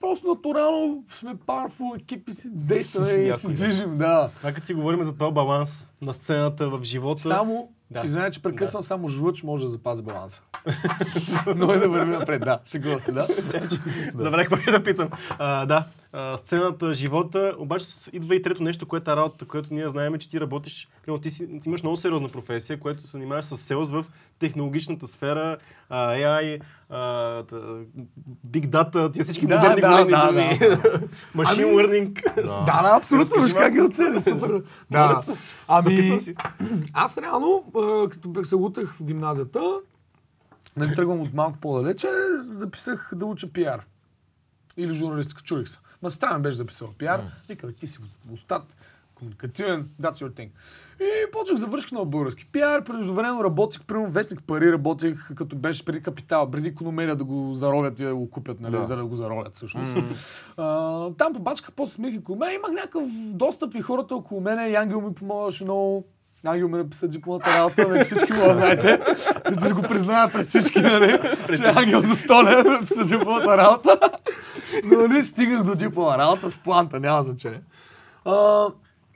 просто 0.00 0.28
натурално 0.28 1.04
сме 1.10 1.34
powerful 1.36 1.96
екипи 1.96 2.34
си 2.34 2.48
действаме 2.50 3.08
и 3.12 3.32
се 3.32 3.46
е. 3.46 3.50
движим, 3.50 3.98
да. 3.98 4.30
Това 4.36 4.52
като 4.52 4.66
си 4.66 4.74
говорим 4.74 5.04
за 5.04 5.16
този 5.16 5.32
баланс 5.32 5.88
на 6.02 6.14
сцената 6.14 6.70
в 6.70 6.80
живота. 6.82 7.22
Само, 7.22 7.68
Да. 7.90 8.00
да. 8.00 8.06
извинявай, 8.06 8.30
че 8.30 8.42
прекъсвам, 8.42 8.80
да. 8.80 8.86
само 8.86 9.08
жлъч 9.08 9.42
може 9.42 9.64
да 9.64 9.70
запази 9.70 10.02
баланса. 10.02 10.42
Но 11.56 11.72
е 11.72 11.78
да 11.78 11.88
върви 11.88 12.10
напред, 12.10 12.42
да. 12.42 12.58
Шегува 12.66 13.00
се, 13.00 13.12
да. 13.12 13.26
Забравих 14.14 14.48
какво 14.48 14.72
да 14.72 14.82
питам. 14.82 15.08
А, 15.30 15.66
да, 15.66 15.84
а, 16.16 16.38
сцената, 16.38 16.94
живота, 16.94 17.54
обаче 17.58 17.86
идва 18.12 18.34
и 18.34 18.42
трето 18.42 18.62
нещо, 18.62 18.86
което 18.86 19.10
е 19.10 19.16
работата, 19.16 19.44
което 19.44 19.74
ние 19.74 19.88
знаем, 19.88 20.18
че 20.18 20.28
ти 20.28 20.40
работиш. 20.40 20.88
Примерно, 21.02 21.20
ти, 21.20 21.30
си, 21.30 21.60
ти 21.60 21.68
имаш 21.68 21.82
много 21.82 21.96
сериозна 21.96 22.28
професия, 22.28 22.80
което 22.80 23.02
се 23.02 23.06
занимаваш 23.06 23.44
с 23.44 23.56
селс 23.56 23.90
в 23.90 24.04
технологичната 24.38 25.08
сфера, 25.08 25.56
а, 25.88 26.14
AI, 26.14 26.60
а, 26.90 27.42
та, 27.42 27.56
Big 28.46 28.68
Data, 28.68 29.12
тия 29.12 29.24
всички 29.24 29.46
Да, 29.46 29.56
модерни 29.56 29.80
да, 29.80 29.88
големи 29.88 30.10
да, 30.10 30.26
думи. 30.26 30.42
Machine 31.36 31.62
Ами- 31.62 31.76
learning. 31.76 32.34
Да, 32.36 32.42
да, 32.82 32.96
абсолютно, 32.96 33.42
виж 33.42 33.52
как 33.52 33.72
ги 33.72 33.80
оцели, 33.80 34.22
супер. 34.22 34.62
Да. 34.90 35.20
Ами, 35.68 36.18
аз 36.92 37.18
реално, 37.18 37.64
като 38.10 38.44
се 38.44 38.54
лутах 38.54 38.94
в 38.94 39.04
гимназията, 39.04 39.80
нали, 40.76 40.94
тръгвам 40.94 41.20
от 41.20 41.34
малко 41.34 41.58
по-далече, 41.60 42.08
записах 42.36 43.12
да 43.14 43.26
уча 43.26 43.52
пиар. 43.52 43.86
Или 44.76 44.94
журналистика, 44.94 45.42
чуих 45.42 45.68
се. 45.68 45.78
Ма 46.04 46.10
странно 46.10 46.42
беше 46.42 46.56
записал 46.56 46.88
пиар. 46.98 47.20
Вика, 47.48 47.66
бе, 47.66 47.72
ти 47.72 47.86
си 47.86 47.98
устат, 48.32 48.62
комуникативен, 49.14 49.88
that's 50.00 50.12
your 50.12 50.30
thing. 50.30 50.48
И 51.00 51.30
почнах 51.32 51.58
завърших 51.58 51.92
на 51.92 52.04
български 52.04 52.46
пиар. 52.46 52.84
Преждевременно 52.84 53.44
работих, 53.44 53.84
примерно 53.84 54.10
вестник 54.10 54.42
пари, 54.46 54.72
работих 54.72 55.34
като 55.34 55.56
беше 55.56 55.84
преди 55.84 56.02
капитал, 56.02 56.50
преди 56.50 56.68
икономерия 56.68 57.16
да 57.16 57.24
го 57.24 57.54
заровят 57.54 58.00
и 58.00 58.04
да 58.04 58.14
го 58.14 58.30
купят, 58.30 58.60
нали, 58.60 58.72
Да. 58.76 58.84
за 58.84 58.96
да 58.96 59.04
го 59.04 59.16
заровят 59.16 59.56
всъщност. 59.56 59.94
А, 60.56 61.10
там 61.18 61.32
побачках 61.32 61.72
после 61.72 62.18
около 62.18 62.38
мен. 62.38 62.54
Имах 62.54 62.70
някакъв 62.70 63.08
достъп 63.30 63.74
и 63.74 63.82
хората 63.82 64.14
около 64.16 64.40
мен. 64.40 64.70
И 64.70 64.74
Ангел 64.74 65.00
ми 65.00 65.14
помагаше 65.14 65.64
много. 65.64 66.04
Ангел 66.44 66.68
ми 66.68 66.78
написа 66.78 67.08
дипломата 67.08 67.58
работа, 67.58 67.86
вече 67.86 68.04
всички 68.04 68.32
го 68.32 68.52
знаете. 68.52 69.00
Да 69.60 69.74
го 69.74 69.82
призная 69.82 70.32
пред 70.32 70.48
всички, 70.48 70.80
нали? 70.80 71.18
че 71.56 71.62
Ангел 71.76 72.02
за 72.02 72.16
столя 72.16 72.62
ми 72.64 72.70
написа 72.70 73.04
дипломата 73.04 73.56
работа. 73.56 74.00
Но 74.84 75.08
нали, 75.08 75.24
стигнах 75.24 75.64
до 75.64 75.74
диплома 75.74 76.18
работа 76.18 76.50
с 76.50 76.56
планта, 76.56 77.00
няма 77.00 77.22
значение. 77.22 77.62
А, 78.24 78.66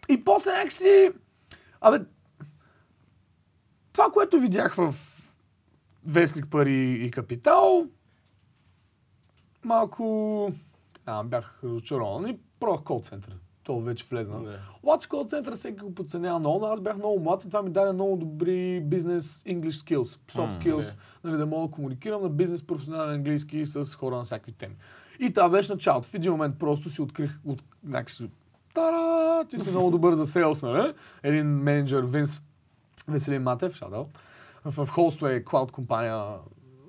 и 0.09 0.25
после 0.25 0.53
някакси... 0.53 1.11
Абе, 1.81 1.99
това, 3.93 4.11
което 4.11 4.41
видях 4.41 4.75
в 4.75 4.95
Вестник 6.07 6.47
пари 6.51 6.93
и 6.93 7.11
капитал, 7.11 7.87
малко 9.65 10.53
а, 11.07 11.25
бях 11.25 11.61
разочарован 11.65 12.29
и 12.29 12.39
пробвах 12.61 12.85
кол 12.85 13.03
център. 13.05 13.37
То 13.69 13.81
вече 13.81 14.05
влезна. 14.11 14.43
Да. 14.43 14.59
Обаче 14.83 15.09
кол 15.09 15.25
центъра 15.25 15.57
всеки 15.57 15.81
го 15.81 15.95
подценява 15.95 16.39
много, 16.39 16.59
но 16.59 16.67
аз 16.67 16.81
бях 16.81 16.97
много 16.97 17.21
млад 17.21 17.45
и 17.45 17.47
това 17.47 17.63
ми 17.63 17.71
даде 17.71 17.93
много 17.93 18.17
добри 18.17 18.81
бизнес 18.81 19.43
English 19.45 19.71
skills, 19.71 20.19
soft 20.33 20.63
skills, 20.63 20.95
нали, 21.25 21.37
да 21.37 21.47
мога 21.47 21.69
да 21.69 21.75
комуникирам 21.75 22.23
на 22.23 22.29
бизнес 22.29 22.63
професионален 22.63 23.15
английски 23.15 23.67
с 23.67 23.95
хора 23.95 24.17
на 24.17 24.25
всякакви 24.25 24.53
теми. 24.53 24.77
И 25.21 25.33
това 25.33 25.49
беше 25.49 25.73
началото. 25.73 26.09
В 26.09 26.15
един 26.15 26.33
момент 26.33 26.59
просто 26.59 26.91
си 26.91 27.03
открих 27.03 27.39
от 27.45 27.63
някакси 27.85 28.31
Тара! 28.75 29.45
Ти 29.49 29.59
си 29.59 29.71
много 29.71 29.91
добър 29.91 30.15
за 30.15 30.27
селс, 30.27 30.63
нали? 30.63 30.93
Един 31.23 31.47
менеджер, 31.47 32.03
Винс 32.03 32.43
Веселин 33.09 33.43
Матев, 33.43 33.75
шадал, 33.75 34.09
в 34.65 34.87
Холствей 34.87 35.45
Cloud 35.45 35.71
компания 35.71 36.25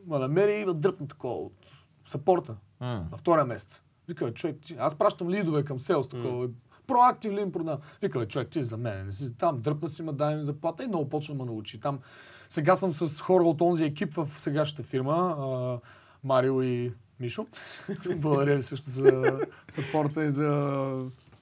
ме 0.08 0.20
намери 0.20 0.62
и 0.62 0.74
дръпна 0.74 1.08
такова 1.08 1.36
от 1.36 1.68
сапорта 2.08 2.56
М. 2.80 3.08
на 3.12 3.18
втория 3.18 3.46
месец. 3.46 3.82
Вика, 4.08 4.34
човек, 4.34 4.58
аз 4.78 4.96
пращам 4.96 5.30
лидове 5.30 5.64
към 5.64 5.80
селс, 5.80 6.10
такова. 6.10 6.48
Проактив 6.48 6.69
ли 7.26 7.42
им 7.42 7.52
продавам? 7.52 7.80
Вика, 8.02 8.28
човек, 8.28 8.48
ти 8.50 8.64
за 8.64 8.78
мен, 8.78 9.06
не 9.06 9.12
си 9.12 9.38
там, 9.38 9.62
дръпна 9.62 9.90
си 9.90 10.04
ме, 10.04 10.12
дай 10.12 10.36
ми 10.36 10.44
заплата 10.44 10.84
и 10.84 10.88
много 10.88 11.10
почна 11.10 11.36
да 11.36 11.44
ме 11.44 11.52
научи. 11.52 11.80
Там, 11.80 12.00
сега 12.50 12.76
съм 12.76 12.94
с 12.94 13.22
хора 13.22 13.44
от 13.44 13.62
онзи 13.62 13.86
екип 13.86 14.14
в 14.14 14.28
сегашната 14.38 14.84
фирма, 14.84 15.36
а, 15.40 15.78
Марио 16.24 16.62
и 16.62 16.92
Мишо. 17.20 17.46
Благодаря 18.16 18.56
ви 18.56 18.64
също 18.64 18.90
за 18.90 19.40
сапорта 19.68 20.26
и 20.26 20.30
за 20.30 20.90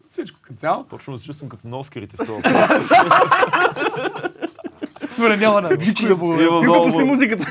всичко 0.10 0.40
като 0.42 0.56
цяло. 0.56 0.84
Почвам 0.84 1.16
да 1.16 1.20
се 1.20 1.26
чувствам 1.26 1.50
като 1.50 1.68
на 1.68 1.78
Оскарите 1.78 2.18
в 2.18 2.26
това. 2.26 2.42
Добре, 5.18 5.38
няма 5.38 5.62
да 5.62 5.78
никой 5.78 6.08
да 6.08 6.16
благодаря. 6.16 6.52
Много- 6.52 6.86
пусни 6.86 7.04
музиката. 7.04 7.46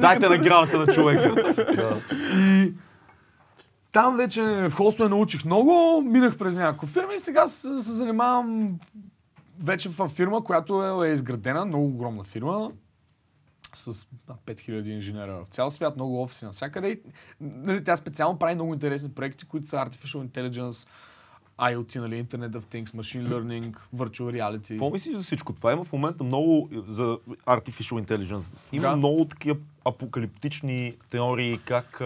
Дайте 0.00 0.28
наградата 0.28 0.78
на 0.78 0.86
човека. 0.86 1.54
Там 3.92 4.16
вече 4.16 4.42
в 4.42 4.72
Холсто 4.74 5.08
научих 5.08 5.44
много, 5.44 6.02
минах 6.06 6.38
през 6.38 6.54
няколко 6.54 6.86
фирми 6.86 7.14
и 7.14 7.18
сега 7.18 7.48
се, 7.48 7.80
се 7.80 7.92
занимавам 7.92 8.78
вече 9.60 9.88
в 9.88 10.08
фирма, 10.08 10.44
която 10.44 11.02
е, 11.04 11.08
е 11.08 11.12
изградена, 11.12 11.64
много 11.64 11.86
огромна 11.86 12.24
фирма, 12.24 12.70
с 13.74 14.08
а, 14.28 14.34
5000 14.46 14.88
инженера 14.88 15.44
в 15.44 15.48
цял 15.48 15.70
свят, 15.70 15.96
много 15.96 16.22
офиси 16.22 16.44
навсякъде. 16.44 16.88
И, 16.88 17.00
нали, 17.40 17.84
тя 17.84 17.96
специално 17.96 18.38
прави 18.38 18.54
много 18.54 18.74
интересни 18.74 19.10
проекти, 19.10 19.44
които 19.44 19.68
са 19.68 19.76
Artificial 19.76 20.28
Intelligence, 20.28 20.88
IoT, 21.60 21.96
нали, 21.96 22.24
Internet 22.24 22.50
of 22.50 22.60
Things, 22.64 22.84
Machine 22.86 23.28
Learning, 23.28 23.76
Virtual 23.96 24.40
Reality. 24.40 24.68
Какво 24.68 24.90
мислиш 24.90 25.16
за 25.16 25.22
всичко 25.22 25.52
това? 25.52 25.72
Има 25.72 25.84
в 25.84 25.92
момента 25.92 26.24
много 26.24 26.68
за 26.88 27.18
Artificial 27.46 28.04
Intelligence. 28.04 28.66
Има 28.72 28.88
Да. 28.88 28.96
много 28.96 29.24
такива 29.24 29.56
апокалиптични 29.84 30.94
теории, 31.10 31.58
как 31.64 32.02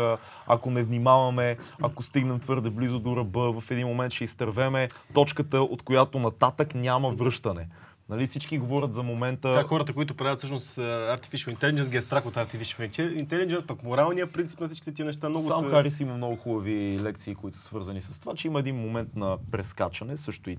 ако 0.46 0.70
не 0.70 0.82
внимаваме, 0.82 1.56
ако 1.82 2.02
стигнем 2.02 2.40
твърде 2.40 2.70
близо 2.70 2.98
до 2.98 3.16
ръба, 3.16 3.60
в 3.60 3.70
един 3.70 3.86
момент 3.86 4.12
ще 4.12 4.24
изтървеме 4.24 4.88
точката, 5.14 5.60
от 5.60 5.82
която 5.82 6.18
нататък 6.18 6.74
няма 6.74 7.10
връщане. 7.10 7.68
Нали, 8.08 8.26
всички 8.26 8.58
говорят 8.58 8.94
за 8.94 9.02
момента... 9.02 9.54
Как 9.54 9.66
хората, 9.66 9.92
които 9.92 10.14
правят 10.14 10.38
всъщност 10.38 10.78
а, 10.78 10.82
Artificial 11.18 11.56
Intelligence, 11.56 11.88
ги 11.88 11.96
е 11.96 12.00
страх 12.00 12.26
от 12.26 12.34
Artificial 12.34 13.26
Intelligence, 13.26 13.66
пък 13.66 13.82
моралният 13.82 14.32
принцип 14.32 14.60
на 14.60 14.66
всичките 14.66 14.94
тия 14.94 15.06
неща 15.06 15.28
много 15.28 15.48
Сам 15.48 15.60
са... 15.60 15.70
Харис 15.70 16.00
има 16.00 16.16
много 16.16 16.36
хубави 16.36 17.00
лекции, 17.02 17.34
които 17.34 17.56
са 17.56 17.62
свързани 17.62 18.00
с 18.00 18.20
това, 18.20 18.34
че 18.34 18.48
има 18.48 18.58
един 18.58 18.76
момент 18.76 19.16
на 19.16 19.38
прескачане, 19.52 20.16
също 20.16 20.50
и 20.50 20.58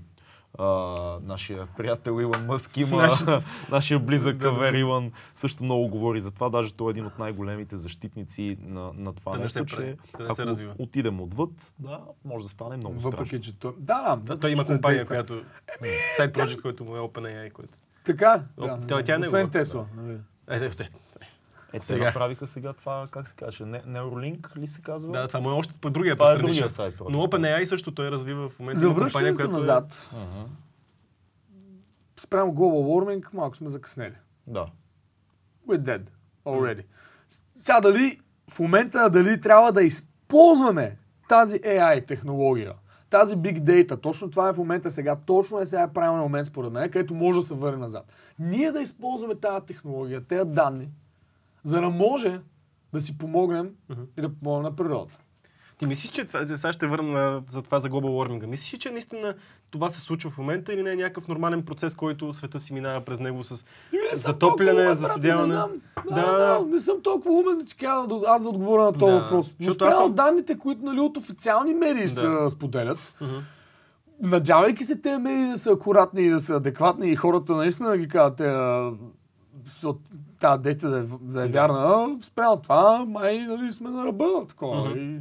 а, 0.58 0.64
нашия 1.22 1.66
приятел 1.76 2.20
Илон 2.20 2.46
Мъск 2.46 2.76
има, 2.76 3.08
нашия 3.70 3.98
близък 4.00 4.38
Кавер 4.38 4.72
Илон 4.74 5.12
също 5.34 5.64
много 5.64 5.88
говори 5.88 6.20
за 6.20 6.30
това. 6.30 6.48
Даже 6.48 6.74
той 6.74 6.88
е 6.88 6.92
един 6.92 7.06
от 7.06 7.18
най-големите 7.18 7.76
защитници 7.76 8.56
на, 8.60 8.90
на 8.94 9.12
това 9.12 9.32
Да 9.32 9.38
не 9.38 9.44
нещо, 9.44 9.58
се 9.58 9.76
прави, 9.76 9.96
че 10.10 10.16
да 10.18 10.28
не 10.28 10.34
се 10.34 10.46
развива. 10.46 10.74
отидем 10.78 11.20
отвъд, 11.20 11.50
да, 11.78 12.00
може 12.24 12.44
да 12.44 12.50
стане 12.50 12.76
много 12.76 13.00
страшно. 13.00 13.10
Въпреки, 13.10 13.40
че 13.40 13.58
той... 13.58 13.72
Да, 13.78 14.02
да, 14.02 14.16
Да, 14.16 14.40
той 14.40 14.50
има 14.50 14.64
компания, 14.64 14.98
действа. 14.98 15.14
която... 15.14 15.42
Сайт 16.16 16.36
Project, 16.36 16.62
който 16.62 16.84
му 16.84 16.96
е 16.96 17.00
OpenAI, 17.00 17.52
който... 17.52 17.78
Така, 18.04 18.42
да. 18.58 18.80
тя- 18.86 19.02
тя 19.02 19.14
е 19.14 19.18
Освен 19.18 19.50
Тесла. 19.50 19.86
нали. 19.96 20.18
Е, 20.50 20.70
е, 21.76 21.78
е, 21.78 21.78
Е, 21.78 21.80
те 21.80 21.86
Сега. 21.86 22.04
направиха 22.04 22.46
сега 22.46 22.72
това, 22.72 23.08
как 23.10 23.28
се 23.28 23.34
каже, 23.34 23.64
Не- 23.64 23.82
Neuralink 23.82 24.56
ли 24.56 24.66
се 24.66 24.82
казва? 24.82 25.12
Да, 25.12 25.28
това 25.28 25.40
му 25.40 25.50
е 25.50 25.54
още 25.54 25.74
по 25.74 25.90
другия 25.90 26.16
Това 26.16 26.32
е 26.32 26.38
другия 26.38 26.70
сайт. 26.70 26.94
Но 27.00 27.18
OpenAI 27.18 27.64
също 27.64 27.92
той 27.92 28.10
развива 28.10 28.48
в 28.48 28.58
момента 28.58 28.80
За 28.80 28.86
има 28.86 28.94
компания, 28.94 29.12
връщането 29.12 29.36
която 29.36 29.52
назад, 29.52 30.08
Ага. 30.12 30.44
спрямо 32.16 32.52
Global 32.52 32.60
Warming, 33.14 33.26
малко 33.32 33.56
сме 33.56 33.68
закъснели. 33.68 34.14
Да. 34.46 34.66
We're 35.68 35.78
dead 35.78 36.02
already. 36.46 36.84
С- 37.28 37.42
Сега 37.56 37.80
дали 37.80 38.20
в 38.50 38.58
момента 38.58 39.10
дали 39.10 39.40
трябва 39.40 39.72
да 39.72 39.82
използваме 39.82 40.96
тази 41.28 41.58
AI 41.58 42.06
технология, 42.06 42.72
тази 43.10 43.36
Big 43.36 43.60
Data, 43.60 44.02
точно 44.02 44.30
това 44.30 44.48
е 44.48 44.52
в 44.52 44.58
момента 44.58 44.90
сега, 44.90 45.16
точно 45.16 45.58
е 45.60 45.66
сега 45.66 45.82
е 45.82 45.92
правилният 45.92 46.22
момент 46.22 46.46
според 46.46 46.72
мен, 46.72 46.90
където 46.90 47.14
може 47.14 47.40
да 47.40 47.46
се 47.46 47.54
върне 47.54 47.78
назад. 47.78 48.12
Ние 48.38 48.72
да 48.72 48.80
използваме 48.80 49.34
тази 49.34 49.66
технология, 49.66 50.20
тези 50.20 50.44
данни, 50.44 50.88
за 51.66 51.80
да 51.80 51.90
може 51.90 52.40
да 52.92 53.02
си 53.02 53.18
помогнем 53.18 53.70
и 54.16 54.22
да 54.22 54.28
помогнем 54.30 54.62
на 54.62 54.76
природата. 54.76 55.18
Ти 55.78 55.86
мислиш, 55.86 56.10
че 56.10 56.24
това, 56.24 56.46
сега 56.48 56.72
ще 56.72 56.86
върна 56.86 57.08
на- 57.10 57.42
за 57.48 57.62
това 57.62 57.80
за 57.80 57.88
глобал 57.88 58.10
warming. 58.10 58.46
Мислиш, 58.46 58.74
ли, 58.74 58.78
че 58.78 58.90
наистина 58.90 59.34
това 59.70 59.90
се 59.90 60.00
случва 60.00 60.30
в 60.30 60.38
момента 60.38 60.72
или 60.72 60.82
не 60.82 60.92
е 60.92 60.96
някакъв 60.96 61.28
нормален 61.28 61.62
процес, 61.62 61.94
който 61.94 62.32
света 62.32 62.58
си 62.58 62.74
минава 62.74 63.00
през 63.00 63.20
него 63.20 63.44
с 63.44 63.50
не 63.50 63.58
съм 64.10 64.32
затопляне, 64.32 64.80
умен, 64.80 64.94
застудяване? 64.94 65.46
Не, 65.46 65.54
знам. 65.54 65.70
Да, 66.06 66.14
да, 66.16 66.32
да. 66.32 66.58
да, 66.58 66.66
не 66.66 66.80
съм 66.80 66.96
толкова 67.02 67.30
умен, 67.32 67.66
че 67.68 67.76
да- 67.78 68.20
аз 68.26 68.42
да 68.42 68.48
отговоря 68.48 68.82
на 68.82 68.92
този 68.92 69.12
Да. 69.12 69.18
въпрос. 69.18 69.54
Но 69.60 69.72
спрямо 69.72 69.92
съм- 69.94 70.12
данните, 70.14 70.58
които 70.58 70.84
нали, 70.84 71.00
от 71.00 71.16
официални 71.16 71.74
медии 71.74 72.08
се 72.08 72.26
споделят, 72.50 73.14
Мгм. 73.20 73.34
надявайки 74.20 74.84
се 74.84 74.96
тези 74.96 75.18
медии 75.18 75.46
да 75.46 75.58
са 75.58 75.70
акуратни 75.70 76.22
и 76.22 76.30
да 76.30 76.40
са 76.40 76.54
адекватни 76.54 77.10
и 77.10 77.16
хората 77.16 77.52
наистина 77.52 77.88
да 77.88 77.98
ги 77.98 78.08
казват, 78.08 78.36
те, 78.36 78.44
тази 80.40 80.62
дете 80.62 80.86
да 80.86 80.98
е, 80.98 81.02
да 81.20 81.44
е 81.44 81.48
вярна, 81.48 82.18
спрямо 82.22 82.56
това, 82.56 83.04
май 83.08 83.38
нали, 83.38 83.72
сме 83.72 83.90
на 83.90 84.04
ръба 84.04 84.46
такова. 84.48 84.90
Мгм. 84.90 84.98
И- 84.98 85.20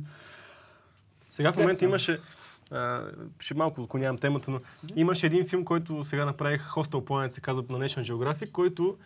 Сега 1.29 1.53
в 1.53 1.57
момента 1.57 1.85
имаше, 1.85 2.19
а, 2.71 3.01
ще 3.39 3.53
малко 3.53 3.81
отклонявам 3.81 4.17
темата, 4.17 4.51
но 4.51 4.59
имаше 4.95 5.25
един 5.25 5.47
филм, 5.47 5.65
който 5.65 6.03
сега 6.03 6.25
направих 6.25 6.67
Hostel 6.69 7.03
Planet, 7.03 7.27
се 7.27 7.41
казва 7.41 7.63
на 7.69 7.79
National 7.79 8.11
Geographic, 8.13 8.51
който 8.51 8.97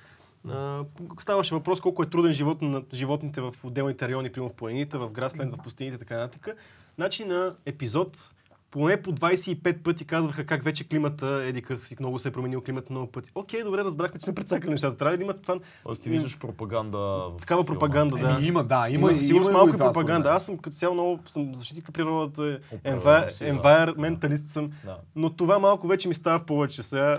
а, 0.50 0.84
ставаше 1.20 1.56
въпрос 1.56 1.82
колко 1.82 2.04
е 2.04 2.10
труден 2.10 2.34
живот 2.34 2.62
на 2.62 2.84
животните 2.94 3.42
в 3.42 3.54
отделните 3.64 4.08
райони, 4.08 4.32
примерно 4.32 4.50
в 4.50 4.56
планините, 4.56 4.98
в 4.98 5.10
Грасленд, 5.10 5.56
в 5.56 5.64
пустините 5.64 5.98
така 5.98 6.18
нататък. 6.18 6.58
Значи 6.96 7.26
на 7.26 7.56
епизод 7.66 8.32
поне 8.72 9.02
по 9.02 9.12
25 9.12 9.84
пъти 9.84 10.06
казваха 10.06 10.46
как 10.46 10.64
вече 10.64 10.88
климата, 10.88 11.44
еди 11.46 11.62
къв 11.62 11.88
си, 11.88 11.96
много 12.00 12.20
се 12.20 12.28
е 12.28 12.32
променил 12.32 12.62
климата 12.62 12.88
много 12.90 13.12
пъти. 13.12 13.32
Окей, 13.36 13.64
добре, 13.64 13.84
разбрахме, 13.84 14.20
че 14.20 14.24
сме 14.24 14.36
прецакали 14.36 14.72
нещата. 14.72 14.98
Трябва 14.98 15.14
ли 15.14 15.18
да 15.18 15.24
има 15.24 15.34
това, 15.34 15.60
Тоест 15.84 16.02
ти 16.02 16.10
виждаш 16.10 16.40
пропаганда. 16.40 17.24
такава 17.40 17.66
пропаганда, 17.66 18.16
да. 18.18 18.30
Еми, 18.30 18.48
има, 18.48 18.64
да, 18.64 18.86
Има, 18.90 19.10
има, 19.10 19.14
със 19.14 19.28
сигурност 19.28 19.52
малко 19.52 19.76
и 19.76 19.78
пропаганда. 19.78 20.30
Аз 20.30 20.46
съм 20.46 20.58
като 20.58 20.76
цяло 20.76 20.94
много 20.94 21.20
съм 21.28 21.56
защитник 21.56 21.88
на 21.88 21.92
природата, 21.92 22.60
да. 22.84 23.28
environmentalist 23.42 24.46
съм, 24.46 24.72
Да. 24.84 24.98
но 25.16 25.30
това 25.30 25.60
малко 25.60 25.88
вече 25.88 26.08
ми 26.08 26.16
става 26.16 26.40
в 26.40 26.46
повече. 26.46 26.84
Сега 26.84 27.18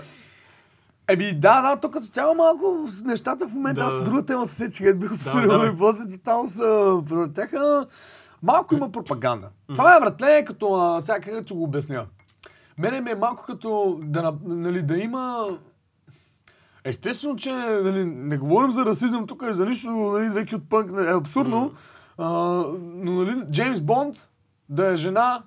Еми 1.07 1.33
да, 1.33 1.61
да, 1.61 1.79
то 1.79 1.91
като 1.91 2.07
цяло 2.07 2.35
малко 2.35 2.85
с 2.87 3.03
нещата 3.03 3.47
в 3.47 3.53
момента, 3.53 3.81
Да. 3.81 3.87
аз 3.87 3.93
с 3.93 4.03
друга 4.03 4.25
тема 4.25 4.47
се 4.47 4.55
сетих, 4.55 4.77
където 4.77 4.99
бих 4.99 5.11
обсъдил 5.11 5.47
да, 5.59 5.67
и 5.67 5.77
после 5.77 6.11
тотално 6.17 6.49
са 6.49 7.01
превъртяха. 7.09 7.85
Малко 8.43 8.75
има 8.75 8.91
пропаганда. 8.91 9.49
Това 9.67 9.97
е, 9.97 9.99
братле, 9.99 10.45
като 10.45 10.73
а, 10.73 11.01
сега 11.01 11.41
ти 11.43 11.53
го 11.53 11.63
обясня. 11.63 12.05
Мене 12.79 13.01
ми 13.01 13.11
е 13.11 13.15
малко 13.15 13.43
като 13.45 13.99
да, 14.03 14.21
на- 14.21 14.37
нали, 14.43 14.81
да 14.81 14.97
има... 14.97 15.47
Естествено, 16.83 17.35
че 17.35 17.51
нали, 17.53 18.05
не 18.05 18.37
говорим 18.37 18.71
за 18.71 18.85
расизъм 18.85 19.27
тук 19.27 19.43
и 19.49 19.53
за 19.53 19.65
нищо, 19.65 19.91
нали, 19.91 20.29
веки 20.29 20.55
от 20.55 20.69
пънк, 20.69 20.91
е 20.99 21.11
абсурдно, 21.11 21.71
а, 22.17 22.29
но 22.79 23.11
нали, 23.11 23.43
Джеймс 23.51 23.81
Бонд 23.81 24.29
да 24.69 24.87
е 24.93 24.95
жена 24.95 25.43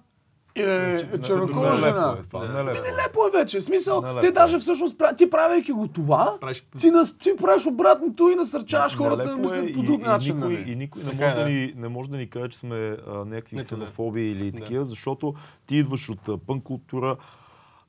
и 0.57 0.63
да 0.63 0.73
е 0.85 0.99
Значи, 0.99 1.23
чернокожа 1.23 1.61
нелепо 1.61 1.81
жена. 1.81 2.17
е 2.19 2.23
това, 2.23 2.41
Да. 2.41 2.53
нелепо 2.55 2.79
е. 2.79 2.93
Лепо 3.05 3.27
е 3.29 3.31
вече. 3.33 3.61
Смисъл, 3.61 4.01
Нелепо 4.01 4.21
те 4.21 4.27
е. 4.27 4.31
даже 4.33 4.59
всъщност, 4.59 4.97
ти 5.17 5.31
правейки 5.31 5.73
го 5.73 5.89
това, 5.89 6.37
правиш... 6.41 6.65
ти, 6.79 6.91
нас, 6.91 7.15
ти 7.15 7.31
правиш 7.37 7.67
обратното 7.67 8.29
и 8.29 8.35
насърчаваш 8.35 8.97
хората 8.97 9.25
да 9.25 9.33
е 9.33 9.35
мислят 9.35 9.75
по 9.75 9.81
и- 9.81 9.87
друг 9.87 10.01
и 10.01 10.05
начин. 10.05 10.37
Никой, 10.37 10.53
нали? 10.53 10.73
и 10.73 10.77
никой 10.77 11.03
не, 11.03 11.11
Така 11.11 11.25
може 11.25 11.33
е, 11.33 11.37
да 11.37 11.43
да. 11.43 11.51
ни, 11.51 11.73
не 11.77 11.89
може 11.89 12.11
да 12.11 12.17
ни 12.17 12.27
каже, 12.27 12.49
че 12.49 12.59
сме 12.59 12.77
а, 13.09 13.15
някакви 13.17 13.57
да. 13.57 13.63
ксенофоби 13.63 14.23
или 14.23 14.51
Да. 14.51 14.59
такива, 14.59 14.85
защото 14.85 15.35
ти 15.67 15.77
идваш 15.77 16.09
от 16.09 16.29
а, 16.29 16.39
пън 16.39 16.61
култура. 16.61 17.17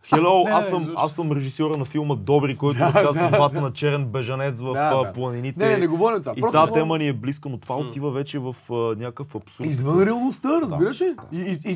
Хело, 0.05 0.47
аз, 0.47 0.67
съм, 0.67 0.93
аз 0.95 1.11
съм 1.11 1.31
режисьора 1.31 1.77
на 1.77 1.85
филма 1.85 2.15
Добри, 2.15 2.57
който 2.57 2.79
разказва 2.81 3.13
съдбата 3.15 3.61
на 3.61 3.73
черен 3.73 4.05
бежанец 4.05 4.61
в 4.61 4.73
Да, 4.73 4.95
да. 4.95 5.13
планините. 5.13 5.59
Не, 5.59 5.71
не, 5.71 5.77
не 5.77 5.87
говорим 5.87 6.19
това. 6.19 6.33
И 6.35 6.41
Просто 6.41 6.53
тази 6.53 6.69
говорим 6.69 6.83
тема 6.83 6.97
ни 6.97 7.07
е 7.07 7.13
близка, 7.13 7.49
но 7.49 7.57
това 7.57 7.75
отива 7.77 8.11
вече 8.11 8.39
в 8.39 8.55
а, 8.69 8.73
някакъв 8.73 9.35
абсурд. 9.35 9.67
Извън 9.67 10.03
реалността, 10.03 10.61
разбираш 10.61 11.01
ли? 11.01 11.15
И, 11.31 11.37
и, 11.37 11.71
и 11.71 11.75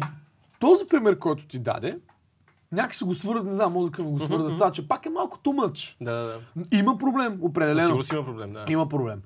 този 0.59 0.85
пример, 0.85 1.19
който 1.19 1.47
ти 1.47 1.59
даде, 1.59 1.99
някакси 2.71 3.03
го 3.03 3.15
свърза, 3.15 3.43
не 3.43 3.53
знам, 3.53 3.73
мозъка 3.73 4.03
ми 4.03 4.11
го 4.11 4.19
свърза 4.19 4.49
с 4.49 4.53
това, 4.53 4.71
че 4.71 4.87
пак 4.87 5.05
е 5.05 5.09
малко 5.09 5.37
тумъч. 5.37 5.97
Да, 6.01 6.11
да, 6.11 6.39
да. 6.55 6.77
Има 6.77 6.97
проблем, 6.97 7.39
определено. 7.41 7.87
Сигурно 7.87 8.03
си 8.03 8.15
има 8.15 8.25
проблем, 8.25 8.53
да. 8.53 8.65
Има 8.69 8.89
проблем. 8.89 9.21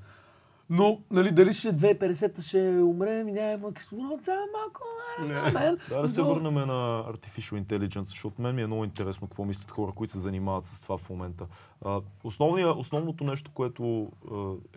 Но, 0.76 1.02
нали, 1.12 1.32
дали 1.32 1.54
ще 1.54 1.74
2050-та 1.74 2.42
ще 2.42 2.58
умрем 2.70 3.28
и 3.28 3.32
няма 3.32 3.74
кислород, 3.74 4.24
сега 4.24 4.38
малко, 4.54 4.82
know, 5.20 5.54
man. 5.54 5.90
Да, 5.90 6.02
да 6.02 6.10
се 6.10 6.22
върнем 6.22 6.54
на 6.54 7.04
Artificial 7.14 7.64
Intelligence, 7.64 8.10
защото 8.10 8.42
мен 8.42 8.56
ми 8.56 8.62
е 8.62 8.68
много 8.68 8.84
интересно 8.84 9.28
какво 9.28 9.46
мислят 9.46 9.72
хора, 9.72 9.92
които 9.96 10.14
се 10.14 10.20
занимават 10.20 10.66
с 10.66 10.82
това 10.82 10.98
в 10.98 11.10
момента. 11.10 11.46
А, 11.86 12.02
основното 12.76 13.24
нещо, 13.24 13.52
което 13.54 14.12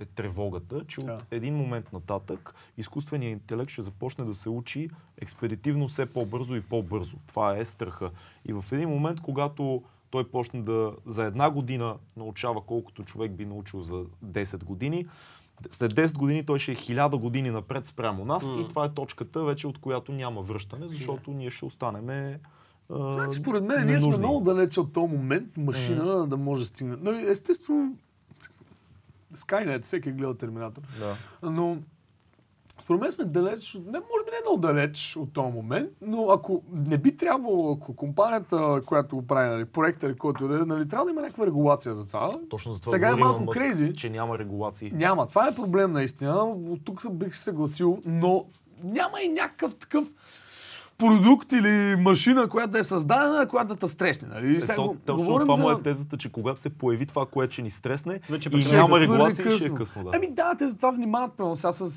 е 0.00 0.04
тревогата, 0.04 0.84
че 0.88 1.00
от 1.00 1.24
един 1.30 1.54
момент 1.54 1.92
нататък 1.92 2.54
изкуственият 2.76 3.40
интелект 3.40 3.70
ще 3.70 3.82
започне 3.82 4.24
да 4.24 4.34
се 4.34 4.48
учи 4.48 4.90
експедитивно 5.20 5.88
все 5.88 6.06
по-бързо 6.06 6.56
и 6.56 6.62
по-бързо. 6.62 7.16
Това 7.26 7.56
е 7.56 7.64
страха. 7.64 8.10
И 8.48 8.52
в 8.52 8.64
един 8.72 8.88
момент, 8.88 9.20
когато 9.20 9.82
той 10.10 10.30
почне 10.30 10.62
да 10.62 10.92
за 11.06 11.24
една 11.24 11.50
година 11.50 11.96
научава 12.16 12.60
колкото 12.60 13.04
човек 13.04 13.32
би 13.32 13.46
научил 13.46 13.80
за 13.80 14.04
10 14.24 14.64
години, 14.64 15.06
след 15.70 15.94
10 15.94 16.14
години 16.14 16.46
той 16.46 16.58
ще 16.58 16.72
е 16.72 16.76
1000 16.76 17.20
години 17.20 17.50
напред 17.50 17.86
спрямо 17.86 18.24
нас 18.24 18.44
М. 18.44 18.60
и 18.60 18.68
това 18.68 18.84
е 18.84 18.94
точката 18.94 19.44
вече 19.44 19.66
от 19.66 19.78
която 19.78 20.12
няма 20.12 20.42
връщане, 20.42 20.88
защото 20.88 21.30
ние 21.30 21.50
ще 21.50 21.64
останем 21.64 22.36
Значи, 22.90 23.38
според 23.38 23.64
мен, 23.64 23.86
ние 23.86 24.00
сме 24.00 24.18
много 24.18 24.40
далече 24.40 24.80
от 24.80 24.92
този 24.92 25.12
момент 25.12 25.56
машина 25.56 26.26
да 26.26 26.36
може 26.36 26.62
да 26.62 26.66
стигне. 26.66 26.96
Нали, 27.00 27.30
естествено, 27.30 27.96
Skynet, 29.34 29.82
всеки 29.82 30.08
е 30.08 30.12
гледал 30.12 30.34
Терминатор. 30.34 30.82
Да. 30.98 31.16
Но 31.50 31.78
според 32.82 33.00
мен 33.00 33.12
сме 33.12 33.24
далеч, 33.24 33.74
не, 33.74 33.90
може 33.92 34.24
би 34.24 34.30
не 34.30 34.40
много 34.44 34.60
далеч 34.60 35.16
от 35.16 35.32
този 35.32 35.52
момент, 35.52 35.90
но 36.00 36.30
ако 36.30 36.62
не 36.72 36.98
би 36.98 37.16
трябвало, 37.16 37.72
ако 37.72 37.96
компанията, 37.96 38.80
която 38.86 39.16
го 39.16 39.26
прави, 39.26 39.48
нали, 39.48 39.64
проекта 39.64 40.06
или 40.06 40.16
който 40.16 40.48
да 40.48 40.54
е, 40.56 40.58
нали, 40.58 40.88
трябва 40.88 41.04
да 41.04 41.10
има 41.10 41.20
някаква 41.20 41.46
регулация 41.46 41.94
за 41.94 42.06
това. 42.06 42.38
Точно 42.50 42.72
за 42.72 42.80
това 42.80 42.92
Сега 42.92 43.08
е 43.08 43.14
малко 43.14 43.42
Мъск, 43.42 43.60
крейзи. 43.60 43.92
че 43.94 44.10
няма 44.10 44.38
регулации. 44.38 44.90
Няма. 44.94 45.28
Това 45.28 45.48
е 45.48 45.54
проблем 45.54 45.92
наистина. 45.92 46.44
От 46.44 46.84
тук 46.84 47.12
бих 47.12 47.36
се 47.36 47.42
съгласил, 47.42 47.98
но 48.06 48.44
няма 48.84 49.20
и 49.20 49.28
някакъв 49.28 49.76
такъв 49.76 50.08
продукт 50.98 51.52
или 51.52 51.96
машина, 51.98 52.48
която 52.48 52.70
да 52.70 52.78
е 52.78 52.84
създадена, 52.84 53.48
която 53.48 53.68
да 53.68 53.76
те 53.76 53.88
стресне. 53.88 54.28
Нали? 54.28 54.56
Е, 54.56 54.60
Сега 54.60 54.74
то, 54.74 54.84
го- 54.84 54.96
точно 55.06 55.38
това 55.38 55.56
му 55.56 55.68
за- 55.68 55.72
е 55.72 55.82
тезата, 55.82 56.16
че 56.16 56.32
когато 56.32 56.62
се 56.62 56.70
появи 56.70 57.06
това, 57.06 57.26
което 57.26 57.52
ще 57.52 57.62
ни 57.62 57.70
стресне 57.70 58.20
Вече 58.30 58.48
и 58.48 58.64
няма 58.72 58.86
твърде 58.88 59.02
регулации, 59.02 59.50
ще 59.50 59.64
е 59.64 59.70
късно. 59.70 60.04
Да. 60.04 60.10
Ами 60.14 60.30
да, 60.30 60.54
те 60.54 60.68
затова 60.68 60.90
внимават, 60.90 61.32
примерно 61.32 61.56
сега 61.56 61.72
с 61.72 61.88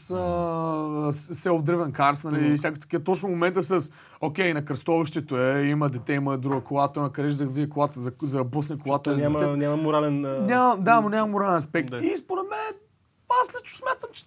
с 1.11 1.35
self-driven 1.35 1.91
cars, 1.91 2.31
нали, 2.31 2.47
и 2.47 2.55
всякакви 2.55 2.81
такива. 2.81 3.03
Точно 3.03 3.29
момента 3.29 3.63
с, 3.63 3.91
окей, 4.21 4.53
на 4.53 4.65
кръстовището 4.65 5.37
е, 5.37 5.61
има 5.61 5.89
дете, 5.89 6.13
има 6.13 6.37
друга 6.37 6.61
кола, 6.61 6.87
той 6.87 7.03
накъде 7.03 7.29
ще 7.29 7.37
завие 7.37 7.69
колата, 7.69 7.99
за, 7.99 8.11
за 8.21 8.37
да 8.37 8.43
бусне 8.43 8.77
колата. 8.77 9.11
Или 9.13 9.21
няма, 9.21 9.57
няма 9.57 9.77
морален... 9.77 10.21
няма, 10.45 10.77
да, 10.77 11.01
му 11.01 11.09
няма 11.09 11.27
морален 11.27 11.55
аспект. 11.55 11.91
Да. 11.91 11.97
И 11.97 12.15
според 12.17 12.43
мен, 12.43 12.75
аз 13.41 13.55
лично 13.55 13.77
смятам, 13.77 14.09
че 14.13 14.23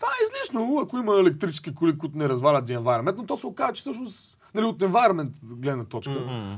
това 0.00 0.08
е 0.10 0.24
излишно, 0.24 0.78
ако 0.78 0.98
има 0.98 1.14
електрически 1.14 1.74
коли, 1.74 1.98
които 1.98 2.18
не 2.18 2.28
развалят 2.28 2.68
the 2.68 2.78
environment, 2.78 3.16
но 3.16 3.26
то 3.26 3.36
се 3.36 3.46
оказа, 3.46 3.72
че 3.72 3.80
всъщност, 3.80 4.38
нали, 4.54 4.64
от 4.64 4.78
environment 4.78 5.30
гледна 5.54 5.84
точка, 5.84 6.12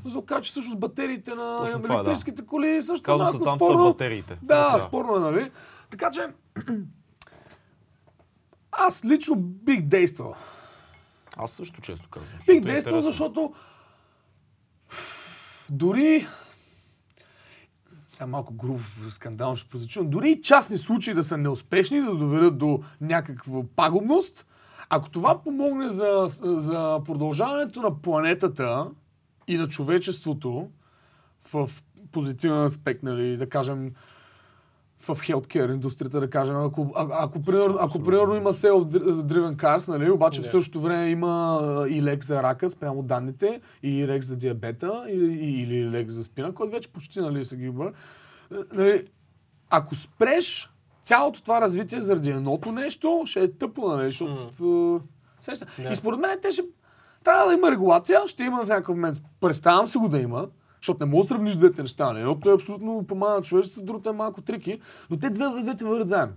то 0.05 0.11
се 0.11 0.19
оказа, 0.19 0.41
че 0.41 0.51
всъщност 0.51 0.81
батериите 0.81 1.35
на 1.35 1.59
Точно 1.59 1.83
това 1.83 1.95
е, 1.95 1.97
да. 1.97 2.01
електрическите 2.01 2.47
коли 2.47 2.83
също 2.83 2.97
са 2.97 3.03
Казва 3.03 3.27
се 3.27 3.33
малко 3.33 3.49
са 3.49 3.57
спорно. 3.57 3.85
батериите. 3.85 4.39
Да, 4.43 4.73
Да. 4.73 4.81
спорно 4.81 5.17
е, 5.17 5.21
нали? 5.21 5.51
Така 5.91 6.11
че, 6.11 6.21
аз 8.73 9.05
лично 9.05 9.37
бих 9.37 9.83
действал. 9.83 10.35
Аз 11.37 11.51
също 11.51 11.81
често 11.81 12.09
казвам. 12.09 12.39
Бих 12.47 12.57
е 12.57 12.61
действал, 12.61 12.73
интересно. 12.91 13.03
защото 13.11 13.53
Дори 15.71 16.27
сега 18.23 18.31
малко 18.31 18.55
грубо 18.55 18.81
скандално 19.11 19.57
ще 19.57 19.71
прозвучи, 19.71 19.99
но 19.99 20.05
дори 20.05 20.31
и 20.31 20.43
частни 20.43 20.77
случаи 20.77 21.15
да 21.15 21.25
са 21.25 21.37
неуспешни, 21.37 22.01
да 22.01 22.15
доведат 22.15 22.59
до 22.59 22.83
някаква 23.01 23.63
пагубност, 23.77 24.47
ако 24.89 25.11
това 25.11 25.43
помогне 25.43 25.91
за, 25.91 26.27
за 26.43 27.01
продължаването 27.05 27.83
на 27.83 28.03
планетата 28.03 28.91
и 29.49 29.57
на 29.57 29.69
човечеството 29.69 30.69
в 31.53 31.71
позитивен 32.13 32.65
аспект, 32.65 33.03
нали, 33.03 33.37
да 33.37 33.49
кажем, 33.49 33.93
в 35.03 35.17
healthcare 35.17 35.73
индустрията, 35.73 36.21
да 36.21 36.31
кажем, 36.31 36.57
ако, 36.57 36.93
а, 36.97 37.07
ако, 37.11 37.43
примерно, 37.43 37.77
ако 37.81 38.05
примерно 38.05 38.35
има 38.35 38.53
self-driven 38.53 39.57
cars, 39.57 39.89
нали, 39.89 40.11
обаче 40.11 40.41
в 40.41 40.45
Да. 40.45 40.51
същото 40.51 40.81
време 40.81 41.11
има 41.11 41.87
и 41.91 42.03
лек 42.03 42.25
за 42.25 42.43
рака 42.43 42.71
спрямо 42.71 43.03
данните, 43.03 43.61
и 43.83 44.07
лек 44.07 44.23
за 44.23 44.37
диабета, 44.37 45.05
и, 45.09 45.15
и, 45.15 45.63
или 45.63 45.91
лек 45.91 46.11
за 46.11 46.25
спина, 46.25 46.53
който 46.53 46.73
вече 46.73 46.93
почти 46.93 47.21
нали, 47.21 47.45
са 47.45 47.57
ги 47.57 47.65
има. 47.65 47.93
Нали, 48.73 49.07
ако 49.71 49.95
спреш 49.95 50.71
цялото 51.03 51.43
това 51.43 51.61
развитие 51.61 52.03
заради 52.03 52.31
едното 52.31 52.73
нещо, 52.73 53.23
ще 53.27 53.41
е 53.41 53.53
тъпо, 53.53 53.89
нали, 53.89 54.09
защото... 54.09 54.95
а, 54.95 55.01
сеща. 55.41 55.67
Да. 55.79 55.93
И 55.93 55.97
според 55.97 56.21
мен 56.21 56.39
те 56.43 56.51
ще... 56.51 56.63
Трябва 57.25 57.47
да 57.47 57.55
има 57.55 57.71
регулация, 57.71 58.21
ще 58.27 58.45
има 58.45 58.65
в 58.65 58.69
някакъв 58.69 58.97
момент. 58.97 59.23
Представям 59.41 59.87
се 59.87 59.99
го 59.99 60.09
да 60.09 60.19
има, 60.19 60.47
защото 60.83 61.07
не 61.07 61.11
мога 61.11 61.23
да 61.23 61.29
сравниш 61.29 61.55
двете 61.55 61.83
неща. 61.83 62.07
нали? 62.07 62.21
Едното 62.21 62.51
е 62.51 62.55
абсолютно 62.55 63.05
помага 63.09 63.35
на 63.35 63.43
човечеството, 63.43 63.87
другото 63.87 64.09
е 64.09 64.13
малко 64.13 64.43
трики, 64.43 64.81
но 65.11 65.17
те 65.19 65.31
две, 65.31 65.63
двете 65.63 65.85
върват 65.85 66.09
заедно. 66.09 66.35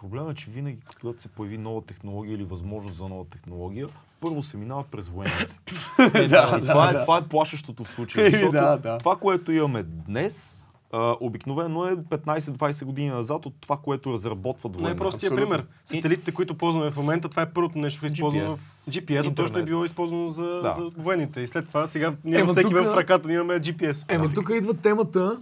Проблемът 0.00 0.32
е, 0.32 0.40
че 0.40 0.50
винаги, 0.50 0.78
когато 1.00 1.22
се 1.22 1.28
появи 1.28 1.58
нова 1.58 1.82
технология 1.82 2.34
или 2.34 2.44
възможност 2.44 2.96
за 2.96 3.08
нова 3.08 3.24
технология, 3.24 3.88
първо 4.20 4.42
се 4.42 4.56
минава 4.56 4.84
през 4.90 5.08
военните. 5.08 5.58
да, 6.28 6.58
И 6.58 6.60
това, 6.60 6.90
е, 6.90 6.92
това 6.92 7.18
е 7.18 7.28
плашещото 7.28 7.84
в 7.84 7.90
случая. 7.90 8.24
Защото 8.30 8.52
да, 8.52 8.76
да. 8.76 8.98
това, 8.98 9.16
което 9.16 9.52
имаме 9.52 9.82
днес, 9.82 10.58
а, 10.92 11.16
обикновено 11.20 11.86
е 11.86 11.96
15-20 11.96 12.84
години 12.84 13.08
назад 13.08 13.46
от 13.46 13.54
това, 13.60 13.76
което 13.76 14.12
разработват 14.12 14.72
военните. 14.72 14.82
Най-простия 14.84 15.34
пример. 15.34 15.64
Сателитите, 15.84 16.32
които 16.32 16.54
ползваме 16.54 16.90
в 16.90 16.96
момента, 16.96 17.28
това 17.28 17.42
е 17.42 17.50
първото 17.50 17.78
нещо 17.78 18.06
използвано. 18.06 18.50
GPS. 18.50 18.90
GPS, 18.90 19.22
GPS 19.22 19.34
точно 19.34 19.58
е 19.58 19.62
било 19.62 19.84
използвано 19.84 20.28
за, 20.28 20.42
Да. 20.54 20.70
за 20.70 20.90
военните. 20.96 21.40
И 21.40 21.46
след 21.46 21.66
това 21.66 21.86
сега 21.86 22.14
ние 22.24 22.46
всеки 22.46 22.62
тука- 22.62 22.82
в 22.84 22.96
ръката 22.96 23.28
ни 23.28 23.34
имаме 23.34 23.54
GPS. 23.54 24.04
Ема 24.08 24.28
тук 24.30 24.50
идва 24.50 24.74
темата. 24.74 25.38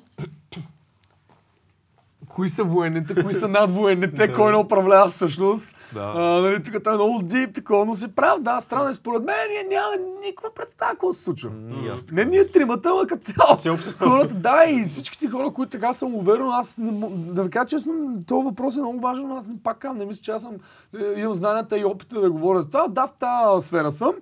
Кои 2.38 2.48
са 2.48 2.64
военните, 2.64 3.22
кои 3.22 3.34
са 3.34 3.48
надвоенните, 3.48 4.32
кой 4.32 4.52
не 4.52 4.58
управлява 4.58 5.10
всъщност. 5.10 5.76
Да. 5.94 6.12
А, 6.16 6.40
нали, 6.40 6.62
тук 6.62 6.74
е 6.74 6.90
много 6.90 7.22
дип, 7.22 7.54
такова, 7.54 7.84
но 7.84 7.94
си 7.94 8.08
прав. 8.08 8.40
Да, 8.40 8.60
странно 8.60 8.88
е 8.88 8.94
според 8.94 9.24
мен, 9.24 9.34
ние 9.50 9.76
нямаме 9.76 9.96
никаква 10.26 10.50
представа 10.54 10.90
какво 10.90 11.12
се 11.12 11.22
случва. 11.22 11.50
Така 11.96 12.14
Не 12.14 12.24
ние 12.24 12.48
тримата, 12.48 12.88
ама 12.88 13.06
като 13.06 13.22
цяло. 13.22 13.78
Хората, 13.98 14.34
да, 14.34 14.64
и 14.68 14.84
всичките 14.88 15.28
хора, 15.28 15.50
които 15.50 15.70
така 15.70 15.94
съм 15.94 16.14
уверен, 16.14 16.46
аз 16.50 16.80
да 17.10 17.42
ви 17.42 17.50
кажа 17.50 17.66
честно, 17.66 18.22
този 18.26 18.44
въпрос 18.44 18.76
е 18.76 18.80
много 18.80 19.00
важен, 19.00 19.32
аз 19.32 19.46
не 19.46 19.54
пак 19.62 19.84
не 19.94 20.06
мисля, 20.06 20.22
че 20.22 20.30
аз 20.30 20.42
съм, 20.42 20.54
е, 20.98 21.20
имам 21.20 21.34
знанията 21.34 21.78
и 21.78 21.84
опита 21.84 22.20
да 22.20 22.30
говоря 22.30 22.62
за 22.62 22.68
това. 22.68 22.88
Да, 22.88 23.06
в 23.06 23.12
тази 23.12 23.66
сфера 23.66 23.92
съм. 23.92 24.12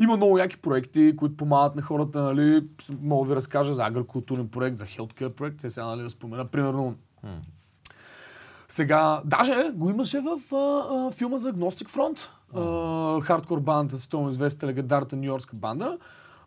Има 0.00 0.16
много 0.16 0.38
яки 0.38 0.56
проекти, 0.56 1.14
които 1.16 1.36
помагат 1.36 1.76
на 1.76 1.82
хората, 1.82 2.22
нали, 2.22 2.66
мога 3.02 3.24
да 3.26 3.30
ви 3.30 3.36
разкажа 3.36 3.74
за 3.74 3.84
агрокултурен 3.84 4.48
проект, 4.48 4.78
за 4.78 4.84
healthcare 4.84 5.28
проект, 5.28 5.60
те 5.60 5.70
сега 5.70 5.86
нали, 5.86 6.02
да 6.02 6.10
спомена, 6.10 6.44
примерно, 6.44 6.94
сега, 8.74 9.22
даже 9.24 9.70
го 9.74 9.90
имаше 9.90 10.20
в 10.20 10.54
а, 10.54 10.56
а, 10.56 11.10
филма 11.10 11.38
за 11.38 11.52
Agnostic 11.52 11.88
Front. 11.88 12.28
А, 12.54 13.20
хардкор 13.20 13.60
бандата, 13.60 13.98
световно 13.98 14.28
известната 14.28 14.66
легендарната 14.66 15.16
нью-йоркска 15.16 15.56
банда. 15.56 15.98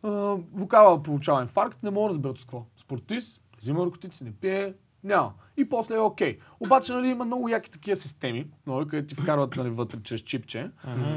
А, 0.03 0.09
вокала 0.53 1.03
получава 1.03 1.41
инфаркт, 1.41 1.83
не 1.83 1.89
мога 1.89 2.07
да 2.07 2.09
разберат 2.09 2.37
от 2.37 2.41
какво. 2.41 2.65
Спортист, 2.77 3.41
взима 3.61 3.79
наркотици, 3.79 4.23
не 4.23 4.31
пие, 4.31 4.73
няма. 5.03 5.33
И 5.57 5.69
после 5.69 5.95
е 5.95 5.99
окей. 5.99 6.39
Обаче 6.59 6.93
нали, 6.93 7.07
има 7.07 7.25
много 7.25 7.49
яки 7.49 7.71
такива 7.71 7.97
системи, 7.97 8.47
нали, 8.67 8.87
където 8.87 9.07
ти 9.07 9.21
вкарват 9.21 9.55
нали, 9.55 9.69
вътре 9.69 9.99
чрез 10.03 10.21
чипче. 10.21 10.71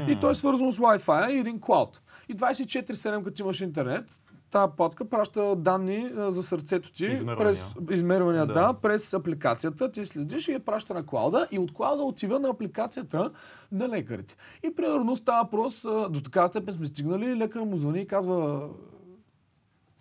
И 0.07 0.17
то 0.21 0.29
е 0.29 0.35
свързано 0.35 0.71
с 0.71 0.77
Wi-Fi 0.77 1.31
и 1.31 1.39
един 1.39 1.61
клауд. 1.61 2.01
И 2.29 2.35
24-7, 2.35 3.23
като 3.23 3.41
имаш 3.41 3.61
интернет, 3.61 4.20
тази 4.51 4.71
подка 4.77 5.05
праща 5.05 5.55
данни 5.55 6.11
а, 6.17 6.31
за 6.31 6.43
сърцето 6.43 6.91
ти 6.91 7.05
Измервания. 7.05 7.37
през 7.37 7.75
измервания, 7.91 8.45
да. 8.45 8.53
Да. 8.53 8.73
през 8.73 9.13
апликацията, 9.13 9.91
ти 9.91 10.05
следиш 10.05 10.47
и 10.47 10.51
я 10.51 10.59
праща 10.59 10.93
на 10.93 11.05
клауда 11.05 11.47
и 11.51 11.59
от 11.59 11.73
клауда 11.73 12.03
отива 12.03 12.39
на 12.39 12.49
апликацията 12.49 13.31
на 13.71 13.89
лекарите. 13.89 14.35
И 14.63 14.75
примерно 14.75 15.15
става 15.15 15.43
въпрос, 15.43 15.85
а, 15.85 16.09
до 16.09 16.21
така 16.21 16.47
степен 16.47 16.73
сме 16.73 16.85
стигнали, 16.85 17.35
лекар 17.35 17.59
му 17.59 17.75
звъни 17.75 18.01
и 18.01 18.07
казва, 18.07 18.69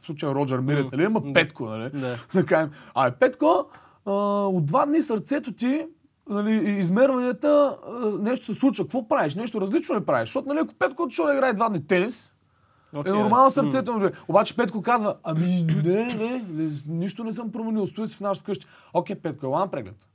в 0.02 0.06
случая 0.06 0.34
Роджер 0.34 0.58
Мирет, 0.58 0.92
нали, 0.92 1.04
ама. 1.04 1.22
Петко, 1.34 1.64
нали? 1.64 1.90
Да. 1.90 2.16
Да 2.34 2.46
кажем, 2.46 2.70
а 2.94 3.10
Петко, 3.10 3.66
а, 4.06 4.12
от 4.46 4.66
два 4.66 4.86
дни 4.86 5.02
сърцето 5.02 5.52
ти, 5.52 5.86
нали, 6.28 6.70
измерванията, 6.78 7.76
нещо 8.20 8.46
се 8.46 8.54
случва. 8.54 8.84
Какво 8.84 9.08
правиш? 9.08 9.34
Нещо 9.34 9.60
различно 9.60 9.96
ли 9.96 10.04
правиш? 10.04 10.28
Защото, 10.28 10.48
нали, 10.48 10.58
ако 10.58 10.74
Петко 10.74 11.02
отишъл 11.02 11.26
да 11.26 11.32
играе 11.34 11.52
два 11.52 11.68
дни 11.68 11.86
тенис, 11.86 12.29
Окей, 12.94 13.12
е 13.12 13.14
нормално 13.14 13.50
сърцето 13.50 13.92
му. 13.92 14.04
е. 14.04 14.12
Обаче 14.28 14.56
Петко 14.56 14.82
казва, 14.82 15.16
ами 15.22 15.62
не, 15.62 16.14
не, 16.14 16.44
не, 16.48 16.70
нищо 16.88 17.24
не 17.24 17.32
съм 17.32 17.52
променил, 17.52 17.86
стои 17.86 18.08
си 18.08 18.16
в 18.16 18.20
нашата 18.20 18.44
къща. 18.46 18.66
Окей, 18.92 19.16
Петко, 19.16 19.46
ела 19.46 19.58
на 19.58 19.70
преглед. 19.70 20.06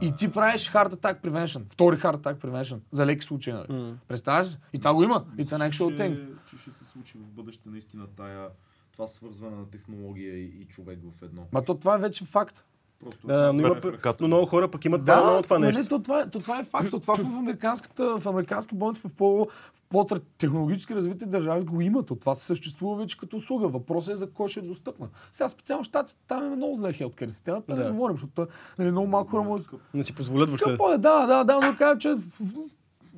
И 0.00 0.12
ти 0.18 0.32
правиш 0.32 0.72
Heart 0.72 0.94
Attack 0.94 1.20
Prevention, 1.20 1.62
втори 1.72 1.96
Heart 1.96 2.16
Attack 2.16 2.34
Prevention, 2.36 2.78
за 2.90 3.06
леки 3.06 3.24
случаи. 3.24 3.52
Нали? 3.52 3.94
Представяш 4.08 4.52
ли? 4.52 4.56
И 4.72 4.78
това 4.78 4.94
го 4.94 5.02
има. 5.02 5.24
It's 5.38 5.44
an 5.58 5.70
actual 5.70 5.98
thing. 6.00 6.26
че 6.50 6.58
ще 6.58 6.70
се 6.70 6.84
случи 6.84 7.18
в 7.18 7.26
бъдеще 7.30 7.68
наистина 7.68 8.06
тая, 8.16 8.48
това 8.92 9.06
свързване 9.06 9.56
на 9.56 9.70
технология 9.70 10.38
и, 10.38 10.44
и 10.44 10.64
човек 10.64 10.98
в 11.18 11.22
едно. 11.22 11.46
Ма 11.52 11.64
то 11.64 11.74
това 11.74 11.94
е 11.94 11.98
вече 11.98 12.24
факт. 12.24 12.64
Просто 13.04 13.26
Да, 13.26 13.52
но, 13.52 13.60
има, 13.60 13.80
но 14.20 14.26
много 14.26 14.46
хора 14.46 14.68
пък 14.68 14.84
имат 14.84 15.04
да, 15.04 15.24
много 15.24 15.42
това 15.42 15.58
но 15.58 15.66
нещо. 15.66 15.82
Не, 15.82 15.88
то, 15.88 15.98
това, 15.98 16.20
е- 16.20 16.30
то, 16.30 16.40
това 16.40 16.58
е 16.58 16.64
факт. 16.64 16.90
То, 16.90 17.00
това 17.00 17.16
в, 17.16 17.20
американската, 17.20 18.18
в 18.18 18.26
американски 18.26 18.74
болници, 18.74 19.00
в, 19.08 19.12
по, 19.14 19.44
в 19.74 19.82
по-технологически 19.88 20.94
развити 20.94 21.26
държави 21.26 21.64
го 21.64 21.80
има. 21.80 22.02
То, 22.02 22.14
това 22.14 22.34
се 22.34 22.46
съществува 22.46 22.96
вече 22.96 23.18
като 23.18 23.36
услуга. 23.36 23.68
Въпросът 23.68 24.14
е 24.14 24.16
за 24.16 24.30
кой 24.30 24.48
ще 24.48 24.60
е 24.60 24.62
достъпна. 24.62 25.08
Сега 25.32 25.48
специално 25.48 25.84
щатите, 25.84 26.18
там 26.28 26.52
е 26.52 26.56
много 26.56 26.76
зле 26.76 26.92
хелткер 26.92 27.28
системата, 27.28 27.74
да. 27.74 27.82
Да. 27.82 27.84
не 27.84 27.90
говорим, 27.90 28.16
защото 28.16 28.46
нали, 28.78 28.90
много 28.90 29.06
малко 29.06 29.30
хора 29.30 29.42
могат... 29.42 29.66
Не 29.94 30.02
си 30.02 30.14
позволят 30.14 30.48
въобще. 30.48 30.68
Скъпо 30.68 30.92
е, 30.92 30.98
да, 30.98 31.26
да, 31.26 31.44
да, 31.44 31.60
но 31.60 31.76
кажа, 31.76 31.98
че 31.98 32.14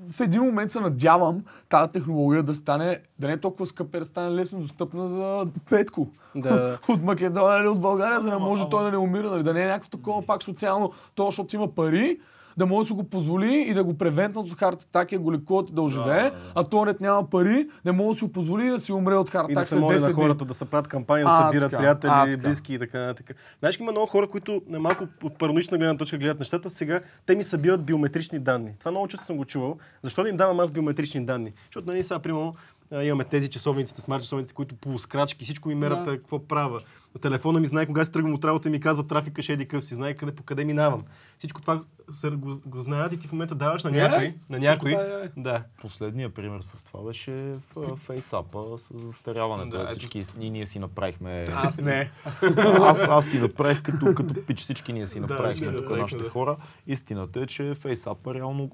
в, 0.09 0.20
един 0.20 0.42
момент 0.42 0.70
се 0.70 0.80
надявам 0.80 1.44
тази 1.68 1.92
технология 1.92 2.42
да 2.42 2.55
стане, 2.55 3.01
да 3.18 3.26
не 3.26 3.32
е 3.32 3.40
толкова 3.40 3.66
скъпа, 3.66 3.98
да 3.98 4.05
стане 4.05 4.34
лесно 4.34 4.61
достъпна 4.61 5.09
за 5.09 5.46
Петко. 5.70 6.09
Да. 6.36 6.78
от 6.88 7.03
Македония 7.03 7.61
или 7.61 7.68
от 7.68 7.80
България, 7.80 8.20
за 8.20 8.30
да 8.30 8.38
може 8.38 8.68
той 8.68 8.84
да 8.84 8.90
не 8.90 8.96
умира, 8.96 9.30
нали? 9.30 9.42
да 9.42 9.55
не 9.55 9.62
е 9.62 9.66
някакво 9.66 9.90
такова 9.90 10.22
пак 10.22 10.42
социално, 10.42 10.92
то, 11.14 11.26
защото 11.26 11.57
има 11.57 11.74
пари, 11.74 12.20
да 12.61 12.67
може 12.67 12.85
да 12.85 12.87
си 12.87 12.93
го 12.93 13.05
позволи 13.05 13.65
и 13.69 13.75
да 13.75 13.85
го 13.85 13.99
превентнат 13.99 14.47
от 14.47 14.59
харта 14.59 14.85
атака 14.89 15.15
и 15.15 15.19
го 15.19 15.33
лекуват 15.33 15.71
и 15.71 15.73
да 15.73 15.83
оживее, 15.83 16.31
Да, 16.31 16.53
а 16.55 16.65
то 16.65 16.85
нет 16.85 17.01
няма 17.01 17.31
пари, 17.31 17.69
не 17.85 17.93
може 17.93 18.09
да 18.09 18.15
си 18.15 18.25
го 18.25 18.33
позволи 18.33 18.71
да 18.71 18.81
си 18.81 18.93
умре 18.93 19.15
от 19.15 19.31
харта 19.31 19.53
И 19.53 19.55
да 19.55 19.65
се 19.65 19.79
моли 19.79 19.99
10 19.99 20.09
на 20.09 20.15
хората 20.15 20.45
да 20.45 20.55
се 20.55 20.65
правят 20.65 20.89
кампания, 20.89 21.27
да 21.27 21.43
събират 21.47 21.71
приятели, 21.71 22.11
А, 22.15 22.37
близки 22.37 22.75
и 22.75 22.79
така 22.79 22.99
нататък. 22.99 23.37
Знаеш, 23.59 23.81
има 23.81 23.93
много 23.93 24.07
хора, 24.07 24.29
които 24.29 24.63
на 24.69 24.81
малко 24.81 25.07
от 25.23 25.39
параноична 25.39 25.79
гледна 25.79 25.97
точка 25.97 26.19
гледат 26.19 26.39
нещата. 26.39 26.71
Сега 26.71 27.01
те 27.27 27.35
ми 27.35 27.45
събират 27.45 27.85
биометрични 27.85 28.39
данни. 28.39 28.71
Това 28.79 28.91
много 28.91 29.09
често 29.09 29.27
съм 29.27 29.37
го 29.37 29.45
чувал. 29.45 29.79
Защо 30.03 30.23
да 30.23 30.29
им 30.29 30.37
давам 30.37 30.61
аз 30.61 30.71
биометрични 30.71 31.25
данни? 31.27 31.53
Защото 31.67 31.87
нали 31.87 32.05
сега, 32.05 32.19
примерно, 32.19 32.55
имаме 33.03 33.25
тези 33.25 33.51
часовниците, 33.51 34.01
смарт 34.01 34.23
часовниците, 34.23 34.55
които 34.55 34.75
по 34.75 34.99
скрачки, 34.99 35.45
всичко 35.45 35.69
ми 35.69 35.75
мерят 35.75 36.05
Да. 36.05 36.11
да. 36.11 36.17
какво 36.17 36.39
правя. 36.39 36.81
Телефона 37.23 37.61
ми 37.61 37.67
знае 37.67 37.87
кога 37.87 38.05
си 38.05 38.13
тръгвам 38.13 38.35
от 38.35 38.45
работа 38.45 38.69
и 38.69 38.71
ми 38.71 38.81
казва 38.81 39.07
трафика 39.07 39.43
ще 39.43 39.53
еди 39.53 39.69
къв 39.69 39.85
си, 39.85 39.95
знае 39.95 40.15
къде, 40.15 40.33
по 40.33 40.43
къде 40.43 40.65
минавам. 40.65 41.05
Всичко 41.41 41.61
това 41.61 41.80
се, 42.11 42.30
го, 42.30 42.61
го 42.66 42.80
знаят 42.80 43.12
и 43.12 43.18
ти 43.18 43.28
в 43.28 43.32
момента 43.32 43.55
даваш 43.55 43.84
на 43.84 43.91
Е, 43.91 43.93
някой. 43.93 44.34
на 44.51 44.59
всичко 44.59 44.61
някой. 44.61 44.91
това 44.93 45.03
е. 45.05 45.28
Да. 45.36 45.64
Последният 45.80 46.34
пример 46.34 46.61
с 46.61 46.84
това 46.84 47.03
беше 47.03 47.32
в 47.74 47.97
фейсапа 47.97 48.78
с 48.78 48.97
застаряването. 48.97 49.76
Да, 49.78 49.78
Да, 49.78 49.91
всички 49.91 50.24
и 50.41 50.51
ние 50.51 50.66
си 50.66 50.78
направихме. 50.78 51.47
Аз 51.55 51.78
не. 51.78 52.11
аз, 52.80 53.01
аз 53.01 53.26
си 53.26 53.38
направих 53.38 53.82
като, 53.82 54.14
като 54.14 54.47
пич, 54.47 54.61
всички 54.61 54.93
ние 54.93 55.07
си 55.07 55.20
Да, 55.20 55.26
направихме 55.26 55.66
да, 55.66 55.76
тук 55.76 55.88
да, 55.88 55.97
нашите 55.97 56.22
да. 56.22 56.30
хора. 56.30 56.57
Истината 56.86 57.41
е, 57.41 57.47
че 57.47 57.74
фейсапа 57.74 58.34
реално 58.34 58.70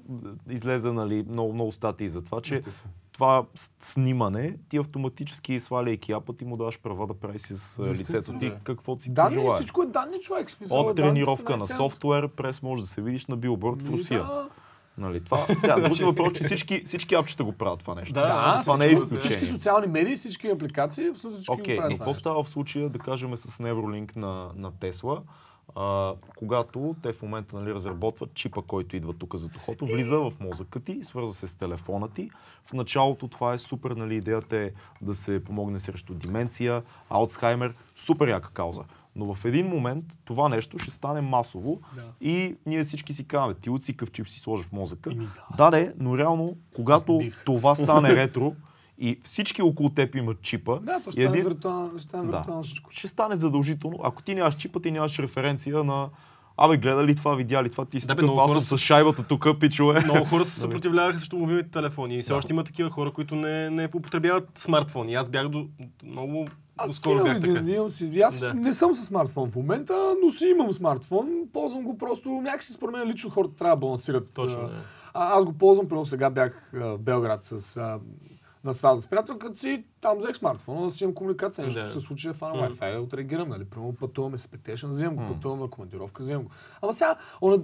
излезе 0.49 0.91
нали, 0.91 1.25
много, 1.29 1.53
много 1.53 1.71
статии 1.71 2.09
за 2.09 2.21
това, 2.21 2.41
че 2.41 2.61
това 3.11 3.45
снимане 3.79 4.57
ти 4.69 4.77
автоматически 4.77 5.59
сваляйки 5.59 6.11
апа, 6.11 6.33
ти 6.33 6.45
му 6.45 6.57
даваш 6.57 6.79
права 6.79 7.07
да 7.07 7.13
прави 7.13 7.39
си 7.39 7.55
с 7.55 7.79
а, 7.79 7.83
лицето 7.83 8.39
ти 8.39 8.49
да. 8.49 8.55
каквото 8.63 9.03
си 9.03 9.09
Данни, 9.09 9.35
пожелаеш. 9.35 9.59
всичко 9.59 9.83
е 9.83 9.85
данни, 9.85 10.19
човек. 10.21 10.49
Смисъл, 10.49 10.77
е, 10.77 10.79
От 10.79 10.95
тренировка 10.95 11.53
са 11.53 11.57
на 11.57 11.67
софтуер, 11.67 12.27
през 12.27 12.56
може 12.61 12.81
да 12.81 12.87
се 12.87 13.01
видиш 13.01 13.25
на 13.25 13.37
билборд 13.37 13.81
в 13.81 13.89
Русия. 13.89 14.23
да. 14.23 14.49
Нали, 14.97 15.23
това, 15.23 15.37
сега, 15.61 15.79
другия 15.79 16.05
въпрос, 16.05 16.33
че 16.33 16.43
всички, 16.43 16.81
всички 16.85 17.15
апчета 17.15 17.43
го 17.43 17.51
правят 17.51 17.79
това 17.79 17.95
нещо. 17.95 18.13
Да, 18.13 18.21
Да, 18.55 18.61
това 18.61 18.77
не 18.77 18.85
е 18.85 18.87
всичко- 18.87 19.03
изключение. 19.03 19.37
Всички 19.37 19.53
социални 19.53 19.87
медии, 19.87 20.15
всички 20.15 20.47
апликации, 20.47 21.07
абсолютно 21.07 21.37
всички 21.37 21.51
Окей, 21.61 21.75
го 21.75 21.79
правят 21.79 21.97
какво 21.97 22.13
става 22.13 22.43
в 22.43 22.49
случая, 22.49 22.89
да 22.89 22.99
кажем, 22.99 23.35
с 23.37 23.57
Neuralink 23.57 24.15
на, 24.15 24.49
на 24.55 24.71
Тесла? 24.71 25.21
А, 25.75 26.13
когато 26.35 26.95
те 27.03 27.13
в 27.13 27.21
момента 27.21 27.55
нали, 27.59 27.73
разработват 27.73 28.33
чипа, 28.33 28.61
който 28.67 28.95
идва 28.95 29.13
тук 29.13 29.35
за 29.35 29.49
тухото, 29.49 29.85
влиза 29.85 30.19
в 30.19 30.33
мозъка 30.39 30.79
ти, 30.79 31.03
свързва 31.03 31.33
се 31.33 31.47
с 31.47 31.55
телефона 31.55 32.09
ти. 32.09 32.29
В 32.65 32.73
началото 32.73 33.27
това 33.27 33.53
е 33.53 33.57
супер, 33.57 33.91
нали, 33.91 34.15
идеята 34.15 34.57
е 34.57 34.71
да 35.01 35.15
се 35.15 35.43
помогне 35.43 35.79
срещу 35.79 36.13
деменция, 36.13 36.83
Алцхаймер, 37.09 37.73
супер 37.95 38.27
яка 38.27 38.49
кауза. 38.49 38.83
Но 39.17 39.35
в 39.35 39.45
един 39.45 39.67
момент 39.67 40.05
това 40.25 40.49
нещо 40.49 40.79
ще 40.79 40.91
стане 40.91 41.21
масово 41.21 41.79
Да. 41.95 42.01
и 42.21 42.55
ние 42.65 42.83
всички 42.83 43.13
си 43.13 43.27
казваме, 43.27 43.53
ти 43.53 43.69
от 43.69 43.83
си 43.83 43.97
къв 43.97 44.11
чип 44.11 44.27
си 44.27 44.39
сложи 44.39 44.63
в 44.63 44.71
мозъка. 44.71 45.11
Еми 45.11 45.27
Да, 45.57 45.71
да, 45.71 45.93
но 45.99 46.17
реално, 46.17 46.55
когато 46.75 47.17
бих. 47.17 47.43
това 47.45 47.75
стане 47.75 48.09
ретро 48.15 48.53
и 48.97 49.19
всички 49.23 49.61
около 49.61 49.89
теб 49.89 50.15
имат 50.15 50.41
чипа, 50.41 50.75
Да, 50.75 50.93
то 50.95 51.11
ще 51.11 51.21
стане 51.21 51.25
един- 51.27 51.43
виртуално, 51.43 51.89
ще 51.89 52.01
стане 52.01 52.31
Да. 52.31 52.61
всичко. 52.63 52.89
ще 52.91 53.07
стане 53.07 53.35
задължително. 53.37 53.97
Ако 54.03 54.21
ти 54.21 54.35
нямаш 54.35 54.55
чипа, 54.55 54.79
ти 54.79 54.91
нямаш 54.91 55.19
референция 55.19 55.83
на 55.83 56.09
Абе, 56.59 56.77
гледа 56.77 57.05
ли 57.05 57.15
това, 57.15 57.35
видя 57.35 57.63
ли 57.63 57.69
това, 57.69 57.85
ти 57.85 57.99
си 58.01 58.07
Да, 58.07 58.15
много 58.15 58.39
аз 58.39 58.51
съм 58.53 58.61
с 58.61 58.77
шайбата 58.77 59.23
тук, 59.23 59.47
пичове. 59.59 60.01
Много 60.01 60.25
хора 60.25 60.45
се 60.45 60.59
съпротивляваха 60.59 61.19
срещу 61.19 61.37
мобилните 61.37 61.69
телефони 61.69 62.15
и 62.15 62.21
все 62.21 62.31
Да. 62.31 62.37
още 62.37 62.53
има 62.53 62.63
такива 62.63 62.89
хора, 62.89 63.11
които 63.11 63.35
не, 63.35 63.69
не 63.69 63.89
употребяват 63.95 64.49
смартфони. 64.57 65.13
Аз 65.13 65.29
бях 65.29 65.47
до 65.49 65.67
много 66.03 66.47
Аз 66.77 66.95
скоро 66.95 67.23
бях 67.23 67.41
така. 67.41 67.59
имам 67.59 67.89
си, 67.89 68.21
аз 68.21 68.39
Да. 68.39 68.53
не 68.53 68.73
съм 68.73 68.93
с 68.95 69.05
смартфон 69.05 69.51
в 69.51 69.55
момента, 69.55 70.13
но 70.23 70.31
си 70.31 70.45
имам 70.45 70.73
смартфон, 70.73 71.29
ползвам 71.53 71.83
го 71.83 71.97
просто, 71.97 72.29
някакси 72.29 72.73
според 72.73 72.95
мен 72.95 73.07
лично 73.07 73.29
хората 73.29 73.55
трябва 73.55 73.75
да 73.75 73.79
балансират. 73.79 74.29
Точно, 74.33 74.61
да. 74.61 74.69
а, 75.13 75.37
аз 75.37 75.45
го 75.45 75.53
ползвам, 75.53 75.87
примерно 75.87 76.05
сега 76.05 76.29
бях 76.29 76.69
в 76.73 76.97
Белград 76.97 77.45
с, 77.45 77.77
а, 77.77 77.99
на 78.63 78.73
сватба 78.73 79.01
с 79.01 79.07
приятелката 79.07 79.59
си, 79.59 79.83
там 80.01 80.17
взех 80.17 80.35
смартфона, 80.37 80.85
да 80.85 80.91
си 80.91 81.03
имам 81.03 81.13
комуникация, 81.13 81.65
нещо 81.65 81.81
Да. 81.81 81.91
се 81.91 81.99
случи, 81.99 82.33
фана 82.33 82.53
Мгм. 82.55 82.73
Wi-Fi, 82.73 83.03
отреагирам, 83.03 83.49
нали, 83.49 83.65
примерно 83.65 83.95
пътуваме 83.95 84.37
с 84.37 84.47
Petition, 84.47 84.89
взимам 84.89 85.15
го, 85.15 85.33
пътувам 85.33 85.59
на 85.59 85.69
командировка, 85.69 86.23
взимам 86.23 86.43
го. 86.43 86.49
Ама 86.81 86.93
сега, 86.93 87.15
на, 87.41 87.59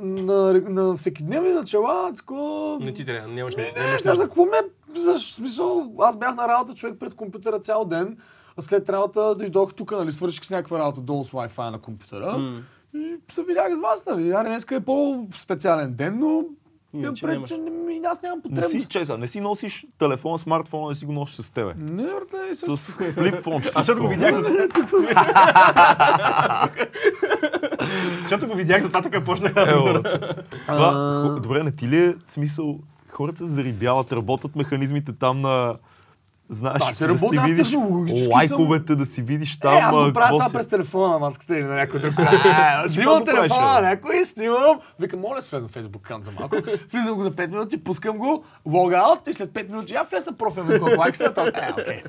на, 0.00 0.52
на, 0.52 0.60
на 0.60 0.96
всеки 0.96 1.24
дневни 1.24 1.52
начала, 1.52 2.12
такова... 2.16 2.78
Не 2.84 2.92
ти 2.94 3.04
трябва, 3.04 3.28
нямаш 3.28 3.56
Не, 3.56 3.62
нямаш 3.76 3.92
не, 3.92 3.98
сега 3.98 4.14
за 4.14 4.22
какво 4.22 4.44
ме... 4.44 4.56
За 4.96 5.18
смисъл, 5.18 5.92
аз 5.98 6.16
бях 6.16 6.34
на 6.34 6.48
работа, 6.48 6.74
човек 6.74 6.96
пред 7.00 7.14
компютъра 7.14 7.60
цял 7.60 7.84
ден. 7.84 8.18
А 8.58 8.62
след 8.62 8.90
работа 8.90 9.34
дойдох 9.34 9.74
тук, 9.74 9.90
нали, 9.90 10.12
свърших 10.12 10.44
с 10.44 10.50
някаква 10.50 10.78
работа 10.78 11.00
долу 11.00 11.24
с 11.24 11.30
Wi-Fi 11.30 11.70
на 11.70 11.78
компютъра. 11.78 12.38
М. 12.38 12.60
И 12.94 13.16
се 13.28 13.42
видях 13.42 13.74
с 13.74 13.80
вас, 13.80 14.06
нали. 14.06 14.30
А 14.30 14.42
днеска 14.42 14.74
е 14.74 14.80
по-специален 14.80 15.94
ден, 15.94 16.18
но 16.18 16.44
Иначе 16.94 17.26
пред, 17.26 17.46
че 17.46 17.56
не, 17.56 18.00
аз 18.04 18.22
нямам 18.22 18.38
Не 18.44 18.56
си, 18.56 18.62
потребност. 18.62 18.92
сега, 18.92 19.16
не 19.16 19.26
си 19.26 19.40
носиш 19.40 19.86
телефона, 19.98 20.38
смартфона, 20.38 20.88
не 20.88 20.94
си 20.94 21.06
го 21.06 21.12
носиш 21.12 21.36
с 21.36 21.50
тебе. 21.50 21.74
Не, 21.76 22.02
братле, 22.04 22.54
С 22.54 22.76
с... 22.76 22.92
флип 22.92 23.42
фон. 23.42 23.54
Аз 23.56 23.72
защото 23.74 24.02
го 24.02 24.08
видях 24.08 24.34
за 24.34 24.68
Защото 28.22 28.48
го 28.48 28.54
видях, 28.54 28.82
затова 28.82 29.02
така 29.02 29.24
почнах 29.24 29.54
да 29.54 29.70
Ево, 29.70 29.84
това, 29.84 30.10
А. 30.68 31.28
хо- 31.28 31.40
добре, 31.40 31.62
не 31.62 31.72
ти 31.72 31.88
ли 31.88 31.98
е 31.98 32.14
смисъл, 32.26 32.78
хората 33.08 33.38
се 33.38 33.52
зарибяват, 33.52 34.12
работят 34.12 34.56
механизмите 34.56 35.12
там 35.12 35.40
на 35.40 35.76
знаеш, 36.48 36.78
Да, 36.80 36.94
се 36.94 37.06
да 37.06 37.18
си 37.18 37.28
видиш 37.32 37.68
технологически 37.68 38.24
съм- 38.24 38.32
лайковете, 38.34 38.94
да 38.94 39.06
си 39.06 39.22
видиш 39.22 39.58
там 39.58 39.74
Е, 39.74 39.78
аз 39.78 39.96
го 39.96 40.12
правя 40.12 40.28
това 40.30 40.46
си- 40.46 40.52
през 40.52 40.68
телефона 40.68 41.08
на 41.08 41.18
матката 41.18 41.54
или 41.54 41.64
на 41.64 41.74
някой 41.74 42.00
друг. 42.00 42.14
Какво 42.16 42.30
правиш, 42.34 43.24
телефона 43.26 43.72
на 43.72 43.80
някой, 43.80 44.24
снимам, 44.24 44.60
викам, 45.00 45.20
моля, 45.20 45.42
свезам 45.42 45.68
в 45.68 45.74
Facebook 45.74 46.00
кант 46.00 46.24
за 46.24 46.32
малко. 46.32 46.56
Влизам 46.92 47.14
го 47.14 47.22
за 47.22 47.30
5 47.30 47.46
минути, 47.48 47.84
пускам 47.84 48.18
го, 48.18 48.44
логаут 48.66 49.26
и 49.26 49.32
след 49.32 49.50
5 49.50 49.68
минути, 49.68 49.94
я 49.94 50.02
влез 50.02 50.26
на 50.26 50.32
профил 50.32 50.64
ми 50.64 50.78
колко 50.78 51.00
лайк 51.00 51.16
са, 51.16 51.34
то 51.34 51.40
е, 51.42 51.52
окей. 51.72 52.02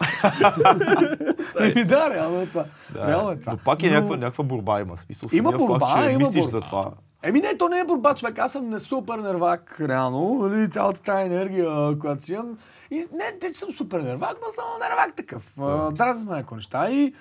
Еми, 1.61 1.85
да, 1.85 2.09
реално 2.09 2.41
е 2.41 2.45
това. 2.45 2.63
Да, 2.91 3.07
Реално 3.07 3.31
е 3.31 3.35
това. 3.35 3.51
Но 3.51 3.57
пак 3.57 3.83
е 3.83 3.87
Но- 3.87 3.93
някаква, 3.93 4.17
някаква 4.17 4.43
борба 4.43 4.81
има. 4.81 4.97
Смисъл, 4.97 5.29
Има 5.33 5.51
борба, 5.51 5.87
факт, 5.87 5.99
че 5.99 6.09
има 6.09 6.19
мислиш 6.19 6.33
борба. 6.35 6.49
за 6.49 6.61
това. 6.61 6.91
Еми 7.23 7.39
не, 7.41 7.57
то 7.57 7.69
не 7.69 7.79
е 7.79 7.83
борба, 7.83 8.15
човек. 8.15 8.39
Аз 8.39 8.51
съм 8.51 8.69
не 8.69 8.79
супер 8.79 9.15
нервак, 9.15 9.77
реално. 9.81 10.33
Нали, 10.41 10.69
цялата 10.69 11.01
тази 11.01 11.25
енергия, 11.25 11.67
която 11.99 12.23
си 12.23 12.33
имам. 12.33 12.57
И 12.93 12.95
не, 12.95 13.37
те, 13.41 13.53
че 13.53 13.59
съм 13.59 13.73
супер 13.73 13.99
нервак, 13.99 14.37
но 14.45 14.51
съм 14.51 14.63
нервак 14.81 15.15
такъв. 15.15 15.53
Да. 15.57 15.91
Дразни 15.91 16.25
ме 16.25 16.35
някои 16.35 16.55
неща. 16.55 16.91
И 16.91 17.13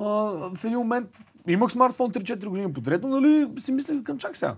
а, 0.00 0.04
в 0.54 0.64
един 0.64 0.78
момент 0.78 1.24
имах 1.48 1.72
смартфон 1.72 2.12
3-4 2.12 2.46
години 2.46 2.72
подред, 2.72 3.02
но 3.02 3.08
нали, 3.08 3.48
си 3.58 3.72
мислех 3.72 4.02
към 4.02 4.18
чак 4.18 4.36
сега. 4.36 4.56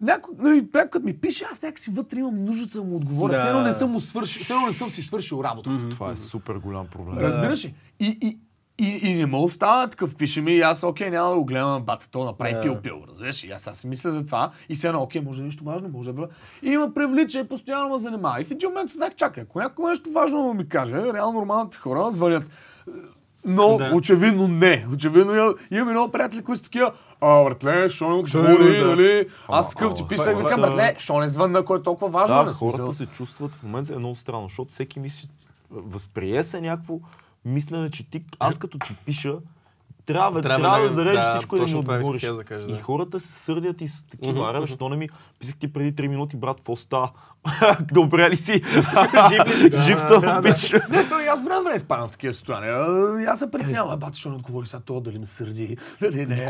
Някой, 0.00 0.34
нали, 0.38 0.68
някой 0.74 1.00
ми 1.00 1.20
пише, 1.20 1.44
аз 1.52 1.62
някакси 1.62 1.90
вътре 1.90 2.18
имам 2.18 2.44
нуждата 2.44 2.78
да 2.78 2.84
му 2.84 2.96
отговоря. 2.96 3.32
Да. 3.32 3.40
Все 3.40 3.48
едно 3.48 3.62
не 3.62 3.72
съм 3.72 4.00
свършил, 4.00 4.60
не 4.66 4.72
съм 4.72 4.90
си 4.90 5.02
свършил 5.02 5.42
работата. 5.44 5.88
Това 5.88 6.12
е 6.12 6.16
супер 6.16 6.54
голям 6.54 6.86
проблем. 6.86 7.18
Разбираш 7.18 7.64
ли? 7.64 7.74
И, 8.00 8.18
и, 8.20 8.38
и, 8.80 9.10
и 9.10 9.14
не 9.16 9.40
да 9.42 9.48
става 9.48 9.88
такъв, 9.88 10.16
пише 10.16 10.40
ми 10.40 10.52
и 10.52 10.60
аз, 10.60 10.82
окей, 10.82 11.10
няма 11.10 11.30
да 11.30 11.36
го 11.36 11.44
гледам 11.44 11.82
бата, 11.82 12.08
то 12.10 12.24
направи 12.24 12.52
Да. 12.54 12.60
пил-пил, 12.60 13.08
разбираш? 13.08 13.44
И 13.44 13.50
аз 13.50 13.62
сега 13.62 13.74
си 13.74 13.86
мисля 13.86 14.10
за 14.10 14.24
това 14.24 14.50
и 14.68 14.76
сега, 14.76 14.98
окей, 14.98 15.20
може 15.20 15.38
да 15.38 15.42
е 15.42 15.46
нещо 15.46 15.64
важно, 15.64 15.88
може 15.88 16.12
да. 16.12 16.28
И 16.62 16.70
има 16.70 16.94
привлича 16.94 17.38
и 17.38 17.48
постоянно 17.48 17.88
ме 17.88 17.98
занимава. 17.98 18.40
И 18.40 18.44
в 18.44 18.50
един 18.50 18.68
момент 18.68 18.90
се 18.90 18.96
знах, 18.96 19.14
чакай, 19.14 19.42
ако 19.42 19.58
някой 19.58 19.90
нещо 19.90 20.10
важно 20.10 20.54
ми 20.54 20.68
каже, 20.68 21.12
реално 21.14 21.32
нормалните 21.32 21.76
хора 21.76 22.08
звънят. 22.10 22.50
Но 23.44 23.76
Да. 23.76 23.90
очевидно 23.94 24.48
не. 24.48 24.86
Очевидно 24.94 25.34
я- 25.34 25.54
имам 25.70 25.88
едно 25.88 26.10
приятели, 26.10 26.42
които 26.42 26.58
са 26.58 26.64
такива, 26.64 26.92
а, 27.20 27.44
братле, 27.44 27.90
що 27.90 28.08
не 28.08 28.14
отговори, 28.14 28.78
да. 28.78 28.86
нали? 28.86 29.26
Аз 29.48 29.68
такъв 29.68 29.94
ти 29.94 30.04
писах, 30.08 30.26
това- 30.26 30.42
викам, 30.42 30.60
братле, 30.60 30.94
що 30.98 31.18
не 31.18 31.28
звънна, 31.28 31.64
кой 31.64 31.78
е 31.78 31.82
толкова 31.82 32.10
важно, 32.10 32.36
Да, 32.36 32.54
смисъл. 32.54 32.70
хората 32.70 32.96
се 32.96 33.06
чувстват 33.06 33.52
в 33.52 33.62
момента 33.62 33.94
е 33.94 33.98
много 33.98 34.16
странно, 34.16 34.48
защото 34.48 34.72
всеки 34.72 35.00
мисли, 35.00 35.28
възприе 35.70 36.44
се 36.44 36.60
някакво 36.60 36.98
мислене, 37.44 37.90
че 37.90 38.10
ти, 38.10 38.24
аз 38.38 38.58
като 38.58 38.78
ти 38.78 38.96
пиша, 39.06 39.36
трябва, 40.06 40.42
Трябва 40.42 40.62
трябва, 40.62 40.82
да- 40.82 40.88
да 40.88 40.94
зарежеш 40.94 41.24
да, 41.24 41.30
всичко 41.30 41.56
и 41.56 41.60
да 41.60 41.66
това 41.66 41.78
отговориш. 41.78 42.22
да 42.22 42.44
кажа, 42.44 42.66
И 42.68 42.72
да. 42.72 42.82
хората 42.82 43.20
се 43.20 43.32
сърдят 43.32 43.80
и 43.80 43.88
с 43.88 44.06
такива, 44.06 44.48
аре, 44.48 44.58
бе, 44.58 44.64
мгм. 44.64 44.74
що 44.74 44.88
не 44.88 44.96
ми 44.96 45.08
писах 45.38 45.56
ти 45.56 45.72
преди 45.72 45.92
3 45.92 46.06
минути, 46.08 46.36
брат, 46.36 46.56
какво 46.56 46.76
става? 46.76 47.10
Добре 47.92 48.30
ли 48.30 48.36
си? 48.36 48.52
Жив 49.28 49.46
ли 49.46 49.70
си? 49.70 49.82
Жив 49.84 50.00
съм, 50.00 50.42
пич. 50.42 50.72
Не, 50.90 51.08
то 51.08 51.20
и 51.20 51.26
аз 51.26 51.44
време 51.44 51.60
време 51.64 51.76
изпадам 51.76 52.08
в 52.08 52.12
такива 52.12 52.32
състояния. 52.32 52.74
И 53.22 53.24
Аз 53.24 53.38
се 53.38 53.50
притеснявам, 53.50 53.92
а 53.92 53.96
бати, 53.96 54.18
що 54.18 54.28
не 54.28 54.34
отговори 54.34 54.66
сега 54.66 54.80
това, 54.80 55.00
дали 55.00 55.18
ме 55.18 55.26
сърди, 55.26 55.76
дали 56.00 56.26
не. 56.26 56.48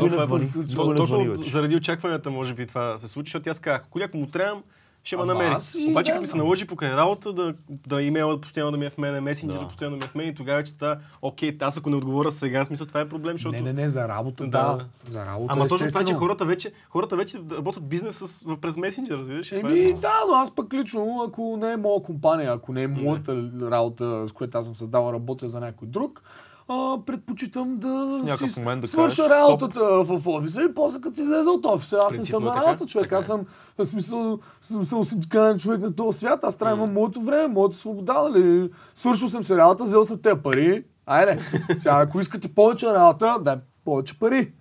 Точно 0.95 1.35
заради 1.35 1.75
очакванията 1.75 2.31
може 2.31 2.53
би 2.53 2.67
това 2.67 2.99
се 2.99 3.07
случи, 3.07 3.27
защото 3.29 3.49
аз 3.49 3.59
казах, 3.59 3.81
ако 3.85 3.99
някой 3.99 4.19
му 4.19 4.27
трябвам, 4.27 4.63
ще 5.03 5.17
ме 5.17 5.25
намери. 5.25 5.53
аз 5.53 5.75
Обаче 5.89 6.11
като 6.11 6.21
ми 6.21 6.27
се 6.27 6.37
наложи 6.37 6.67
покрай 6.67 6.91
работа 6.91 7.33
да, 7.33 7.53
да 7.87 8.01
имейла 8.01 8.41
постоянно 8.41 8.71
да 8.71 8.77
ми 8.77 8.85
е 8.85 8.89
в 8.89 8.97
мене, 8.97 9.21
месенджера 9.21 9.61
Да. 9.61 9.67
постоянно 9.67 9.97
да 9.97 10.05
ми 10.05 10.05
е 10.05 10.11
в 10.11 10.15
мен 10.15 10.27
и 10.27 10.35
тогава 10.35 10.63
че 10.63 10.71
става, 10.71 10.97
окей, 11.21 11.57
аз 11.61 11.77
ако 11.77 11.89
не 11.89 11.95
отговоря 11.95 12.31
сега, 12.31 12.65
смисъл 12.65 12.87
това 12.87 12.99
е 12.99 13.09
проблем, 13.09 13.33
защото... 13.33 13.55
Не, 13.55 13.61
не, 13.61 13.73
не, 13.73 13.89
за 13.89 14.07
работа, 14.07 14.43
Да. 14.43 14.49
да. 14.49 14.85
За 15.11 15.25
работа, 15.25 15.53
Ама 15.53 15.67
точно 15.67 15.87
това, 15.87 16.05
че 16.05 16.13
хората 16.13 16.45
вече, 16.45 16.71
хората 16.89 17.15
вече 17.15 17.37
работят 17.51 17.89
бизнес 17.89 18.15
с, 18.15 18.45
през 18.61 18.77
месенджер, 18.77 19.17
разбираш? 19.17 19.51
е 19.51 19.55
Еми, 19.55 19.87
просто- 19.87 20.01
да, 20.01 20.13
но 20.27 20.33
аз 20.33 20.55
пък 20.55 20.73
лично, 20.73 21.23
ако 21.27 21.57
не 21.57 21.71
е 21.71 21.77
моя 21.77 22.01
компания, 22.03 22.51
ако 22.53 22.73
не 22.73 22.83
е 22.83 22.87
моята 22.87 23.43
работа, 23.61 24.27
с 24.27 24.31
която 24.31 24.57
аз 24.57 24.65
съм 24.65 24.75
създал, 24.75 25.13
работя 25.13 25.47
за 25.47 25.59
някой 25.59 25.87
друг, 25.87 26.23
а, 26.71 27.05
предпочитам 27.05 27.77
да 27.77 28.21
си 28.37 28.59
момент 28.59 28.81
да 28.81 28.87
свърша 28.87 29.23
кажеш, 29.23 29.31
работата 29.31 29.79
в 29.79 30.27
офиса 30.27 30.63
и 30.63 30.73
после 30.73 31.01
като 31.01 31.15
си 31.15 31.21
излезе 31.21 31.49
от 31.49 31.65
офиса. 31.65 31.99
Аз 32.07 32.17
не 32.17 32.23
съм 32.23 32.43
е 32.43 32.45
на 32.45 32.55
работа, 32.55 32.85
човек. 32.85 33.11
Аз 33.11 33.25
съм, 33.25 33.45
в 33.77 33.85
смисъл, 33.85 34.39
съм, 34.61 34.85
съм 34.85 35.03
синдикален 35.03 35.59
човек 35.59 35.81
на 35.81 35.95
този 35.95 36.19
свят. 36.19 36.43
Аз 36.43 36.55
трябва 36.55 36.75
да 36.75 36.83
имам 36.83 36.93
моето 36.93 37.21
време, 37.21 37.47
моята 37.47 37.75
свобода, 37.75 38.21
нали? 38.29 38.69
Свършил 38.95 39.27
съм 39.29 39.43
си 39.43 39.55
работа, 39.55 39.83
взел 39.83 40.05
съм 40.05 40.21
те 40.21 40.41
пари. 40.41 40.83
Айде, 41.05 41.39
сега 41.79 41.99
ако 42.01 42.19
искате 42.19 42.47
повече 42.47 42.93
работа, 42.93 43.37
дай 43.41 43.55
повече 43.85 44.19
пари. 44.19 44.53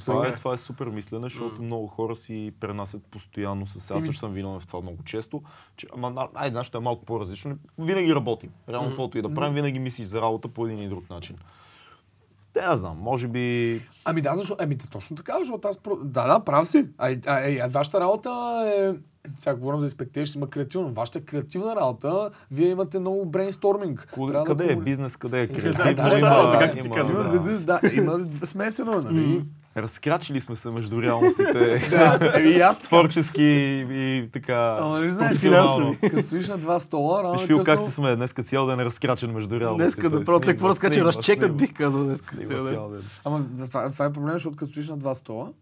Това 0.00 0.28
е, 0.28 0.34
това 0.34 0.54
е 0.54 0.58
супер 0.58 0.86
мислене, 0.86 1.22
защото 1.22 1.62
много 1.62 1.86
хора 1.86 2.16
си 2.16 2.52
пренасят 2.60 3.02
постоянно 3.10 3.66
с... 3.66 3.90
Аз 3.90 4.04
също 4.04 4.20
съм 4.20 4.32
виновен 4.32 4.60
в 4.60 4.66
това 4.66 4.80
много 4.80 5.02
често. 5.04 5.42
Че, 5.76 5.86
ама, 5.96 6.28
айде, 6.34 6.54
нашето 6.54 6.78
е 6.78 6.80
малко 6.80 7.04
по-различно. 7.04 7.56
Винаги 7.78 8.14
работим. 8.14 8.50
Реално, 8.68 8.88
каквото 8.88 9.18
и 9.18 9.22
да 9.22 9.34
правим, 9.34 9.54
винаги 9.54 9.78
мислиш 9.78 10.06
за 10.06 10.22
работа 10.22 10.48
по 10.48 10.66
един 10.66 10.78
или 10.78 10.88
друг 10.88 11.10
начин. 11.10 11.36
Те, 12.52 12.60
я 12.60 12.76
знам, 12.76 12.98
може 13.00 13.28
би... 13.28 13.80
Ами 14.04 14.20
да, 14.20 14.36
защо? 14.36 14.56
Ами 14.58 14.74
да, 14.74 14.86
точно 14.86 15.16
така, 15.16 15.38
защото 15.38 15.68
аз... 15.68 15.78
Да, 16.04 16.26
да, 16.26 16.40
прав 16.44 16.68
си. 16.68 16.86
А, 16.98 17.10
а, 17.10 17.18
а, 17.26 17.58
а 17.64 17.68
вашата 17.68 18.00
работа 18.00 18.30
е... 18.76 18.92
Сега 19.38 19.56
говорим 19.56 19.80
за 19.80 19.88
expectations, 19.90 20.36
има 20.36 20.50
креативно. 20.50 20.92
Вашата 20.92 21.18
е 21.18 21.22
креативна 21.22 21.76
работа, 21.76 22.30
вие 22.50 22.68
имате 22.68 22.98
много 22.98 23.26
брейнсторминг. 23.26 24.08
Къде, 24.14 24.26
Трябва 24.26 24.44
да 24.44 24.44
къде 24.44 24.72
е 24.72 24.76
бизнес, 24.76 25.16
къде 25.16 25.42
е 25.42 25.46
Да, 25.46 25.52
креатив? 25.54 26.02
същата 26.02 26.18
има- 26.18 26.30
работа, 26.30 26.58
както 26.58 26.78
ти 26.78 26.90
каза, 26.90 27.12
Има 27.12 27.22
да. 27.22 27.30
бизнес, 27.30 27.62
да. 27.62 27.80
Има 27.92 28.26
смесено, 28.44 29.00
нали? 29.00 29.44
Разкрачили 29.76 30.40
сме 30.40 30.56
се 30.56 30.70
между 30.70 31.02
реалностите. 31.02 31.52
да, 31.90 32.40
и 32.40 32.60
аз. 32.60 32.78
Творчески 32.78 33.42
и 33.90 34.28
така. 34.32 34.76
Ама 34.80 34.98
нали 34.98 35.10
знаеш, 35.10 35.30
професионално. 35.30 35.96
като 36.00 36.22
стоиш 36.22 36.48
на 36.48 36.58
два 36.58 36.80
стола, 36.80 37.22
рано 37.22 37.38
Виж, 37.38 37.46
Фил, 37.46 37.62
как 37.62 37.82
се 37.82 37.90
сме? 37.90 38.16
Днеска 38.16 38.42
цял 38.42 38.66
ден 38.66 38.80
разкрачен 38.80 39.30
между 39.30 39.60
реалностите. 39.60 40.00
Днеска, 40.00 40.18
напротив, 40.18 40.50
какво 40.50 40.68
разкача? 40.68 41.04
Разчекнат 41.04 41.56
бих 41.56 41.74
казал 41.74 42.04
днес. 42.04 42.20
Цял 42.20 42.88
ден. 42.90 43.02
Ама 43.24 43.44
това, 43.68 44.04
е 44.04 44.12
проблем, 44.12 44.32
защото 44.32 44.56
като 44.56 44.70
стоиш 44.70 44.88
на 44.88 44.96
два 44.96 45.14
стола, 45.14 45.52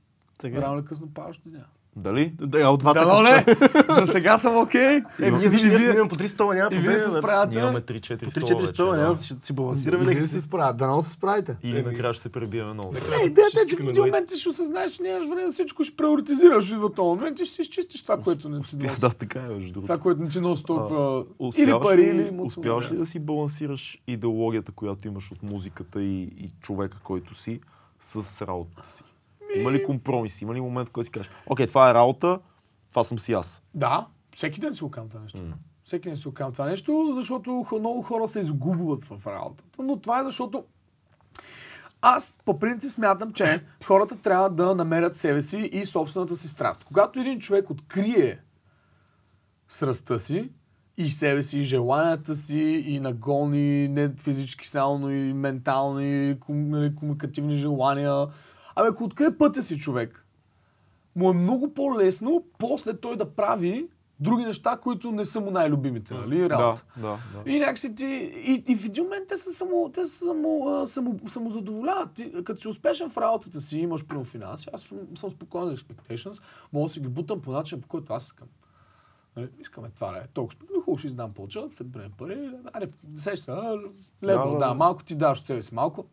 рано 0.45 0.79
или 0.79 0.85
късно 0.85 1.09
падаш 1.15 1.37
от 1.37 1.53
деня. 1.53 1.65
Дали? 1.97 2.33
Да, 2.41 2.69
от 2.69 2.81
двата. 2.81 3.01
Да, 3.01 3.23
не! 3.23 3.45
За 4.01 4.07
сега 4.07 4.39
съм 4.39 4.57
окей. 4.57 4.97
Е, 5.21 5.31
ние 5.31 5.49
виж, 5.49 5.63
ние 5.63 5.79
снимаме 5.79 6.09
по 6.09 6.15
3 6.17 6.27
стола, 6.27 6.55
няма 6.55 6.69
И 6.73 6.77
вие 6.77 6.85
проблем. 6.85 7.01
се 7.03 7.19
справяте. 7.19 7.51
Ние 7.51 7.59
имаме 7.61 7.81
3-4 7.81 8.25
По 8.25 8.31
стола 8.31 8.47
3-4 8.47 8.57
вече, 8.57 8.67
стола, 8.69 8.97
да. 8.97 9.03
няма, 9.03 9.17
ще 9.17 9.35
си 9.37 9.53
балансираме. 9.53 10.15
Вие 10.15 10.27
се 10.27 10.41
справяте. 10.41 10.77
Да, 10.77 10.87
много 10.87 11.03
се 11.03 11.11
справите. 11.11 11.57
Или 11.63 11.83
накрая 11.83 12.15
ще 12.15 12.23
се 12.23 12.29
пребиеме 12.29 12.73
много. 12.73 12.93
Не, 12.93 13.25
идеята 13.25 13.59
е, 13.59 13.69
че 13.69 13.77
в 13.77 13.81
един 13.81 13.93
ме 13.95 14.01
момент 14.01 14.29
ти 14.29 14.37
ще 14.37 14.49
осъзнаеш, 14.49 14.93
че 14.93 15.03
нямаш 15.03 15.29
време 15.29 15.51
всичко, 15.51 15.85
ще 15.85 15.97
приоритизираш 15.97 16.71
идва 16.71 16.93
този 16.93 17.09
момент 17.09 17.41
и 17.41 17.45
ще 17.45 17.55
си 17.55 17.63
изчистиш 17.63 18.03
това, 18.03 18.17
което 18.19 18.49
не 18.49 18.61
ти 18.61 18.77
носи. 18.77 19.01
Да, 19.01 19.11
така 19.11 19.39
е, 19.41 19.49
между 19.49 19.73
другото. 19.73 19.83
Това, 19.83 19.99
което 19.99 20.23
не 20.23 20.29
ти 20.29 20.41
носи 20.41 20.65
толкова 20.65 21.25
или 21.57 21.73
пари, 21.73 22.03
ли- 22.05 22.21
или 22.21 22.41
Успяваш 22.41 22.91
ли 22.91 22.97
да 22.97 23.07
си 23.07 23.19
балансираш 23.19 23.99
идеологията, 24.07 24.73
която 24.73 25.09
имаш 25.09 25.33
от 25.33 25.43
музиката 25.43 26.03
и, 26.03 26.23
и 26.23 26.51
човека, 26.61 26.99
който 27.01 27.35
си, 27.35 27.61
с 28.01 28.17
работата 28.43 28.93
си? 28.93 29.03
Има 29.57 29.73
ли 29.73 29.85
компромис? 29.85 30.43
Има 30.43 30.55
ли 30.55 30.61
момент, 30.61 30.89
в 30.89 30.93
който 30.93 31.07
си 31.07 31.13
кажеш, 31.13 31.31
окей, 31.47 31.67
това 31.67 31.91
е 31.91 31.95
работа, 31.95 32.41
това 32.91 33.05
съм 33.05 33.19
си 33.19 33.33
аз. 33.33 33.63
Да, 33.75 34.07
всеки 34.37 34.61
ден 34.61 34.75
си 34.75 34.85
го 34.85 34.91
това 34.91 35.21
нещо. 35.23 35.39
М. 35.39 35.55
Всеки 35.85 36.09
ден 36.09 36.17
си 36.17 36.29
го 36.29 36.35
това 36.35 36.67
нещо, 36.67 37.11
защото 37.15 37.67
много 37.73 38.03
хора 38.03 38.29
се 38.29 38.41
изгубват 38.41 39.05
в 39.05 39.27
работата. 39.27 39.83
Но 39.83 40.01
това 40.01 40.21
е 40.21 40.25
защото 40.25 40.65
аз 42.03 42.39
по 42.45 42.59
принцип 42.59 42.93
смятам, 42.93 43.33
че 43.33 43.65
хората 43.85 44.17
трябва 44.17 44.51
да 44.51 44.75
намерят 44.75 45.17
себе 45.17 45.43
си 45.43 45.59
и 45.59 45.85
собствената 45.85 46.37
си 46.37 46.49
страст. 46.49 46.85
Когато 46.85 47.21
един 47.21 47.41
човек 47.41 47.71
открие 47.71 48.39
страстта 49.69 50.19
си 50.19 50.51
и 50.97 51.09
себе 51.09 51.43
си, 51.43 51.59
и 51.59 51.63
желанията 51.63 52.35
си, 52.35 52.85
и 52.87 53.01
нагони, 53.01 53.89
не 53.89 54.09
физически 54.17 54.69
само, 54.69 55.11
и 55.11 55.33
ментални, 55.33 56.37
ком, 56.41 56.69
нали, 56.69 56.95
комуникативни 56.95 57.57
желания. 57.57 58.27
Абе, 58.75 58.89
ако 58.89 59.05
открие 59.05 59.39
пътя 59.39 59.63
си 59.63 59.79
човек, 59.79 60.27
му 61.17 61.31
е 61.31 61.35
много 61.35 61.75
по-лесно 61.75 62.45
после 62.59 62.97
той 62.97 63.17
да 63.17 63.35
прави 63.35 63.89
други 64.21 64.45
неща, 64.45 64.79
които 64.83 65.13
не 65.13 65.25
са 65.25 65.41
му 65.41 65.51
най-любимите, 65.51 66.15
нали? 66.15 66.51
Работа. 66.51 66.85
Да, 66.97 67.03
да, 67.03 67.43
да. 67.45 67.51
И 67.51 67.59
някакси 67.59 67.95
ти... 67.95 68.07
И, 68.47 68.65
и 68.69 68.77
в 68.77 68.87
един 68.87 69.05
момент 69.05 69.29
те 69.29 69.37
са 69.37 69.53
само, 69.53 69.91
те 69.95 70.05
са 70.05 70.25
само, 70.25 70.69
а, 70.69 70.87
само, 70.87 71.19
самозадоволяват. 71.29 72.13
Ти, 72.13 72.33
като 72.45 72.61
си 72.61 72.69
успешен 72.69 73.11
в 73.11 73.17
работата 73.17 73.61
си, 73.61 73.79
имаш 73.79 74.07
примерно 74.07 74.25
финанси, 74.25 74.69
аз 74.73 74.83
съм, 74.83 74.99
съм 75.17 75.31
спокоен 75.31 75.69
за 75.69 75.77
expectations, 75.77 76.43
мога 76.73 76.89
да 76.89 76.95
си 76.95 77.01
ги 77.01 77.09
бутам 77.09 77.43
по 77.43 77.53
начин, 77.53 77.81
по 77.81 77.89
който 77.89 78.13
аз 78.13 78.25
искам. 78.25 78.49
Нали? 79.37 79.49
Искаме 79.61 79.91
това, 79.91 80.17
е. 80.17 80.27
Толкова 80.35 80.57
спокойно, 80.57 80.83
хубаво 80.83 80.99
ще 80.99 81.07
издам 81.07 81.33
повече, 81.33 81.61
да 81.61 81.77
се 81.77 81.85
брем 81.85 82.13
пари, 82.19 82.51
аре, 82.73 82.89
сеш 83.15 83.39
се, 83.39 83.51
а, 83.51 83.79
лево, 84.25 84.45
Да, 84.45 84.53
да, 84.53 84.59
да, 84.59 84.75
малко 84.75 85.05
ти 85.05 85.15
даваш 85.15 85.41
от 85.41 85.47
себе 85.47 85.63
си 85.63 85.75
малко. 85.75 86.07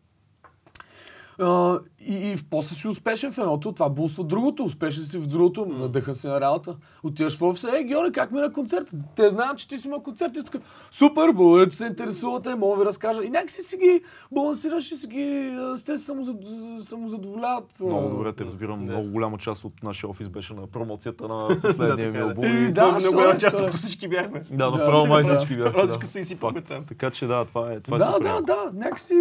А, 1.40 1.78
и, 2.00 2.30
и 2.30 2.36
после 2.50 2.74
си 2.76 2.88
успешен 2.88 3.32
в 3.32 3.38
едното, 3.38 3.72
това 3.72 3.88
булства 3.88 4.24
другото, 4.24 4.64
успешен 4.64 5.04
си 5.04 5.18
в 5.18 5.26
другото, 5.26 5.66
надъхан 5.66 6.14
си 6.14 6.26
на 6.26 6.40
работа. 6.40 6.76
Отиваш 7.02 7.38
в 7.38 7.42
офиса, 7.42 7.70
е, 7.74 7.84
Георги, 7.84 8.12
как 8.12 8.32
ми 8.32 8.38
е 8.38 8.42
на 8.42 8.52
концерт? 8.52 8.86
Те 9.16 9.30
знаят, 9.30 9.58
че 9.58 9.68
ти 9.68 9.78
си 9.78 9.88
на 9.88 10.02
концерт 10.02 10.36
и 10.36 10.44
така, 10.44 10.58
супер, 10.90 11.32
благодаря, 11.32 11.68
че 11.68 11.76
се 11.76 11.86
интересувате, 11.86 12.54
мога 12.54 12.76
да 12.76 12.82
ви 12.82 12.86
разкажа. 12.86 13.24
И 13.24 13.30
някакси 13.30 13.62
си 13.62 13.76
ги 13.76 14.00
балансираш 14.32 14.92
и 14.92 14.96
си 14.96 15.06
ги, 15.06 15.22
а, 15.52 15.74
те 15.76 15.98
се 15.98 16.04
самозад- 16.04 16.44
самозадоволяват. 16.82 17.64
Много 17.80 18.08
добре 18.08 18.32
те 18.32 18.44
разбирам. 18.44 18.86
Да. 18.86 18.92
Много 18.92 19.08
голяма 19.08 19.38
част 19.38 19.64
от 19.64 19.82
нашия 19.82 20.10
офис 20.10 20.28
беше 20.28 20.54
на 20.54 20.66
промоцията 20.66 21.28
на 21.28 21.48
последния 21.62 22.10
ми 22.10 22.18
е. 22.18 22.20
албум. 22.20 22.44
И- 22.44 22.72
да, 22.72 22.90
много 22.90 23.12
голяма 23.12 23.34
е, 23.34 23.38
част 23.38 23.60
е. 23.60 23.62
от 23.62 23.74
всички 23.74 24.08
бяхме. 24.08 24.42
Да, 24.50 24.70
направо 24.70 25.06
май 25.06 25.24
всички 25.24 25.56
бяха. 25.56 25.74
Разлика 25.74 25.98
да. 25.98 26.06
се 26.06 26.20
изсипахме 26.20 26.60
там. 26.60 26.84
Така 26.84 27.10
че 27.10 27.26
да, 27.26 27.44
това 27.44 27.72
е, 27.72 27.80
това 27.80 27.96
е 27.96 27.98
Да, 27.98 28.06
супер. 28.06 28.22
да, 28.22 28.28
яко. 28.28 28.42
да, 28.42 28.70
някакси 28.74 29.14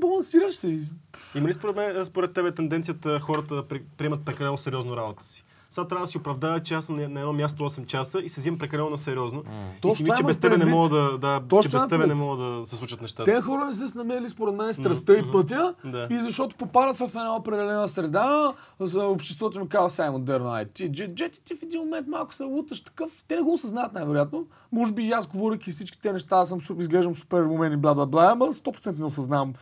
балансираш 0.00 0.54
си. 0.54 0.80
Има 1.34 1.48
ли 1.48 1.52
според, 1.52 1.76
мен, 1.76 2.06
според 2.06 2.32
тебе 2.32 2.52
тенденцията 2.52 3.20
хората 3.20 3.54
да 3.54 3.62
при- 3.62 3.82
приемат 3.96 4.24
прекалено 4.24 4.56
сериозно 4.58 4.96
работа 4.96 5.24
си? 5.24 5.44
Сега 5.70 5.86
трябва 5.86 6.06
да 6.06 6.10
си 6.10 6.18
оправдая, 6.18 6.60
че 6.60 6.74
аз 6.74 6.84
съм 6.84 6.96
на 6.96 7.02
едно 7.02 7.32
място 7.32 7.62
8 7.62 7.86
часа 7.86 8.20
и 8.20 8.28
се 8.28 8.40
взимам 8.40 8.58
прекалено 8.58 8.90
на 8.90 8.98
сериозно. 8.98 9.42
И 9.76 9.80
Точно 9.80 9.96
си 9.96 10.02
мисля, 10.02 10.16
че 10.16 10.22
без 10.22 10.38
тебе 10.38 10.56
не 10.56 10.64
мога 10.64 10.88
да, 10.90 11.18
да 11.18 11.40
Точно 11.40 11.70
че 11.70 11.76
без 11.76 11.88
тебе 11.88 12.06
не 12.06 12.14
мога 12.14 12.44
да 12.44 12.66
се 12.66 12.76
случат 12.76 13.00
нещата. 13.02 13.24
Те 13.24 13.40
хора 13.40 13.64
не 13.64 13.74
са 13.74 13.88
се 13.88 13.98
намерили 13.98 14.28
според 14.28 14.54
мен 14.54 14.74
страстта 14.74 15.12
и 15.12 15.30
пътя 15.32 15.74
Да. 15.84 16.06
и 16.10 16.18
защото 16.18 16.56
попадат 16.56 16.96
в 16.96 17.02
една 17.06 17.36
определена 17.36 17.88
среда, 17.88 18.52
за 18.80 19.04
обществото 19.04 19.60
ми 19.60 19.68
казва 19.68 19.90
сега 19.90 20.06
е 20.06 20.10
модерно. 20.10 20.50
Ай, 20.50 20.66
ти, 20.66 20.90
дже- 20.90 21.14
джетите 21.14 21.54
в 21.54 21.62
един 21.62 21.80
момент 21.80 22.08
малко 22.08 22.34
се 22.34 22.44
луташ 22.44 22.80
такъв. 22.80 23.10
Те 23.28 23.36
не 23.36 23.42
го 23.42 23.52
осъзнават 23.54 23.92
най-вероятно. 23.92 24.46
Може 24.72 24.92
би 24.92 25.02
и 25.02 25.12
аз, 25.12 25.26
говоряки 25.26 25.70
всички 25.70 26.00
те 26.00 26.12
неща, 26.12 26.36
аз 26.36 26.48
съм 26.48 26.58
изглеждам 26.78 27.14
супер 27.14 27.42
умен 27.42 27.72
и 27.72 27.76
бла 27.76 27.94
бла 27.94 28.06
бла, 28.06 28.24
ама 28.26 28.46
100% 28.46 28.98
не 28.98 29.04
осъзнавам 29.04 29.54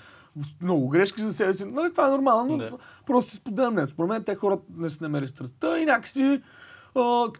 много 0.62 0.88
грешки 0.88 1.22
за 1.22 1.32
себе 1.32 1.54
си. 1.54 1.64
Нали, 1.64 1.92
това 1.92 2.06
е 2.06 2.10
нормално, 2.10 2.56
но 2.56 2.78
просто 3.06 3.30
си 3.30 3.36
споделям 3.36 3.74
нещо. 3.74 3.90
Според 3.90 4.08
мен 4.08 4.24
те 4.24 4.34
хората 4.34 4.62
не 4.76 4.88
са 4.88 4.98
намерили 5.04 5.28
страстта 5.28 5.78
и 5.78 5.84
някакси 5.84 6.40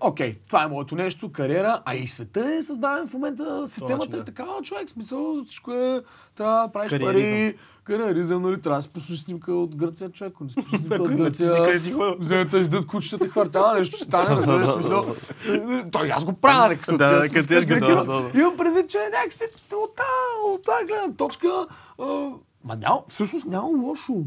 Окей, 0.01 0.39
това 0.49 0.63
е 0.63 0.67
моето 0.67 0.95
нещо, 0.95 1.33
кариера, 1.33 1.83
а 1.85 1.95
и 1.95 2.09
света 2.09 2.55
е 2.55 2.63
създаден 2.63 3.07
в 3.07 3.13
момента, 3.13 3.69
системата 3.69 4.05
начин, 4.07 4.21
е 4.21 4.25
такава, 4.25 4.63
човек, 4.63 4.91
смисъл, 4.91 5.45
всичко 5.45 5.73
е, 5.73 6.03
трябва 6.37 6.67
да 6.67 6.73
правиш 6.73 6.91
Кариеризъм. 6.91 7.31
пари, 7.31 7.59
кариеризъм, 7.85 8.43
нали, 8.43 8.61
трябва 8.61 8.79
да 8.79 8.83
си 8.83 8.89
пуснеш 8.89 9.19
снимка 9.19 9.53
от 9.53 9.77
Гърция, 9.77 10.11
човек, 10.11 10.33
ако 10.35 10.45
не 10.45 10.51
си 10.51 10.57
пуснеш 10.57 10.81
снимка 10.81 11.03
от 11.03 11.15
Гърция, 11.15 11.55
вземете 12.19 12.57
издадат 12.57 12.87
кучетата 12.87 13.27
и 13.27 13.29
хвартала, 13.29 13.75
нещо 13.75 13.97
ще 13.97 14.05
стане, 14.05 14.37
разбираш, 14.37 14.69
смисъл. 14.69 15.07
Той 15.93 16.11
аз 16.11 16.25
го 16.25 16.33
правя, 16.33 16.69
нали, 16.69 16.79
като 16.79 16.97
Да, 16.97 17.29
като. 17.29 18.31
Имам 18.35 18.57
предвид, 18.57 18.91
че 18.91 18.99
някакси 18.99 19.45
от 19.75 20.63
тази, 20.65 20.87
гледна 20.87 21.17
точка, 21.17 21.67
ма 22.65 22.77
няма, 22.77 23.03
всъщност 23.09 23.47
няма 23.47 23.69
лошо. 23.69 24.27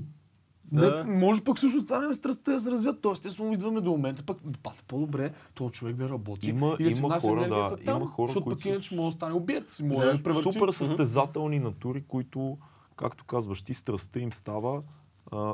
Да. 0.71 1.03
Не, 1.03 1.19
може 1.19 1.43
пък 1.43 1.57
всъщност 1.57 1.88
това 1.88 1.99
не 1.99 2.09
е 2.09 2.13
страстта 2.13 2.51
да 2.51 2.59
се 2.59 2.71
развият. 2.71 3.01
Тоест, 3.01 3.25
естествено, 3.25 3.53
идваме 3.53 3.81
до 3.81 3.91
момента, 3.91 4.23
пък 4.23 4.38
пак 4.63 4.83
по-добре 4.88 5.31
този 5.55 5.71
човек 5.71 5.95
да 5.95 6.09
работи 6.09 6.49
Има- 6.49 6.75
и 6.79 6.83
да 6.83 6.91
си 6.91 6.99
има 6.99 7.07
внася 7.07 7.27
хора, 7.27 7.49
да, 7.49 7.77
там, 7.85 8.01
има 8.01 8.11
хора, 8.11 8.27
защото 8.27 8.43
които 8.43 8.57
пък 8.57 8.65
иначе 8.65 8.95
може 8.95 9.13
да 9.13 9.17
стане 9.17 9.33
убиец. 9.33 9.79
Може 9.79 10.05
да, 10.05 10.33
Да, 10.33 10.41
супер 10.41 10.69
състезателни 10.69 11.59
натури, 11.59 12.03
които, 12.07 12.57
както 12.95 13.25
казваш 13.25 13.61
ти, 13.61 13.73
страстта 13.73 14.19
им 14.19 14.33
става 14.33 14.81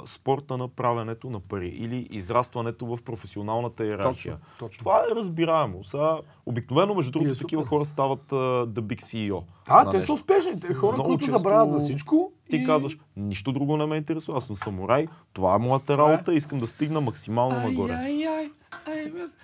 спорта 0.06 0.58
на 0.58 0.68
правенето 0.68 1.30
на 1.30 1.40
пари 1.40 1.68
или 1.68 2.08
израстването 2.12 2.86
в 2.86 3.00
професионалната 3.06 3.86
иерархия. 3.86 4.34
Точно, 4.34 4.58
точно. 4.60 4.80
Това 4.80 5.00
е 5.12 5.16
разбираемо. 5.16 5.84
Сега, 5.84 6.18
обикновено, 6.46 6.96
между 6.96 7.12
другото, 7.12 7.32
е 7.32 7.36
такива 7.36 7.66
хора 7.66 7.86
стават 7.86 8.30
uh, 8.30 8.66
the 8.66 8.82
big 8.82 9.02
CEO. 9.02 9.44
А, 9.68 9.90
те 9.90 9.98
нещо. 9.98 10.08
са 10.08 10.14
успешни. 10.14 10.60
Те 10.60 10.74
хора, 10.74 10.94
Много 10.94 11.10
които 11.10 11.24
често 11.24 11.38
забравят 11.38 11.72
за 11.72 11.80
всичко. 11.80 12.32
Ти 12.50 12.56
и... 12.56 12.66
казваш, 12.66 12.98
нищо 13.18 13.52
друго 13.52 13.78
не 13.78 13.86
ме 13.86 13.98
интересува, 13.98 14.38
аз 14.38 14.46
съм 14.46 14.56
самурай, 14.56 15.08
това 15.34 15.56
е 15.56 15.58
моята 15.58 15.94
е. 15.94 15.98
работа, 15.98 16.34
искам 16.34 16.60
да 16.60 16.68
стигна 16.68 17.02
максимално 17.02 17.60
нагоре. 17.60 17.94
Ай, 17.94 18.28
ай, 18.28 18.28
ай, 18.28 18.52
без- 18.86 19.36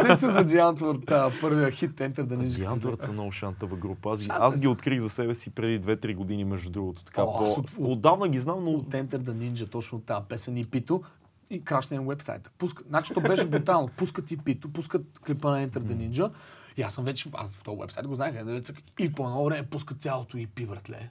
Се 0.00 0.16
се 0.16 0.30
за 0.30 0.46
Джиантвард, 0.46 1.06
първия 1.40 1.70
хит 1.70 1.90
Enter 1.90 2.14
the 2.16 2.36
Ninja. 2.36 2.54
Диандвард 2.56 3.02
са 3.02 3.12
много 3.12 3.32
шантава 3.32 3.76
група. 3.76 4.10
Аз, 4.10 4.26
аз 4.30 4.60
ги 4.60 4.66
открих 4.68 5.00
за 5.00 5.08
себе 5.08 5.34
си 5.34 5.50
преди 5.50 5.80
2-3 5.80 6.14
години, 6.14 6.44
между 6.44 6.70
другото. 6.70 7.04
Така, 7.04 7.22
О, 7.22 7.44
аз 7.46 7.54
по... 7.54 7.60
от- 7.60 7.70
Отдавна 7.78 8.28
ги 8.28 8.38
знам, 8.38 8.64
но 8.64 8.70
от 8.70 8.88
Enter 8.88 9.18
the 9.18 9.32
Ninja, 9.32 9.70
точно 9.70 10.00
тази 10.00 10.24
песен 10.28 10.56
и 10.56 10.64
Пито. 10.64 11.02
И 11.50 11.64
крашне 11.64 11.96
на 11.96 12.02
вебсайта. 12.04 12.50
Пуска, 12.58 12.82
значи 12.88 13.14
то 13.14 13.20
беше 13.20 13.46
брутално. 13.46 13.88
Пускат 13.88 14.30
и 14.30 14.36
Пито, 14.36 14.68
пускат 14.68 15.02
клипа 15.26 15.50
на 15.50 15.68
Enter 15.68 15.78
the 15.78 16.08
Ninja. 16.10 16.30
И 16.76 16.82
аз 16.82 16.94
съм 16.94 17.04
вече, 17.04 17.28
аз 17.34 17.50
в 17.50 17.62
този 17.62 17.80
вебсайт 17.80 18.06
го 18.06 18.14
знаех, 18.14 18.44
нали, 18.44 18.62
и 18.98 19.12
по 19.12 19.24
едно 19.24 19.44
време 19.44 19.66
пускат 19.66 20.02
цялото 20.02 20.36
EP, 20.36 20.66
братле. 20.66 21.10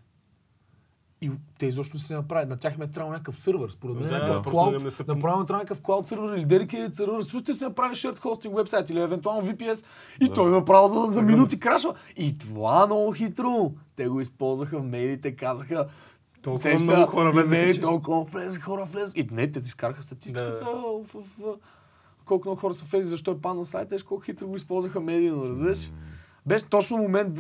И 1.21 1.31
те 1.59 1.65
изобщо 1.65 1.99
се 1.99 2.13
направят. 2.13 2.49
На 2.49 2.57
тях 2.57 2.75
им 2.75 2.81
е 2.81 2.87
трябвало 2.87 3.13
някакъв 3.13 3.39
сървър. 3.39 3.69
Според 3.69 3.95
мен 3.95 4.03
Да, 4.03 4.11
някакъв 4.11 4.35
просто 4.35 4.51
клауд. 4.51 4.83
не 4.83 4.89
са- 4.89 5.05
Направо 5.07 5.45
трябва 5.45 5.57
някакъв 5.57 5.81
клауд 5.81 6.07
сървър 6.07 6.37
или 6.37 6.45
dedicated 6.45 6.91
сървър. 6.91 7.21
Също 7.21 7.53
се 7.53 7.63
направи 7.63 7.95
shared 7.95 8.17
hosting 8.17 8.55
вебсайт 8.55 8.89
или 8.89 9.01
евентуално 9.01 9.41
VPS. 9.43 9.85
И 10.21 10.29
той 10.29 10.51
направо 10.51 10.87
за, 10.87 11.01
за 11.03 11.21
минути 11.23 11.59
крашва. 11.59 11.93
И 12.17 12.37
това 12.37 12.85
много 12.85 13.11
хитро. 13.11 13.53
Те 13.95 14.07
го 14.07 14.21
използваха 14.21 14.79
в 14.79 14.83
мейлите, 14.83 15.31
казаха 15.31 15.87
Толкова 16.41 16.61
Сеща, 16.61 16.83
много 16.85 17.07
хора 17.07 17.31
влезаха, 17.33 17.73
че- 17.73 17.81
Толкова 17.81 18.23
влезе, 18.23 18.59
хора 18.59 18.85
влезе. 18.85 19.13
И 19.15 19.27
не, 19.31 19.51
те 19.51 19.61
ти 19.61 19.67
изкараха 19.67 20.01
статистиката 20.01 20.65
в, 20.65 21.03
в, 21.05 21.23
в, 21.39 21.55
колко 22.25 22.47
много 22.47 22.61
хора 22.61 22.73
са 22.73 22.85
влезли, 22.85 23.03
защо 23.03 23.31
е 23.31 23.37
паднал 23.37 23.65
сайта, 23.65 24.03
колко 24.03 24.23
хитро 24.23 24.47
го 24.47 24.55
използваха 24.55 24.99
медийно, 24.99 25.45
разбираш? 25.45 25.91
Беше 26.45 26.65
точно 26.65 26.97
момент 26.97 27.33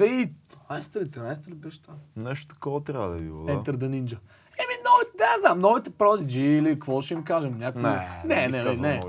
2012 0.69 1.01
или 1.01 1.09
13 1.09 1.47
ли 1.47 1.53
беше 1.53 1.81
това? 1.81 1.93
нещо 2.15 2.55
такова 2.55 2.83
трябва 2.83 3.09
да 3.09 3.15
е 3.15 3.19
било. 3.19 3.43
Да. 3.43 3.51
Enter 3.51 3.71
the 3.71 3.89
Ninja. 3.89 4.17
Еми, 4.59 4.73
новите, 4.91 5.17
да, 5.17 5.39
знам, 5.39 5.59
новите 5.59 5.89
Prodigy 5.89 6.39
или 6.39 6.73
какво 6.73 7.01
ще 7.01 7.13
им 7.13 7.23
кажем, 7.23 7.51
някакво... 7.51 7.87
не, 7.87 8.47
не, 8.47 8.47
не, 8.47 8.63
не. 8.63 8.73
Не, 8.73 8.99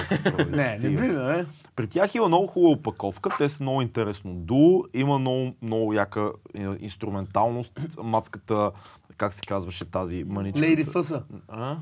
не 0.50 0.78
стига. 0.78 1.00
би, 1.00 1.08
не. 1.08 1.46
При 1.76 1.88
тях 1.88 2.14
има 2.14 2.28
много 2.28 2.46
хубава 2.46 2.72
опаковка, 2.72 3.30
те 3.38 3.48
са 3.48 3.62
много 3.62 3.82
интересно 3.82 4.34
дуо, 4.34 4.84
има 4.94 5.18
много, 5.18 5.54
много 5.62 5.92
яка 5.92 6.32
е, 6.54 6.66
инструменталност, 6.80 7.80
мацката, 8.02 8.72
как 9.16 9.34
се 9.34 9.40
казваше 9.46 9.90
тази 9.90 10.24
маничка? 10.24 10.60
Lady 10.60 10.84
Фъса. 10.84 11.22
А? 11.48 11.76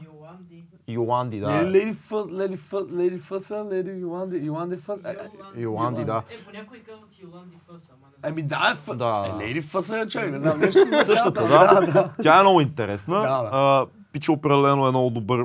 Йоланди. 0.89 1.37
Не 1.37 1.47
да. 1.47 1.53
е 1.53 1.65
Lady 1.65 1.95
Фъс, 1.95 2.27
Lady 2.27 2.57
Фъс, 2.57 2.85
Lady 2.85 3.19
Фъса, 3.19 3.55
Lady 3.55 4.01
Йоланди, 4.01 4.37
Йоланди 4.37 4.77
Фъс. 4.77 5.05
Е, 5.05 5.17
е, 5.57 5.61
Йоланди, 5.61 6.05
да. 6.05 6.23
Е, 6.31 6.45
по 6.45 6.53
някой 6.53 6.79
казват 6.79 7.19
Йоланди 7.19 7.57
Фъс, 7.67 7.91
ама 7.91 8.06
не. 8.06 8.06
Ами 8.29 8.43
да, 8.43 8.71
е 8.73 8.77
Фъс. 8.77 8.97
Да. 8.97 9.27
Е, 9.41 9.43
Lady 9.43 9.63
Фъса, 9.65 10.07
човек, 10.09 10.33
не 10.33 10.39
знам, 10.41 10.61
нещо 10.61 10.81
Същата, 11.07 11.49
тялата. 11.49 11.93
да. 11.93 12.11
Тя 12.23 12.39
е 12.39 12.43
много 12.43 12.61
интересна. 12.61 13.15
Да, 13.15 13.43
да. 13.43 13.49
А, 13.53 13.87
Пича 14.13 14.33
определено 14.33 14.87
е 14.87 14.91
много 14.91 15.11
добър 15.11 15.45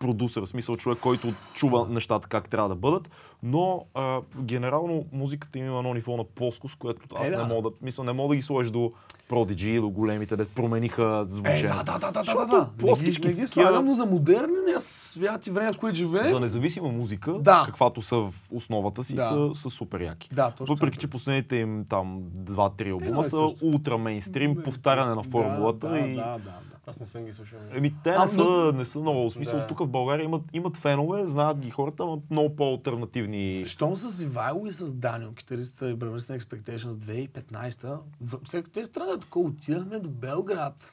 продусър, 0.00 0.42
в 0.42 0.48
смисъл 0.48 0.76
човек, 0.76 0.98
който 0.98 1.24
чува 1.54 1.86
нещата 1.86 2.28
как 2.28 2.48
трябва 2.48 2.68
да 2.68 2.74
бъдат, 2.74 3.10
но 3.42 3.84
а, 3.94 4.20
генерално 4.36 5.04
музиката 5.12 5.58
им 5.58 5.66
има 5.66 5.78
едно 5.78 5.94
ниво 5.94 6.16
на 6.16 6.24
плоскост, 6.24 6.76
което 6.76 7.00
аз 7.14 7.28
Е, 7.28 7.30
да. 7.30 7.38
не 7.38 7.44
мога 7.44 7.62
да, 7.62 7.76
мисля, 7.82 8.04
не 8.04 8.12
мога 8.12 8.28
да 8.28 8.36
ги 8.36 8.42
сложиш 8.42 8.70
до 8.70 8.92
Prodigy, 9.30 9.80
до 9.80 9.90
големите, 9.90 10.36
да 10.36 10.44
промениха 10.46 11.22
Е, 11.22 11.28
звучение. 11.28 11.62
да, 11.64 11.82
да, 11.82 11.98
да, 11.98 12.12
да, 12.12 12.22
да, 12.24 12.34
да, 12.36 12.46
да. 12.46 12.56
Не 12.56 12.64
ги, 12.66 12.78
плоскички 12.78 13.26
не 13.26 13.34
ги 13.34 13.46
слагам, 13.46 13.84
но 13.84 13.94
за 13.94 14.06
модерния 14.06 14.80
свят 14.80 15.46
и 15.46 15.50
време, 15.50 15.72
в 15.72 15.78
което 15.78 15.96
живее. 15.96 16.24
За 16.24 16.40
независима 16.40 16.88
музика, 16.88 17.32
Да. 17.34 17.62
каквато 17.66 18.02
са 18.02 18.16
в 18.16 18.32
основата 18.50 19.04
си, 19.04 19.14
Да. 19.14 19.28
са, 19.28 19.60
са 19.60 19.70
супер 19.70 20.00
яки. 20.00 20.28
Да, 20.32 20.50
точно. 20.50 20.74
Въпреки, 20.74 20.98
че 20.98 21.08
последните 21.08 21.56
им 21.56 21.84
там 21.90 22.22
2-3 22.24 22.80
Едно 22.82 22.92
албума 22.96 23.20
и 23.20 23.24
са 23.24 23.30
също. 23.38 23.66
ултра 23.66 23.98
мейнстрим, 23.98 24.56
повтаряне 24.56 25.14
на 25.14 25.22
формулата 25.22 25.88
да, 25.88 25.98
и... 25.98 26.14
Да, 26.14 26.22
да, 26.22 26.38
да. 26.38 26.73
Аз 26.86 27.00
не 27.00 27.06
съм 27.06 27.24
ги 27.24 27.32
слушал. 27.32 27.58
Еми, 27.72 27.94
те 28.04 28.10
не, 28.10 28.16
А, 28.16 28.28
са, 28.28 28.44
не 28.74 28.84
са 28.84 29.00
много. 29.00 29.20
В 29.20 29.32
смисъл, 29.32 29.58
Да. 29.58 29.66
тук 29.66 29.78
в 29.78 29.86
България 29.86 30.24
имат, 30.24 30.42
имат 30.52 30.76
фенове, 30.76 31.26
знаят 31.26 31.58
ги 31.58 31.70
хората, 31.70 32.04
но 32.04 32.22
много 32.30 32.56
по-алтернативни. 32.56 33.64
Щом 33.66 33.96
с 33.96 34.22
Ивайло 34.22 34.66
и 34.66 34.72
с 34.72 34.94
Данио, 34.94 35.32
китаристата 35.32 35.90
и 35.90 35.94
Бремърс 35.94 36.28
на 36.28 36.38
Expectations 36.38 36.90
2015, 36.90 37.98
в- 38.20 38.38
след 38.44 38.64
като 38.64 38.72
те 38.72 38.84
страдаха 38.84 39.18
тук, 39.18 39.36
отидахме 39.36 39.98
до 39.98 40.08
Белград 40.08 40.92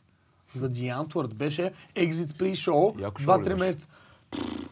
за 0.56 0.70
The 0.70 0.98
Antwoord. 1.00 1.34
Беше 1.34 1.72
екзит 1.96 2.38
при 2.38 2.56
шоу, 2.56 2.94
Яко 3.00 3.22
шоу 3.22 3.34
ли 3.34 3.38
2-3 3.38 3.44
беше? 3.46 3.56
месеца. 3.58 3.88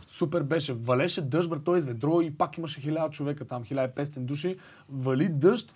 Супер 0.09 0.43
беше. 0.43 0.73
Валеше 0.73 1.21
дъжд, 1.21 1.49
брат, 1.49 1.63
той 1.63 1.77
изведро 1.77 2.21
и 2.21 2.31
пак 2.31 2.57
имаше 2.57 2.81
хиляда 2.81 3.09
човека 3.09 3.45
там, 3.45 3.63
1500 3.63 4.19
души. 4.19 4.57
Вали 4.89 5.29
дъжд, 5.29 5.75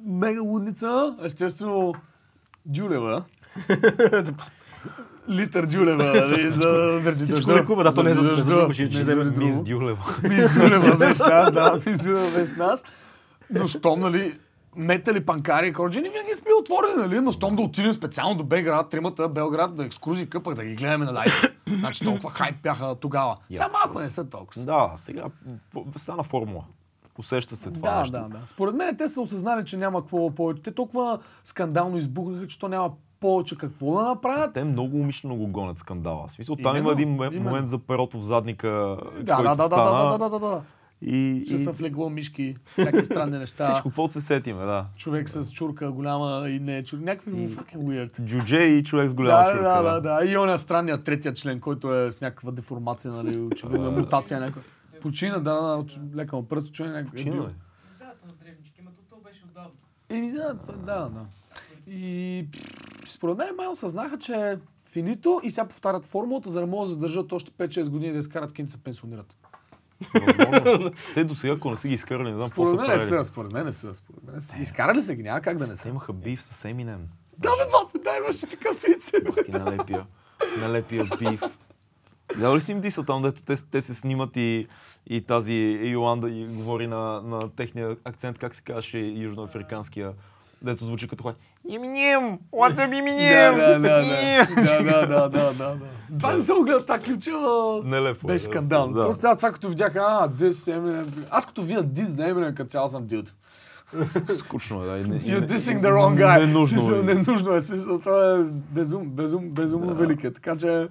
мега 0.00 0.40
лудница, 0.40 1.16
естествено 1.22 1.94
Дюлева. 2.66 3.24
Литър 5.30 5.66
Дюлева, 5.66 6.04
нали, 6.28 6.48
за, 6.48 6.60
заради 7.02 7.24
Всичко 7.24 7.50
лекува, 7.50 7.84
да, 7.84 7.94
то 7.94 8.02
не 8.02 8.10
е 8.10 8.14
за- 8.14 8.34
за 8.36 8.44
друго, 8.46 8.72
ще- 8.72 8.84
вземе. 8.84 9.24
Мис 9.24 9.62
Дюлева. 9.62 10.04
Мис 10.22 10.54
Дюлева 10.54 10.96
беше 10.98 11.22
нас, 11.22 11.52
да, 11.52 11.80
Мис 11.86 12.02
Дюлева 12.02 12.30
беше 12.30 12.52
нас. 12.52 12.84
Но 13.50 13.68
щом, 13.68 14.00
нали, 14.00 14.38
метали 14.76 15.26
панкари 15.26 15.68
и 15.68 15.72
корджини, 15.72 16.08
винаги 16.08 16.34
сме 16.34 16.50
отворени, 16.60 16.94
нали? 16.98 17.20
Но 17.20 17.32
щом 17.32 17.56
да 17.56 17.62
отидем 17.62 17.92
специално 17.92 18.34
до 18.34 18.44
Белград, 18.44 18.90
тримата, 18.90 19.28
Белград, 19.28 19.74
да 19.74 19.84
екскурзии 19.84 20.26
къпах, 20.26 20.54
да 20.54 20.64
ги 20.64 20.74
гледаме 20.74 21.04
на 21.04 21.12
лайв. 21.12 21.42
Значи 21.68 22.04
толкова 22.04 22.30
хайп 22.30 22.56
бяха 22.62 22.94
тогава. 22.94 23.36
Сега 23.46 23.64
Яко. 23.64 23.76
малко 23.76 24.00
не 24.00 24.10
са 24.10 24.24
толкова. 24.24 24.62
Да, 24.62 24.92
сега 24.96 25.24
стана 25.96 26.22
формула. 26.22 26.64
Усеща 27.18 27.56
се 27.56 27.70
това 27.70 27.90
Да, 27.90 28.00
нещо. 28.00 28.12
да, 28.12 28.18
да. 28.20 28.38
Според 28.46 28.74
мен 28.74 28.96
те 28.96 29.08
са 29.08 29.20
осъзнали, 29.20 29.64
че 29.64 29.76
няма 29.76 30.00
какво 30.00 30.30
повече. 30.30 30.62
Те 30.62 30.72
толкова 30.72 31.18
скандално 31.44 31.98
избухнаха, 31.98 32.46
че 32.46 32.58
то 32.58 32.68
няма 32.68 32.90
повече 33.20 33.58
какво 33.58 33.94
да 33.94 34.02
направят. 34.02 34.54
Те 34.54 34.64
много 34.64 34.96
умишлено 34.96 35.36
го 35.36 35.46
гонят 35.46 35.78
скандала. 35.78 36.26
В 36.26 36.32
смисъл, 36.32 36.56
там 36.56 36.64
Именно, 36.64 36.78
има 36.80 36.92
един 36.92 37.08
момент, 37.08 37.34
именно. 37.34 37.66
за 37.66 37.78
перото 37.78 38.18
в 38.18 38.22
задника, 38.22 38.68
Да, 39.20 39.34
който 39.36 39.50
да, 39.50 39.56
да, 39.56 39.56
да, 39.56 39.66
стана. 39.66 39.90
да, 40.02 40.18
да, 40.18 40.30
да, 40.30 40.30
да, 40.30 40.46
да. 40.48 40.62
И, 41.02 41.42
Ще 41.46 41.54
и 41.54 41.58
са 41.58 41.72
в 41.72 41.80
легло 41.80 42.10
мишки, 42.10 42.56
всяки 42.72 43.04
странни 43.04 43.38
неща. 43.38 43.64
всичко, 43.64 43.88
каквото 43.88 44.12
се 44.14 44.20
сетиме, 44.20 44.64
да. 44.64 44.86
Човек 44.96 45.28
с 45.28 45.52
чурка 45.52 45.90
голяма 45.90 46.48
и 46.48 46.60
не 46.60 46.76
е 46.76 46.84
чурка. 46.84 47.04
Някакви 47.04 47.30
fucking 47.48 47.76
weird. 47.76 48.24
Джудже 48.24 48.58
и 48.58 48.84
човек 48.84 49.08
с 49.08 49.14
голяма 49.14 49.38
Да, 49.38 49.52
чурка. 49.52 49.62
да, 49.64 49.82
да, 49.82 50.00
да. 50.00 50.24
И 50.24 50.38
оня 50.38 50.58
странният 50.58 51.04
третия 51.04 51.34
член, 51.34 51.60
който 51.60 51.94
е 51.94 52.12
с 52.12 52.20
някаква 52.20 52.50
деформация, 52.50 53.12
нали, 53.12 53.38
очевидно 53.38 53.86
е 53.86 53.90
мутация 53.90 54.40
някаква. 54.40 54.62
Почина, 55.02 55.38
да, 55.38 55.52
да, 55.54 55.84
лека 56.16 56.36
му 56.36 56.48
пръст, 56.48 56.72
чуе 56.72 56.86
някакъв. 56.86 57.10
Почина, 57.10 57.36
бе. 57.36 57.40
Да, 57.40 57.48
то 58.20 58.26
на 58.26 58.32
древнички, 58.34 58.82
ма 58.82 58.90
то, 58.90 59.00
то 59.10 59.22
беше 59.24 59.40
отдавна. 59.44 59.70
Еми, 60.08 60.30
да, 60.32 60.54
да, 60.76 61.08
да. 61.08 61.10
И 61.90 62.46
според 63.08 63.36
мен 63.36 63.56
май 63.56 63.66
осъзнаха, 63.66 64.18
че 64.18 64.58
финито 64.90 65.40
и 65.44 65.50
сега 65.50 65.68
повтарят 65.68 66.04
формулата, 66.04 66.50
за 66.50 66.60
да 66.60 66.66
могат 66.66 66.88
да 66.88 66.92
задържат 66.92 67.32
още 67.32 67.50
5-6 67.50 67.88
години 67.88 68.12
да 68.12 68.18
изкарат 68.18 68.52
кинти 68.52 68.72
се 68.72 68.78
пенсионират. 68.78 69.36
Възможно. 70.14 70.90
Те 71.14 71.24
до 71.24 71.34
сега, 71.34 71.54
ако 71.54 71.70
не 71.70 71.76
са 71.76 71.88
ги 71.88 71.94
изкарали, 71.94 72.30
не 72.30 72.36
знам 72.36 72.48
какво 72.48 72.64
са 72.64 72.70
Според 72.70 72.88
мен 72.88 72.98
правили. 72.98 73.08
са, 73.08 73.24
според 73.24 73.52
мен 73.52 73.72
са, 73.72 73.94
според 73.94 74.24
мен 74.24 74.40
са. 74.40 74.58
Изкарали 74.58 75.02
се 75.02 75.16
ги, 75.16 75.22
няма 75.22 75.40
как 75.40 75.58
да 75.58 75.66
не 75.66 75.76
са. 75.76 75.88
имаха 75.88 76.12
биф 76.12 76.42
с 76.42 76.64
Eminem. 76.64 76.98
Да, 77.38 77.50
бе, 77.50 77.70
бате, 77.72 78.04
дай 78.04 78.18
имаше 78.18 78.46
такъв 78.46 78.82
вице. 78.82 79.44
Ти 79.44 79.50
налепия. 79.50 80.06
Налепия 80.60 81.04
биф. 81.18 81.40
Гледал 82.34 82.56
ли 82.56 82.60
си 82.60 82.72
им 82.72 82.80
диса 82.80 83.04
там, 83.04 83.22
дето 83.22 83.42
те, 83.42 83.56
те 83.70 83.82
се 83.82 83.94
снимат 83.94 84.36
и, 84.36 84.68
и 85.06 85.22
тази 85.22 85.54
Йоланда 85.82 86.30
и 86.30 86.46
говори 86.46 86.86
на, 86.86 87.22
на 87.22 87.50
техния 87.50 87.96
акцент, 88.04 88.38
как 88.38 88.54
се 88.54 88.62
казваше 88.62 88.98
южноафриканския, 88.98 90.12
дето 90.62 90.84
звучи 90.84 91.08
като 91.08 91.22
хой. 91.22 91.32
Иминем! 91.68 92.38
What's 92.52 92.76
up, 92.76 92.98
Иминем? 92.98 93.54
да, 93.56 93.78
да, 93.78 94.02
да, 94.02 95.06
да, 95.06 95.06
да, 95.06 95.28
да, 95.28 95.52
да, 95.52 95.52
да. 95.54 96.18
Това 96.18 96.34
не 96.34 96.42
съм 96.42 96.62
гледал, 96.62 96.82
това 96.82 96.98
ключа, 96.98 97.30
ама 97.30 97.80
Нелепо. 97.84 98.26
беше 98.26 98.44
скандал. 98.44 98.88
Да. 98.88 99.02
Просто 99.02 99.20
сега 99.20 99.36
това 99.36 99.52
като 99.52 99.68
видях, 99.68 99.96
а, 99.96 100.28
дис, 100.28 100.64
Eminem. 100.64 101.26
Аз 101.30 101.46
като 101.46 101.62
видя 101.62 101.82
дис 101.82 102.08
на 102.08 102.30
Eminem, 102.30 102.54
като 102.54 102.70
цяло 102.70 102.88
съм 102.88 103.06
дюд. 103.06 103.34
Скучно 104.38 104.84
е, 104.84 104.86
да. 104.86 105.18
You're 105.18 105.46
dissing 105.46 105.80
the 105.80 105.90
wrong 105.90 106.24
guy. 106.24 106.46
Ненужно 106.46 106.94
е. 106.94 107.02
Ненужно 107.02 107.54
е, 107.54 107.60
смисъл, 107.60 107.98
това 107.98 108.34
е 108.34 108.42
безум, 108.44 109.08
безум, 109.08 109.50
безумно 109.50 109.94
велик 109.94 110.24
е. 110.24 110.32
Така 110.32 110.56
че, 110.56 110.88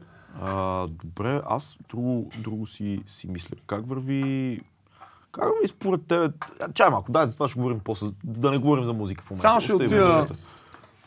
добре, 1.03 1.41
аз 1.49 1.77
друго, 1.89 2.31
друго 2.43 2.67
си, 2.67 3.03
си 3.07 3.27
мисля. 3.27 3.57
Как 3.67 3.87
върви... 3.89 4.59
Как 5.31 5.43
върви 5.43 5.67
според 5.67 6.07
тебе? 6.07 6.29
А, 6.59 6.73
Чай 6.73 6.89
малко, 6.89 7.11
дай 7.11 7.27
за 7.27 7.33
това 7.33 7.47
ще 7.47 7.59
говорим 7.59 7.79
после. 7.83 8.07
Да 8.23 8.51
не 8.51 8.57
говорим 8.57 8.85
за 8.85 8.93
музика 8.93 9.23
в 9.23 9.29
момента. 9.29 9.41
Само 9.41 9.61
ще 9.61 9.73
отида-. 9.73 10.27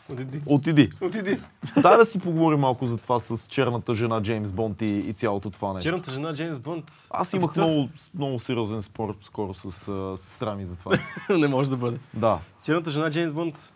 Отиди. 0.09 0.41
Отиди. 0.45 0.89
Отиди. 1.01 1.39
Дай 1.81 1.97
да 1.97 2.05
си 2.05 2.19
поговорим 2.19 2.59
малко 2.59 2.87
за 2.87 2.97
това 2.97 3.19
с 3.19 3.47
черната 3.47 3.93
жена 3.93 4.21
Джеймс 4.21 4.51
Бонд 4.51 4.81
и, 4.81 4.85
и 4.85 5.13
цялото 5.13 5.49
това 5.49 5.73
нещо. 5.73 5.89
Черната 5.89 6.11
жена 6.11 6.33
Джеймс 6.33 6.59
Бонд. 6.59 6.85
Аз 7.09 7.33
имах 7.33 7.57
Ами, 7.57 7.67
много, 7.67 7.89
много 8.15 8.39
сериозен 8.39 8.81
спор 8.81 9.17
скоро 9.21 9.53
с, 9.53 9.71
с 9.71 10.17
сестра 10.17 10.55
ми 10.55 10.65
за 10.65 10.75
това. 10.75 10.97
не 11.29 11.47
може 11.47 11.69
да 11.69 11.77
бъде. 11.77 11.99
да. 12.13 12.39
Черната 12.63 12.89
жена 12.91 13.11
Джеймс 13.11 13.33
Бонд. 13.33 13.73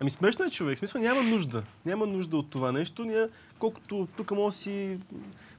Ами 0.00 0.10
смешно 0.10 0.44
е 0.44 0.50
човек. 0.50 0.76
В 0.76 0.78
смисъл 0.78 1.00
няма 1.00 1.22
нужда. 1.22 1.62
Няма 1.86 2.06
нужда 2.06 2.36
от 2.36 2.50
това 2.50 2.72
нещо. 2.72 3.04
Ние, 3.04 3.28
колкото 3.58 4.08
тук 4.16 4.30
може 4.30 4.56
си 4.56 5.00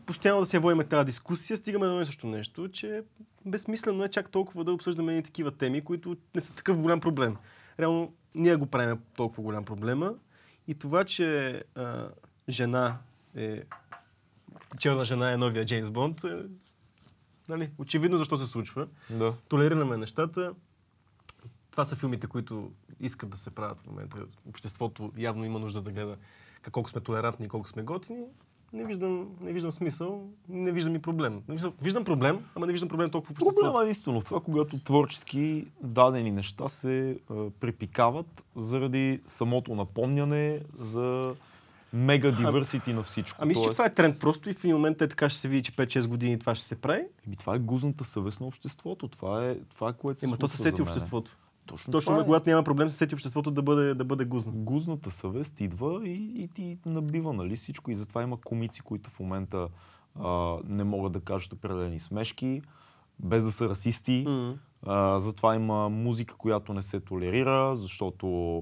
постоянно 0.05 0.39
да 0.39 0.45
се 0.45 0.59
водим 0.59 0.87
тази 0.89 1.05
дискусия, 1.05 1.57
стигаме 1.57 1.85
до 1.85 1.91
едно 1.91 2.05
също 2.05 2.27
нещо, 2.27 2.67
че 2.67 3.01
безсмислено 3.45 4.03
е 4.03 4.09
чак 4.09 4.29
толкова 4.29 4.63
да 4.63 4.73
обсъждаме 4.73 5.17
и 5.17 5.23
такива 5.23 5.51
теми, 5.51 5.81
които 5.81 6.17
не 6.35 6.41
са 6.41 6.53
такъв 6.53 6.81
голям 6.81 6.99
проблем. 6.99 7.37
Реално, 7.79 8.13
ние 8.35 8.55
го 8.55 8.65
правим 8.65 8.99
толкова 9.15 9.43
голям 9.43 9.65
проблема. 9.65 10.13
И 10.67 10.75
това, 10.75 11.05
че 11.05 11.63
а, 11.75 12.09
жена 12.49 12.97
е 13.35 13.63
черна 14.77 15.05
жена 15.05 15.31
е 15.31 15.37
новия 15.37 15.65
Джеймс 15.65 15.89
Бонд, 15.89 16.23
е, 16.23 16.43
нали, 17.49 17.69
очевидно 17.77 18.17
защо 18.17 18.37
се 18.37 18.45
случва 18.45 18.87
да. 19.09 19.33
толерираме 19.47 19.97
нещата. 19.97 20.53
Това 21.71 21.85
са 21.85 21.95
филмите, 21.95 22.27
които 22.27 22.71
искат 22.99 23.29
да 23.29 23.37
се 23.37 23.51
правят 23.51 23.79
в 23.79 23.87
момента. 23.87 24.17
Обществото 24.49 25.11
явно 25.17 25.45
има 25.45 25.59
нужда 25.59 25.81
да 25.81 25.91
гледа 25.91 26.17
как- 26.61 26.73
колко 26.73 26.89
сме 26.89 27.01
толерантни 27.01 27.45
и 27.45 27.49
колко 27.49 27.67
сме 27.67 27.83
готини. 27.83 28.23
Не 28.73 28.85
виждам, 28.85 29.27
не 29.41 29.53
виждам 29.53 29.71
смисъл, 29.71 30.29
не 30.49 30.71
виждам 30.71 30.95
и 30.95 30.99
проблем. 30.99 31.41
Виждам, 31.81 32.03
проблем, 32.03 32.45
ама 32.55 32.65
не 32.65 32.71
виждам 32.71 32.89
проблем 32.89 33.09
толкова 33.09 33.27
в 33.27 33.31
обществото. 33.31 33.55
Проблема 33.55 33.79
е 33.79 33.83
единствено 33.83 34.21
това, 34.21 34.39
когато 34.39 34.79
творчески 34.79 35.65
дадени 35.81 36.31
неща 36.31 36.69
се 36.69 37.17
а, 37.29 37.49
препикават 37.49 38.43
заради 38.55 39.19
самото 39.25 39.75
напомняне 39.75 40.59
за 40.79 41.35
мега 41.93 42.31
диверсити 42.31 42.93
на 42.93 43.03
всичко. 43.03 43.39
А 43.41 43.45
мисля, 43.45 43.63
че 43.63 43.69
това 43.69 43.85
е 43.85 43.93
тренд 43.93 44.19
просто 44.19 44.49
и 44.49 44.53
в 44.53 44.63
един 44.63 44.75
момент 44.75 45.01
е 45.01 45.07
така 45.07 45.29
ще 45.29 45.39
се 45.39 45.47
види, 45.47 45.63
че 45.63 45.71
5-6 45.71 46.07
години 46.07 46.39
това 46.39 46.55
ще 46.55 46.65
се 46.65 46.75
прави. 46.75 47.03
еми, 47.27 47.35
това 47.35 47.55
е 47.55 47.59
гузната 47.59 48.03
съвест 48.03 48.39
на 48.39 48.47
обществото. 48.47 49.07
Това 49.07 49.45
е, 49.45 49.55
това 49.55 49.89
е 49.89 49.93
което 49.93 50.19
се 50.19 50.25
Има 50.25 50.37
то 50.37 50.47
се 50.47 50.57
сети 50.57 50.81
обществото. 50.81 51.37
Точно, 51.69 51.91
Точно 51.91 52.11
това 52.11 52.21
е. 52.21 52.25
когато 52.25 52.49
няма 52.49 52.63
проблем, 52.63 52.89
се 52.89 52.95
сети 52.95 53.15
обществото 53.15 53.51
да 53.51 53.61
бъде, 53.61 53.93
да 53.93 54.03
бъде 54.03 54.25
гузно. 54.25 54.51
гузната 54.51 55.11
съвест 55.11 55.61
идва 55.61 56.07
и, 56.07 56.43
и 56.43 56.47
ти 56.47 56.77
набива 56.85 57.33
нали, 57.33 57.55
всичко. 57.55 57.91
И 57.91 57.95
затова 57.95 58.23
има 58.23 58.37
комици, 58.41 58.81
които 58.81 59.09
в 59.09 59.19
момента 59.19 59.67
а, 60.19 60.57
не 60.67 60.83
могат 60.83 61.11
да 61.11 61.19
кажат 61.19 61.53
определени 61.53 61.99
смешки, 61.99 62.61
без 63.19 63.43
да 63.43 63.51
са 63.51 63.69
расисти. 63.69 64.23
М. 64.27 64.55
А, 64.85 65.19
затова 65.19 65.55
има 65.55 65.89
музика, 65.89 66.35
която 66.35 66.73
не 66.73 66.81
се 66.81 66.99
толерира, 66.99 67.75
защото 67.75 68.57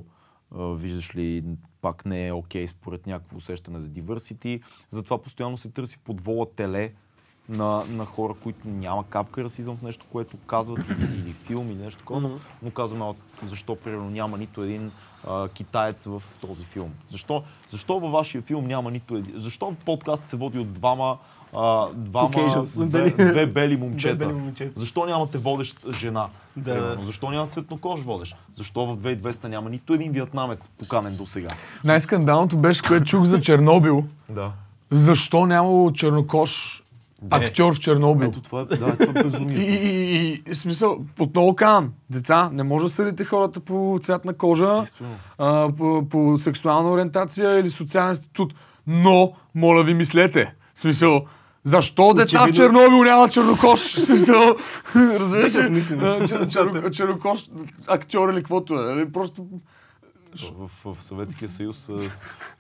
а, 0.52 0.64
виждаш 0.64 1.16
ли, 1.16 1.44
пак 1.82 2.06
не 2.06 2.28
е 2.28 2.34
окей 2.34 2.68
според 2.68 3.08
някакво 3.08 3.38
усещане 3.38 3.80
за 3.80 3.88
diversity. 3.88 4.62
Затова 4.90 5.22
постоянно 5.22 5.58
се 5.58 5.72
търси 5.72 5.98
подвола 6.00 6.46
теле 6.56 6.94
на, 7.50 7.84
на 7.90 8.06
хора, 8.06 8.34
които 8.44 8.68
няма 8.68 9.04
капка 9.10 9.44
расизъм 9.44 9.78
в 9.78 9.82
нещо, 9.82 10.06
което 10.12 10.38
казват, 10.38 10.80
или, 10.80 11.04
или 11.04 11.34
филм, 11.34 11.72
или 11.72 11.84
нещо 11.84 12.00
такова, 12.00 12.22
но, 12.22 12.32
но 12.64 12.72
казваме 12.72 13.06
а, 13.06 13.14
защо 13.48 13.76
примерно 13.76 14.10
няма 14.10 14.38
нито 14.38 14.64
един 14.64 14.92
а, 15.28 15.50
китаец 15.50 16.06
в 16.06 16.24
този 16.42 16.64
филм. 16.64 16.94
Защо, 17.10 17.44
защо 17.72 18.00
във 18.00 18.12
вашия 18.12 18.42
филм 18.42 18.68
няма 18.68 18.92
нито 18.92 19.16
един? 19.16 19.34
Защо 19.40 19.76
подкаст 19.86 20.28
се 20.28 20.38
води 20.38 20.60
от 20.60 20.74
двама, 20.74 21.18
а, 21.56 21.88
двама 21.94 22.30
Caucasians. 22.30 22.86
две, 22.86 23.10
две 23.10 23.46
бели 23.46 23.78
момчета? 23.78 24.16
Две 24.16 24.26
бели 24.26 24.38
момчета. 24.38 24.80
Защо 24.80 25.06
нямате 25.06 25.38
водещ 25.38 25.94
жена? 25.94 26.28
Да. 26.58 26.74
примерно? 26.74 27.04
Защо 27.04 27.30
няма 27.30 27.48
цветнокож 27.48 28.02
водещ? 28.02 28.36
Защо 28.56 28.86
в 28.86 28.98
2200 28.98 29.48
няма 29.48 29.70
нито 29.70 29.94
един 29.94 30.12
вьетнамец 30.12 30.68
поканен 30.80 31.18
до 31.18 31.26
сега? 31.26 31.50
най-скандалното 31.84 32.58
беше, 32.58 32.82
което 32.82 33.06
чух 33.06 33.24
за 33.24 33.42
Чернобил. 33.42 34.04
Да. 34.30 34.52
Защо 34.92 35.46
нямало 35.46 35.92
чернокош 35.92 36.84
актьор 37.30 37.76
в 37.76 37.80
Чернобил. 37.80 38.28
Ето 38.28 38.42
това 38.42 38.62
е, 38.62 38.66
да, 38.66 38.98
това 38.98 39.20
е 39.20 39.24
безумие. 39.24 39.56
и, 39.58 39.76
и, 39.76 40.42
и, 40.48 40.54
в 40.54 40.58
смисъл, 40.58 40.98
отново 41.20 41.56
казвам, 41.56 41.94
деца, 42.10 42.50
не 42.54 42.64
може 42.64 42.86
да 42.86 42.92
съдите 42.92 43.26
хората 43.26 43.60
по 43.60 44.00
цвят 44.02 44.26
на 44.26 44.34
кожа, 44.34 44.84
а, 45.38 45.70
по, 45.78 46.10
по 46.10 46.38
сексуална 46.38 46.92
ориентация 46.92 47.60
или 47.60 47.70
социален 47.70 48.16
статут. 48.16 48.54
Но, 48.88 49.32
моля 49.56 49.84
ви, 49.84 49.94
мислете. 49.94 50.56
В 50.74 50.80
смисъл, 50.80 51.26
защо 51.64 52.14
деца 52.14 52.40
в 52.40 52.44
Очевидно- 52.44 52.80
Чернобил 52.80 53.04
няма 53.04 53.30
чернокош? 53.30 53.80
В 53.80 54.06
смисъл, 54.06 54.56
разбираш 54.96 55.56
ли? 55.56 56.94
Чернокош 56.94 57.46
актьор 57.88 58.30
или 58.30 58.38
каквото 58.38 58.74
е. 58.74 58.78
нали? 58.86 59.12
Просто 59.12 59.46
В, 60.44 60.70
в 60.86 61.04
Съветския 61.04 61.50
съюз 61.50 61.90
а, 61.90 62.02
с 62.02 62.08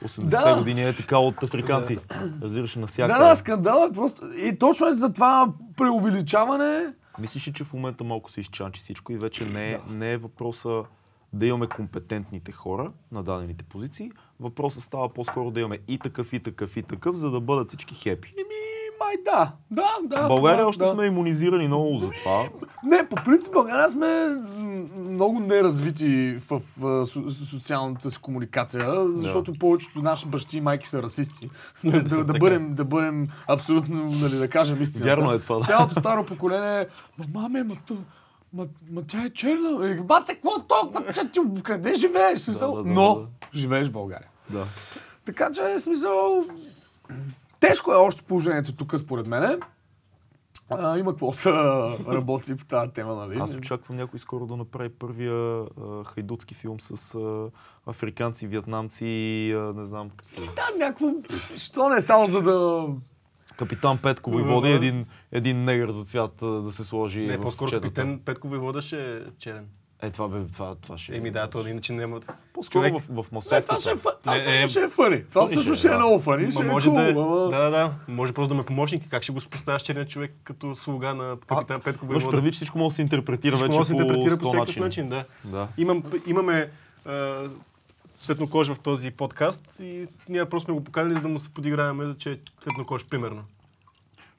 80-те 0.02 0.28
Да. 0.28 0.56
години 0.58 0.84
е 0.84 0.94
така 0.94 1.18
от 1.18 1.44
африканци. 1.44 1.98
Разбираш, 2.42 2.74
Да, 2.74 2.80
навсякъде. 2.80 3.20
да, 3.20 3.36
скандал 3.36 3.88
е 3.90 3.94
просто. 3.94 4.22
И 4.38 4.58
точно 4.58 4.88
е 4.88 4.94
за 4.94 5.14
това 5.14 5.48
преувеличаване. 5.78 6.94
Мислиш 7.20 7.48
ли, 7.48 7.54
че 7.54 7.64
в 7.64 7.74
момента 7.74 8.04
малко 8.04 8.32
се 8.32 8.40
изчанчи 8.40 8.82
всичко 8.82 9.12
и 9.12 9.18
вече 9.18 9.46
не 9.46 9.72
е, 9.72 9.80
не 9.90 10.12
е 10.12 10.18
въпроса 10.18 10.84
да 11.34 11.46
имаме 11.46 11.68
компетентните 11.68 12.52
хора 12.52 12.92
на 13.12 13.24
дадените 13.24 13.64
позиции. 13.64 14.12
Въпросът 14.40 14.84
става 14.84 15.10
по-скоро 15.10 15.52
да 15.52 15.60
имаме 15.60 15.80
и 15.88 16.00
такъв, 16.00 16.34
и 16.34 16.40
такъв, 16.40 16.78
и 16.78 16.84
такъв, 16.84 17.16
за 17.16 17.32
да 17.32 17.40
бъдат 17.40 17.68
всички 17.68 17.96
хепи. 17.96 18.34
Еми, 18.38 18.48
май 19.00 19.16
да. 19.26 19.52
Да, 19.72 19.90
да. 20.04 20.24
В 20.24 20.28
България 20.28 20.62
да, 20.62 20.68
още 20.68 20.84
да. 20.84 20.88
сме 20.90 21.06
имунизирани 21.06 21.68
много 21.68 21.98
за 21.98 22.10
това. 22.10 22.44
Не, 22.84 23.10
по 23.10 23.16
принцип 23.16 23.54
България 23.54 23.90
сме 23.90 24.38
много 24.98 25.40
неразвити 25.40 26.38
в, 26.50 26.60
со- 26.78 27.06
со- 27.06 27.46
социалната 27.50 28.12
си 28.12 28.20
комуникация, 28.22 29.08
защото 29.08 29.52
повечето 29.60 30.00
наши 30.02 30.26
бащи 30.28 30.58
и 30.58 30.62
майки 30.62 30.88
са 30.90 31.04
расисти. 31.04 31.50
да, 31.84 32.04
да, 32.04 32.24
да, 32.24 32.34
бъдем, 32.34 32.76
да 32.76 32.86
бъдем 32.86 33.28
абсолютно, 33.48 34.06
нали, 34.06 34.38
да 34.38 34.48
кажем 34.50 34.82
истината. 34.82 35.06
Вярно 35.06 35.32
е 35.34 35.40
това, 35.40 35.58
да. 35.58 35.66
Цялото 35.66 36.00
старо 36.00 36.26
поколение, 36.26 36.88
ма 37.18 37.26
маме, 37.42 37.64
ма, 37.64 37.76
то, 37.88 37.98
ма, 38.54 38.66
ма 38.92 39.02
тя 39.08 39.24
е 39.24 39.30
черна. 39.30 39.90
И, 39.90 40.02
Бате, 40.02 40.34
какво 40.34 40.64
толкова? 40.64 41.14
че 41.14 41.32
ти, 41.32 41.40
къде 41.64 41.96
живееш? 41.96 42.40
Смисъл, 42.40 42.72
Да, 42.76 42.78
да, 42.78 42.84
да, 42.84 42.94
Но 42.94 43.16
да. 43.16 43.28
живееш 43.56 43.88
в 43.88 43.92
България. 43.92 44.28
Да. 44.50 44.66
Така 45.26 45.50
че, 45.52 45.80
смисъл, 45.80 46.44
тежко 47.60 47.92
е 47.92 47.96
още 47.96 48.22
положението 48.24 48.76
тук, 48.76 49.00
според 49.00 49.28
мене. 49.28 49.58
А, 50.70 50.98
има 50.98 51.12
какво 51.12 51.34
са 51.34 51.52
работи 52.08 52.58
по 52.58 52.66
тази 52.66 52.92
тема, 52.92 53.16
нали? 53.16 53.40
Аз 53.40 53.56
очаквам 53.56 53.98
някой 53.98 54.20
скоро 54.20 54.46
да 54.46 54.58
направи 54.58 54.90
първия 54.90 55.60
а, 55.60 56.04
хайдутски 56.04 56.54
филм 56.56 56.80
с 56.80 57.16
а, 57.16 57.50
африканци, 57.90 58.48
вьетнамци 58.48 59.06
и 59.06 59.54
а, 59.54 59.74
не 59.76 59.86
знам 59.86 60.10
какви. 60.10 60.50
Да, 60.56 60.86
някакво... 60.86 61.08
Що 61.58 61.90
не 61.90 62.02
само 62.02 62.28
за 62.28 62.42
да... 62.42 62.88
Капитан 63.58 63.98
Петко 63.98 64.32
води 64.32 64.72
един, 64.72 65.06
един 65.32 65.64
негър 65.64 65.92
за 65.92 66.06
цвят 66.06 66.36
да 66.42 66.72
се 66.72 66.84
сложи 66.84 67.28
Не, 67.28 67.38
в 67.38 67.42
по-скоро 67.42 67.70
четата. 67.70 67.88
капитан 67.88 68.20
Петко 68.26 68.48
Войводаше 68.48 69.16
е 69.18 69.22
черен. 69.40 69.68
Е, 70.02 70.10
това, 70.10 70.28
бе, 70.28 70.40
това, 70.54 70.76
това 70.76 70.98
ще 70.98 71.16
Еми 71.16 71.32
да, 71.32 71.48
то 71.48 71.68
иначе 71.68 71.94
няма... 71.94 72.20
По-скоро 72.54 72.84
човек- 72.84 72.94
в, 72.94 73.00
в 73.00 73.10
Не, 73.10 73.24
това 73.24 73.28
масовката. 73.32 73.80
ще 73.80 73.92
е, 73.92 73.96
това 73.96 74.34
Не, 74.34 74.40
също 74.40 74.52
е, 74.52 74.68
ще 74.68 74.80
е 74.80 74.90
фъни. 74.90 75.24
Това 75.24 75.48
също 75.48 75.76
ще 75.76 75.88
е, 75.88 75.92
е 75.92 75.96
много 75.96 76.20
фъни. 76.20 76.52
Ще 76.52 76.64
е 76.64 76.66
може 76.66 76.92
да, 76.92 77.10
е- 77.10 77.14
да, 77.14 77.48
да, 77.50 77.70
да. 77.70 77.94
Може 78.08 78.34
просто 78.34 78.50
да 78.50 78.56
ме 78.56 78.66
помощник. 78.66 79.10
Как 79.10 79.24
ще 79.24 79.32
го 79.32 79.40
поставяш 79.52 79.82
черния 79.82 80.08
човек 80.08 80.36
като 80.44 80.76
слуга 80.76 81.14
на 81.14 81.38
капитан 81.48 81.82
Петко 81.82 82.06
Имаш 82.06 82.30
предвид, 82.30 82.54
че 82.54 82.58
всичко 82.58 82.78
може 82.78 82.94
да 82.94 82.96
се 82.96 83.02
интерпретира 83.02 83.52
Всичко 83.52 83.66
вече 83.66 83.78
може 83.78 83.80
да 83.80 83.86
се 83.86 83.94
интерпретира 83.94 84.38
по 84.38 84.40
по 84.40 84.46
100 84.46 84.50
всякакъв 84.50 84.68
начини. 84.76 84.86
начин, 84.86 85.10
да. 85.10 85.26
Да. 85.46 85.68
Имам, 85.78 86.04
имаме 86.28 86.70
а, 87.06 87.44
цветнокож 88.22 88.68
в 88.68 88.80
този 88.80 89.12
подкаст 89.12 89.62
и 89.80 90.08
ние 90.30 90.46
просто 90.46 90.66
сме 90.66 90.74
го 90.74 90.84
поканили, 90.84 91.14
за 91.14 91.22
да 91.22 91.28
му 91.28 91.40
се 91.40 91.50
подиграваме, 91.50 92.06
за 92.06 92.16
че 92.18 92.32
е 92.32 92.38
цветнокож, 92.62 93.06
примерно. 93.06 93.44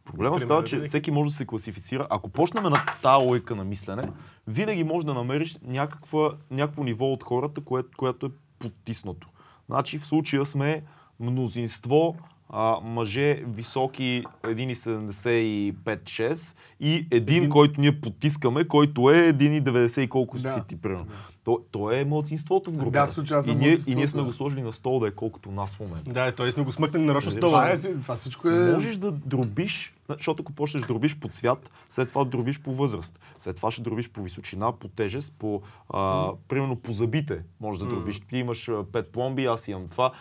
Проблема 0.09 0.41
става, 0.41 0.65
че 0.65 0.81
всеки 0.81 1.11
може 1.11 1.31
да 1.31 1.37
се 1.37 1.47
класифицира. 1.47 2.07
Ако 2.11 2.31
почнем 2.31 2.63
на 2.63 2.85
тази 3.03 3.27
лойка 3.27 3.57
на 3.57 3.65
мислене, 3.65 4.03
винаги 4.47 4.85
може 4.85 5.07
да 5.07 5.15
намериш 5.15 5.59
някаква, 5.63 6.31
някакво 6.51 6.85
ниво 6.85 7.07
от 7.07 7.23
хората, 7.23 7.61
кое, 7.61 7.83
което 7.97 8.27
е 8.27 8.31
потиснато. 8.59 9.29
Значи 9.69 9.99
в 9.99 10.07
случая 10.07 10.47
сме 10.47 10.83
мнозинство 11.21 12.17
а, 12.51 12.77
мъже 12.83 13.35
високи 13.47 14.25
1,75-6 14.43 16.57
и 16.81 17.07
един, 17.11 17.37
Един- 17.37 17.51
който 17.51 17.81
ние 17.81 18.01
потискаме, 18.01 18.65
който 18.65 19.11
е 19.11 19.33
1,90 19.33 20.01
и 20.01 20.09
колко 20.09 20.39
Да. 20.39 20.51
си 20.51 20.61
ти, 20.69 20.81
примерно. 20.81 21.07
То, 21.49 21.61
то 21.71 21.93
е 21.93 22.05
младсинството 22.05 22.71
в 22.71 22.77
групата. 22.77 23.23
Да, 23.23 23.35
аз 23.37 23.47
и, 23.47 23.55
ние, 23.55 23.77
и 23.87 23.95
ние 23.95 24.09
сме 24.09 24.23
го 24.23 24.33
сложили 24.33 24.63
на 24.63 24.73
стол 24.73 25.01
да 25.01 25.09
е 25.09 25.11
колкото 25.11 25.51
нас 25.51 25.75
в 25.75 25.81
момента. 25.81 26.11
Да, 26.13 26.33
той 26.33 26.53
сме 26.53 26.63
го 26.63 26.73
смъкнали 26.73 27.05
нарочно 27.05 27.31
Нали? 27.31 27.41
стола. 27.41 27.77
Това, 27.77 27.91
е, 27.91 27.95
това 28.03 28.17
всичко 28.17 28.49
е... 28.49 28.73
Можеш 28.73 28.97
да 28.97 29.13
дробиш, 29.13 29.95
защото 30.09 30.43
ако 30.43 30.53
почнеш 30.53 30.81
да 30.81 30.87
дробиш 30.87 31.17
по 31.19 31.29
цвят, 31.29 31.71
след 31.89 32.09
това 32.09 32.25
дробиш 32.25 32.61
по 32.61 32.75
възраст, 32.75 33.19
след 33.39 33.57
това 33.57 33.71
ще 33.71 33.83
дробиш 33.83 34.09
по 34.09 34.23
височина, 34.23 34.73
по 34.73 34.89
тежест, 34.89 35.33
по, 35.39 35.63
а, 35.91 36.31
примерно 36.49 36.77
по 36.77 36.93
зъбите 36.93 37.43
може 37.61 37.81
да 37.81 37.87
дробиш. 37.87 38.21
Ти 38.21 38.37
имаш 38.37 38.71
пет 38.93 39.09
пломби, 39.09 39.45
аз 39.45 39.69
имам 39.69 39.89
това. 39.89 40.13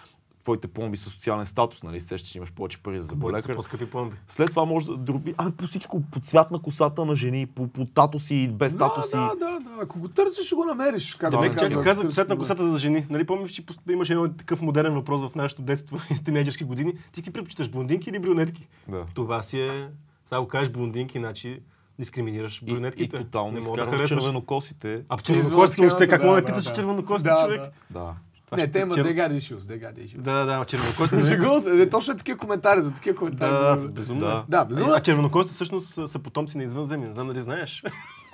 Твоите 0.48 0.68
пломби 0.68 0.98
са 0.98 1.10
социален 1.10 1.46
статус, 1.46 1.84
нали? 1.84 2.00
Сещаш, 2.00 2.22
че 2.22 2.38
имаш 2.38 2.52
повече 2.52 2.78
пари 2.78 3.02
за 3.02 3.08
зъболекар. 3.08 3.56
по-скъпи 3.56 3.86
пломби. 3.86 4.16
След 4.28 4.48
това 4.48 4.66
може 4.66 4.86
да 4.86 4.98
дроби, 4.98 5.34
ами 5.38 5.52
по 5.52 5.68
всичко, 5.68 6.02
по 6.04 6.20
цвят 6.20 6.52
на 6.52 6.60
косата 6.60 7.06
на 7.06 7.16
жени, 7.16 7.46
по, 7.46 7.68
по 7.68 7.86
татуси 7.86 8.36
и 8.36 8.48
без 8.48 8.76
Да, 8.76 8.80
татуси. 8.80 9.12
да, 9.12 9.32
да, 9.36 9.60
да. 9.60 9.70
Ако 9.82 10.00
го 10.00 10.08
търсиш, 10.08 10.46
ще 10.46 10.56
го 10.56 10.66
намериш. 10.66 11.16
Както 11.16 11.38
Да, 11.38 11.44
Човек, 11.44 11.60
чакай, 11.60 11.84
каза 11.84 12.04
цвет 12.04 12.30
на 12.30 12.38
косата 12.38 12.72
за 12.72 12.80
жени. 12.80 13.06
Нали 13.10 13.26
помниш, 13.26 13.52
че 13.52 13.64
имаше 13.90 14.14
един 14.14 14.34
такъв 14.34 14.62
модерен 14.62 14.94
въпрос 14.94 15.22
в 15.22 15.36
нашето 15.36 15.62
детство 15.62 15.98
и 16.12 16.24
тинейджерски 16.24 16.64
години. 16.64 16.94
Ти 17.12 17.22
ги 17.22 17.32
предпочиташ 17.32 17.70
блондинки 17.70 18.10
или 18.10 18.20
брюнетки? 18.20 18.68
Да. 18.88 19.06
Това 19.16 19.44
си 19.44 19.60
е... 19.62 19.90
Сега 20.26 20.42
го 20.42 20.48
кажеш 20.48 20.70
блондинки, 20.70 21.18
значи 21.18 21.60
дискриминираш 22.00 22.62
И, 22.62 22.66
и 22.66 22.74
брюнетките. 22.74 23.18
тотално 23.18 23.52
не 23.52 23.60
мога 23.60 23.78
да 23.78 23.90
харесваш. 23.90 24.10
червенокосите. 24.22 25.04
А 25.10 25.18
червенокосите 25.18 25.86
още 25.86 26.08
как 26.08 26.24
мога 26.24 26.36
да 26.36 26.42
да, 26.42 26.48
питаш 26.48 26.64
да, 26.64 26.74
червенокосите 26.74 27.30
да, 27.30 27.38
човек? 27.42 27.62
да. 27.90 28.14
Това 28.48 28.58
Не, 28.58 28.72
те 28.72 28.80
имат 28.80 28.98
чер- 28.98 29.04
they 29.04 29.38
issues, 29.38 29.58
they 29.60 29.80
got 29.80 30.06
issues. 30.06 30.22
Да, 30.22 30.46
да, 30.46 30.60
да, 30.60 30.66
червенокосите 30.66 31.16
не. 31.16 31.30
Шегувам 31.30 31.62
се, 31.62 31.74
не, 31.74 31.90
точно 31.90 32.14
е 32.14 32.18
такива 32.18 32.38
коментари, 32.38 32.82
за 32.82 32.94
такива 32.94 33.16
коментари. 33.16 33.52
Да, 33.52 33.76
да, 33.76 33.76
да, 33.76 33.88
безумно. 33.88 34.20
Да. 34.20 34.28
Да. 34.28 34.46
Да, 34.48 34.66
безумно. 34.66 34.94
А 34.94 35.00
червенокосите 35.00 35.54
всъщност 35.54 35.88
са, 35.88 36.08
са 36.08 36.20
потомци 36.20 36.58
на 36.58 36.64
извънземни. 36.64 37.08
Не 37.08 37.14
знам 37.14 37.28
дали 37.28 37.40
знаеш. 37.40 37.84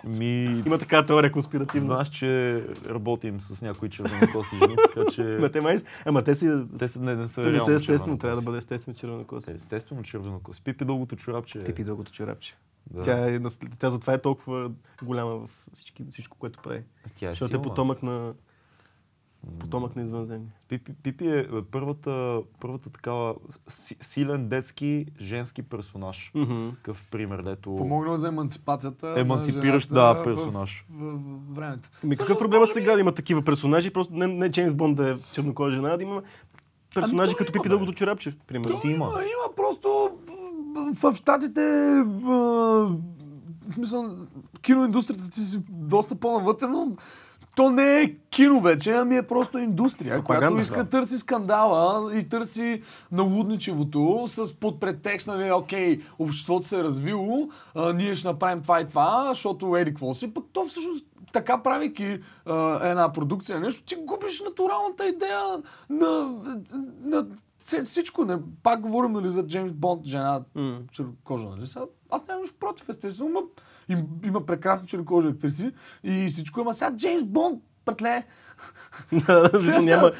Ми, 0.04 0.44
Има 0.66 0.78
такава 0.78 1.06
теория 1.06 1.32
конспиративна. 1.32 1.88
знаеш, 1.88 2.10
че 2.10 2.64
работим 2.90 3.42
с 3.42 3.62
някои 3.62 3.90
червенокоси 3.90 4.56
жени, 4.58 4.76
така 4.96 5.12
че... 5.12 5.22
Ма 5.22 5.52
те 5.52 5.62
май... 5.62 5.78
Ама 6.06 6.24
те 6.24 6.36
си... 6.36 6.52
Те 6.80 6.88
са, 6.88 7.02
не, 7.02 7.16
не 7.16 7.28
са 7.28 7.42
не 7.42 7.52
реално 7.52 7.66
са 7.66 7.74
естествено, 7.74 8.18
трябва 8.18 8.38
да 8.38 8.42
бъде 8.42 8.58
естествено 8.58 8.98
червенокоси. 8.98 9.46
Те, 9.46 9.54
Естествено 9.54 10.04
червенокоси. 10.04 10.62
Пипи 10.62 10.86
дългото 10.86 11.16
чорапче. 11.16 11.64
Пипи 11.64 11.84
дългото 11.84 12.12
черапче. 12.12 12.56
Да. 12.92 13.02
Тя, 13.02 13.30
е, 13.30 13.40
тя 13.80 13.90
затова 13.90 14.14
е 14.14 14.22
толкова 14.22 14.72
голяма 15.04 15.36
в 15.36 15.50
всички, 15.74 16.06
всичко, 16.12 16.38
което 16.38 16.60
прави. 16.64 16.82
Тя 17.16 17.28
е 17.28 17.30
Защото 17.30 17.56
е 17.56 17.62
потомък 17.62 18.04
на... 18.04 18.34
Потомък 19.60 19.96
на 19.96 20.02
извънземни. 20.02 20.48
Пипи, 20.68 20.94
Пипи 21.04 21.28
е 21.28 21.48
първата, 21.72 22.42
първата 22.60 22.90
такава 22.90 23.36
си, 23.70 23.98
силен 24.02 24.48
детски 24.48 25.06
женски 25.22 25.64
персонаж. 25.64 26.32
Такъв 26.76 27.06
пример, 27.12 27.42
дето... 27.42 27.76
Помогнал 27.76 28.18
за 28.18 28.28
емансипацията. 28.28 29.14
жената 29.18 29.94
да, 29.94 30.24
персонаж. 30.24 30.86
В, 30.90 31.06
в, 31.06 31.18
в 31.18 31.56
времето. 31.56 31.90
Ами 32.04 32.18
какъв 32.18 32.38
проблема 32.38 32.66
би- 32.66 32.72
сега 32.72 32.94
да 32.94 33.00
има 33.00 33.12
такива 33.12 33.42
персонажи? 33.42 33.94
Просто 33.94 34.14
не, 34.14 34.28
не 34.28 34.52
Джеймс 34.52 34.74
Бонд 34.74 34.98
да 34.98 35.12
е 35.12 35.16
чернокожа 35.34 35.76
жена, 35.76 35.98
да 35.98 36.04
има 36.04 36.22
персонажи 36.96 37.32
то 37.32 37.38
като 37.38 37.52
има, 37.52 37.54
Пипи 37.54 37.70
дългото 37.70 37.94
черапче, 37.94 38.38
примерно. 38.48 38.80
си 38.80 38.88
има. 38.88 39.06
Има, 39.06 39.22
има 39.22 39.56
просто 39.56 40.12
в 40.94 41.06
а, 42.28 42.32
в 43.68 43.74
смисъл, 43.74 44.18
киноиндустрията 44.62 45.30
ти 45.30 45.40
си 45.40 45.60
доста 45.70 46.16
по-навътре, 46.16 46.68
но 46.68 46.92
то 47.56 47.70
не 47.70 48.02
е 48.02 48.16
кино 48.30 48.62
вече, 48.62 48.92
ами 48.92 49.18
е 49.18 49.24
просто 49.24 49.58
индустрия, 49.58 50.16
Пропаганда, 50.16 50.48
която 50.48 50.62
иска 50.62 50.84
да. 50.84 50.90
търси 50.90 51.18
скандала 51.18 52.18
и 52.18 52.30
търси 52.30 52.82
налудничевото 53.12 54.24
с 54.28 54.54
под 54.60 54.80
претекст, 54.80 55.28
нали, 55.28 55.52
окей, 55.52 56.02
обществото 56.20 56.68
се 56.68 56.80
е 56.80 56.84
развило, 56.84 57.50
а, 57.76 57.94
ние 57.94 58.16
ще 58.16 58.28
направим 58.28 58.62
това 58.62 58.82
и 58.82 58.88
това, 58.88 59.26
защото 59.30 59.78
еди 59.78 59.92
какво 59.92 60.14
си, 60.14 60.34
пък 60.34 60.46
то 60.54 60.66
всъщност 60.66 61.06
така 61.34 61.64
правейки 61.64 62.20
а, 62.46 62.90
една 62.90 63.12
продукция, 63.12 63.60
нещо, 63.60 63.84
ти 63.84 63.96
губиш 63.96 64.42
натуралната 64.42 65.08
идея 65.08 65.62
на, 65.90 66.36
на 67.04 67.26
всичко. 67.84 68.26
Не, 68.26 68.38
пак 68.64 68.82
говорим 68.82 69.12
нали, 69.12 69.30
за 69.30 69.48
Джеймс 69.48 69.74
Бонд, 69.74 70.06
жена 70.06 70.42
М. 70.56 70.80
чернокожа. 70.92 71.44
Нали? 71.44 71.68
Аз 72.10 72.28
нямам 72.28 72.42
нищо 72.42 72.58
против, 72.60 72.90
естествено. 72.90 73.30
Има, 73.30 73.42
им, 73.90 74.08
има 74.26 74.46
прекрасни 74.46 74.88
чернокожи 74.88 75.28
актриси 75.28 75.72
и 76.04 76.28
всичко. 76.28 76.62
Ама 76.62 76.74
сега 76.74 76.96
Джеймс 76.96 77.24
Бонд, 77.24 77.64
Сега, 79.60 79.80
няма... 79.82 80.12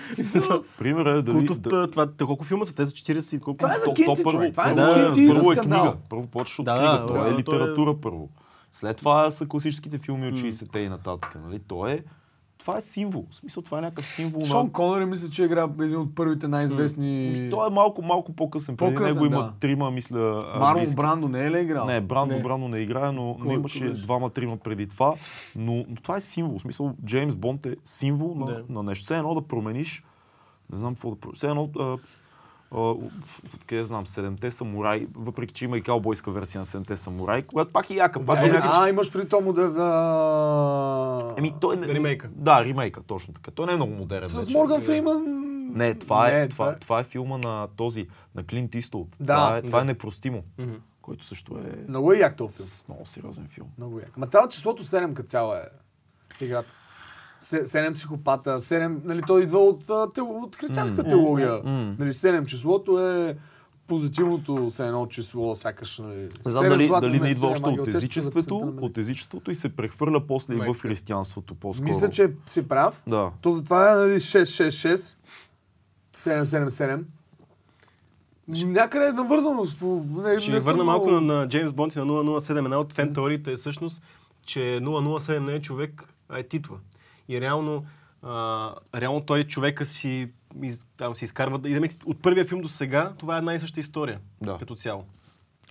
Пример 0.78 1.06
е 1.06 1.22
дали... 1.22 1.46
Да- 1.46 1.92
това, 1.92 2.08
колко 2.26 2.44
филма 2.44 2.66
са? 2.66 2.76
Те 2.76 2.88
са 2.88 2.94
40 2.94 3.36
и 3.36 3.40
колко? 3.40 3.58
Това 3.58 3.76
е 3.76 3.80
за 3.80 3.94
кинти, 3.94 4.24
човек. 4.24 4.52
Това 4.52 4.70
е 4.70 4.74
за 4.74 4.82
да, 4.82 4.94
кинти 4.94 5.22
и 5.22 5.32
за 5.32 5.40
е 5.40 5.56
скандал. 5.56 5.96
Първо 6.10 6.28
почваш 6.28 6.60
от 6.60 6.66
книга. 6.66 6.82
да, 6.82 7.06
То 7.08 7.14
да, 7.14 7.28
е 7.28 7.32
е- 7.32 7.34
литература 7.34 7.96
първо. 8.02 8.30
След 8.72 8.98
това 8.98 9.32
са 9.32 9.48
класическите 9.48 9.98
филми 9.98 10.28
от 10.28 10.34
60-те 10.34 10.80
и 10.80 10.90
нататък. 10.90 11.38
Нали? 11.44 11.60
То 11.60 11.88
е 11.88 12.04
това 12.66 12.78
е 12.78 12.82
символ. 12.82 13.26
В 13.32 13.36
смисъл, 13.36 13.64
това 13.64 13.78
е 13.78 13.82
някакъв 13.82 14.06
символ 14.06 14.46
Шон 14.46 14.66
на... 14.66 14.72
Конери 14.72 15.06
мисля, 15.06 15.30
че 15.30 15.44
игра 15.44 15.70
един 15.82 15.98
от 15.98 16.16
първите 16.16 16.48
най-известни... 16.48 17.36
Ами, 17.38 17.50
Той 17.50 17.68
е 17.68 17.70
малко, 17.70 18.02
малко 18.02 18.34
по-късен. 18.34 18.78
Преди 18.78 18.96
По-късен, 18.96 19.14
него 19.14 19.26
има 19.26 19.44
да. 19.44 19.54
трима, 19.60 19.92
мисля, 19.92 20.46
Марлон. 20.60 20.86
Брандо 20.96 21.28
не 21.28 21.46
е 21.46 21.52
ли 21.52 21.60
играл? 21.62 21.86
Не, 21.86 22.02
Брандо, 22.02 22.36
Не. 22.36 22.44
Брандо 22.44 22.68
не 22.68 22.80
играе, 22.80 23.12
но, 23.12 23.36
но 23.40 23.46
Кой- 23.46 23.54
имаше 23.54 23.90
двама-трима 23.90 24.58
преди 24.58 24.88
това. 24.88 25.14
Но, 25.56 25.86
но 25.90 25.96
това 25.96 26.16
е 26.16 26.20
символ. 26.20 26.58
В 26.58 26.62
смисъл, 26.62 26.94
Джеймс 27.06 27.36
Бонд 27.36 27.66
е 27.66 27.76
символ 27.84 28.36
на, 28.36 28.46
Да. 28.46 28.64
на 28.70 28.84
нещо. 28.84 29.06
Все 29.06 29.18
едно 29.18 29.36
да 29.36 29.42
промениш, 29.42 30.04
не 30.72 30.78
знам 30.78 30.94
какво 30.94 31.10
да 31.10 31.16
промениш. 31.16 31.38
Все 31.38 31.48
едно, 31.48 31.70
а, 31.80 31.98
откъде 32.74 33.84
знам, 33.84 34.08
Седемте 34.08 34.52
самураи, 34.52 35.08
въпреки 35.16 35.54
че 35.54 35.66
има 35.66 35.78
и 35.78 35.82
каубойска 35.82 36.32
версия 36.32 36.60
на 36.60 36.66
Седемте 36.66 36.96
самураи, 36.96 37.42
когато 37.44 37.72
пак 37.72 37.90
е 37.90 37.96
яка, 37.96 38.26
пак 38.26 38.38
е 38.38 38.46
Е, 38.46 38.48
някакъв... 38.48 38.72
а, 38.76 38.90
имаш 38.90 39.12
при 39.12 39.28
то 39.28 39.42
модел... 39.42 39.76
А... 39.78 41.34
Еми, 41.38 41.54
той 41.62 41.78
не... 41.78 41.88
Ремейка. 41.88 42.30
Да, 42.30 42.66
ремейка, 42.66 43.02
точно 43.02 43.34
така. 43.34 43.52
Той 43.52 43.66
не 43.66 43.74
е 43.74 43.76
много 43.76 43.94
модерен. 43.94 44.30
С. 44.30 44.50
Морган 44.50 44.82
Фриман... 44.82 45.24
Не, 45.74 45.94
това 45.96 46.30
е, 46.30 46.34
Не, 46.34 46.48
това, 46.50 46.76
това 46.76 47.00
е 47.00 47.04
филма 47.04 47.38
на 47.38 47.68
този, 47.68 48.08
на 48.36 48.44
Клинт 48.44 48.76
Иствуд. 48.76 49.16
Да. 49.20 49.34
това 49.36 49.58
е, 49.58 49.62
това 49.62 49.78
е 49.78 49.82
Да. 49.82 49.86
непростимо, 49.86 50.44
Мгм. 50.60 50.74
който 51.02 51.26
също 51.26 51.58
е 51.58 51.86
Много 51.88 52.14
е 52.14 52.18
як 52.18 52.38
този 52.38 52.54
филм. 52.56 52.68
много 52.90 53.06
сериозен 53.06 53.48
филм. 53.48 53.68
Много 53.78 54.00
як. 54.00 54.18
Ма 54.18 54.28
това 54.28 54.50
числото 54.50 54.84
7 54.84 55.14
като 55.14 55.30
цяло 55.30 55.54
е 55.54 55.64
в 56.38 56.42
играта. 56.42 56.70
Се- 57.44 57.66
Седем 57.66 57.94
психопата, 57.94 58.50
7, 58.52 59.00
нали, 59.04 59.22
той 59.22 59.44
идва 59.44 59.60
от, 59.60 59.90
от 60.20 60.56
християнската 60.56 61.04
теология. 61.04 61.62
Нали, 62.00 62.10
7 62.10 62.46
числото 62.46 63.00
е 63.02 63.38
позитивното 63.88 64.72
се 64.72 64.86
едно 64.86 65.06
число, 65.08 65.56
сякаш. 65.56 65.98
Нали, 65.98 66.16
Не 66.16 66.30
знам 66.46 66.64
седем 66.64 66.70
дали, 66.70 66.90
дали 67.02 67.20
не 67.20 67.30
идва 67.30 67.48
още 67.48 67.70
от 67.70 67.88
езичеството, 67.88 68.36
песента 68.36 68.56
на 68.56 68.72
мен. 68.72 68.84
от 68.84 68.98
езичеството 68.98 69.52
и 69.52 69.56
се 69.56 69.70
прехвърля 69.70 70.28
после 70.28 70.56
и 70.56 70.74
в 70.74 70.76
християнството 70.76 71.56
по-скоро. 71.56 71.86
Мисля, 71.86 72.10
че 72.10 72.32
си 72.46 72.68
прав. 72.68 73.04
Да. 73.08 73.32
То 73.42 73.52
затова 73.52 73.92
е 73.92 73.96
нали, 73.96 74.14
666, 74.14 75.18
777. 76.18 77.04
Някъде 78.48 79.06
е 79.06 79.12
навързано. 79.12 79.66
Не, 80.24 80.40
Ще 80.40 80.52
не 80.52 80.60
върна 80.60 80.84
малко 80.84 81.08
много- 81.08 81.22
на, 81.24 81.34
на 81.34 81.48
Джеймс 81.48 81.72
Бонд 81.72 81.96
и 81.96 82.00
на 82.00 82.06
007. 82.06 82.58
Една 82.58 82.78
от 82.78 82.94
фен 82.94 83.14
теориите 83.14 83.52
е 83.52 83.56
всъщност, 83.56 84.02
че 84.44 84.60
007 84.60 85.40
не 85.40 85.54
е 85.54 85.62
човек, 85.62 86.04
а 86.30 86.40
е 86.40 86.44
титла. 86.44 86.78
И 87.30 87.42
реално, 87.42 87.86
а, 88.22 88.74
реално 88.96 89.22
той 89.22 89.44
човека 89.44 89.86
си, 89.86 90.30
из, 90.64 90.86
там 90.98 91.16
си 91.16 91.26
изкарва. 91.26 91.70
И 91.70 91.74
да 91.74 91.88
от 92.06 92.22
първия 92.22 92.46
филм 92.46 92.62
до 92.62 92.70
сега, 92.70 93.14
това 93.18 93.36
е 93.36 93.38
една 93.38 93.54
и 93.54 93.60
съща 93.60 93.80
история. 93.80 94.20
Да. 94.42 94.58
Като 94.58 94.76
цяло. 94.76 95.06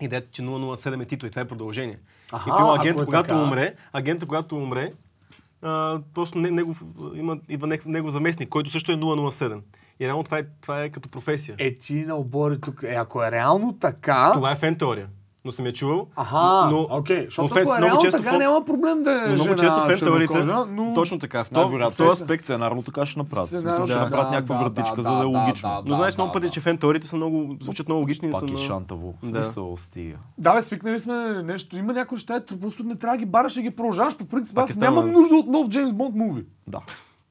Идеята, 0.01 0.29
че 0.31 0.43
007 0.43 1.03
е 1.03 1.07
титла 1.07 1.27
и 1.27 1.31
това 1.31 1.43
е 1.43 1.49
продължение. 1.49 1.99
Аха, 2.33 2.51
и 2.51 2.53
ако 2.53 2.71
агента, 2.71 3.03
е 3.03 3.05
когато 3.05 3.29
така. 3.29 3.43
умре, 3.43 3.75
агента, 3.93 4.27
когато 4.27 4.57
умре, 4.57 4.93
а, 5.63 6.01
просто 6.15 6.39
не, 6.39 6.51
негов, 6.51 6.83
има, 7.15 7.39
идва 7.49 7.67
негов, 7.67 7.87
негов 7.87 8.11
заместник, 8.11 8.49
който 8.49 8.71
също 8.71 8.93
е 8.93 8.97
007. 8.97 9.61
И 10.01 10.07
реално 10.07 10.25
това 10.25 10.39
е, 10.39 10.45
това 10.61 10.83
е 10.83 10.89
като 10.89 11.09
професия. 11.09 11.57
Е, 11.59 11.77
ти 11.77 12.05
на 12.05 12.17
обори 12.17 12.61
тук. 12.61 12.83
Е, 12.83 12.95
ако 12.95 13.25
е 13.25 13.31
реално 13.31 13.79
така... 13.81 14.31
Това 14.33 14.53
е 14.53 14.57
фен 14.57 14.79
теория. 14.79 15.09
Но 15.45 15.53
съм 15.53 15.67
я 15.67 15.73
чувал. 15.73 16.07
Аха, 16.17 16.69
но, 16.71 16.87
окей. 16.91 17.25
Защото 17.25 17.55
но 17.55 17.75
е 17.75 17.79
много 17.79 18.03
често 18.03 18.19
така, 18.19 18.35
фон- 18.35 18.39
няма 18.39 18.65
проблем 18.65 19.03
да 19.03 19.13
е 19.13 19.29
но 19.29 19.35
много 19.35 19.45
жена 19.45 19.57
често 19.57 19.81
фен 19.87 19.99
теориите, 19.99 20.35
чернокожа, 20.35 20.67
но... 20.67 20.95
точно 20.95 21.19
така. 21.19 21.45
В 21.45 21.51
този, 21.51 21.55
в 21.55 21.63
Най-вероятно 21.63 21.97
този 21.97 22.09
този 22.09 22.23
аспект 22.23 22.45
сценарно 22.45 22.83
така 22.83 23.07
ще 23.07 23.19
направят. 23.19 23.49
Смисъл, 23.49 23.71
Сценарно, 23.71 23.87
ще 23.87 23.95
да, 23.95 24.01
направят 24.01 24.27
да, 24.27 24.31
някаква 24.31 24.57
да, 24.57 24.65
вратичка, 24.65 24.97
да, 24.97 25.03
за 25.03 25.11
да 25.11 25.17
е 25.17 25.21
да, 25.21 25.27
логично. 25.27 25.69
да, 25.69 25.91
Но 25.91 25.97
знаеш 25.97 26.17
много 26.17 26.29
да, 26.29 26.33
пъти, 26.33 26.47
да. 26.47 26.53
че 26.53 26.61
фен 26.61 26.79
теориите 26.79 27.07
са 27.07 27.17
много, 27.17 27.57
звучат 27.63 27.89
много 27.89 28.01
логични. 28.01 28.29
и 28.29 28.31
Пак 28.31 28.41
са 28.41 28.47
е 28.47 28.49
много... 28.49 28.67
шантаво. 28.67 29.15
Да. 29.23 29.43
смисъл, 29.43 29.77
стига. 29.77 30.17
Да, 30.39 30.55
бе, 30.55 30.63
свикнали 30.63 30.99
сме 30.99 31.43
нещо. 31.43 31.77
Има 31.77 31.93
някои 31.93 32.17
неща, 32.17 32.37
ето, 32.37 32.61
просто 32.61 32.83
не 32.83 32.97
трябва 32.97 33.17
да 33.17 33.25
ги 33.25 33.31
бараш 33.31 33.57
и 33.57 33.63
ги 33.63 33.71
продължаваш. 33.71 34.17
По 34.17 34.25
принцип, 34.25 34.59
аз 34.59 34.77
е 34.77 34.79
нямам 34.79 35.11
нужда 35.11 35.35
от 35.35 35.47
нов 35.47 35.69
Джеймс 35.69 35.93
Бонд 35.93 36.15
муви. 36.15 36.45
Да. 36.67 36.81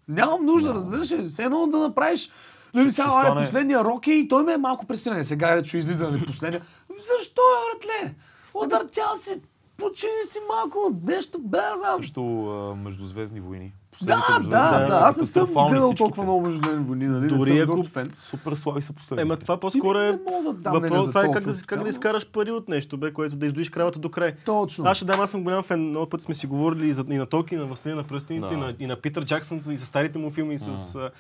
Нямам 0.08 0.46
нужда, 0.46 0.74
разбираш 0.74 1.12
ли? 1.12 1.30
Все 1.30 1.44
едно 1.44 1.68
да 1.68 1.78
направиш 1.78 2.30
Нали, 2.74 2.92
сега, 2.92 3.08
ще 3.08 3.32
аре, 3.32 3.46
последния 3.46 3.84
рок 3.84 4.08
е 4.08 4.12
и 4.12 4.28
той 4.28 4.44
ме 4.44 4.54
е 4.54 4.58
малко 4.58 4.86
пресилен. 4.86 5.26
Сега 5.26 5.48
е, 5.48 5.64
че 5.64 5.78
излиза 5.78 6.12
нали, 6.12 6.26
последния. 6.26 6.62
Защо, 7.02 7.42
е, 7.42 7.76
братле? 7.80 8.16
Удъртял 8.54 9.16
си, 9.18 9.42
почини 9.78 10.24
си 10.30 10.40
малко, 10.50 10.78
нещо 11.04 11.40
безам. 11.40 11.98
Също 11.98 12.46
а, 12.48 12.76
Междузвездни 12.76 13.40
войни. 13.40 13.74
Да, 14.02 14.16
Последните 14.16 14.50
да, 14.50 14.62
Междузвездни 14.62 14.80
да, 14.80 14.88
войни 14.88 15.08
аз 15.08 15.18
не 15.18 15.26
съм 15.26 15.68
гледал 15.68 15.94
толкова 15.94 16.24
много 16.24 16.42
международни 16.42 16.86
войни, 16.86 17.08
нали? 17.08 17.28
Дори 17.28 17.54
не 17.54 17.66
съм 17.66 17.76
ако- 17.76 17.84
фен. 17.84 18.14
Супер 18.20 18.54
слаби 18.54 18.82
са 18.82 18.94
последните. 18.94 19.22
Ема 19.22 19.38
това 19.38 19.60
по-скоро 19.60 20.00
е... 20.00 20.20
Да 20.54 20.72
Въпрос, 20.72 21.08
това 21.08 21.26
е 21.26 21.32
как 21.32 21.44
да, 21.44 21.54
как 21.66 21.84
да 21.84 21.90
изкараш 21.90 22.28
пари 22.28 22.52
от 22.52 22.70
нещо, 22.70 22.98
бе, 22.98 23.14
което 23.14 23.36
да 23.36 23.46
издуиш 23.46 23.70
кравата 23.70 24.00
до 24.00 24.12
край. 24.12 24.36
Точно. 24.46 24.86
Аз 24.86 24.98
ще 24.98 25.06
дам, 25.06 25.20
аз 25.20 25.32
съм 25.32 25.44
голям 25.44 25.64
фен. 25.64 25.90
Много 25.90 26.10
пъти 26.10 26.24
сме 26.24 26.34
си 26.34 26.48
говорили 26.48 26.88
и, 26.88 26.94
за, 26.94 27.06
и 27.10 27.18
на 27.18 27.26
Токи, 27.26 27.56
и 27.56 27.58
на 27.58 27.66
Властелина 27.66 28.02
на 28.02 28.08
пръстените, 28.08 28.48
Да. 28.48 28.54
и, 28.54 28.58
на, 28.58 28.76
и 28.80 28.88
на 28.88 28.96
Питър 28.96 29.26
Джаксън, 29.26 29.58
и 29.58 29.78
с 29.78 29.86
старите 29.86 30.18
му 30.18 30.30
филми, 30.30 30.54
и 30.54 30.60
с 30.60 30.68
uh, 30.68 31.12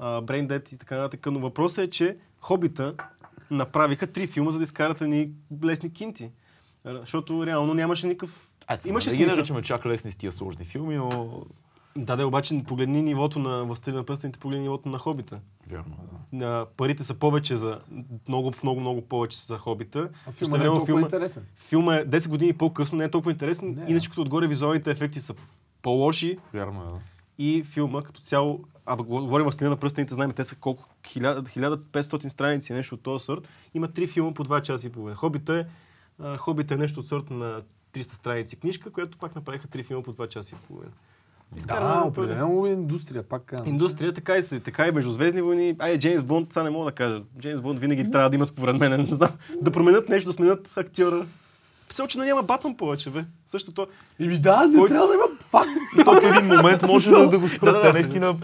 Brain 0.00 0.46
Dead 0.46 0.74
и 0.74 0.78
така 0.78 0.96
нататък. 0.96 1.26
Но 1.32 1.38
въпросът 1.38 1.78
е, 1.78 1.90
че 1.90 2.16
Хобита 2.40 2.94
направиха 3.54 4.06
три 4.06 4.26
филма, 4.26 4.50
за 4.50 4.58
да 4.58 4.64
изкарат 4.64 5.00
ни 5.00 5.30
лесни 5.64 5.92
кинти. 5.92 6.30
Защото 6.84 7.46
реално 7.46 7.74
нямаше 7.74 8.06
никакъв... 8.06 8.50
Сега, 8.76 8.90
Имаше 8.90 9.10
не 9.10 9.16
ги 9.16 9.22
смисъл. 9.22 9.36
наричаме 9.36 9.62
чак 9.62 9.86
лесни 9.86 10.12
с 10.12 10.16
тия 10.16 10.32
сложни 10.32 10.64
филми, 10.64 10.96
но... 10.96 11.42
Да, 11.96 12.16
да, 12.16 12.26
обаче 12.26 12.62
погледни 12.66 13.02
нивото 13.02 13.38
на 13.38 13.64
Властелина 13.64 13.98
на 13.98 14.06
пръстените, 14.06 14.38
погледни 14.38 14.62
нивото 14.62 14.88
на 14.88 14.98
Хобита. 14.98 15.40
Вярно, 15.70 15.96
да. 16.32 16.66
Парите 16.76 17.04
са 17.04 17.14
повече 17.14 17.56
за... 17.56 17.80
Много, 18.28 18.52
много, 18.62 18.80
много 18.80 19.02
повече 19.02 19.38
са 19.38 19.46
за 19.46 19.58
Хобита. 19.58 20.08
А 20.26 20.32
филма 20.32 20.58
не 20.58 20.64
е 20.64 20.66
толкова 20.66 21.00
интересен. 21.00 21.42
Филма 21.56 21.96
е 21.96 22.06
10 22.06 22.28
години 22.28 22.52
по-късно, 22.52 22.98
не 22.98 23.04
е 23.04 23.10
толкова 23.10 23.32
интересен. 23.32 23.74
Не. 23.74 23.90
Иначе 23.90 24.08
като 24.08 24.20
отгоре 24.20 24.46
визуалните 24.46 24.90
ефекти 24.90 25.20
са 25.20 25.34
по-лоши 25.82 26.38
Вярно 26.54 26.82
е, 26.82 26.84
да. 26.84 26.98
И 27.38 27.62
филма 27.62 28.02
като 28.02 28.20
цяло, 28.20 28.64
а 28.86 28.96
говорим 28.96 29.44
Властелина 29.44 29.70
на 29.70 29.76
пръстените, 29.76 30.14
знаем 30.14 30.32
те 30.32 30.44
са 30.44 30.56
колко, 30.56 30.84
1000 31.02 31.58
1500 31.92 32.28
страници, 32.28 32.72
нещо 32.72 32.94
от 32.94 33.02
този 33.02 33.24
сорт. 33.24 33.48
Има 33.74 33.88
три 33.88 34.06
филма 34.06 34.34
по 34.34 34.44
2 34.44 34.62
часа 34.62 34.86
и 34.86 34.90
половина. 34.90 35.16
Хобита 35.16 35.66
е, 36.24 36.36
Хобита 36.36 36.74
е 36.74 36.76
нещо 36.76 37.00
от 37.00 37.06
сорта 37.06 37.34
на 37.34 37.62
300 37.92 38.02
страници 38.02 38.56
книжка, 38.56 38.90
която 38.90 39.18
пак 39.18 39.34
направиха 39.34 39.68
три 39.68 39.82
филма 39.84 40.02
по 40.02 40.14
2 40.14 40.28
часа 40.28 40.54
и 40.54 40.66
половина. 40.66 40.92
Да, 41.52 41.58
Изкарва 41.58 42.06
определено 42.06 42.66
е 42.66 42.70
индустрия, 42.70 43.22
пак 43.22 43.42
казвам. 43.44 43.68
Индустрия 43.68 44.12
така 44.12 44.36
и 44.36 44.42
се, 44.42 44.60
така 44.60 44.88
и 44.88 44.92
междузвездни 44.92 45.42
войни. 45.42 45.76
Ай, 45.78 45.98
Джеймс 45.98 46.22
Бонд, 46.22 46.52
сега 46.52 46.62
не 46.64 46.70
мога 46.70 46.84
да 46.84 46.92
кажа. 46.92 47.22
Джеймс 47.38 47.60
Бонд 47.60 47.80
винаги 47.80 48.10
трябва 48.10 48.30
да 48.30 48.36
има 48.36 48.46
според 48.46 48.76
мен, 48.76 49.00
не 49.00 49.04
знам. 49.04 49.30
Да 49.62 49.70
променят 49.70 50.08
нещо, 50.08 50.28
да 50.28 50.32
сменят 50.32 50.72
актьора. 50.76 51.26
Все 51.88 52.02
още 52.02 52.18
не 52.18 52.26
няма 52.26 52.42
Батман 52.42 52.76
повече, 52.76 53.10
бе. 53.10 53.20
Същото. 53.46 53.86
Еми 54.20 54.38
да, 54.38 54.66
не 54.66 54.78
Кой- 54.78 54.88
трябва 54.88 55.06
да 55.06 55.14
има 55.14 55.24
факт. 55.40 55.68
В 56.06 56.38
един 56.38 56.56
момент 56.56 56.82
може 56.88 57.10
да, 57.10 57.28
да 57.28 57.38
го 57.38 57.48
спрат. 57.48 57.74
Да, 57.74 57.82
да, 57.82 57.92
наистина... 57.92 58.36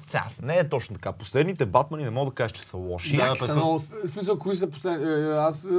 Сега, 0.00 0.24
не 0.42 0.56
е 0.56 0.68
точно 0.68 0.94
така. 0.94 1.12
Последните 1.12 1.66
Батмани 1.66 2.04
не 2.04 2.10
мога 2.10 2.30
да 2.30 2.34
кажа, 2.34 2.54
че 2.54 2.62
са 2.62 2.76
лоши. 2.76 3.16
Да, 3.16 3.34
па 3.38 3.44
са 3.44 3.56
много. 3.56 3.80
Смисъл, 4.06 4.38
кои 4.38 4.56
са 4.56 4.66
последни? 4.66 5.06
Е, 5.06 5.20
е, 5.20 5.30
Аз... 5.30 5.64
е, 5.64 5.68
е, 5.68 5.70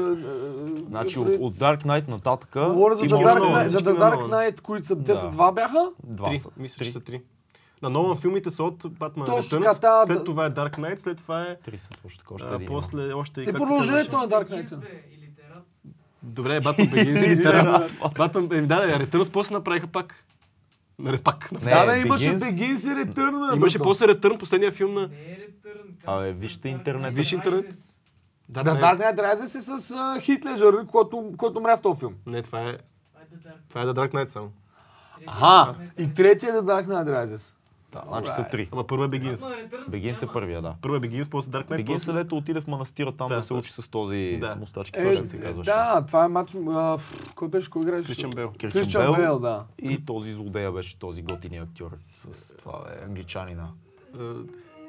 Значи 0.88 1.18
е, 1.18 1.22
от, 1.22 1.56
Dark 1.56 1.84
Knight 1.84 2.07
нататък... 2.07 2.49
Говоря 2.56 2.95
за 2.95 3.06
Dark 3.06 3.36
много, 3.36 3.56
Knight, 3.56 3.68
за 3.68 3.80
Dark. 3.80 4.15
Knight, 4.15 4.61
които 4.61 4.88
са, 4.88 5.03
те 5.03 5.15
са 5.15 5.22
Да. 5.22 5.30
два 5.30 5.52
бяха. 5.52 5.90
Два 6.03 6.26
Три. 6.30 6.40
са. 6.40 6.49
Мисля, 6.57 6.86
че 6.86 6.91
са 6.91 6.99
три. 6.99 7.22
На 7.82 7.90
Нолан 7.90 8.18
филмите 8.18 8.49
са 8.52 8.64
от 8.64 8.84
Батман 8.90 9.28
Точно 9.28 9.60
Returns, 9.60 9.82
та- 9.82 10.06
след 10.06 10.26
това 10.26 10.45
е 10.45 10.49
Dark 10.52 10.78
Knight, 10.78 10.95
след 10.98 11.18
това 11.18 11.41
е 11.44 11.56
Три 11.60 11.78
са 11.78 11.90
точно 12.03 12.19
така. 12.19 12.34
Още 12.34 12.48
а, 12.52 12.56
един. 12.56 12.68
после 12.68 13.14
още... 13.14 13.41
Е, 13.44 13.53
продължението 13.53 14.18
на 14.18 14.28
Dark 14.30 14.49
Knight. 14.49 14.65
са. 14.65 14.78
Бе, 14.78 14.88
или 15.11 15.30
Терат. 15.36 15.64
Добре, 16.23 16.61
Батман 16.61 16.88
Begins 16.88 17.26
или 17.26 17.43
Терат. 17.43 17.93
Батман... 18.18 18.43
е, 18.52 18.61
Да, 18.61 18.88
да, 18.88 19.06
Returns 19.06 19.31
после 19.31 19.53
направиха 19.53 19.88
пак. 19.88 20.26
Нали, 20.99 21.18
пак. 21.18 21.52
Не, 21.52 21.60
Да, 21.60 21.85
бе, 21.85 21.99
имаше 21.99 22.38
Begins 22.38 23.02
и 23.02 23.06
бе, 23.06 23.56
Имаше 23.56 23.80
после 23.80 24.06
Return, 24.06 24.38
последния 24.38 24.72
филм 24.72 24.93
на... 24.93 25.02
Не 25.07 25.15
е 25.15 25.38
Ретърн. 25.38 25.88
Абе, 26.06 26.31
вижте 26.31 26.69
интернет. 26.69 27.14
Виж 27.14 27.31
интернет. 27.31 27.65
Да, 28.49 28.64
Dark 28.64 28.98
Knight 28.99 29.18
Rises 29.18 29.57
е 29.57 29.61
с 29.61 30.22
Хит 30.22 30.45
Леджър, 30.45 30.85
който, 30.88 31.34
умря 31.57 31.77
в 31.77 31.81
този 31.81 31.99
филм. 31.99 32.14
Не, 32.26 32.41
това 32.41 32.61
е... 32.61 32.77
Това 33.69 33.81
е 33.81 33.85
The 33.85 33.93
Dark 33.93 34.11
Knight 34.11 34.26
само. 34.26 34.52
Аха, 35.27 35.76
и 35.98 36.14
третия 36.14 36.49
е 36.49 36.53
The 36.53 36.61
Dark 36.61 36.88
Knight 36.88 37.10
Rises. 37.10 37.53
Да, 37.94 38.04
значи 38.08 38.32
са 38.32 38.44
три. 38.44 38.70
Ама 38.72 38.84
първо 38.84 39.04
е 39.04 39.10
Begins. 39.10 39.36
Begins 39.90 40.24
е 40.24 40.34
първия, 40.34 40.62
да. 40.62 40.76
Първо 40.82 40.96
е 40.96 41.00
Begins, 41.00 41.30
после 41.30 41.52
Dark 41.52 41.66
Knight. 41.66 41.86
После- 41.88 42.12
е 42.12 42.16
лето 42.16 42.38
отиде 42.38 42.62
в 42.62 42.68
манастира 42.68 43.12
там 43.12 43.28
Да, 43.28 43.36
да, 43.36 43.42
се 43.42 43.54
учи 43.54 43.72
с 43.72 43.90
този 43.90 44.38
Да. 44.42 44.48
с 44.48 44.56
мустачки, 44.56 45.00
Е, 45.00 45.04
точно 45.06 45.26
се 45.26 45.40
казваше. 45.40 45.66
да, 45.66 46.04
това 46.08 46.26
е 46.26 46.30
матч... 46.30 46.56
а, 46.68 46.98
Кой 47.36 47.48
беше, 47.48 47.70
кой 47.70 47.82
играеше? 47.82 48.08
Кричан 48.08 48.30
Бел. 48.30 48.52
Кристиан 48.62 49.04
Бел. 49.06 49.16
Бел, 49.16 49.40
да. 49.40 49.64
И 49.80 50.06
този 50.06 50.34
злодея 50.34 50.72
беше 50.72 51.00
този 51.00 51.22
готиния 51.24 51.64
актьор 51.64 51.92
с 52.14 52.56
това 52.56 52.74
е 52.92 53.06
англичанина. 53.06 53.68
Е, 54.16 54.24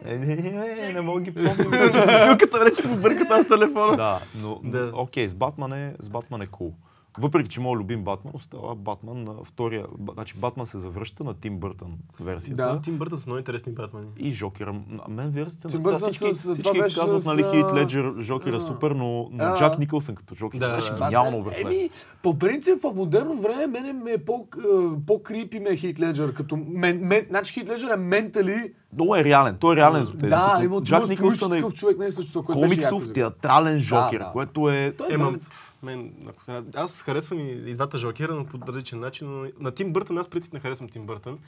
Е, 0.05 0.19
не, 0.19 0.37
не, 0.37 0.51
не, 0.51 0.93
не 0.93 1.01
мога 1.01 1.20
да 1.20 1.24
ги 1.24 1.35
помня. 1.35 1.55
Филката 2.27 2.59
вече 2.61 2.74
се 2.77 2.89
побърка 2.89 3.29
тази 3.29 3.45
с 3.45 3.49
телефона. 3.49 3.97
да, 3.97 4.20
но 4.37 4.61
окей, 4.95 5.29
с 5.29 5.35
Батман 5.35 5.73
е, 5.73 5.95
с 5.99 6.09
Батман 6.09 6.43
е 6.43 6.47
cool. 6.47 6.73
Въпреки 7.18 7.48
че 7.48 7.60
моят 7.60 7.80
любим 7.80 8.05
Батман 8.05 8.32
остава 8.36 8.74
Батман 8.74 9.24
на 9.24 9.34
втория. 9.44 9.86
Значи 10.12 10.34
Батман 10.39 10.66
се 10.66 10.78
завръща 10.78 11.24
на 11.24 11.34
Тим 11.34 11.59
Бъртън 11.59 11.93
версията. 12.20 12.62
Да. 12.62 12.80
Тим 12.80 12.98
Бъртън 12.98 13.18
са 13.18 13.30
много 13.30 13.39
интересни 13.39 13.72
Батмани. 13.72 14.06
И 14.16 14.30
Жокера. 14.30 14.80
А 15.06 15.10
мен 15.10 15.30
версията 15.30 15.68
Тим 15.68 15.80
на 15.80 15.98
всички, 15.98 16.32
с- 16.32 16.43
това 16.43 16.55
всички 16.55 16.78
беше 16.78 17.01
казват, 17.01 17.22
с, 17.22 17.26
нали, 17.26 17.43
Хит 17.43 17.74
Леджер, 17.74 18.14
Жокера 18.20 18.56
а, 18.56 18.60
супер, 18.60 18.90
но, 18.90 19.28
но 19.32 19.44
а. 19.44 19.56
Джак 19.59 19.78
Никълсън 19.78 20.14
като 20.14 20.34
Жокер 20.34 20.59
Да, 20.59 20.74
беше 20.74 20.93
да, 20.93 21.05
гениално 21.05 21.43
да. 21.43 21.60
Еми, 21.60 21.90
по 22.22 22.39
принцип 22.39 22.82
в 22.82 22.93
модерно 22.94 23.40
време 23.40 23.66
мене 23.66 23.93
ме 23.93 24.12
е 24.12 24.18
по, 24.18 24.47
по-крипи 25.06 25.60
ме 25.60 25.70
е 25.70 25.76
Хит 25.76 26.01
Леджер, 26.01 26.34
като 26.34 26.56
мен, 26.56 27.06
мен, 27.06 27.26
значи 27.28 27.52
Хит 27.52 27.68
Леджер 27.68 27.89
е 27.90 27.97
ментали, 27.97 28.72
Много 28.93 29.16
е 29.16 29.24
реален. 29.24 29.56
Той 29.60 29.74
е 29.74 29.76
реален 29.76 30.02
за 30.02 30.12
да, 30.12 30.60
има 30.64 30.82
Джак 30.82 31.09
Никълсън 31.09 31.52
е 31.52 31.62
човек, 31.62 31.98
не 31.98 32.06
е 32.06 32.12
също, 32.12 32.44
комиксов, 32.44 33.12
театрален 33.12 33.78
Жокер, 33.78 34.18
да. 34.18 34.30
което 34.32 34.70
е... 34.70 34.94
Той 34.98 35.14
е. 35.14 35.18
Мен, 35.82 36.12
ако 36.28 36.44
трябва, 36.44 36.64
аз 36.74 37.02
харесвам 37.02 37.38
и, 37.38 37.50
и 37.66 37.74
двата 37.74 37.98
Жокера, 37.98 38.34
но 38.34 38.44
по 38.46 38.59
различен 38.68 39.00
начин. 39.00 39.28
Но 39.32 39.48
на 39.60 39.70
Тим 39.70 39.92
Бъртън, 39.92 40.18
аз 40.18 40.28
принцип 40.28 40.52
не 40.52 40.60
харесвам 40.60 40.88
Тим 40.88 41.02
Бъртън. 41.02 41.38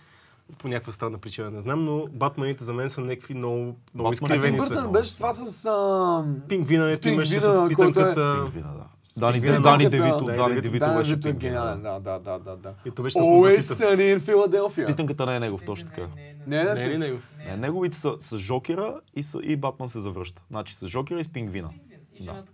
По 0.59 0.69
някаква 0.69 0.93
странна 0.93 1.19
причина, 1.19 1.51
не 1.51 1.61
знам, 1.61 1.85
но 1.85 2.06
Батманите 2.06 2.65
за 2.65 2.74
мен 2.74 2.90
са 2.90 3.01
някакви 3.01 3.35
много, 3.35 3.56
много 3.94 4.11
Батман- 4.11 4.19
Тим 4.19 4.36
изкривени 4.36 4.61
са. 4.61 4.69
Бъртън 4.69 4.93
беше 4.93 5.16
това 5.16 5.35
с... 5.35 5.65
А, 5.65 6.24
Пингвина, 6.48 6.93
С 6.93 6.97
ето 6.97 7.09
имаше 7.09 7.40
с 7.40 7.65
е- 7.65 7.69
питанката. 7.69 8.40
Пингвина, 8.43 8.73
да. 8.73 8.85
Дани, 9.16 9.40
Девито, 9.40 9.62
да, 9.62 10.32
Дани 10.32 10.61
Девито, 10.61 10.86
да, 10.86 10.98
беше 10.98 11.12
е 11.24 11.32
гениален, 11.32 11.82
да. 11.82 11.93
да, 11.93 12.01
да, 12.01 12.19
да, 12.19 12.39
да, 12.40 12.56
да. 12.56 12.74
И 12.85 12.90
то 12.90 13.02
беше 13.02 13.19
Always 13.19 13.59
sunny 13.61 14.19
in 14.19 14.20
Philadelphia. 14.20 14.86
Питанката 14.86 15.27
не 15.27 15.36
е 15.36 15.40
негов, 15.40 15.62
точно 15.66 15.89
така. 15.89 16.06
Не, 16.47 16.65
Не 16.65 16.85
е 16.85 16.90
ли 16.90 16.98
него? 16.98 17.19
Не, 17.47 17.56
неговите 17.56 17.98
са 17.98 18.16
с 18.20 18.39
Жокера 18.39 19.01
и, 19.16 19.23
са, 19.23 19.39
и 19.43 19.56
Батман 19.56 19.89
се 19.89 20.01
завръща. 20.01 20.43
Значи 20.51 20.74
с 20.74 20.86
Жокера 20.86 21.20
и 21.20 21.24
с 21.24 21.28
Пингвина. 21.28 21.70
И 22.15 22.24
жената 22.24 22.47
котка. 22.48 22.54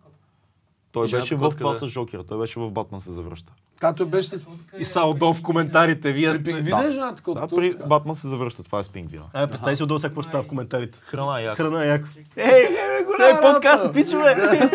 Той 0.92 1.06
И 1.06 1.08
жената 1.08 1.22
беше 1.22 1.36
в 1.36 1.50
това 1.58 1.74
с 1.74 1.88
Жокера, 1.88 2.24
той 2.24 2.38
беше 2.38 2.60
в 2.60 2.70
Батман 2.70 3.00
се 3.00 3.12
завръща. 3.12 3.52
Като 3.80 4.06
беше 4.06 4.28
с... 4.28 4.46
И 4.78 4.84
са 4.84 5.00
отдолу 5.00 5.34
в 5.34 5.42
коментарите. 5.42 6.12
Вие 6.12 6.34
сте... 6.34 6.44
пингвина 6.44 6.82
Да. 6.82 6.88
е 6.88 6.90
жената, 6.90 7.22
Да, 7.34 7.48
при 7.48 7.74
Батман 7.88 8.16
се 8.16 8.28
завръща, 8.28 8.62
това 8.62 8.78
е 8.78 8.82
с 8.82 8.88
Пингвина. 8.88 9.24
Ай, 9.32 9.46
представи 9.46 9.76
си 9.76 9.82
отдолу 9.82 9.98
сега 9.98 10.08
какво 10.08 10.22
става 10.22 10.44
в 10.44 10.46
коментарите. 10.46 10.98
Храна 11.02 11.40
е 11.40 11.44
яка. 11.44 11.56
Храна 11.56 11.84
е 11.84 11.88
яко. 11.88 12.08
Ей, 12.36 12.62
е, 12.62 13.30
Е, 13.30 13.40
подкаст, 13.42 13.92
пичове! 13.92 14.60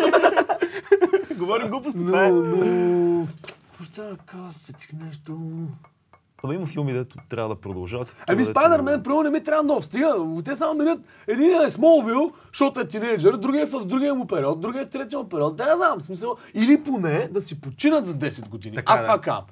Говорим 1.36 1.68
глупости, 1.68 1.98
това 1.98 2.26
е. 2.26 2.30
Но, 2.30 2.56
но... 2.56 3.26
Какво 3.78 4.02
да 4.02 4.16
кажа, 4.16 4.52
сетих 4.52 4.92
нещо... 4.92 5.38
Ама 6.42 6.54
има 6.54 6.66
филми, 6.66 6.92
дето 6.92 7.16
трябва 7.28 7.54
да 7.54 7.60
продължават. 7.60 8.16
Ами 8.26 8.44
Спайдермен, 8.44 9.02
първо 9.02 9.22
не 9.22 9.30
ми 9.30 9.44
трябва 9.44 9.62
нов. 9.62 9.84
Стига, 9.86 10.26
те 10.44 10.56
само 10.56 10.74
минат. 10.74 11.00
Един 11.26 11.62
е 11.62 11.70
Смолвил, 11.70 12.32
защото 12.52 12.80
е 12.80 12.88
тинейджър, 12.88 13.36
другия 13.36 13.62
е 13.62 13.66
в 13.66 13.84
другия 13.84 14.14
му 14.14 14.26
период, 14.26 14.60
другия 14.60 14.82
е 14.82 14.84
в 14.84 14.88
третия 14.90 15.18
му 15.18 15.28
период. 15.28 15.56
Да, 15.56 15.64
я 15.64 15.76
знам, 15.76 16.00
смисъл. 16.00 16.36
Или 16.54 16.82
поне 16.82 17.28
да 17.28 17.40
си 17.40 17.60
починат 17.60 18.06
за 18.06 18.14
10 18.14 18.48
години. 18.48 18.74
Така, 18.74 18.92
Аз 18.92 19.00
да. 19.00 19.06
това 19.06 19.20
казвам. 19.20 19.44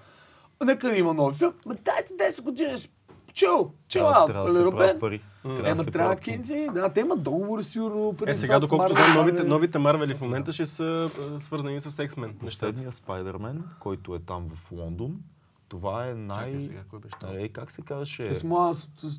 Нека 0.65 0.89
да 0.89 0.97
има 0.97 1.15
нови 1.15 1.35
филм. 1.35 1.53
Ма 1.67 1.75
дайте 1.75 2.13
10 2.13 2.43
години. 2.43 2.77
Чил, 3.33 3.71
чил 3.89 4.09
аут. 4.09 4.27
Трябва 4.27 4.51
Ема 5.45 5.85
трябва 5.85 6.17
кинти. 6.17 6.53
кинти. 6.55 6.69
Да, 6.75 6.89
те 6.89 7.01
имат 7.01 7.23
договори 7.23 7.63
сигурно. 7.63 8.15
преди 8.19 8.31
Е, 8.31 8.35
сега, 8.35 8.61
доколкото 8.61 8.93
знам, 8.93 9.15
новите, 9.15 9.45
новите 9.45 9.79
Марвели 9.79 10.15
в 10.15 10.21
момента 10.21 10.53
ще 10.53 10.67
са 10.67 11.11
свързани 11.39 11.81
с 11.81 11.91
X-Men. 11.91 12.35
Последния 12.39 12.93
Спайдермен, 12.93 13.65
който 13.81 14.15
е 14.15 14.19
там 14.19 14.51
в 14.55 14.73
Лондон, 14.73 15.17
това 15.75 16.07
е 16.09 16.15
най... 16.15 16.45
Чакай 16.45 16.59
сега, 16.59 16.81
кой 16.91 16.99
беше 16.99 17.15
това? 17.21 17.33
Е, 17.33 17.49
как 17.49 17.71
се 17.71 17.83
казваше? 17.83 18.27
Е, 18.27 18.35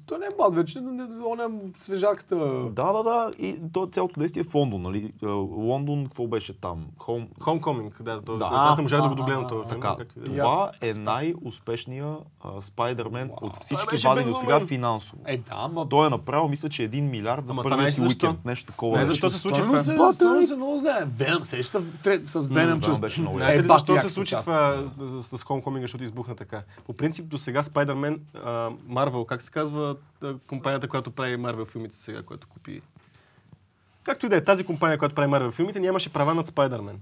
той 0.06 0.19
не 0.19 0.26
е 0.26 0.30
млад 0.38 0.56
вече, 0.56 0.82
но 0.82 0.91
не, 0.91 1.26
он 1.26 1.40
е 1.40 1.72
свежаката. 1.77 2.36
Да, 2.72 2.94
да, 2.94 3.03
да. 3.03 3.32
И 3.40 3.60
то 3.73 3.88
цялото 3.88 4.19
действие 4.19 4.41
е 4.41 4.44
в 4.44 4.56
Лондон, 4.56 4.82
нали? 4.82 5.14
Е, 5.23 5.26
Лондон, 5.27 6.06
какво 6.06 6.27
беше 6.27 6.60
там? 6.60 6.86
Homecoming, 7.40 8.02
да. 8.02 8.22
То, 8.22 8.38
Да. 8.38 8.49
Аз 8.52 8.77
не 8.77 8.82
можах 8.82 9.02
да 9.02 9.10
го 9.10 9.15
догледам 9.15 9.44
а, 9.44 9.48
този 9.48 9.69
а, 9.69 9.69
филм. 9.69 9.84
Е. 10.34 10.38
Това 10.38 10.72
е 10.82 10.94
най-успешния 10.94 12.18
а, 12.41 12.61
Спайдермен 12.61 13.32
от 13.41 13.57
всички 13.61 14.07
вадени 14.07 14.30
до 14.30 14.36
сега 14.36 14.60
финансово. 14.60 15.18
Е, 15.26 15.38
да, 15.38 15.68
ма 15.68 15.90
Той 15.90 16.07
е 16.07 16.10
направил, 16.10 16.48
мисля, 16.48 16.69
че 16.69 16.90
1 16.90 17.02
милиард 17.02 17.48
за 17.48 17.53
това 17.53 17.64
първия 17.64 17.91
си 17.91 18.02
е 18.02 18.06
уикенд. 18.06 18.45
Нещо 18.45 18.65
такова. 18.65 18.98
Не, 18.98 19.06
защо 19.06 19.30
се 19.30 19.38
случи 19.38 19.61
това? 19.61 20.14
стойно 20.14 20.48
се 20.48 20.56
много 20.56 20.77
знае. 20.77 21.06
Веном, 21.06 21.44
сещаш 21.44 21.84
с 22.26 22.48
Веном, 22.48 22.82
че... 22.82 22.88
Веном 22.88 23.02
беше 23.02 23.22
много 23.22 23.38
Знаете 23.38 23.64
ли 23.64 23.65
Е, 23.65 23.68
защо 23.68 23.98
се 23.98 24.10
случи 24.10 24.36
това 24.40 24.84
с 25.22 25.44
Homecoming, 25.44 25.82
защото 25.82 26.03
избухна 26.03 26.36
така? 26.45 26.63
По 26.85 26.93
принцип 26.93 27.26
до 27.26 27.38
сега 27.38 27.63
Spider-Man, 27.63 28.19
Marvel, 28.89 29.26
как 29.26 29.41
се 29.41 29.51
казва 29.51 29.95
компанията, 30.47 30.88
която 30.88 31.11
прави 31.11 31.38
Marvel 31.38 31.67
филмите 31.67 31.95
сега, 31.95 32.23
която 32.23 32.47
купи... 32.47 32.81
Както 34.03 34.26
и 34.26 34.30
да 34.30 34.35
е, 34.35 34.43
тази 34.43 34.63
компания, 34.63 34.97
която 34.97 35.15
прави 35.15 35.31
Marvel 35.31 35.51
филмите, 35.51 35.80
нямаше 35.80 36.13
права 36.13 36.35
над 36.35 36.47
Spider-Man. 36.47 36.95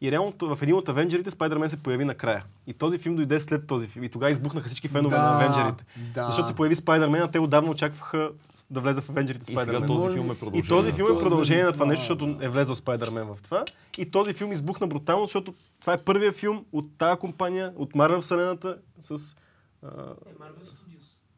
И 0.00 0.12
реално 0.12 0.32
в 0.40 0.58
един 0.62 0.74
от 0.74 0.88
Авенджерите 0.88 1.30
Spider-Man 1.30 1.66
се 1.66 1.82
появи 1.82 2.04
накрая. 2.04 2.44
И 2.66 2.72
този 2.72 2.98
филм 2.98 3.16
дойде 3.16 3.40
след 3.40 3.66
този 3.66 3.88
филм. 3.88 4.04
И 4.04 4.08
тогава 4.08 4.32
избухнаха 4.32 4.68
всички 4.68 4.88
фенове 4.88 5.16
Да, 5.16 5.22
на 5.22 5.36
Авенджерите. 5.36 5.84
да. 6.14 6.26
Защото 6.26 6.48
се 6.48 6.54
появи 6.54 6.76
Spider-Man, 6.76 7.24
а 7.24 7.30
те 7.30 7.38
отдавна 7.38 7.70
очакваха 7.70 8.30
да 8.72 8.80
влезе 8.80 9.00
в 9.00 9.04
И 9.04 9.12
сега 9.44 9.60
Spider-Man. 9.62 9.86
този 9.86 10.14
филм 10.14 10.30
е 10.30 10.32
И 10.32 10.36
продължение. 10.36 10.68
този 10.68 10.92
филм 10.92 11.08
е 11.08 11.18
продължение 11.18 11.64
на 11.64 11.72
това 11.72 11.86
нещо, 11.86 12.06
това, 12.08 12.26
защото 12.26 12.44
е 12.44 12.48
влезъл 12.48 12.74
Спайдермен 12.74 13.24
в 13.26 13.42
това. 13.42 13.64
И 13.98 14.10
този 14.10 14.32
филм 14.32 14.52
избухна 14.52 14.86
брутално, 14.86 15.24
защото 15.24 15.54
това 15.80 15.92
е 15.92 15.98
първият 15.98 16.36
филм 16.36 16.64
от 16.72 16.98
тази 16.98 17.18
компания, 17.18 17.72
от 17.76 17.92
Marvel 17.92 18.20
вселената 18.20 18.78
с 19.00 19.36
а, 19.82 19.86
Е, 19.86 19.88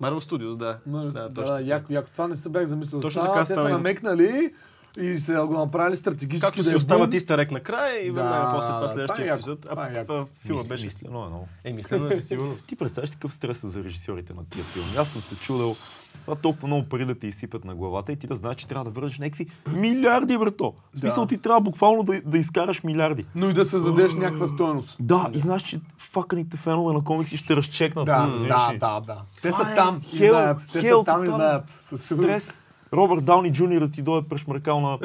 Marvel 0.03 0.21
Studios. 0.21 0.55
Marvel 0.55 0.57
да. 0.57 0.79
Да, 0.87 0.99
да, 1.03 1.11
да, 1.13 1.35
точно. 1.35 1.55
да, 1.55 1.61
яко, 1.63 1.93
яко. 1.93 2.09
Това 2.13 2.29
не 2.29 2.37
се 2.37 2.49
бях 2.49 2.67
замислил. 2.67 3.01
Точно 3.01 3.23
Това, 3.23 3.33
така 3.33 3.41
Те 3.41 3.53
стана 3.53 3.63
са 3.63 3.71
и- 3.71 3.73
намекнали 3.73 4.55
и 5.01 5.15
се 5.15 5.35
го 5.35 5.55
направили 5.55 5.97
стратегически 5.97 6.41
Както 6.43 6.59
да 6.59 6.65
си 6.65 6.75
е 6.75 6.77
остават 6.77 7.15
истерек 7.15 7.51
накрая 7.51 7.99
и 7.99 8.07
Да, 8.07 8.13
веднага 8.13 8.53
после 8.55 8.69
това 8.69 8.81
това 8.81 8.87
е 8.87 8.95
следващия 8.97 9.35
епизод. 9.35 9.61
това 9.61 9.87
е 9.87 9.91
А 9.91 9.99
яко. 9.99 10.13
в 10.13 10.27
филма 10.39 10.63
беше. 10.63 10.85
Мислено 10.85 11.25
е 11.25 11.29
много. 11.29 11.49
Е, 11.65 11.73
мислено 11.73 12.07
е 12.07 12.13
със 12.13 12.29
сигурност. 12.29 12.69
Ти 12.69 12.77
представяш 12.77 13.11
си 13.11 13.17
какъв 13.17 13.35
стрес 13.35 13.65
е 13.65 13.69
за 13.69 13.85
режисьорите 13.85 14.35
на 14.35 14.45
тия 14.45 14.65
филми. 14.65 14.97
Аз 14.97 15.09
съм 15.09 15.23
се 15.23 15.37
чудил 15.37 15.77
това 16.25 16.35
толкова 16.35 16.67
много 16.67 16.89
пари 16.89 17.05
да 17.05 17.15
ти 17.15 17.27
изсипят 17.27 17.65
на 17.65 17.75
главата 17.75 18.13
и 18.13 18.17
ти 18.17 18.27
да 18.27 18.35
знаеш, 18.35 18.57
че 18.57 18.69
трябва 18.69 18.85
да 18.85 18.91
върнеш 18.91 19.19
някакви 19.19 19.47
милиарди, 19.73 20.39
брато. 20.39 20.75
В 20.95 20.99
смисъл 20.99 21.25
Да. 21.25 21.29
ти 21.29 21.39
трябва 21.39 21.61
буквално 21.61 22.03
да, 22.03 22.21
да 22.25 22.39
изкараш 22.39 22.83
милиарди. 22.83 23.27
Но 23.35 23.51
и 23.51 23.53
да 23.53 23.65
създадеш 23.65 24.15
някаква 24.15 24.49
стоеност. 24.49 24.97
Да, 25.01 25.31
и 25.33 25.39
знаеш, 25.39 25.63
че 25.63 25.81
факаните 25.99 26.57
фенове 26.57 26.95
на 26.95 27.05
комикси 27.05 27.37
ще 27.37 27.57
разчекнат. 27.57 28.07
Да, 28.07 28.27
да, 28.27 28.45
ли? 28.73 28.79
да, 28.79 29.01
да. 29.01 29.23
Те 29.43 29.53
са 29.53 29.63
е 29.63 29.75
там 29.75 30.01
и 30.13 30.17
знаят. 30.17 30.59
Те 30.73 30.81
хел 30.81 30.99
са 30.99 31.05
там 31.05 31.25
и 31.25 31.27
знаят. 31.27 31.65
Стрес. 31.97 32.63
Робърт 32.93 33.25
Дауни 33.25 33.53
Джуниор 33.53 33.81
да 33.81 33.91
ти 33.91 34.03
дойде 34.03 34.29
прешмъркал 34.29 34.81
на 34.81 34.99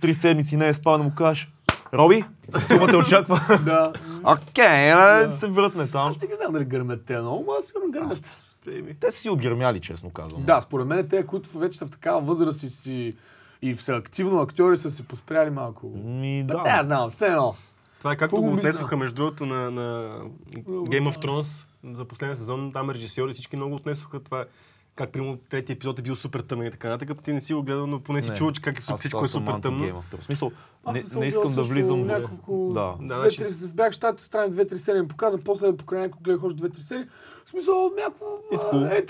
три 0.00 0.14
седмици, 0.14 0.56
не 0.56 0.68
е 0.68 0.74
спал 0.74 0.98
да 0.98 1.04
му 1.04 1.12
кажеш 1.14 1.52
Роби, 1.94 2.24
тума 2.68 2.86
те 2.86 2.96
очаква. 2.96 3.58
Да. 3.64 3.92
Окей, 4.24 4.92
да. 4.92 5.32
се 5.36 5.46
въртне 5.46 5.88
там. 5.88 6.08
Аз 6.08 6.22
не 6.22 6.28
ги 6.28 6.34
знам 6.34 6.52
дали 6.52 6.64
гърмят 6.64 7.04
те 7.06 7.16
но 7.16 7.44
аз 7.58 7.66
сигурно 7.66 7.90
гърмят. 7.90 8.47
Те 9.00 9.10
са 9.10 9.18
си 9.18 9.30
отгърмяли, 9.30 9.80
честно 9.80 10.10
казвам. 10.10 10.42
Да, 10.42 10.60
според 10.60 10.86
мен 10.86 11.08
те, 11.08 11.26
които 11.26 11.58
вече 11.58 11.78
са 11.78 11.86
в 11.86 11.90
такава 11.90 12.20
възраст 12.20 12.62
и 12.62 12.68
си 12.68 13.16
и 13.62 13.76
са 13.76 13.94
активно 13.94 14.40
актьори, 14.40 14.76
са 14.76 14.90
се 14.90 15.02
поспряли 15.02 15.50
малко. 15.50 15.86
Ми, 15.96 16.44
Да. 16.44 16.54
да. 16.54 16.62
Те, 16.62 16.70
аз 16.70 16.86
знам, 16.86 17.10
все 17.10 17.26
едно. 17.26 17.54
Това 17.98 18.12
е 18.12 18.16
както 18.16 18.36
го 18.36 18.52
отнесоха 18.52 18.96
между 18.96 19.14
другото 19.14 19.46
на, 19.46 19.70
на 19.70 20.18
Game 20.64 21.08
of 21.08 21.24
Thrones 21.24 21.66
за 21.86 22.04
последния 22.04 22.36
сезон. 22.36 22.72
Там 22.72 22.90
режисьори 22.90 23.32
всички 23.32 23.56
много 23.56 23.74
отнесоха 23.74 24.20
това. 24.20 24.44
Как, 24.94 25.10
примерно, 25.10 25.36
третия 25.38 25.74
епизод 25.74 25.98
е 25.98 26.02
бил 26.02 26.16
супер 26.16 26.40
тъмен 26.40 26.66
и 26.66 26.70
така 26.70 26.88
нататък. 26.88 27.22
Ти 27.22 27.32
не 27.32 27.40
си 27.40 27.54
го 27.54 27.62
гледал, 27.62 27.86
но 27.86 28.00
поне 28.00 28.22
си 28.22 28.30
чул, 28.30 28.50
че 28.50 28.62
как 28.62 28.78
е, 28.78 28.82
супер- 28.82 28.92
Аз- 28.92 29.00
всичко 29.00 29.24
е 29.24 29.28
супер 29.28 29.52
тъмно. 29.52 29.80
анти-Game 29.80 29.94
of 29.94 30.14
Thrones. 30.14 30.20
В 30.20 30.24
смисъл, 30.24 30.52
не, 30.86 31.04
не 31.16 31.26
искам 31.26 31.52
да 31.52 31.62
влизам 31.62 32.02
в... 32.02 32.06
няколко... 32.06 32.70
Да. 32.74 32.94
Да, 33.00 33.14
Две, 33.14 33.30
значи- 33.30 33.36
три, 33.38 33.68
бях 33.68 33.92
в 33.92 33.96
щатите 33.96 34.24
страни 34.24 34.50
две-три 34.50 34.78
серии 34.78 35.00
ми 35.00 35.08
показа, 35.08 35.38
после 35.38 35.76
покрай 35.76 36.00
някой 36.00 36.18
гледах 36.22 36.44
още 36.44 36.56
две-три 36.56 36.80
серии. 36.80 37.04
В 37.48 37.50
смисъл, 37.50 37.90
някакво 37.96 38.26
cool. 38.52 38.98
е 38.98 39.02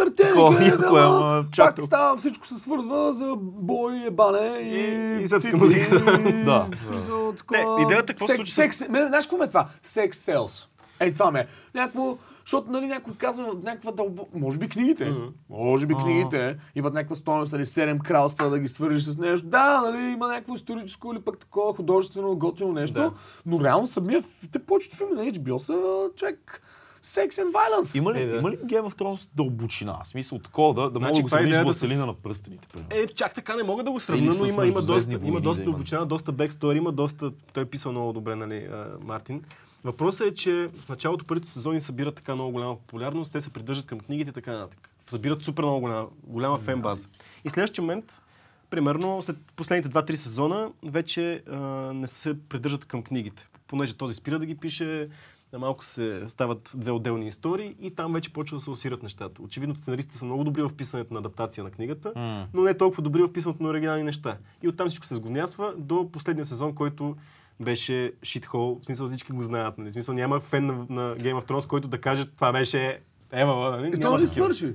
гледа, 0.57 0.85
яко 0.85 0.99
е, 0.99 1.03
ама 1.03 1.45
чак 1.53 1.77
пак 1.77 1.85
става, 1.85 2.17
всичко 2.17 2.47
се 2.47 2.59
свързва 2.59 3.13
за 3.13 3.35
бой, 3.39 4.03
ебане 4.07 4.59
и, 4.59 4.79
И- 5.21 5.23
и 5.23 5.29
цици, 5.29 5.51
музика. 5.55 5.97
и- 6.29 6.33
Да. 6.45 6.69
В 6.77 6.81
смисъл, 6.81 7.33
такова... 7.33 7.77
Не, 7.77 7.83
идеята 7.83 8.07
какво 8.07 8.27
се 8.27 8.33
секс- 8.33 8.37
случи 8.37 8.53
Секс, 8.53 8.89
мене, 8.89 9.07
знаеш 9.09 9.25
какво 9.25 9.37
ме 9.37 9.45
е 9.45 9.49
това? 9.49 9.69
Секс 9.83 10.19
селс. 10.19 10.69
Ей, 11.01 11.13
това 11.13 11.31
ме 11.31 11.41
е. 11.41 11.47
Някакво, 11.75 12.17
защото 12.41 12.71
нали, 12.71 12.87
някой 12.87 13.15
казва 13.15 13.55
някаква 13.63 13.93
дълбо... 13.93 14.27
Може 14.35 14.59
би 14.59 14.69
книгите. 14.69 15.05
Мгм. 15.05 15.27
Може 15.51 15.87
би 15.87 15.95
книгите 15.95 16.57
имат 16.75 16.95
някаква 16.95 17.17
стойност, 17.17 17.53
нали, 17.53 17.67
седем 17.67 17.99
кралства 17.99 18.51
да 18.51 18.59
ги 18.59 18.69
свържиш 18.69 19.03
с 19.03 19.19
нещо. 19.19 19.47
Да, 19.47 19.81
нали, 19.81 20.03
има 20.03 20.29
някакво 20.29 20.55
историческо 20.55 21.13
или 21.13 21.21
пък 21.21 21.39
такова 21.39 21.75
художествено, 21.75 22.37
готино 22.37 22.73
нещо. 22.73 22.95
Да. 22.95 23.13
Но 23.47 23.65
реално 23.65 23.87
самия, 23.87 24.21
те 24.53 24.59
повечето 24.59 24.97
филми 24.97 25.15
на 25.15 25.23
HBO 25.25 25.57
са 25.57 25.83
човек 26.17 26.63
Sex 27.09 27.29
and 27.29 27.53
Violence. 27.53 27.99
Има 27.99 28.13
ли, 28.15 28.23
Е, 28.23 28.27
да. 28.27 28.37
има 28.39 28.51
ли 28.51 28.57
Game 28.57 28.91
of 28.91 28.95
Thrones 28.95 29.29
дълбочина? 29.35 29.99
В 30.05 30.09
смисъл 30.09 30.39
такова 30.39 30.75
да, 30.75 30.91
да 30.91 31.01
мога 31.01 31.07
Значи, 31.07 31.17
да 31.17 31.23
го 31.23 31.27
каква 31.27 31.39
е 31.39 31.65
сравниш 31.65 31.99
с 31.99 32.07
на 32.07 32.15
пръстените. 32.15 32.69
примерно. 32.69 32.91
Е, 32.93 33.07
чак 33.07 33.35
така 33.35 33.57
не 33.57 33.63
мога 33.63 33.83
да 33.83 33.91
го 33.91 34.01
сравня, 34.01 34.35
но 34.35 34.47
има, 34.47 34.67
има 34.67 34.83
доста, 34.83 35.11
войни 35.11 35.29
има 35.29 35.41
доста 35.41 35.61
да 35.61 35.65
дълбочина, 35.65 36.07
доста 36.07 36.33
бекстори, 36.33 36.79
има 36.79 36.93
доста... 36.93 37.33
Той 37.53 37.63
е 37.63 37.67
писал 37.67 37.93
много 37.93 38.13
добре, 38.13 38.37
нали, 38.37 38.69
Мартин. 39.01 39.43
Въпросът 39.85 40.27
е, 40.27 40.35
че 40.35 40.53
в 40.77 40.89
началото 40.89 41.25
първите 41.25 41.49
сезони 41.49 41.81
събират 41.81 42.15
така 42.15 42.35
много 42.35 42.51
голяма 42.53 42.77
популярност, 42.77 43.33
те 43.33 43.41
се 43.41 43.51
придържат 43.51 43.87
към 43.87 44.01
книгите 44.01 44.31
и 44.31 44.35
така 44.35 44.53
нататък. 44.53 44.91
Събират 45.07 45.43
супер 45.43 45.63
много 45.63 45.81
голяма, 45.81 46.09
голяма 46.25 46.59
фен 46.59 46.83
база. 46.83 47.09
И 47.45 47.49
в 47.49 47.53
следващия 47.53 47.83
момент, 47.83 48.23
примерно 48.71 49.23
след 49.23 49.37
последните 49.57 49.89
2-3 49.89 50.15
сезона, 50.15 50.71
вече 50.85 51.43
а, 51.51 51.57
не 51.93 52.07
се 52.07 52.37
придържат 52.49 52.85
към 52.85 53.03
книгите. 53.03 53.49
Понеже 53.67 53.95
този 53.95 54.15
спира 54.15 54.39
да 54.39 54.47
ги 54.47 54.55
пише, 54.55 55.09
малко 55.53 55.85
се 55.85 56.23
стават 56.29 56.71
две 56.75 56.91
отделни 56.91 57.27
истории 57.29 57.77
и 57.81 57.91
там 57.91 58.13
вече 58.13 58.33
почва 58.33 58.57
да 58.57 58.61
се 58.61 58.71
усират 58.71 59.03
нещата. 59.03 59.43
Очевидно 59.43 59.77
сценаристите 59.77 60.17
са 60.17 60.25
много 60.25 60.45
добри 60.45 60.63
в 60.63 60.71
писането 60.77 61.15
на 61.15 61.21
адаптация 61.21 61.65
на 61.65 61.71
книгата, 61.71 62.13
М. 62.17 62.47
но 62.55 62.63
не 62.63 62.75
толкова 62.75 63.03
добри 63.03 63.23
в 63.23 63.33
писането 63.33 63.63
на 63.63 63.69
оригинални 63.69 64.03
неща. 64.03 64.37
И 64.63 64.69
оттам 64.69 64.89
всичко 64.89 65.07
се 65.07 65.15
сгумясва 65.15 65.75
до 65.77 66.09
последния 66.13 66.45
сезон, 66.45 66.75
който 66.75 67.17
беше 67.61 68.13
шитхол. 68.23 68.79
В 68.83 68.85
смисъл 68.85 69.07
всички 69.07 69.33
го 69.33 69.43
знаят. 69.43 69.79
Нали? 69.79 69.91
В 69.91 69.93
смисъл 69.93 70.15
няма 70.15 70.41
фен 70.41 70.67
на, 70.67 70.75
на 70.75 71.17
Game 71.17 71.41
of 71.41 71.49
Thrones, 71.49 71.67
който 71.67 71.89
да 71.89 72.01
каже 72.01 72.25
това 72.27 72.53
беше 72.53 73.01
Ева, 73.33 73.71
нали? 73.71 73.87
И 73.87 73.91
Няма 73.91 74.01
то 74.17 74.23
ли 74.23 74.27
такива. 74.27 74.29
свърши? 74.55 74.75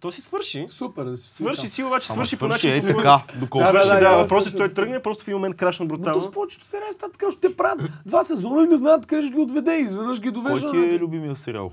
То 0.00 0.12
си 0.12 0.20
свърши. 0.20 0.66
Супер. 0.70 1.04
да 1.04 1.16
си 1.16 1.30
Свърши 1.30 1.68
си, 1.68 1.82
обаче 1.82 2.06
Ама 2.10 2.14
свърши 2.16 2.36
по 2.36 2.46
свърши 2.46 2.68
начин, 2.68 2.90
е 2.90 2.94
така, 2.94 3.20
доколкото 3.34 3.72
Да, 3.72 3.82
Свърши, 3.82 3.88
да, 3.88 3.94
да, 4.00 4.10
да, 4.10 4.16
въпросът 4.16 4.46
е, 4.46 4.50
свърши. 4.50 4.56
той 4.66 4.74
тръгне, 4.74 5.02
просто 5.02 5.24
в 5.24 5.28
един 5.28 5.36
момент 5.36 5.56
крашна 5.56 5.84
Но 5.84 5.88
то 5.88 5.96
брутално. 5.96 6.22
с 6.22 6.30
повечето 6.30 6.66
сериали 6.66 6.92
става 6.92 7.12
така, 7.12 7.30
ще 7.30 7.56
правят 7.56 7.82
два 8.06 8.24
сезона 8.24 8.62
и 8.62 8.68
не 8.68 8.76
знаят 8.76 9.06
къде 9.06 9.22
ще 9.22 9.30
ги 9.30 9.40
отведе. 9.40 9.74
Изведнъж 9.74 10.20
ги 10.20 10.22
Кой 10.24 10.32
довежда. 10.32 10.70
ти 10.70 10.76
на- 10.76 10.86
е 10.86 10.98
любимия 10.98 11.36
сериал? 11.36 11.70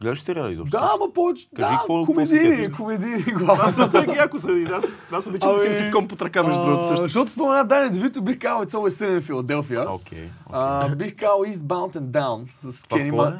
Гледаш 0.00 0.20
сериали 0.20 0.52
изобщо? 0.52 0.78
Да, 0.78 0.90
ама 0.94 1.12
повече. 1.12 1.48
Кажи, 1.56 1.70
да, 1.70 1.78
какво- 1.78 2.04
какво 2.04 2.20
се 2.20 2.26
комедийни, 2.28 2.56
кефиш? 2.56 2.76
комедийни 2.76 3.24
Аз 3.28 3.32
главно. 3.34 3.72
също 3.72 3.98
е 3.98 4.16
яко 4.16 4.38
са. 4.38 4.48
Аз, 4.72 4.84
аз 5.12 5.26
обичам 5.26 5.52
да 5.52 5.58
си 5.58 5.74
ситком 5.74 6.08
по 6.08 6.16
тръка, 6.16 6.42
между 6.44 6.62
другото 6.62 6.86
също. 6.86 7.02
Защото 7.02 7.30
спомена 7.30 7.64
Дани 7.64 7.90
Девито, 7.90 8.22
бих 8.22 8.38
казал 8.38 8.64
It's 8.64 8.70
Always 8.70 9.06
Sunny 9.06 9.20
в 9.20 9.24
Филаделфия. 9.24 9.90
Окей. 9.90 10.28
А, 10.50 10.88
бих 10.88 11.16
казал 11.16 11.38
Eastbound 11.38 11.96
and 11.96 12.00
Down 12.00 12.44
с 12.62 12.82
Това 12.82 13.38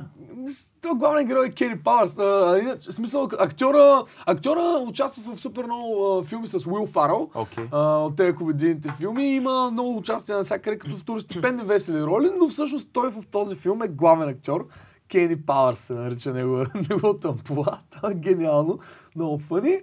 Той 0.83 0.95
главният 0.95 1.29
герой 1.29 1.47
е 1.47 1.51
Кени 1.51 1.79
Пауърс. 1.79 2.19
А, 2.19 2.77
смисъл, 2.81 3.29
актьора, 3.39 4.05
актьора 4.27 4.85
участва 4.89 5.35
в 5.35 5.41
супер 5.41 5.65
много 5.65 6.23
филми 6.25 6.47
с 6.47 6.67
Уил. 6.67 6.89
Окей. 7.35 7.65
а, 7.73 7.99
от 7.99 8.17
тези 8.17 8.37
комедийните 8.37 8.93
филми. 8.99 9.35
Има 9.35 9.71
много 9.71 9.97
участия 9.97 10.37
навсякъде 10.37 10.79
като 10.79 10.97
второстепенни 10.97 11.63
весели 11.63 12.03
роли, 12.03 12.31
но 12.39 12.49
всъщност 12.49 12.89
той 12.93 13.11
в 13.11 13.27
този 13.31 13.57
филм 13.57 13.83
е 13.83 13.89
главен 13.89 14.29
актьор. 14.29 14.67
Кени 15.11 15.43
Пауърс 15.43 15.79
се 15.79 15.93
нарича 15.93 16.33
негова, 16.33 16.67
неговата 16.91 17.29
ампула. 17.29 17.79
Гениално, 18.15 18.79
много 19.17 19.39
фъни. 19.39 19.81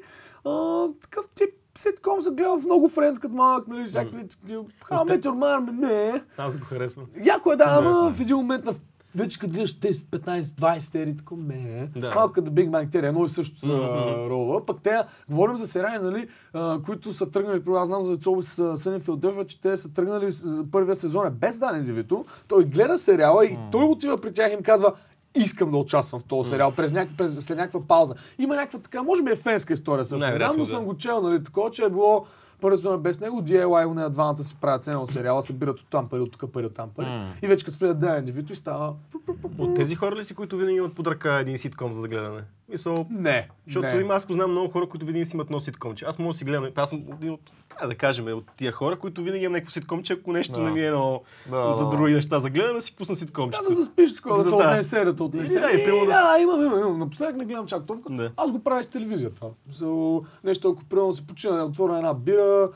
Такъв 1.01 1.27
тип 1.35 1.49
ситком 1.77 2.21
се 2.21 2.29
гледа 2.29 2.57
в 2.57 2.65
много 2.65 2.89
френдс 2.89 3.19
като 3.19 3.33
малък, 3.35 3.67
нали, 3.67 3.87
всякакви 3.87 4.27
Your 4.47 4.65
Mother, 4.91 5.71
не. 5.71 6.23
Аз 6.37 6.57
го 6.57 6.65
харесвам. 6.65 7.05
Яко 7.25 7.51
е, 7.51 7.55
да, 7.55 7.65
ама 7.67 8.13
в 8.13 8.21
един 8.21 8.35
момент 8.35 8.65
на 8.65 8.73
вече 9.15 9.39
като 9.39 9.53
гледаш 9.53 9.75
10, 9.79 9.91
15, 9.91 10.41
20 10.41 10.79
серии, 10.79 11.17
тако 11.17 11.35
не. 11.35 11.89
Да. 11.95 12.15
Малко 12.15 12.33
като 12.33 12.51
Big 12.51 12.69
Bang 12.69 12.87
Theory, 12.87 13.07
едно 13.07 13.25
и 13.25 13.29
също 13.29 13.59
са 13.59 13.67
Мгм. 13.67 14.29
рола. 14.29 14.63
Пък 14.63 14.77
те, 14.83 15.01
говорим 15.29 15.57
за 15.57 15.67
сериали, 15.67 16.03
нали, 16.03 16.27
а, 16.53 16.79
които 16.85 17.13
са 17.13 17.31
тръгнали, 17.31 17.61
аз 17.75 17.87
знам 17.87 18.03
за 18.03 18.17
Цоби 18.17 18.43
с 18.43 18.77
Съни 18.77 18.99
Филдълфа, 18.99 19.45
че 19.45 19.61
те 19.61 19.77
са 19.77 19.93
тръгнали 19.93 20.31
с 20.31 20.63
първия 20.71 20.95
сезон 20.95 21.27
е 21.27 21.29
без 21.29 21.57
Дани 21.57 21.83
Девито. 21.83 22.25
Той 22.47 22.63
гледа 22.63 22.99
сериала 22.99 23.45
и 23.45 23.57
той 23.71 23.85
отива 23.85 24.17
при 24.17 24.33
тях 24.33 24.51
и 24.51 24.53
им 24.53 24.63
казва, 24.63 24.93
искам 25.35 25.71
да 25.71 25.77
участвам 25.77 26.21
в 26.21 26.25
този 26.25 26.49
сериал 26.49 26.71
през 26.71 26.91
някаква, 26.91 27.17
през, 27.17 27.45
след 27.45 27.57
някаква 27.57 27.81
пауза. 27.87 28.13
Има 28.39 28.55
някаква 28.55 28.79
така, 28.79 29.03
може 29.03 29.23
би 29.23 29.31
е 29.31 29.35
фенска 29.35 29.73
история 29.73 30.05
също. 30.05 30.27
Не 30.29 30.37
знам, 30.37 30.55
но 30.57 30.65
съм 30.65 30.85
го 30.85 30.97
чел, 30.97 31.21
нали, 31.21 31.43
такова, 31.43 31.71
че 31.71 31.83
е 31.83 31.89
било 31.89 32.25
е 32.67 32.97
без 32.97 33.19
него, 33.19 33.41
DIY, 33.41 33.85
у 33.85 33.93
нея 33.93 34.09
двамата 34.09 34.43
си 34.43 34.55
правят 34.61 34.83
цена 34.83 35.05
сериала, 35.05 35.43
събират 35.43 35.79
от 35.79 35.87
там 35.89 36.09
пари, 36.09 36.21
от 36.21 36.31
тук 36.31 36.51
пари, 36.51 36.65
от 36.65 36.75
там 36.75 36.89
пари. 36.95 37.07
И 37.41 37.47
вече 37.47 37.65
като 37.65 37.77
влизат 37.77 37.99
Дани 37.99 38.25
Девито 38.25 38.53
и 38.53 38.55
става... 38.55 38.93
От 39.57 39.75
тези 39.75 39.95
хора 39.95 40.15
ли 40.15 40.23
си, 40.23 40.35
които 40.35 40.57
винаги 40.57 40.77
имат 40.77 40.95
под 40.95 41.07
ръка 41.07 41.39
един 41.39 41.57
ситком 41.57 41.93
за 41.93 42.01
да 42.01 42.07
гледане? 42.07 42.41
Мисъл, 42.73 43.05
Не. 43.09 43.47
защото 43.65 43.87
не. 43.87 43.95
има, 43.95 44.13
аз 44.13 44.25
познавам 44.25 44.51
много 44.51 44.69
хора, 44.69 44.87
които 44.87 45.05
винаги 45.05 45.25
си 45.25 45.35
имат 45.35 45.47
едно 45.47 45.59
ситкомче. 45.59 46.05
Аз 46.05 46.19
мога 46.19 46.31
да 46.31 46.37
си 46.37 46.45
гледам, 46.45 46.67
аз 46.75 46.89
съм 46.89 47.03
един 47.11 47.31
от, 47.31 47.39
а, 47.77 47.87
да 47.87 47.95
кажем, 47.95 48.27
от 48.27 48.43
тия 48.57 48.71
хора, 48.71 48.95
които 48.95 49.23
винаги 49.23 49.43
имам 49.43 49.53
някакво 49.53 49.71
ситкомче, 49.71 50.13
ако 50.13 50.31
нещо 50.31 50.53
Да. 50.53 50.61
не 50.61 50.71
ми 50.71 50.79
е 50.79 50.85
едно 50.85 51.21
Да, 51.49 51.73
за 51.73 51.83
да. 51.83 51.89
други 51.89 52.13
неща 52.13 52.39
за 52.39 52.49
гледане, 52.49 52.81
си 52.81 52.95
пусна 52.95 53.13
Да, 53.13 53.17
ситкомчето. 53.17 53.69
да 53.69 53.75
заспиш 53.75 54.15
такова, 54.15 54.37
Да 54.37 54.43
да, 54.43 54.49
да 54.49 54.55
отнесе 54.57 54.89
серията, 54.89 55.23
отнесе. 55.23 55.53
Да, 55.53 55.71
и 55.71 55.77
да- 55.77 56.05
да, 56.05 56.37
имам, 56.41 56.61
имам, 56.61 56.79
имам. 56.79 56.99
Напоследък 56.99 57.35
не 57.35 57.45
гледам 57.45 57.65
чак 57.67 57.85
толкова. 57.85 58.15
Да. 58.17 58.31
Аз 58.37 58.51
го 58.51 58.59
правя 58.59 58.83
с 58.83 58.87
телевизията. 58.87 59.45
So, 59.71 60.23
нещо, 60.43 60.69
ако 60.69 60.83
примерно 60.83 61.13
си 61.13 61.27
почина, 61.27 61.55
да 61.55 61.63
отворя 61.63 61.97
една 61.97 62.13
бира, 62.13 62.69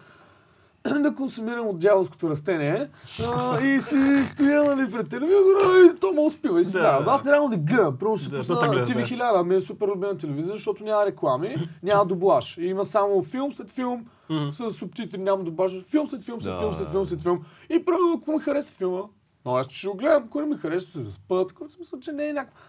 да 1.02 1.16
консумирам 1.16 1.68
от 1.68 1.80
дяволското 1.80 2.30
растение 2.30 2.90
а, 3.26 3.62
и 3.62 3.82
си 3.82 3.96
стоя 4.26 4.64
нали, 4.66 4.92
пред 4.92 5.10
телевизора 5.10 5.86
и 5.86 6.00
то 6.00 6.12
ме 6.14 6.22
успива 6.22 6.62
и 6.62 6.66
си 6.66 6.72
Да. 6.72 6.80
да. 7.00 7.12
Аз 7.12 7.24
нереално 7.24 7.50
не 7.50 7.58
гледам. 7.58 7.98
Първо 8.00 8.18
ще 8.18 8.30
Да, 8.30 8.38
пусна 8.38 8.56
гледа, 8.56 8.86
TV 8.86 8.96
да. 8.96 9.24
1000, 9.24 9.44
ми 9.44 9.56
е 9.56 9.62
супер 9.62 9.88
любима 9.88 10.18
телевизия, 10.18 10.54
защото 10.54 10.84
няма 10.84 11.06
реклами, 11.06 11.56
няма 11.84 12.06
дублаж. 12.06 12.58
И 12.58 12.66
има 12.66 12.86
само 12.86 13.24
филм 13.24 13.54
след 13.54 13.70
филм, 13.70 14.06
Мгм. 14.30 14.50
с 14.54 14.72
субтитри, 14.72 15.18
няма 15.18 15.44
дублаж. 15.44 15.72
Филм 15.82 16.10
след 16.10 16.22
филм, 16.22 16.42
след 16.42 16.54
Да, 16.54 16.60
филм, 16.60 16.74
след 16.74 16.86
да, 16.86 16.92
филм, 16.92 17.04
да. 17.04 17.10
след 17.10 17.22
филм. 17.22 17.40
И 17.70 17.86
първо, 17.86 18.00
ако 18.18 18.32
ми 18.32 18.40
хареса 18.40 18.74
филма, 18.74 19.02
но 19.46 19.56
аз 19.56 19.68
ще 19.68 19.88
го 19.88 19.94
гледам, 19.94 20.24
ако 20.26 20.42
не 20.42 20.48
ми 20.48 20.58
хареса, 20.58 20.92
се 20.92 21.00
заспът. 21.00 21.52
В 21.52 21.72
смисъл, 21.72 22.00
че 22.00 22.12
не 22.12 22.28
е 22.28 22.34
някакво. 22.34 22.60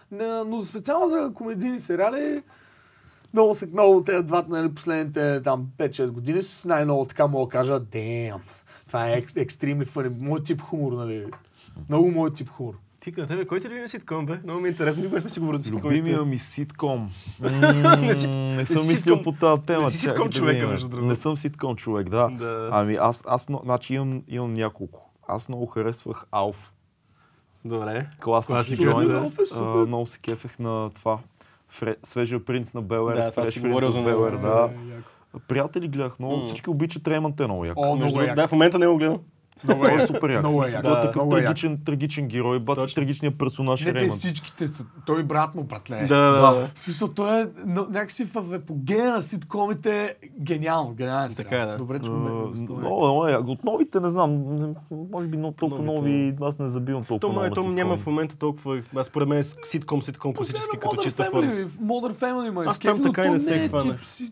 Но 0.45 0.61
специално 0.61 1.07
за 1.07 1.31
комедийни 1.35 1.79
сериали, 1.79 2.43
много 3.33 3.53
са 3.53 3.67
много 3.67 4.03
тези 4.03 4.23
двата, 4.23 4.49
нали, 4.49 4.73
последните 4.73 5.41
там 5.43 5.67
5-6 5.77 6.07
години, 6.07 6.43
с 6.43 6.65
най-много 6.65 7.05
така 7.05 7.27
мога 7.27 7.45
да 7.45 7.51
кажа, 7.51 7.79
damn, 7.81 8.39
това 8.87 9.07
е 9.07 9.13
екс- 9.13 9.41
екстремли 9.41 9.85
фъни, 9.85 10.09
мой 10.19 10.43
тип 10.43 10.61
хумор, 10.61 10.91
нали. 10.93 11.25
Много 11.89 12.11
мой 12.11 12.33
тип 12.33 12.49
хумор. 12.49 12.73
Ти 12.99 13.13
на 13.17 13.27
тебе, 13.27 13.45
кой 13.45 13.59
ти 13.59 13.69
любим 13.69 13.87
ситком, 13.87 14.25
бе? 14.25 14.39
Много 14.43 14.61
ми 14.61 14.67
е 14.67 14.71
интересно, 14.71 15.03
никога 15.03 15.21
сме 15.21 15.29
си 15.29 15.39
говорили 15.39 15.57
за 15.57 15.63
ситком. 15.63 15.81
Любимия 15.83 16.21
ми 16.21 16.39
ситком. 16.39 17.11
Не 17.99 18.15
си- 18.15 18.27
Не 18.27 18.65
съм 18.65 18.87
мислил 18.87 19.15
ситком- 19.15 19.23
по 19.23 19.31
тази 19.31 19.61
тема. 19.61 19.83
не 19.83 19.91
си 19.91 19.97
чакай 19.97 20.09
ситком 20.11 20.27
да 20.27 20.33
човека, 20.33 20.53
видим. 20.53 20.69
между 20.69 20.89
другото. 20.89 21.07
Не 21.07 21.15
съм 21.15 21.37
ситком 21.37 21.75
човек, 21.75 22.09
да. 22.09 22.29
Да. 22.29 22.69
Ами 22.71 22.95
аз, 22.95 23.23
аз 23.27 23.47
значи 23.63 23.93
имам, 23.93 24.23
имам 24.27 24.53
няколко. 24.53 25.11
Аз 25.27 25.49
много 25.49 25.65
харесвах 25.65 26.25
Алф. 26.31 26.71
Добре. 27.65 28.07
Класик 28.19 28.55
да. 28.79 29.15
Алф 29.15 29.39
е 29.39 29.45
супер. 29.45 29.85
Много 29.87 30.05
се 30.05 30.19
кефех 30.19 30.59
на 30.59 30.89
това. 30.89 31.19
Фре, 31.69 31.95
свежия 32.03 32.45
принц 32.45 32.73
на 32.73 32.81
Белер. 32.81 33.15
Да, 33.15 33.31
това 33.31 33.45
си 33.45 33.61
Prince 33.61 33.67
говорил 33.67 33.91
за. 33.91 33.99
Bel-Air, 33.99 34.41
да. 34.41 34.69
Е. 34.97 35.39
Приятели 35.47 35.87
гледах 35.87 36.19
много. 36.19 36.45
Всички 36.45 36.69
обичат 36.69 37.07
Ремънт 37.07 37.39
е 37.39 37.45
много 37.45 37.65
яко. 37.65 37.81
О, 37.81 37.95
много. 37.95 38.19
Да, 38.35 38.47
в 38.47 38.51
момента 38.51 38.79
не 38.79 38.87
го 38.87 38.97
гледам. 38.97 39.19
Много 39.63 39.85
е 39.85 39.93
е 39.93 39.99
супер 39.99 40.29
як. 40.29 40.39
Много 40.39 40.63
е 40.63 40.67
як. 40.67 40.83
Той 40.83 40.91
е 40.91 40.95
Да, 40.95 41.01
такъв 41.01 41.15
много 41.15 41.35
е 41.35 41.39
як. 41.39 41.45
трагичен, 41.45 41.79
трагичен 41.85 42.27
герой, 42.27 42.65
Точно. 42.67 42.87
трагичният 42.87 43.37
персонаж 43.37 43.81
Не, 43.81 43.89
е 43.89 43.93
те 43.93 43.99
Ремънт. 43.99 44.13
всичките 44.13 44.67
са. 44.67 44.85
Той 45.05 45.23
брат 45.23 45.55
му, 45.55 45.63
братле. 45.63 45.95
Да, 45.99 46.15
да, 46.21 46.31
да. 46.51 46.67
В 46.67 46.79
смисъл, 46.79 47.07
той 47.07 47.41
е 47.41 47.47
но, 47.65 47.81
някакси 47.83 48.25
в 48.25 48.53
епогея 48.53 49.11
на 49.11 49.23
ситкомите 49.23 50.15
гениално, 50.39 50.93
гениален. 50.93 51.35
Така 51.35 51.55
е, 51.55 51.65
да. 51.65 51.77
Добре, 51.77 51.99
че 51.99 52.09
Много, 52.09 52.51
много 52.77 53.27
е. 53.27 53.35
От 53.37 53.63
новите 53.63 53.99
не 53.99 54.09
знам. 54.09 54.31
не- 54.55 54.73
Може 55.11 55.27
би 55.27 55.37
но 55.37 55.51
толкова 55.51 55.83
Новите. 55.83 56.01
нови. 56.01 56.35
Аз 56.41 56.59
не 56.59 56.69
забивам 56.69 57.03
толкова 57.03 57.19
То, 57.19 57.39
много. 57.39 57.55
то 57.55 57.63
няма 57.65 57.97
в 57.97 58.05
момента 58.05 58.37
толкова. 58.37 58.81
Аз 58.95 59.07
според 59.07 59.27
мен 59.27 59.37
е 59.37 59.43
ситком, 59.43 60.01
ситком, 60.01 60.33
класически, 60.33 60.77
като 60.79 60.95
чиста 60.95 61.25
форма. 61.25 61.51
Modern 61.81 62.13
Family 62.13 62.49
ма 62.49 62.63
Аз 62.63 62.73
изкефи, 62.73 62.93
там 62.93 63.01
но 63.01 63.03
така 63.03 63.25
и 63.25 63.29
не 63.29 63.39
се 63.39 63.55
е 63.55 63.69
си- 64.03 64.31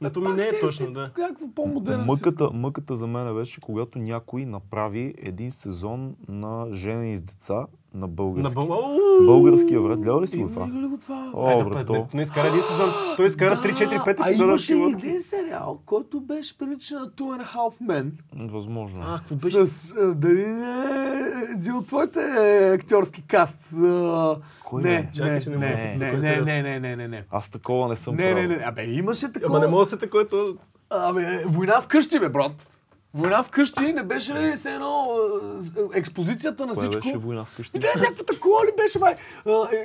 Но 0.00 0.12
то 0.12 0.20
ми 0.20 0.32
не 0.32 0.42
си 0.42 0.56
е 0.56 0.60
точно, 0.60 0.92
да. 0.92 1.10
Някакво 1.18 1.46
по-модерен 1.54 2.00
си. 2.00 2.06
Мъката, 2.06 2.50
мъката 2.50 2.96
за 2.96 3.06
мен 3.06 3.34
беше, 3.34 3.60
когато 3.60 3.98
някой 3.98 4.46
направи 4.46 5.14
един 5.18 5.50
сезон 5.50 6.16
на 6.28 6.66
Женени 6.72 7.16
с 7.16 7.22
деца 7.22 7.66
на 7.94 8.00
На 8.00 8.06
български. 8.06 8.54
бъл... 8.54 8.98
Българския 9.26 9.80
врат. 9.80 10.00
Гледал 10.00 10.20
ли 10.20 10.26
си 10.26 10.38
го 10.38 10.48
това? 10.48 10.66
ли 10.66 10.86
го 10.86 10.98
това? 10.98 11.30
О, 11.34 11.46
Айде, 11.46 11.64
брат. 11.64 12.14
Не 12.14 12.22
изкара 12.22 12.48
един 12.48 12.60
сезон. 12.60 12.90
Той 13.16 13.26
изкара 13.26 13.56
3, 13.56 13.72
4, 13.72 14.04
5 14.04 14.16
А 14.20 14.28
епизода. 14.28 14.48
имаше 14.48 14.74
един 14.74 15.20
сериал, 15.22 15.78
който 15.86 16.20
беше 16.20 16.58
прилича 16.58 16.94
на 16.94 17.06
Two 17.08 17.38
and 17.38 17.42
a 17.42 17.56
Half 17.56 17.82
Men. 17.82 18.10
Възможно. 18.50 19.02
А, 19.06 19.18
какво 19.18 19.34
беше? 19.34 19.66
С, 19.66 19.94
а, 19.98 20.14
дали 20.14 20.46
не 20.46 20.74
е 20.74 21.52
един 21.52 21.74
от 21.74 21.86
твоите 21.86 22.20
е, 22.20 22.74
актьорски 22.74 23.22
каст? 23.22 23.72
А, 23.72 24.36
Кой 24.64 24.82
не? 24.82 25.10
Чакай, 25.14 25.38
не, 25.48 25.56
не 25.56 25.56
не, 25.56 25.96
не, 25.98 26.12
не, 26.12 26.40
не, 26.40 26.40
не, 26.40 26.62
не, 26.62 26.80
не, 26.80 26.96
не, 26.96 27.08
не. 27.08 27.24
Аз 27.30 27.50
такова 27.50 27.88
не 27.88 27.96
съм 27.96 28.16
Не, 28.16 28.34
не, 28.34 28.46
не, 28.48 28.62
абе 28.64 28.84
имаше 28.84 29.32
такова. 29.32 29.56
Ама 29.56 29.66
не 29.66 29.70
мога 29.70 29.84
да 29.84 29.86
се 29.86 30.10
който... 30.10 30.56
Абе, 30.90 31.44
война 31.46 31.80
вкъщи, 31.80 32.20
бе, 32.20 32.28
брат. 32.28 32.68
Война 33.18 33.42
вкъщи 33.42 33.92
не 33.92 34.02
беше 34.02 34.34
ли 34.34 34.56
се 34.56 34.70
едно 34.70 35.06
с- 35.54 35.72
експозицията 35.94 36.66
на 36.66 36.72
Кое 36.72 36.82
всичко? 36.82 37.02
беше 37.02 37.16
война 37.16 37.44
вкъщи? 37.44 37.78
Да, 37.78 37.86
някакво 37.96 38.24
такова 38.24 38.60
ли 38.60 38.70
беше, 38.76 38.98
май? 38.98 39.14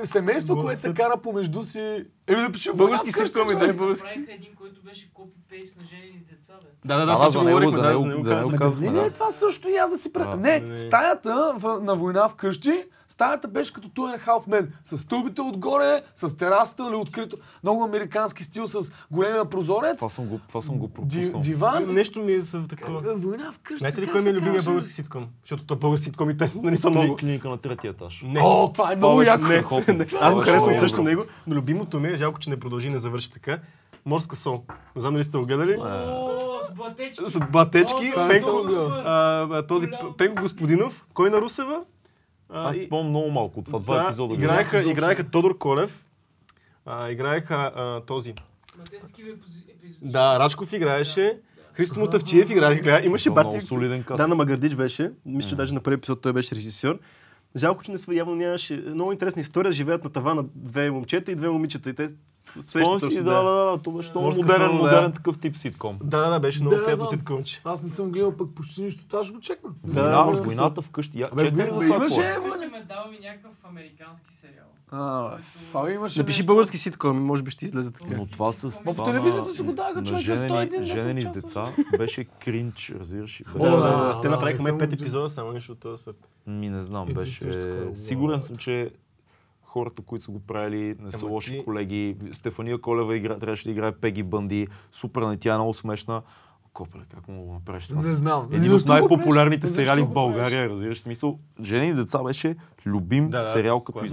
Е, 0.02 0.06
семейство, 0.06 0.56
което 0.58 0.80
се 0.80 0.94
кара 0.94 1.18
помежду 1.18 1.64
си. 1.64 1.80
Еми, 2.28 2.42
напиши 2.42 2.70
война 2.70 2.78
Български 2.78 3.12
ситкоми, 3.12 3.46
човек. 3.46 3.68
да, 3.68 3.74
български. 3.74 4.14
Правиха 4.16 4.34
един, 4.34 4.56
който 4.56 4.82
беше 4.82 5.12
копи-пейст 5.14 5.78
на 5.78 5.84
жени 5.86 6.20
с 6.20 6.24
деца, 6.26 6.54
бе. 6.54 6.68
Да, 6.86 6.96
да, 6.96 7.06
да, 7.06 7.14
това 7.14 7.26
да, 7.26 7.32
си 7.32 7.38
говорихме, 7.38 7.72
да, 7.72 7.84
казахме, 8.58 8.86
Не, 8.86 8.92
не, 8.92 9.02
да. 9.02 9.10
това 9.10 9.32
също 9.32 9.70
и 9.70 9.76
аз 9.76 9.92
да 9.92 9.98
си 9.98 10.14
пред. 10.14 10.30
Да. 10.32 10.36
Не, 10.38 10.78
стаята 10.78 11.54
в, 11.58 11.80
на 11.82 11.96
война 11.96 12.30
вкъщи, 12.30 12.84
стаята 13.14 13.48
беше 13.48 13.74
като 13.74 13.88
Two 13.88 14.16
and 14.16 14.20
a 14.20 14.28
Half 14.28 14.48
Men. 14.48 14.68
С 14.84 14.98
стълбите 14.98 15.42
отгоре, 15.42 16.02
с 16.16 16.38
терасата 16.38 16.84
или 16.90 16.96
открито. 16.96 17.38
Много 17.64 17.84
американски 17.84 18.44
стил 18.44 18.68
с 18.68 18.92
големия 19.12 19.46
прозорец. 19.46 19.98
Това 19.98 20.10
съм 20.10 20.26
го, 20.26 20.40
това 20.48 20.62
съм 20.62 20.78
го 20.78 20.88
Ди, 20.88 20.94
пропуснал. 20.94 21.42
диван. 21.42 21.94
Нещо 21.94 22.20
ми 22.20 22.34
е 22.34 22.42
за 22.42 22.68
такова. 22.68 23.12
Е, 23.12 23.16
Война 23.16 23.52
вкъщи. 23.52 23.80
Знаете 23.80 24.02
ли 24.02 24.12
кой 24.12 24.22
ми 24.22 24.30
е 24.30 24.34
любимия 24.34 24.56
каже? 24.56 24.66
български 24.66 24.94
ситком? 24.94 25.28
Защото 25.42 25.66
то 25.66 25.76
български 25.76 26.04
ситкомите 26.04 26.52
нали 26.64 26.78
са 26.78 26.90
много. 26.90 27.16
Клиника 27.16 27.50
на 27.50 27.58
третия 27.58 27.92
етаж. 27.92 28.24
Не. 28.26 28.40
О, 28.44 28.72
това 28.74 28.94
е 28.94 28.96
много 28.96 29.22
яко. 29.22 29.44
Не, 29.88 29.94
не, 29.94 30.06
аз 30.22 30.34
го 30.34 30.40
харесвам 30.42 30.74
също 30.74 31.04
него, 31.04 31.24
но 31.48 31.56
любимото 31.56 32.00
ми 32.00 32.08
е, 32.08 32.16
жалко, 32.16 32.40
че 32.40 32.50
не 32.50 32.60
продължи, 32.60 32.90
не 32.90 32.98
завърши 32.98 33.32
така. 33.32 33.60
Морска 34.06 34.36
сол. 34.36 34.64
Не 34.96 35.02
знам 35.02 35.14
дали 35.14 35.24
сте 35.24 35.38
го 35.38 35.46
гледали. 35.46 35.78
О, 35.80 36.60
с 36.62 36.74
блатечки. 36.74 37.24
С 37.28 37.40
батечки, 37.52 38.06
е 38.08 38.28
Пенко, 38.28 38.66
този. 39.68 39.88
Пенко 40.18 40.42
Господинов, 40.42 41.06
кой 41.14 41.30
на 41.30 41.42
Русева? 41.42 41.82
Аз 42.54 42.78
и- 42.78 42.84
спомням 42.84 43.10
много 43.10 43.32
малко 43.32 43.60
от 43.60 43.66
това 43.66 43.80
два 43.80 43.96
Да, 43.96 44.04
епизода. 44.04 44.34
играеха, 44.34 44.78
гледах. 44.78 44.92
играеха 44.92 45.24
Тодор 45.24 45.58
Колев, 45.58 46.06
а, 46.86 47.10
играеха 47.10 47.72
а, 47.76 48.02
този. 48.02 48.34
Да, 50.02 50.40
Рачков 50.40 50.74
играеше, 50.74 51.38
Христо 51.74 52.00
Мутавчиев 52.00 52.50
играеше, 52.50 53.02
имаше 53.06 53.30
бати. 53.30 53.62
солиден 53.62 54.04
каст. 54.04 54.18
Дана 54.18 54.36
Магардич 54.36 54.76
беше, 54.76 55.12
мисля, 55.26 55.50
че 55.50 55.56
даже 55.56 55.74
на 55.74 55.82
първи 55.82 55.96
епизод 55.96 56.22
той 56.22 56.34
беше 56.34 56.56
режисьор. 56.56 57.00
Жалко, 57.56 57.84
че 57.84 57.92
не 57.92 57.98
сва, 57.98 58.16
явно 58.16 58.36
нямаше 58.36 58.74
много 58.76 59.12
интересна 59.12 59.42
история. 59.42 59.72
Живеят 59.72 60.04
на 60.04 60.10
тавана 60.10 60.44
две 60.56 60.92
момчета 60.92 61.32
и 61.32 61.36
две 61.36 61.50
момичета. 61.50 61.90
И 61.90 61.94
те 61.94 62.08
Спомням 62.62 63.00
си, 63.02 63.12
се, 63.12 63.22
да, 63.24 63.34
да, 63.34 63.72
да, 63.72 63.78
това 63.78 63.98
беше 63.98 64.12
много 64.12 64.28
модерен, 64.28 64.68
да. 64.68 64.74
модерен 64.74 65.12
такъв 65.12 65.38
тип 65.38 65.58
ситком. 65.58 65.98
Да, 66.04 66.20
да, 66.20 66.30
да, 66.30 66.40
беше 66.40 66.62
много 66.62 66.76
Да, 66.76 66.86
приятно 66.86 67.06
ситкомче. 67.08 67.62
Аз 67.64 67.84
не 67.84 67.90
съм 67.90 68.12
гледал 68.12 68.38
пък 68.38 68.50
почти 68.52 68.82
нищо, 68.82 69.06
това 69.08 69.24
ще 69.24 69.34
го 69.34 69.40
чекна. 69.40 69.70
Да, 69.84 69.94
Да, 69.94 70.04
да, 70.04 70.26
да, 70.26 70.32
да. 70.34 70.44
войната 70.44 70.82
вкъщи. 70.82 71.24
Бе, 71.36 71.52
го 71.52 71.58
бе, 71.58 71.66
това 71.66 71.86
имаше, 71.86 72.22
какво 72.22 72.48
е. 72.48 72.52
Вижте 72.52 72.68
ме 72.68 72.84
дал 72.84 73.12
ми 73.12 73.18
някакъв 73.20 73.52
американски 73.64 74.34
сериал. 74.34 74.66
А, 74.92 75.32
това 75.68 75.92
имаше 75.92 76.20
Напиши 76.20 76.44
български 76.44 76.78
ситком, 76.78 77.20
може 77.20 77.44
би 77.44 77.52
ще 77.52 77.66
излезе 77.66 77.92
така. 77.92 78.06
Но 78.18 78.26
това 78.26 78.52
с 78.52 78.84
по 78.84 78.94
това 78.94 79.06
телевизията 79.06 79.48
на- 79.48 79.54
си 79.54 79.62
го 79.62 79.74
даваха, 79.74 80.02
на 80.02 80.08
човек, 80.08 80.22
с 80.22 80.26
женени- 80.26 80.50
101 80.50 80.70
дето 80.70 80.84
Женени 80.86 81.22
с 81.22 81.30
деца 81.32 81.74
беше 81.98 82.24
кринч, 82.24 82.92
разбираш? 82.92 83.42
Да, 83.54 83.60
да, 83.62 83.72
да, 83.72 83.82
да, 84.06 84.22
те 84.22 84.28
да, 84.28 84.32
направиха 84.32 84.58
не 84.58 84.64
май 84.64 84.72
съм 84.72 84.78
пет 84.80 84.90
го 84.90 84.96
чул. 84.96 85.04
епизода, 85.04 85.30
само 85.30 85.52
нещо 85.52 85.72
от 85.72 85.80
този 85.80 86.04
сорт. 86.04 86.28
Ми 86.48 86.70
не 86.70 86.84
знам, 86.84 87.08
Е, 87.10 87.14
беше... 87.14 87.40
Сигурен 87.98 88.40
съм, 88.40 88.58
че 88.58 88.92
хората, 89.74 90.02
които 90.02 90.26
са 90.26 90.32
го 90.32 90.40
правили, 90.40 90.96
не 91.00 91.12
са 91.12 91.20
Ама 91.22 91.32
лоши 91.32 91.52
ти- 91.52 91.66
колеги. 91.66 92.16
Стефания 92.32 92.78
Колева 92.78 93.18
игра, 93.18 93.38
трябваше 93.38 93.64
да 93.64 93.72
играе 93.72 93.92
Пеги 93.92 94.24
Бънди. 94.24 94.68
Супер, 94.92 95.22
не 95.22 95.38
тя 95.38 95.54
е 95.54 95.58
много 95.58 95.74
смешна. 95.74 96.22
Копеле, 96.74 97.02
как 97.10 97.28
му 97.28 97.44
го 97.44 97.54
направиш 97.54 97.88
това? 97.88 98.02
Не 98.02 98.14
знам. 98.14 98.48
Един 98.52 98.74
от 98.74 98.86
най-популярните 98.86 99.68
сериали 99.68 100.02
в 100.02 100.10
България, 100.10 100.70
разбираш. 100.70 101.02
Смисъл, 101.02 101.40
Жени 101.64 101.94
деца 101.94 102.24
беше 102.24 102.56
любим 102.86 103.30
Да, 103.30 103.44
сериал, 103.44 103.80
като 103.80 104.00
го 104.00 104.06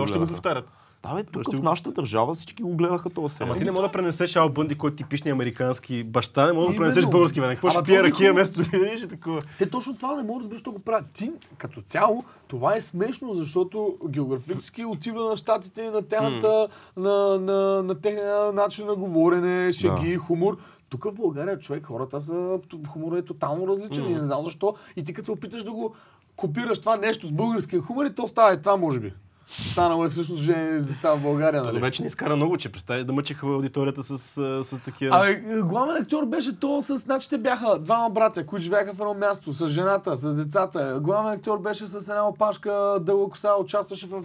още 0.00 0.18
го 0.18 0.26
повтарят. 0.26 0.70
Да, 1.02 1.14
бе, 1.14 1.24
тук 1.24 1.56
в 1.56 1.62
нашата 1.62 1.92
държава 1.92 2.34
всички 2.34 2.62
го 2.62 2.76
гледаха 2.76 3.10
този 3.10 3.34
сериал. 3.34 3.50
Ама 3.50 3.58
ти 3.58 3.64
не 3.64 3.70
мога 3.70 3.82
да 3.82 3.92
пренесеш 3.92 4.36
Ал 4.36 4.48
Бънди, 4.48 4.74
който 4.74 4.94
е 4.94 4.96
типичния 4.96 5.32
американски 5.32 6.04
баща, 6.04 6.46
не 6.46 6.52
мога 6.52 6.66
да 6.66 6.74
Именно. 6.74 6.78
пренесеш 6.78 7.10
български 7.10 7.40
вариант. 7.40 7.56
Какво 7.56 7.70
ще 7.70 7.82
пие 7.82 8.02
ракия 8.02 8.32
вместо 8.32 8.62
да 8.62 8.78
видиш 8.78 9.08
такова. 9.08 9.38
Те 9.58 9.70
точно 9.70 9.96
това 9.96 10.16
не 10.16 10.22
могат 10.22 10.28
да 10.28 10.34
разберат, 10.34 10.52
защо 10.52 10.72
го 10.72 10.78
правят. 10.78 11.06
Ти, 11.12 11.32
като 11.58 11.82
цяло, 11.82 12.24
това 12.48 12.76
е 12.76 12.80
смешно, 12.80 13.34
защото 13.34 13.96
географически 14.08 14.84
отива 14.84 15.28
на 15.28 15.36
щатите 15.36 15.82
и 15.82 15.88
на 15.88 16.02
тяхната, 16.02 16.68
на, 16.96 17.38
на, 17.38 17.82
на 17.82 18.00
техния 18.00 18.52
начин 18.52 18.86
на 18.86 18.94
говорене, 18.94 19.72
шеги, 19.72 20.16
хумор. 20.16 20.56
Тук 20.88 21.04
в 21.04 21.12
България, 21.12 21.58
човек, 21.58 21.86
хората 21.86 22.20
са, 22.20 22.58
хуморът 22.88 23.24
е 23.24 23.26
тотално 23.26 23.68
различен 23.68 24.10
и 24.10 24.14
не 24.14 24.24
знам 24.24 24.44
защо. 24.44 24.74
И 24.96 25.04
ти 25.04 25.14
като 25.14 25.24
се 25.24 25.32
опиташ 25.32 25.64
да 25.64 25.72
го 25.72 25.94
копираш 26.36 26.78
това 26.78 26.96
нещо 26.96 27.26
с 27.26 27.32
българския 27.32 27.82
хумор 27.82 28.04
и 28.04 28.14
то 28.14 28.28
става 28.28 28.54
и 28.54 28.60
това, 28.60 28.76
може 28.76 29.00
би. 29.00 29.12
Станало 29.50 30.04
е 30.04 30.08
всъщност 30.08 30.42
жени 30.42 30.80
с 30.80 30.86
деца 30.86 31.14
в 31.14 31.22
България, 31.22 31.60
Това 31.60 31.72
нали? 31.72 31.82
вече 31.82 32.02
не 32.02 32.06
изкара 32.06 32.36
много, 32.36 32.56
че 32.56 32.72
представиш 32.72 33.04
да 33.04 33.12
мъчиха 33.12 33.46
аудиторията 33.46 34.02
с, 34.02 34.38
а, 34.38 34.64
с 34.64 34.82
такива. 34.84 35.16
Абе, 35.16 35.60
главен 35.62 36.02
актьор 36.02 36.26
беше 36.26 36.60
то 36.60 36.82
с... 36.82 36.96
Значи 36.96 37.28
те 37.28 37.38
бяха 37.38 37.78
двама 37.78 38.10
братя, 38.10 38.46
които 38.46 38.62
живееха 38.62 38.92
в 38.94 39.00
едно 39.00 39.14
място, 39.14 39.52
с 39.52 39.68
жената, 39.68 40.16
с 40.16 40.34
децата. 40.34 40.98
Главен 41.02 41.32
актьор 41.32 41.58
беше 41.58 41.86
с 41.86 42.08
една 42.08 42.28
опашка, 42.28 42.98
дълга 43.00 43.30
коса, 43.30 43.54
участваше 43.60 44.06
в... 44.06 44.22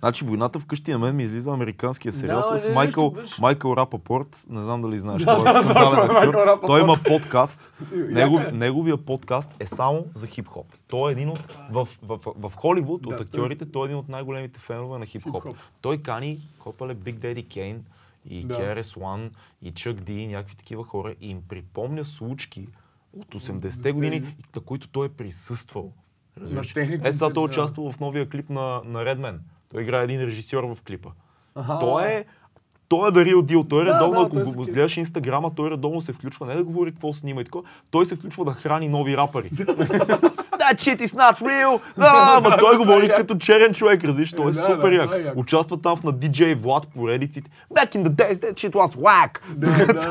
Значи 0.00 0.24
войната 0.24 0.58
вкъщи 0.58 0.90
на 0.90 0.98
мен 0.98 1.16
ми 1.16 1.22
излиза 1.22 1.50
американския 1.50 2.12
сериал 2.12 2.42
Да, 2.50 2.58
с 2.58 2.68
не, 2.68 2.74
Майкъл, 2.74 3.10
беше. 3.10 3.40
Майкъл 3.40 3.76
Рапапорт. 3.76 4.44
Не 4.50 4.62
знам 4.62 4.82
дали 4.82 4.98
знаеш. 4.98 5.22
Да, 5.22 5.36
той 5.40 5.60
е 5.60 6.26
да. 6.26 6.58
Той 6.66 6.80
има 6.80 6.96
подкаст. 7.06 7.72
Негов, 7.92 8.42
е. 8.48 8.52
неговия 8.52 8.96
подкаст 8.96 9.50
е 9.60 9.66
само 9.66 10.04
за 10.14 10.26
хип-хоп. 10.26 10.64
Той 10.94 11.10
е 11.10 11.12
един 11.12 11.28
от... 11.28 11.38
В, 11.70 11.88
в, 12.02 12.18
в, 12.18 12.48
в 12.48 12.52
Холивуд 12.56 13.02
Да, 13.02 13.08
от 13.08 13.16
той- 13.16 13.24
актьорите 13.24 13.72
той 13.72 13.82
е 13.82 13.86
един 13.86 13.96
от 13.96 14.08
най-големите 14.08 14.60
фенове 14.60 14.98
на 14.98 15.06
хип-хоп. 15.06 15.42
Хип-хоп. 15.42 15.56
Той 15.80 16.02
кани 16.02 16.38
копале 16.58 16.94
Big 16.94 17.14
Daddy 17.14 17.46
Kane 17.46 17.78
и 18.26 18.44
Да. 18.44 18.54
KRS 18.54 18.98
One 18.98 19.30
и 19.62 19.72
Chuck 19.72 20.00
D 20.00 20.10
и 20.10 20.26
някакви 20.26 20.56
такива 20.56 20.84
хора 20.84 21.14
и 21.20 21.30
им 21.30 21.42
припомня 21.48 22.04
случки 22.04 22.68
от 23.12 23.34
80-те 23.34 23.92
години, 23.92 24.36
на 24.56 24.62
които 24.62 24.88
той 24.88 25.06
е 25.06 25.10
присъствал. 25.10 25.92
Разбираш? 26.40 26.76
Е, 26.76 27.12
сега 27.12 27.32
той 27.32 27.44
участва 27.44 27.92
в 27.92 28.00
новия 28.00 28.28
клип 28.28 28.50
на, 28.50 28.82
на 28.84 29.04
Redman. 29.04 29.38
Той 29.70 29.82
играе 29.82 30.04
един 30.04 30.20
режисьор 30.20 30.64
в 30.64 30.78
клипа. 30.86 31.08
Аха. 31.54 31.78
Той 31.80 32.06
е 32.06 32.24
той 32.88 33.08
е 33.08 33.10
да 33.10 33.20
real 33.20 33.36
deal. 33.36 33.68
Той 33.68 33.82
е 33.82 33.84
Да, 33.84 33.94
редовно, 33.94 34.20
да, 34.20 34.26
ако 34.26 34.38
е 34.38 34.42
го 34.42 34.64
гледаш 34.64 34.96
инстаграма, 34.96 35.50
той 35.56 35.70
редовно 35.70 36.00
се 36.00 36.12
включва, 36.12 36.46
не 36.46 36.54
да 36.54 36.64
говори 36.64 36.90
какво 36.90 37.12
снима 37.12 37.40
и 37.40 37.44
такова, 37.44 37.64
той 37.90 38.06
се 38.06 38.16
включва 38.16 38.44
да 38.44 38.52
храни 38.52 38.88
нови 38.88 39.16
рапъри. 39.16 39.50
That 40.64 40.80
shit 40.80 41.00
is 41.00 41.14
not 41.14 41.40
real! 41.40 41.80
Да, 41.98 42.34
ама 42.36 42.56
той 42.58 42.76
говори 42.76 43.08
като 43.16 43.38
черен 43.38 43.74
човек, 43.74 44.04
разбираш, 44.04 44.32
той 44.32 44.50
е 44.50 44.54
супер 44.54 44.92
як. 44.92 45.10
е. 45.10 45.32
Участва 45.36 45.80
там 45.80 45.96
в 45.96 46.02
на 46.02 46.12
DJ 46.12 46.54
Влад 46.54 46.86
поредиците. 46.96 47.50
Back 47.74 47.96
in 47.96 48.04
the 48.04 48.08
days, 48.08 48.34
that 48.34 48.54
shit 48.54 48.72
was 48.72 48.96
whack! 48.96 49.40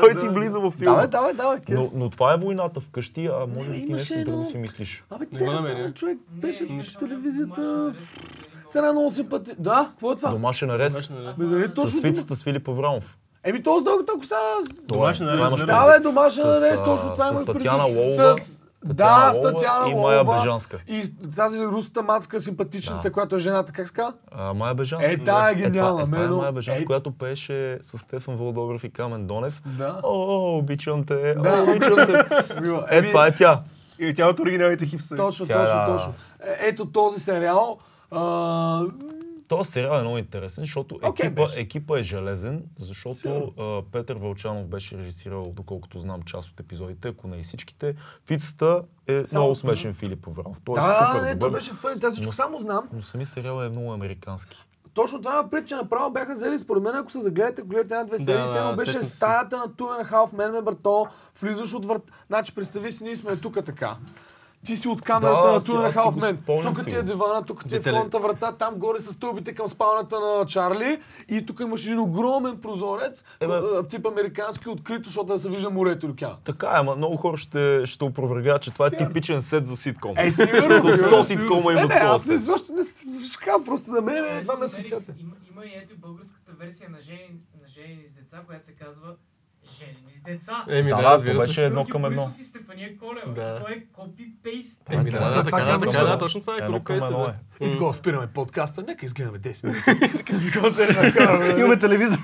Той 0.00 0.20
си 0.20 0.28
влиза 0.28 0.60
в 0.60 0.70
филма. 0.70 1.06
Давай, 1.06 1.34
давай, 1.34 1.58
давай, 1.64 1.88
Но, 1.94 2.10
това 2.10 2.34
е 2.34 2.36
войната 2.36 2.80
вкъщи, 2.80 3.26
а 3.26 3.46
може 3.56 3.70
би 3.70 3.86
ти 3.86 3.92
нещо 3.92 4.24
друго 4.24 4.44
си 4.44 4.56
мислиш. 4.56 5.04
Абе, 5.10 5.26
Не 5.32 5.74
те 5.74 5.92
човек 5.94 6.18
беше 6.30 6.62
Не, 6.62 6.68
по 6.68 6.74
не, 6.74 6.82
телевизията. 6.98 7.92
Домашен 8.74 8.76
арест, 8.76 8.76
С 8.76 8.78
една 8.78 8.92
много 8.92 9.10
симпати... 9.10 9.52
Да, 9.58 9.86
какво 9.90 10.12
е 10.12 10.16
това? 10.16 10.30
Домашен 10.30 10.70
арест 10.70 10.94
Домашен 10.96 11.16
арест. 11.18 11.38
Бе, 11.38 11.44
нали 11.44 11.68
с 11.74 11.90
свицата 11.90 12.36
с 12.36 12.44
Филип 12.44 12.68
Аврамов. 12.68 13.18
Еми, 13.44 13.62
то 13.62 13.80
с 13.80 13.84
дългата 13.84 14.12
коса... 14.12 14.36
с- 14.62 14.86
Домашен 14.86 15.26
Това 15.26 15.38
арест, 15.38 15.56
нали? 15.58 15.66
Да, 15.66 15.86
бе, 15.88 15.98
домашен 16.00 16.42
С, 16.42 16.46
арест, 16.46 16.84
точно 16.84 17.14
това 17.14 17.26
с 17.26 17.30
имах 17.32 17.44
Татяна 17.46 17.84
предвид. 17.84 17.98
Лолова, 17.98 18.36
С... 18.38 18.60
Да, 18.84 19.30
с 19.32 19.36
Лолова 19.36 19.52
Татяна 19.54 19.90
и 19.90 19.94
Майя 19.94 20.18
Лолова. 20.18 20.38
Бежанска. 20.38 20.78
И 20.88 21.02
тази 21.36 21.60
русата 21.60 22.02
мацка, 22.02 22.40
симпатичната, 22.40 23.02
Да. 23.02 23.12
която 23.12 23.36
е 23.36 23.40
жената, 23.40 23.72
как 23.72 23.88
ска? 23.88 24.12
А, 24.32 24.54
Майя 24.54 24.74
Бежанска. 24.74 25.12
Е, 25.12 25.16
тая 25.16 25.50
е 25.50 25.54
това- 25.54 25.54
гениална, 25.62 26.02
Е, 26.02 26.04
това, 26.04 26.18
е, 26.18 26.26
но- 26.26 26.36
Майя 26.36 26.52
Бежанска, 26.52 26.82
е- 26.82 26.86
която 26.86 27.10
пееше 27.10 27.78
с 27.82 27.98
Стефан 27.98 28.36
Вълдобрев 28.36 28.84
и 28.84 28.90
Камен 28.90 29.26
Донев. 29.26 29.62
Да. 29.68 30.00
О, 30.02 30.14
обичам 30.58 31.04
те, 31.04 31.34
Да. 31.34 31.50
о, 31.58 31.70
обичам 31.70 32.06
те. 32.06 32.24
Е, 32.90 33.02
това 33.02 33.26
е 33.26 33.34
тя. 33.34 33.60
И 34.00 34.14
тя 34.14 34.28
от 34.28 34.38
оригиналните 34.38 34.86
хипстери. 34.86 35.16
Точно, 35.18 35.46
Тя, 35.46 35.64
точно, 35.86 35.94
точно. 35.94 36.14
Е, 36.42 36.56
Ето 36.60 36.86
този 36.86 37.20
сериал. 37.20 37.78
А, 38.14 38.84
Този 39.48 39.70
сериал 39.70 39.94
е 39.94 40.00
много 40.00 40.18
интересен, 40.18 40.62
защото 40.62 40.94
Окей, 40.96 41.26
екипа, 41.26 41.42
беше. 41.42 41.60
екипа 41.60 41.98
е 41.98 42.02
железен, 42.02 42.62
защото 42.78 43.52
а, 43.58 43.82
Петър 43.92 44.16
Вълчанов 44.16 44.66
беше 44.66 44.98
режисирал, 44.98 45.42
доколкото 45.46 45.98
знам, 45.98 46.22
част 46.22 46.50
от 46.50 46.60
епизодите, 46.60 47.08
ако 47.08 47.28
не 47.28 47.36
и 47.36 47.42
всичките. 47.42 47.94
Фицата 48.26 48.82
е 49.06 49.22
Само- 49.26 49.42
много 49.42 49.54
смешен 49.54 49.94
Филип 49.94 50.28
Аврамов. 50.28 50.60
Той 50.60 50.74
е 50.74 50.82
да, 50.82 51.08
супер 51.08 51.22
не, 51.22 51.34
добър. 51.34 51.50
беше 51.50 51.72
фън. 51.72 51.98
Аз 52.02 52.12
всичко 52.12 52.28
Но- 52.28 52.32
само 52.32 52.58
знам. 52.58 52.88
Но 52.92 53.02
сами 53.02 53.26
сериал 53.26 53.62
е 53.62 53.68
много 53.68 53.92
американски. 53.92 54.56
Точно 54.94 55.18
това 55.20 55.32
има 55.32 55.50
пред, 55.50 55.66
че 55.66 55.74
направо 55.74 56.10
бяха 56.10 56.34
взели, 56.34 56.58
според 56.58 56.82
мен, 56.82 56.94
ако 56.94 57.10
се 57.10 57.20
загледате, 57.20 57.60
ако 57.60 57.68
гледате 57.68 57.94
една-две 57.94 58.18
серии, 58.18 58.44
да, 58.44 58.58
едно 58.58 58.74
беше 58.74 58.98
се. 58.98 59.04
стаята 59.06 59.56
на 59.56 59.64
Two 59.64 60.00
and 60.00 60.04
a 60.04 60.12
Half 60.12 60.32
Men, 60.32 60.50
ме 60.50 60.62
брато, 60.62 61.06
влизаш 61.40 61.74
от 61.74 61.84
врат... 61.84 62.02
Значи, 62.26 62.54
представи 62.54 62.92
си, 62.92 63.04
ние 63.04 63.16
сме 63.16 63.36
тук 63.36 63.54
така. 63.56 63.96
Ти 64.64 64.76
си 64.76 64.88
от 64.88 65.02
камерата 65.02 65.42
Да, 65.42 65.48
на 65.74 65.86
аз 65.86 65.94
го 66.04 66.12
Men. 66.12 66.36
спомням 66.36 66.74
Тук 66.74 66.84
ти 66.84 66.96
е 66.96 67.02
дивана, 67.02 67.44
тук 67.44 67.68
ти 67.68 67.76
е 67.76 67.80
фронта 67.82 68.18
врата, 68.18 68.52
там 68.52 68.74
горе 68.74 69.00
са 69.00 69.12
стълбите 69.12 69.54
към 69.54 69.68
спалната 69.68 70.20
на 70.20 70.46
Чарли 70.46 70.98
и 71.28 71.46
тук 71.46 71.60
имаш 71.60 71.82
един 71.82 71.98
огромен 72.00 72.60
прозорец, 72.60 73.24
Е, 73.40 73.46
бе. 73.46 73.52
а, 73.52 73.82
тип 73.84 74.06
американски, 74.06 74.68
открито, 74.68 75.04
защото 75.04 75.26
да 75.26 75.38
се 75.38 75.48
вижда 75.48 75.70
морето 75.70 76.06
и 76.06 76.10
океана. 76.10 76.36
Така 76.44 76.66
е, 76.66 76.70
ама 76.72 76.96
много 76.96 77.16
хора 77.16 77.36
ще, 77.36 77.86
ще 77.86 78.04
опровергаят, 78.04 78.62
че 78.62 78.70
това 78.70 78.86
е 78.86 78.90
Сигурно. 78.90 79.08
типичен 79.08 79.42
сет 79.42 79.66
за 79.66 79.76
ситком. 79.76 80.14
Е, 80.18 80.30
сигурно, 80.32 80.80
сто 80.80 80.92
сигурно. 80.92 81.24
ситкома 81.24 81.70
Е, 81.70 81.74
има 81.74 81.86
не, 81.86 81.94
аз 81.94 82.12
този 82.14 82.30
не 82.30 82.36
защо 82.38 82.72
не 82.72 82.82
кажа, 83.38 83.64
просто 83.64 83.90
за 83.90 84.02
мен 84.02 84.24
е, 84.26 84.42
това 84.42 84.54
ме 84.54 84.60
Намерих- 84.60 84.64
асоциация. 84.66 85.14
Има, 85.18 85.32
има 85.52 85.64
и 85.64 85.72
ето 85.76 85.94
българската 85.98 86.52
версия 86.54 86.90
на 86.90 87.00
жени, 87.00 87.30
на 87.62 87.68
жени 87.68 87.98
с 88.10 88.14
деца, 88.14 88.40
която 88.46 88.66
се 88.66 88.72
казва 88.74 89.14
Жени 89.78 89.96
с 90.16 90.20
деца. 90.22 90.64
Еми, 90.68 90.90
Да, 90.90 90.96
да, 90.96 91.02
да, 91.02 91.10
разбира 91.10 91.46
се. 91.46 91.64
едно 91.64 91.84
към 91.84 92.04
едно. 92.04 92.22
Борисов 92.22 92.40
и 92.40 92.44
Стефания 92.44 92.98
Колева. 92.98 93.32
Да. 93.34 93.60
Той 93.64 93.72
е 93.72 93.84
копи-пейст. 93.92 94.80
Еми, 94.90 95.10
да, 95.10 95.16
Това 95.16 95.30
да, 95.30 95.34
е 95.34 95.42
да, 95.42 95.44
така, 95.44 95.78
така, 95.78 95.98
да, 95.98 96.06
да. 96.10 96.18
точно 96.18 96.40
това 96.40 96.54
е. 96.54 96.58
Едно 96.64 96.82
към 96.84 96.96
копи-пейст, 96.96 97.06
едно 97.06 97.18
да. 97.18 97.34
е. 97.60 97.68
И 97.68 97.72
така 97.72 97.92
спираме 97.92 98.26
подкаста, 98.26 98.82
нека 98.82 99.06
изгледаме 99.06 99.38
10 99.38 99.64
минути. 99.64 99.84
Имаме 101.60 101.78
телевизор. 101.78 102.18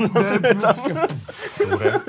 Добре. 1.70 2.00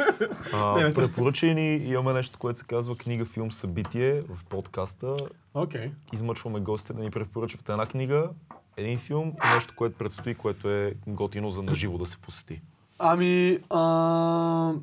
А, 0.53 0.75
Не, 0.77 0.83
бе. 0.83 0.93
препоръчай 0.93 1.53
ни, 1.53 1.75
имаме 1.75 2.13
нещо, 2.13 2.39
което 2.39 2.59
се 2.59 2.65
казва 2.65 2.95
книга, 2.95 3.25
филм, 3.25 3.51
събитие 3.51 4.21
в 4.21 4.43
подкаста. 4.49 5.15
Окей. 5.53 5.91
Измъчваме 6.13 6.59
гостите 6.59 6.93
да 6.93 7.03
ни 7.03 7.11
препоръчват 7.11 7.69
една 7.69 7.85
книга, 7.85 8.29
един 8.77 8.99
филм 8.99 9.33
и 9.45 9.55
нещо, 9.55 9.73
което 9.75 9.97
предстои, 9.97 10.35
което 10.35 10.69
е 10.69 10.93
готино 11.07 11.49
за 11.49 11.63
наживо 11.63 11.97
да 11.97 12.05
се 12.05 12.17
посети. 12.17 12.61
Ами, 13.03 13.59
а, 13.69 14.73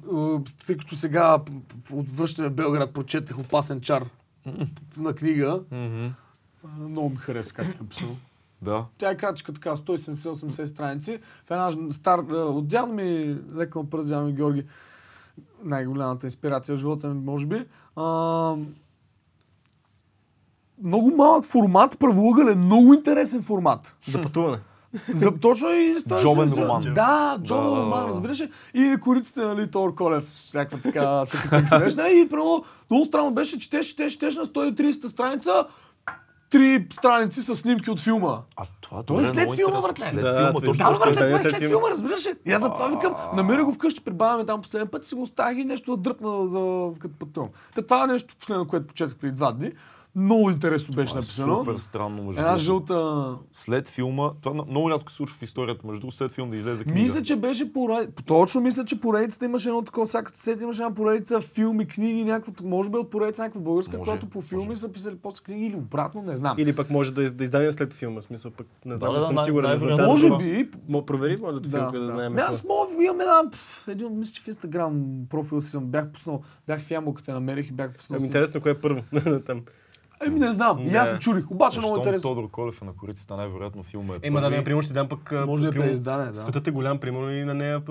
тъй 0.67 0.77
като 0.77 0.97
сега 0.97 1.39
от 1.93 2.17
връщане 2.17 2.49
в 2.49 2.53
Белград 2.53 2.93
прочетах 2.93 3.39
опасен 3.39 3.81
чар 3.81 4.05
на 4.97 5.15
книга, 5.15 5.61
а, 5.73 6.11
много 6.79 7.11
ми 7.11 7.17
хареса 7.17 7.55
как 7.55 7.67
е 7.67 7.79
написано. 7.81 8.17
Да. 8.63 8.85
Тя 8.99 9.11
е 9.11 9.17
кратичка 9.17 9.53
така, 9.53 9.77
170-80 9.77 10.65
страници. 10.65 11.19
В 11.47 11.51
една 11.51 11.93
стар, 11.93 12.19
от 12.33 12.69
дядо 12.69 12.93
ми, 12.93 13.39
леко 13.57 13.83
ме 13.83 13.91
пръз 13.91 14.09
дядо 14.09 14.27
ми 14.27 14.33
Георги, 14.33 14.65
най-голямата 15.65 16.27
инспирация 16.27 16.77
в 16.77 16.79
живота 16.79 17.09
ми, 17.09 17.25
може 17.25 17.47
би. 17.47 17.65
А, 17.97 18.57
много 20.83 21.11
малък 21.17 21.45
формат, 21.45 21.99
правоъгълен, 21.99 22.59
много 22.59 22.95
интересен 22.95 23.43
формат. 23.43 23.97
За 24.11 24.23
пътуване. 24.23 24.59
За, 25.09 25.31
точно 25.33 25.71
и 25.71 25.97
той 26.09 26.23
Джобен 26.23 26.49
се- 26.51 26.63
роман. 26.63 26.83
Да, 26.95 27.39
джобен 27.43 27.65
Да. 27.65 27.77
роман, 27.77 28.07
разбираш? 28.07 28.43
И 28.75 28.97
кориците, 29.01 29.41
нали, 29.41 29.71
Тор 29.71 29.95
Колев, 29.95 30.25
някаква 30.55 30.79
така 30.81 31.25
цъка 31.27 31.69
срещна. 31.69 32.09
И 32.09 32.29
прямо, 32.29 32.63
много 32.91 33.05
странно 33.05 33.31
беше, 33.31 33.59
четеш, 33.59 33.87
четеш, 33.87 34.13
четеш 34.13 34.37
на 34.37 34.45
130 34.45 35.09
страница, 35.09 35.67
три 36.51 36.87
страници 36.93 37.43
с 37.43 37.57
снимки 37.57 37.91
от 37.91 38.01
филма. 38.01 38.39
А 38.57 38.65
това 38.81 38.99
е 38.99 39.03
добре, 39.03 39.25
след 39.25 39.35
много 39.35 39.53
филма, 39.55 39.81
братле. 39.83 40.05
След 40.07 40.21
Да, 40.23 40.35
филма, 40.35 40.53
това 40.53 40.61
точно 40.63 40.85
Да, 40.85 40.95
това 40.95 41.07
ще 41.07 41.15
това 41.17 41.27
е 41.27 41.39
след 41.39 41.55
след 41.55 41.69
филма, 41.69 41.91
разбираш 41.91 42.27
ли? 42.27 42.35
И 42.47 42.53
аз 42.53 42.63
затова 42.63 42.89
викам, 42.89 43.15
намеря 43.35 43.65
го 43.65 43.73
вкъщи, 43.73 44.01
прибавяме 44.01 44.47
там 44.47 44.63
последния 44.63 44.91
път, 44.91 45.07
си 45.07 45.15
го 45.15 45.23
оставих 45.23 45.59
и 45.59 45.65
нещо 45.65 45.91
да 45.91 46.03
дръпна 46.03 46.47
за 46.47 46.59
като 46.99 47.15
пътувам. 47.17 47.49
Та 47.75 47.83
това 47.83 48.05
е 48.05 48.07
нещо 48.07 48.35
последно, 48.41 48.67
което 48.67 48.87
почетах 48.87 49.17
преди 49.17 49.33
два 49.33 49.53
дни. 49.53 49.73
Много 50.19 50.51
интересно 50.51 50.95
беше 50.95 51.09
Това 51.09 51.19
е 51.19 51.21
написано. 51.21 51.57
Супер 51.57 51.77
странно, 51.77 52.23
между 52.23 52.41
Една 52.41 52.59
жълта... 52.59 53.37
След 53.53 53.89
филма, 53.89 54.31
това 54.41 54.65
много 54.65 54.91
рядко 54.91 55.11
се 55.11 55.17
случва 55.17 55.37
в 55.39 55.43
историята, 55.43 55.87
между 55.87 56.01
другото, 56.01 56.17
след 56.17 56.33
филм 56.33 56.51
да 56.51 56.57
излезе 56.57 56.85
книга. 56.85 57.01
Мисля, 57.01 57.23
че 57.23 57.37
беше 57.37 57.73
поредица. 57.73 58.25
Точно 58.25 58.61
мисля, 58.61 58.85
че 58.85 59.01
поредицата 59.01 59.45
имаше 59.45 59.69
едно 59.69 59.83
такова, 59.83 60.07
всяка 60.07 60.33
сет 60.35 60.63
имаше 60.63 60.83
една 60.83 60.95
поредица 60.95 61.41
филми, 61.41 61.87
книги, 61.87 62.25
някакво, 62.25 62.53
може 62.63 62.91
би 62.91 62.97
от 62.97 63.11
поредица 63.11 63.43
някаква 63.43 63.61
българска, 63.61 63.99
Може, 63.99 64.07
която 64.07 64.27
по 64.29 64.41
филми 64.41 64.67
може. 64.67 64.81
са 64.81 64.93
писали 64.93 65.17
после 65.17 65.45
книги 65.45 65.67
или 65.67 65.77
обратно, 65.77 66.23
не 66.23 66.37
знам. 66.37 66.55
Или 66.59 66.77
пък 66.77 66.91
може 66.91 67.13
да, 67.13 67.23
из- 67.23 67.33
да 67.33 67.45
издадем 67.45 67.73
след 67.73 67.95
филма, 67.95 68.23
смисъл 68.23 68.51
пък 68.51 68.67
не 68.85 68.97
знам, 68.97 69.13
Да, 69.13 69.19
да, 69.19 69.27
съм 69.27 69.35
най- 69.35 69.45
сигурен. 69.45 69.71
трябва 69.71 69.97
да 69.97 70.07
Може 70.07 70.29
би, 70.29 70.69
Мо- 70.91 71.05
Провери, 71.05 71.37
моля, 71.37 71.53
да 71.53 71.71
филмка, 71.71 71.99
да, 71.99 72.09
знаем. 72.09 72.33
Да, 72.33 72.39
какво. 72.39 72.53
аз 72.53 72.65
мога, 72.65 73.05
имам 73.05 73.21
една, 73.21 73.43
един, 73.89 74.19
мисля, 74.19 74.33
че 74.33 74.43
в 74.43 74.49
Инстаграм 74.49 74.95
профил 75.31 75.61
си 75.61 75.71
съм, 75.71 75.85
бях 75.85 76.09
пуснал, 76.09 76.43
бях 76.67 76.83
в 76.83 76.91
ямулката, 76.91 77.33
намерих 77.33 77.69
и 77.69 77.73
бях 77.73 77.93
пуснал. 77.93 78.17
Ами, 78.17 78.27
интересно, 78.27 78.61
кое 78.61 78.73
е 78.73 78.75
първо 78.75 79.03
там. 79.47 79.63
Еми 80.27 80.41
не 80.41 80.53
знам, 80.53 80.79
и 80.81 80.97
аз 80.97 81.11
се 81.11 81.19
чурих, 81.19 81.51
обаче 81.51 81.79
много 81.79 81.97
интересно. 81.97 82.31
Тодор 82.31 82.51
Колев 82.51 82.83
е 82.83 82.85
на 82.85 82.93
корицата, 82.93 83.37
най-вероятно 83.37 83.83
филма 83.83 84.15
е 84.15 84.19
Ема 84.23 84.41
да, 84.41 84.51
например, 84.51 84.83
ще 84.83 84.93
дам 84.93 85.09
пък... 85.09 85.33
Може 85.47 85.63
да 85.63 85.69
е 85.69 85.71
примерно, 85.71 85.91
преиздание, 85.91 86.27
да. 86.27 86.35
Светът 86.35 86.67
е 86.67 86.71
голям, 86.71 86.99
примерно, 86.99 87.31
и 87.31 87.45
на 87.45 87.55
нея 87.55 87.83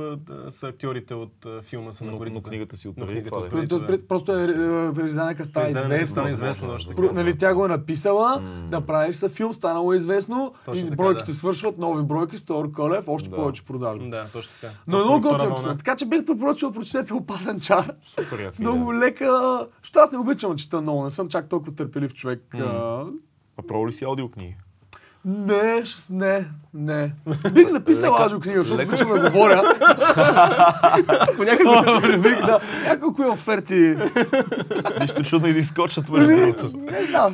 са 0.50 0.68
актьорите 0.68 1.14
от 1.14 1.46
филма, 1.62 1.92
са 1.92 2.04
на 2.04 2.08
но, 2.08 2.12
но 2.12 2.18
корицата. 2.20 2.50
книгата 2.50 2.78
си 2.78 2.94
Но 2.98 3.06
книгата 3.06 3.30
това. 3.30 3.40
от 3.40 3.48
е. 3.48 3.50
преди. 3.50 4.08
Просто 4.08 4.32
е, 4.32 4.44
е, 4.44 4.48
Президанека 4.94 5.46
става 5.46 6.30
известно 6.30 6.68
да. 6.68 6.74
още. 6.74 6.94
Про- 6.96 7.12
Нали, 7.12 7.38
тя 7.38 7.54
го 7.54 7.66
е 7.66 7.68
написала, 7.68 8.42
да 8.72 8.82
прави 8.82 9.14
са 9.14 9.30
филм, 9.30 9.54
станало 9.54 9.94
е 9.94 9.96
известно 9.96 10.54
Точно 10.66 10.86
и 10.86 10.90
така, 10.90 10.96
бройките 11.04 11.32
да. 11.32 11.38
свършват, 11.38 11.78
нови 11.78 12.04
бройки, 12.04 12.38
Стор 12.38 12.72
Колев, 12.72 13.08
още 13.08 13.30
Да. 13.30 13.36
повече 13.36 13.66
продажби. 13.66 14.10
Да, 14.10 14.26
точно 14.34 14.54
така. 14.62 14.74
Но 14.88 15.02
е 15.02 15.04
много 15.04 15.56
писан. 15.56 15.78
Така 15.78 15.96
че 15.96 16.06
бих 16.06 16.26
препоръчал 16.26 16.72
прочетете 16.72 17.14
Опасен 17.14 17.60
чар. 17.60 17.94
Супер 18.06 18.52
Много 18.60 18.94
лека. 18.94 19.60
Що 19.82 20.00
аз 20.00 20.12
не 20.12 20.18
обичам 20.18 20.52
да 20.52 20.58
чета 20.58 20.82
много, 20.82 21.04
не 21.04 21.10
съм 21.10 21.30
чак 21.30 21.50
толкова 21.50 21.76
търпелив 21.76 22.14
човек. 22.18 22.56
А, 22.56 23.06
А 23.58 23.62
право 23.68 23.88
ли 23.88 23.94
си 23.94 24.04
аудиокниги? 24.06 24.58
Не, 25.26 25.86
ще- 25.86 26.14
не, 26.14 26.46
не. 26.74 27.14
Бих 27.54 27.68
записал 27.68 28.14
Лека- 28.14 28.24
аудиокнига, 28.24 28.64
защото 28.64 28.84
обичам 28.84 29.10
да 29.10 29.32
говоря. 29.32 29.64
Понякога 31.38 32.02
бих, 32.18 32.46
да. 32.46 32.60
Няколко 32.88 33.22
оферти. 33.22 33.96
Нищо 35.02 35.24
чудно 35.24 35.48
и 35.48 35.54
да 35.54 35.60
изкочат 35.60 36.10
между 36.10 36.36
другото. 36.36 36.78
Не 36.78 37.04
знам, 37.04 37.34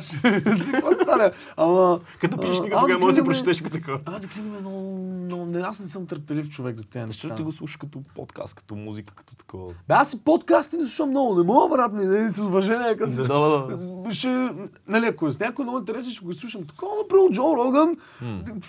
какво 0.72 0.92
стане. 1.02 1.30
Ама... 1.56 2.00
Като 2.20 2.36
пишеш 2.38 2.60
книга, 2.60 2.76
тогава 2.80 2.98
може 2.98 3.16
да 3.16 3.24
прочетеш 3.24 3.60
като 3.60 3.72
такова. 3.72 3.98
Аудиокнига 4.06 4.48
ми 4.48 4.56
е 4.56 4.60
много, 4.60 5.58
аз 5.62 5.80
не 5.80 5.86
съм 5.86 6.06
търпелив 6.06 6.50
човек 6.50 6.78
за 6.78 6.84
тези 6.84 7.06
неща. 7.06 7.34
ти 7.34 7.42
го 7.42 7.52
слушаш 7.52 7.76
като 7.76 8.02
подкаст, 8.16 8.54
като 8.54 8.74
музика, 8.74 9.14
като 9.14 9.34
такова? 9.34 9.72
Бе, 9.88 9.94
аз 9.94 10.12
и 10.12 10.24
подкасти 10.24 10.76
не 10.76 10.82
слушам 10.82 11.10
много. 11.10 11.34
Не 11.34 11.42
мога, 11.42 11.68
брат 11.68 11.92
ми, 11.92 12.04
нали, 12.04 12.28
с 12.28 12.38
уважение. 12.38 12.94
Да, 12.94 13.06
да, 13.40 13.76
да. 13.76 14.14
ще, 14.14 14.48
нали, 14.88 15.06
ако 15.06 15.26
е 15.26 15.32
с 15.32 15.38
някой 15.40 15.64
много 15.64 15.78
интересен, 15.78 16.12
ще 16.12 16.24
го 16.24 16.32
слушам. 16.32 16.64
Такова, 16.64 16.92
например, 17.02 17.30
Джо 17.32 17.56
Роган, 17.56 17.73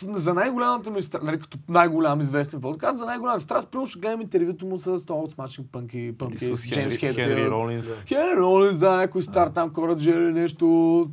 за 0.01 0.33
най-голямата 0.33 0.91
ми 0.91 1.01
страст, 1.01 1.23
нали, 1.23 1.39
като 1.39 1.57
най-голям 1.69 2.21
известен 2.21 2.61
подкаст, 2.61 2.97
за 2.97 3.05
най-голям 3.05 3.41
страст, 3.41 3.67
първо 3.71 3.85
ще 3.85 3.99
гледам 3.99 4.21
интервюто 4.21 4.65
му 4.65 4.77
с 4.77 5.05
Том 5.05 5.29
Смачинг 5.29 5.67
Пънки, 5.71 6.13
Пънки, 6.17 6.57
с 6.57 6.63
Хенри, 6.63 6.97
Хенри 6.97 7.49
Ролинс. 7.49 8.03
Хенри 8.03 8.35
Ролинс, 8.37 8.79
да, 8.79 8.95
някой 8.95 9.23
стар 9.23 9.47
там, 9.47 9.73
Кораджи 9.73 10.09
или 10.09 10.31
нещо. 10.31 10.65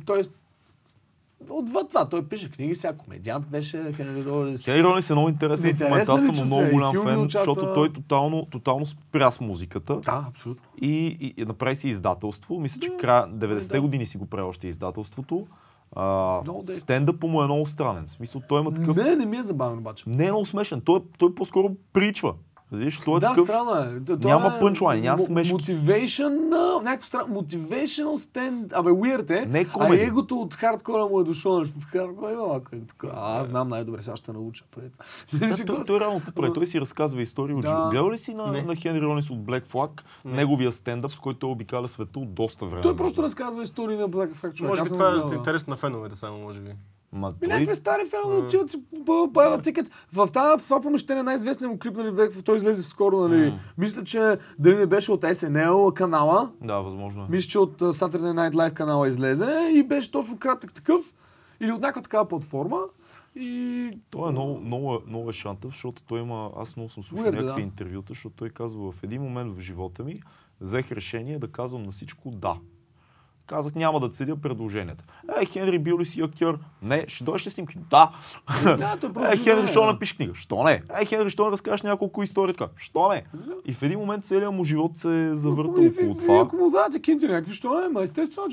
Той 0.05 0.21
отвъд 1.49 1.89
това, 1.89 2.09
той 2.09 2.27
пише 2.27 2.51
книги, 2.51 2.75
сега 2.75 2.93
комедиант 2.93 3.47
беше 3.47 3.93
Хенри 3.93 4.25
Ролинс. 4.25 4.63
Хенри 4.63 4.83
Ролинс 4.83 5.09
е 5.09 5.13
много 5.13 5.29
интересен 5.29 5.77
момента. 5.81 6.13
Аз 6.13 6.25
съм 6.25 6.35
му 6.35 6.45
много 6.45 6.63
е, 6.63 6.71
голям 6.71 7.03
фен, 7.03 7.21
участва. 7.21 7.53
защото 7.53 7.73
той 7.73 7.93
тотално, 7.93 8.45
тотално 8.45 8.85
спря 8.85 9.31
с 9.31 9.41
музиката. 9.41 9.95
Да, 9.95 10.25
абсолютно. 10.27 10.63
и, 10.81 11.17
и, 11.21 11.33
и 11.37 11.45
направи 11.45 11.75
си 11.75 11.87
издателство. 11.87 12.59
Мисля, 12.59 12.79
че 12.79 12.89
края 12.99 13.27
90-те 13.27 13.73
да. 13.73 13.81
години 13.81 14.05
си 14.05 14.17
го 14.17 14.25
прави 14.25 14.43
още 14.43 14.67
издателството. 14.67 15.47
А, 15.95 16.41
стендъпа 16.65 17.27
му 17.27 17.41
е 17.41 17.45
много 17.45 17.65
странен. 17.65 18.05
В 18.05 18.11
смисъл, 18.11 18.41
той 18.49 18.61
има 18.61 18.73
такъв... 18.73 18.95
Не, 18.95 19.15
не 19.15 19.25
ми 19.25 19.37
е 19.37 19.43
забавен 19.43 19.77
обаче. 19.77 20.03
Не 20.07 20.25
е 20.25 20.31
много 20.31 20.45
смешен. 20.45 20.81
Той, 20.81 20.99
той 21.17 21.35
по-скоро 21.35 21.75
причва. 21.93 22.33
Разбираш, 22.71 22.99
той 22.99 23.17
е 23.17 23.19
да, 23.19 23.27
такъв... 23.27 23.47
странно 23.47 23.75
е. 23.75 23.99
Това 24.05 24.29
няма 24.29 24.55
е 24.57 24.59
пънчлайн, 24.59 25.01
няма 25.01 25.19
смешки. 25.19 25.53
Motivation, 25.53 26.53
а, 26.53 26.83
някакво 26.83 27.07
странно. 27.07 27.41
Motivational 27.41 28.17
stand... 28.17 28.73
Абе, 28.73 28.89
weird 28.89 29.29
е. 29.29 29.45
Не 29.45 29.65
а 29.79 29.95
егото 29.95 30.39
от 30.39 30.53
хардкора 30.53 31.05
му 31.05 31.19
е 31.19 31.23
дошло. 31.23 31.65
В 31.65 31.85
хардкора 31.85 32.31
има 32.31 32.47
малко. 32.47 32.75
е 32.75 32.79
така, 32.87 33.07
А, 33.13 33.39
аз 33.39 33.47
знам 33.47 33.69
най-добре, 33.69 34.01
сега 34.01 34.15
ще 34.15 34.31
науча 34.33 34.65
пред. 34.75 34.97
Да, 35.33 35.65
той, 35.65 35.83
той 35.85 35.99
реално 35.99 36.19
какво 36.19 36.31
прави? 36.31 36.53
Той 36.53 36.65
си 36.65 36.81
разказва 36.81 37.21
истории 37.21 37.55
от 37.55 37.61
Да. 37.61 37.87
Гледал 37.91 38.11
ли 38.11 38.17
си 38.17 38.33
на, 38.33 38.51
Не. 38.51 38.61
на 38.61 38.75
Хенри 38.75 39.01
Ролинс 39.01 39.29
от 39.29 39.39
Black 39.39 39.67
Flag, 39.67 40.01
неговия 40.25 40.71
стендъп, 40.71 41.11
с 41.11 41.19
който 41.19 41.39
той 41.39 41.49
обикаля 41.49 41.87
света 41.87 42.19
от 42.19 42.33
доста 42.33 42.65
време? 42.65 42.81
Той 42.81 42.95
просто 42.95 43.23
разказва 43.23 43.63
истории 43.63 43.97
на 43.97 44.09
Black 44.09 44.29
Flag 44.29 44.53
човек. 44.53 44.69
Може 44.69 44.83
би 44.83 44.89
това 44.89 45.23
е 45.31 45.35
интересно 45.35 45.71
на 45.71 45.77
феновете 45.77 46.15
само, 46.15 46.37
може 46.37 46.59
би. 46.59 46.71
Ма, 47.13 47.33
той... 47.39 47.47
някакви 47.47 47.75
стари 47.75 48.01
фенове 48.09 48.37
отиват 48.37 48.71
си 48.71 48.83
правят 49.33 49.63
тикет. 49.63 49.91
В 50.13 50.27
тази, 50.33 50.63
това 50.63 50.81
помещение 50.81 51.23
най-известният 51.23 51.71
му 51.71 51.79
клип, 51.79 51.97
нали, 51.97 52.29
той 52.45 52.57
излезе 52.57 52.81
скоро, 52.81 53.27
нали. 53.27 53.53
Мисля, 53.77 54.03
че 54.03 54.37
дали 54.59 54.75
не 54.75 54.85
беше 54.85 55.11
от 55.11 55.21
SNL 55.21 55.93
канала, 55.93 56.51
Да, 56.61 56.79
възможно 56.79 57.23
е. 57.23 57.25
Мисля, 57.29 57.49
че 57.49 57.59
от 57.59 57.79
Saturday 57.79 58.49
Night 58.49 58.53
Live 58.53 58.73
канала 58.73 59.07
излезе 59.07 59.71
и 59.75 59.83
беше 59.83 60.11
точно 60.11 60.39
кратък 60.39 60.73
такъв. 60.73 61.13
Или 61.59 61.71
от 61.71 61.81
някаква 61.81 62.01
такава 62.01 62.27
платформа. 62.27 62.79
И... 63.35 63.99
Той 64.09 64.29
е 64.29 64.31
много, 64.31 64.59
много, 64.59 64.99
много 65.07 65.29
е 65.29 65.33
шантав, 65.33 65.71
защото 65.71 66.03
той 66.07 66.19
има... 66.19 66.51
Аз 66.57 66.75
много 66.75 66.89
съм 66.89 67.03
слушал 67.03 67.27
Weird, 67.27 67.31
някакви 67.31 67.61
да. 67.61 67.67
интервюта, 67.67 68.07
защото 68.09 68.35
той 68.35 68.49
казва 68.49 68.91
в 68.91 69.03
един 69.03 69.21
момент 69.21 69.57
в 69.57 69.59
живота 69.59 70.03
ми, 70.03 70.21
взех 70.61 70.91
решение 70.91 71.39
да 71.39 71.47
казвам 71.47 71.83
на 71.83 71.91
всичко 71.91 72.31
да. 72.31 72.55
Казах, 73.45 73.75
няма 73.75 73.99
да 73.99 74.09
цедя 74.09 74.35
предложенията. 74.35 75.03
Е, 75.41 75.45
Хенри, 75.45 75.79
бил 75.79 75.99
ли 75.99 76.05
си 76.05 76.21
актьор? 76.21 76.59
Не, 76.81 77.05
ще 77.07 77.23
дойдеш 77.23 77.47
ли 77.47 77.51
снимки? 77.51 77.77
Да. 77.89 78.11
Е, 79.31 79.37
Хенри, 79.37 79.67
що 79.67 79.81
да. 79.81 79.85
напишеш 79.87 80.13
книга? 80.17 80.33
Що 80.35 80.63
не? 80.63 80.81
Е, 81.01 81.05
Хенри, 81.05 81.29
що 81.29 81.45
не 81.45 81.51
разкажеш 81.51 81.81
няколко 81.83 82.23
истории? 82.23 82.53
Така, 82.53 82.71
Що 82.77 83.09
не? 83.09 83.23
И 83.65 83.73
в 83.73 83.83
един 83.83 83.99
момент 83.99 84.25
целият 84.25 84.53
му 84.53 84.63
живот 84.63 84.97
се 84.99 85.27
е 85.27 85.35
завърта 85.35 85.83
И- 85.83 85.87
около 85.89 86.13
и- 86.13 86.17
това. 86.17 86.39
Ако 86.39 86.55
му 86.55 86.69
дадете 86.69 87.01
кинти 87.01 87.27
някакви, 87.27 87.53
що 87.53 87.79
не, 87.81 87.87
ма 87.87 88.03
естествено, 88.03 88.47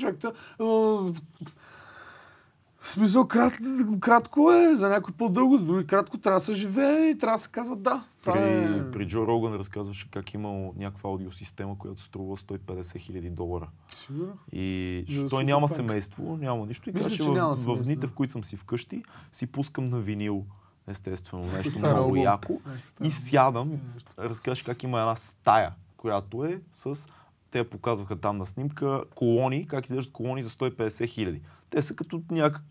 В 2.81 2.87
смисъл, 2.89 3.27
крат, 3.27 3.53
кратко 3.99 4.51
е, 4.51 4.75
за 4.75 4.89
някой 4.89 5.13
по-дълго, 5.17 5.57
за 5.57 5.63
други 5.65 5.87
кратко 5.87 6.17
трябва 6.17 6.39
да 6.39 6.45
се 6.45 6.53
живее 6.53 7.09
и 7.09 7.17
трябва 7.17 7.37
да 7.37 7.41
се 7.43 7.49
казва 7.49 7.75
да. 7.75 8.03
Това 8.21 8.33
При, 8.33 8.77
е... 8.77 8.91
при 8.91 9.07
Джо 9.07 9.27
Роган 9.27 9.53
разказваше 9.53 10.11
как 10.11 10.33
имал 10.33 10.73
някаква 10.77 11.09
аудиосистема, 11.09 11.77
която 11.77 12.01
струва 12.01 12.37
150 12.37 12.99
хиляди 12.99 13.29
долара. 13.29 13.69
Сигурно. 13.89 14.37
И 14.51 15.05
да 15.09 15.29
той 15.29 15.43
няма 15.43 15.67
панк. 15.67 15.75
семейство, 15.75 16.37
няма 16.37 16.65
нищо. 16.65 16.89
И 16.89 16.93
каже, 16.93 17.23
в, 17.23 17.55
в 17.55 17.83
дните, 17.83 18.07
в 18.07 18.13
които 18.13 18.33
съм 18.33 18.43
си 18.43 18.55
вкъщи, 18.55 19.03
си 19.31 19.47
пускам 19.47 19.89
на 19.89 19.99
винил, 19.99 20.45
естествено, 20.87 21.43
нещо 21.43 21.71
Стар 21.71 21.81
много 21.81 21.99
албум. 21.99 22.23
яко. 22.23 22.61
И 23.03 23.11
сядам, 23.11 23.79
разкажеш 24.19 24.63
как 24.63 24.83
има 24.83 24.99
една 24.99 25.15
стая, 25.15 25.73
която 25.97 26.45
е 26.45 26.61
с... 26.71 27.09
Те 27.51 27.69
показваха 27.69 28.15
там 28.15 28.37
на 28.37 28.45
снимка 28.45 29.03
колони, 29.15 29.67
как 29.67 29.85
изглеждат 29.85 30.13
колони 30.13 30.43
за 30.43 30.49
150 30.49 31.07
хиляди. 31.07 31.41
Те 31.71 31.81
са 31.81 31.95
като 31.95 32.21
някак 32.31 32.61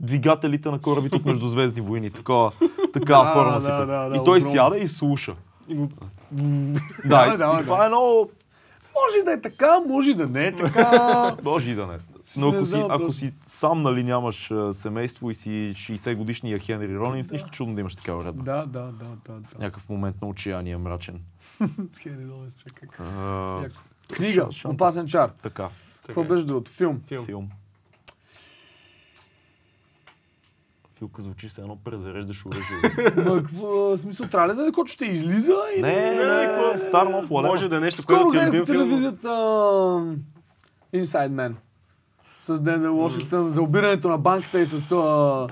двигателите 0.00 0.70
на 0.70 0.80
корабите 0.80 1.16
от 1.16 1.24
Междузвездни 1.24 1.80
войни. 1.80 2.10
Такова, 2.10 2.52
такава 2.92 3.24
Да, 3.24 3.32
форма 3.32 3.52
да, 3.52 3.60
си. 3.60 3.66
да, 3.66 3.86
да, 4.08 4.16
и 4.16 4.18
той 4.18 4.38
огромно. 4.38 4.54
сяда 4.54 4.78
и 4.78 4.88
слуша. 4.88 5.34
го- 5.68 5.88
Да, 6.32 6.80
Да, 7.04 7.34
и, 7.34 7.38
да, 7.38 7.52
и 7.54 7.56
да. 7.56 7.62
това 7.62 7.84
е 7.84 7.88
много 7.88 8.30
Може 8.96 9.18
и 9.18 9.24
да 9.24 9.32
е 9.32 9.40
така, 9.42 9.80
може 9.80 10.10
и 10.10 10.14
да 10.14 10.26
не 10.26 10.46
е 10.46 10.56
така. 10.56 11.36
Може 11.44 11.70
и 11.70 11.74
да 11.74 11.86
не. 11.86 11.98
Но 12.36 12.50
Не 12.50 12.56
ако 12.56 12.66
си, 12.66 12.70
знам, 12.70 12.86
ако 12.90 13.12
си 13.12 13.32
сам 13.46 13.82
нали, 13.82 14.02
нямаш 14.02 14.50
семейство 14.72 15.30
и 15.30 15.34
си 15.34 15.50
60 15.74 16.14
годишния 16.14 16.58
Хенри 16.58 16.96
Ролинс, 16.96 17.30
нищо 17.30 17.50
чудно 17.50 17.74
да 17.74 17.80
имаш 17.80 17.96
такава 17.96 18.20
уредба. 18.20 18.42
да, 18.42 18.56
да, 18.58 18.80
да, 18.82 18.92
да, 19.26 19.32
да. 19.32 19.40
Някакъв 19.58 19.88
момент 19.88 20.22
на 20.22 20.28
отчаяние 20.28 20.76
мрачен. 20.76 21.20
Хенри 21.98 22.28
Ролинс, 22.28 22.56
Яко. 23.62 23.80
Книга, 24.08 24.32
Ша- 24.42 24.52
шантав. 24.52 24.74
Опасен 24.74 25.06
чар. 25.06 25.30
така, 25.42 25.68
Какво 26.06 26.20
е. 26.20 26.24
беше 26.24 26.44
другото? 26.44 26.70
Филм. 26.70 27.00
Филм. 27.06 27.24
филм. 27.26 27.48
Филка 31.00 31.22
звучи 31.22 31.48
се 31.48 31.60
едно 31.60 31.76
презареждаш 31.76 32.46
оръжие. 32.46 33.12
Ма, 33.24 33.42
какво, 33.42 33.96
смисъл, 33.96 34.26
трябва 34.26 34.48
ли 34.48 34.56
да 34.56 34.66
е, 34.66 34.72
който 34.72 34.92
ще 34.92 35.04
излиза? 35.04 35.54
Или... 35.76 35.82
не, 35.82 36.14
не, 36.14 36.72
не, 36.72 36.78
стар 36.78 37.06
нов 37.06 37.30
Може 37.30 37.68
да 37.68 37.76
е 37.76 37.80
нещо, 37.80 38.02
което 38.06 38.30
ти 38.30 38.36
е 38.36 38.46
любим 38.46 38.66
филм. 38.66 38.66
телевизията 38.66 39.28
Inside 40.94 41.30
Man. 41.30 41.54
с 42.40 42.60
Дензел 42.60 42.96
Вашингтон, 42.96 43.50
за 43.50 43.62
обирането 43.62 44.08
на 44.08 44.18
банката 44.18 44.60
и 44.60 44.66
с 44.66 44.88
това... 44.88 45.46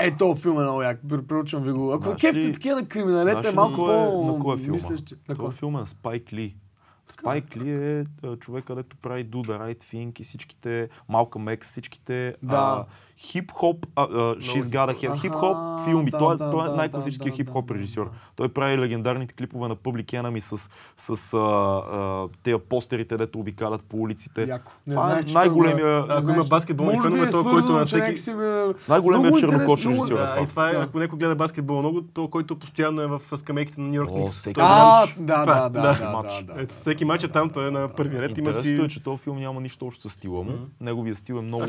Е, 0.00 0.16
то 0.16 0.34
филм 0.34 0.58
е 0.58 0.62
много 0.62 0.82
як, 0.82 1.00
препоръчвам 1.08 1.62
ви 1.62 1.72
го. 1.72 1.92
Ако 1.92 2.14
кефте 2.14 2.52
такива 2.52 3.12
на 3.12 3.42
ли 3.42 3.54
малко 3.54 3.90
е- 3.90 4.10
по... 4.10 4.32
на 4.32 4.38
кой 4.38 4.56
е 4.56 4.58
филма? 4.58 4.78
На 5.28 5.36
кой? 5.36 5.48
е 5.48 5.52
филма 5.52 5.78
на 5.78 5.86
Спайк 5.86 6.32
Ли. 6.32 6.56
Спайк 7.06 7.56
Ли 7.56 7.70
е 7.70 8.04
човек, 8.40 8.64
където 8.64 8.96
прави 8.96 9.26
Do 9.26 9.36
the 9.36 9.60
Right 9.60 9.82
Thing 9.82 10.20
и 10.20 10.24
всичките, 10.24 10.88
Малкъм 11.08 11.48
Екс, 11.48 11.70
всичките 11.70 12.36
Да. 12.42 12.56
а, 12.56 12.84
хип-хоп, 13.18 13.86
а, 13.96 14.02
а, 14.02 14.06
She's 14.36 14.62
Got 14.62 14.90
a 14.90 14.96
Head, 14.96 15.10
Аха, 15.10 15.20
хип-хоп 15.20 15.56
филми. 15.84 16.10
да, 16.10 16.18
той 16.18 16.34
е, 16.34 16.38
да, 16.38 16.50
той 16.50 16.66
е 16.66 16.70
да, 16.70 16.76
най-класическият 16.76 17.30
да, 17.30 17.36
хип-хоп 17.36 17.64
да, 17.64 17.74
режисьор. 17.74 18.04
да. 18.04 18.10
Той 18.36 18.48
прави 18.48 18.78
легендарните 18.78 19.34
клипове 19.34 19.68
на 19.68 19.76
Public 19.76 20.04
Enemy 20.04 20.38
с, 20.38 20.70
с 20.98 21.34
а, 21.34 21.38
а, 21.38 22.28
тези 22.42 22.56
постерите, 22.60 23.16
дето 23.16 23.38
обикалят 23.38 23.82
по 23.82 23.96
улиците. 23.96 24.42
Яко. 24.42 24.72
Не 24.86 24.94
Това 24.94 25.06
е 25.06 25.10
знаех, 25.10 25.26
че 25.26 25.34
най-големия- 25.34 25.98
е. 25.98 26.04
Ако 26.08 26.30
има 26.30 26.44
баскетболни 26.44 27.00
фенове, 27.02 27.18
е 27.18 27.22
той, 27.22 27.32
свързано, 27.32 27.50
който 27.52 27.72
на 27.72 27.80
че 27.80 27.86
всеки- 27.86 28.04
чернокож 29.40 29.80
интересно, 29.80 30.04
режисьор. 30.04 30.16
Да, 30.16 30.40
и 30.42 30.46
това 30.46 30.70
е, 30.70 30.72
Да. 30.72 30.80
ако 30.80 30.98
някой 30.98 31.18
гледа 31.18 31.34
баскетбол 31.36 31.78
много, 31.78 32.02
то 32.04 32.28
който 32.28 32.58
постоянно 32.58 33.02
е 33.02 33.06
в 33.06 33.20
скамейките 33.36 33.80
на 33.80 33.86
Нью 33.88 33.94
Йорк 33.94 34.10
О, 34.10 34.18
Никс. 34.18 34.46
А, 34.48 35.00
матч. 35.00 35.14
да, 35.18 35.36
да, 35.36 35.44
да, 35.44 35.68
да, 35.70 35.80
да, 36.42 36.54
да. 36.54 36.66
Всеки 36.68 37.04
матч 37.04 37.24
е 37.24 37.28
там, 37.28 37.50
той 37.50 37.68
е 37.68 37.70
на 37.70 37.88
първи 37.88 38.14
ред, 38.14 38.30
има 38.30 38.48
Интересното 38.48 38.62
си... 38.76 38.84
е, 38.84 38.88
че 38.90 39.02
този 39.02 39.18
филм 39.18 39.38
няма 39.38 39.60
нищо 39.60 39.86
общо 39.86 40.08
с 40.08 40.12
стила 40.12 40.42
му. 40.42 40.52
Неговия 40.80 41.14
стил 41.14 41.34
е 41.34 41.40
много, 41.40 41.64
А 41.64 41.66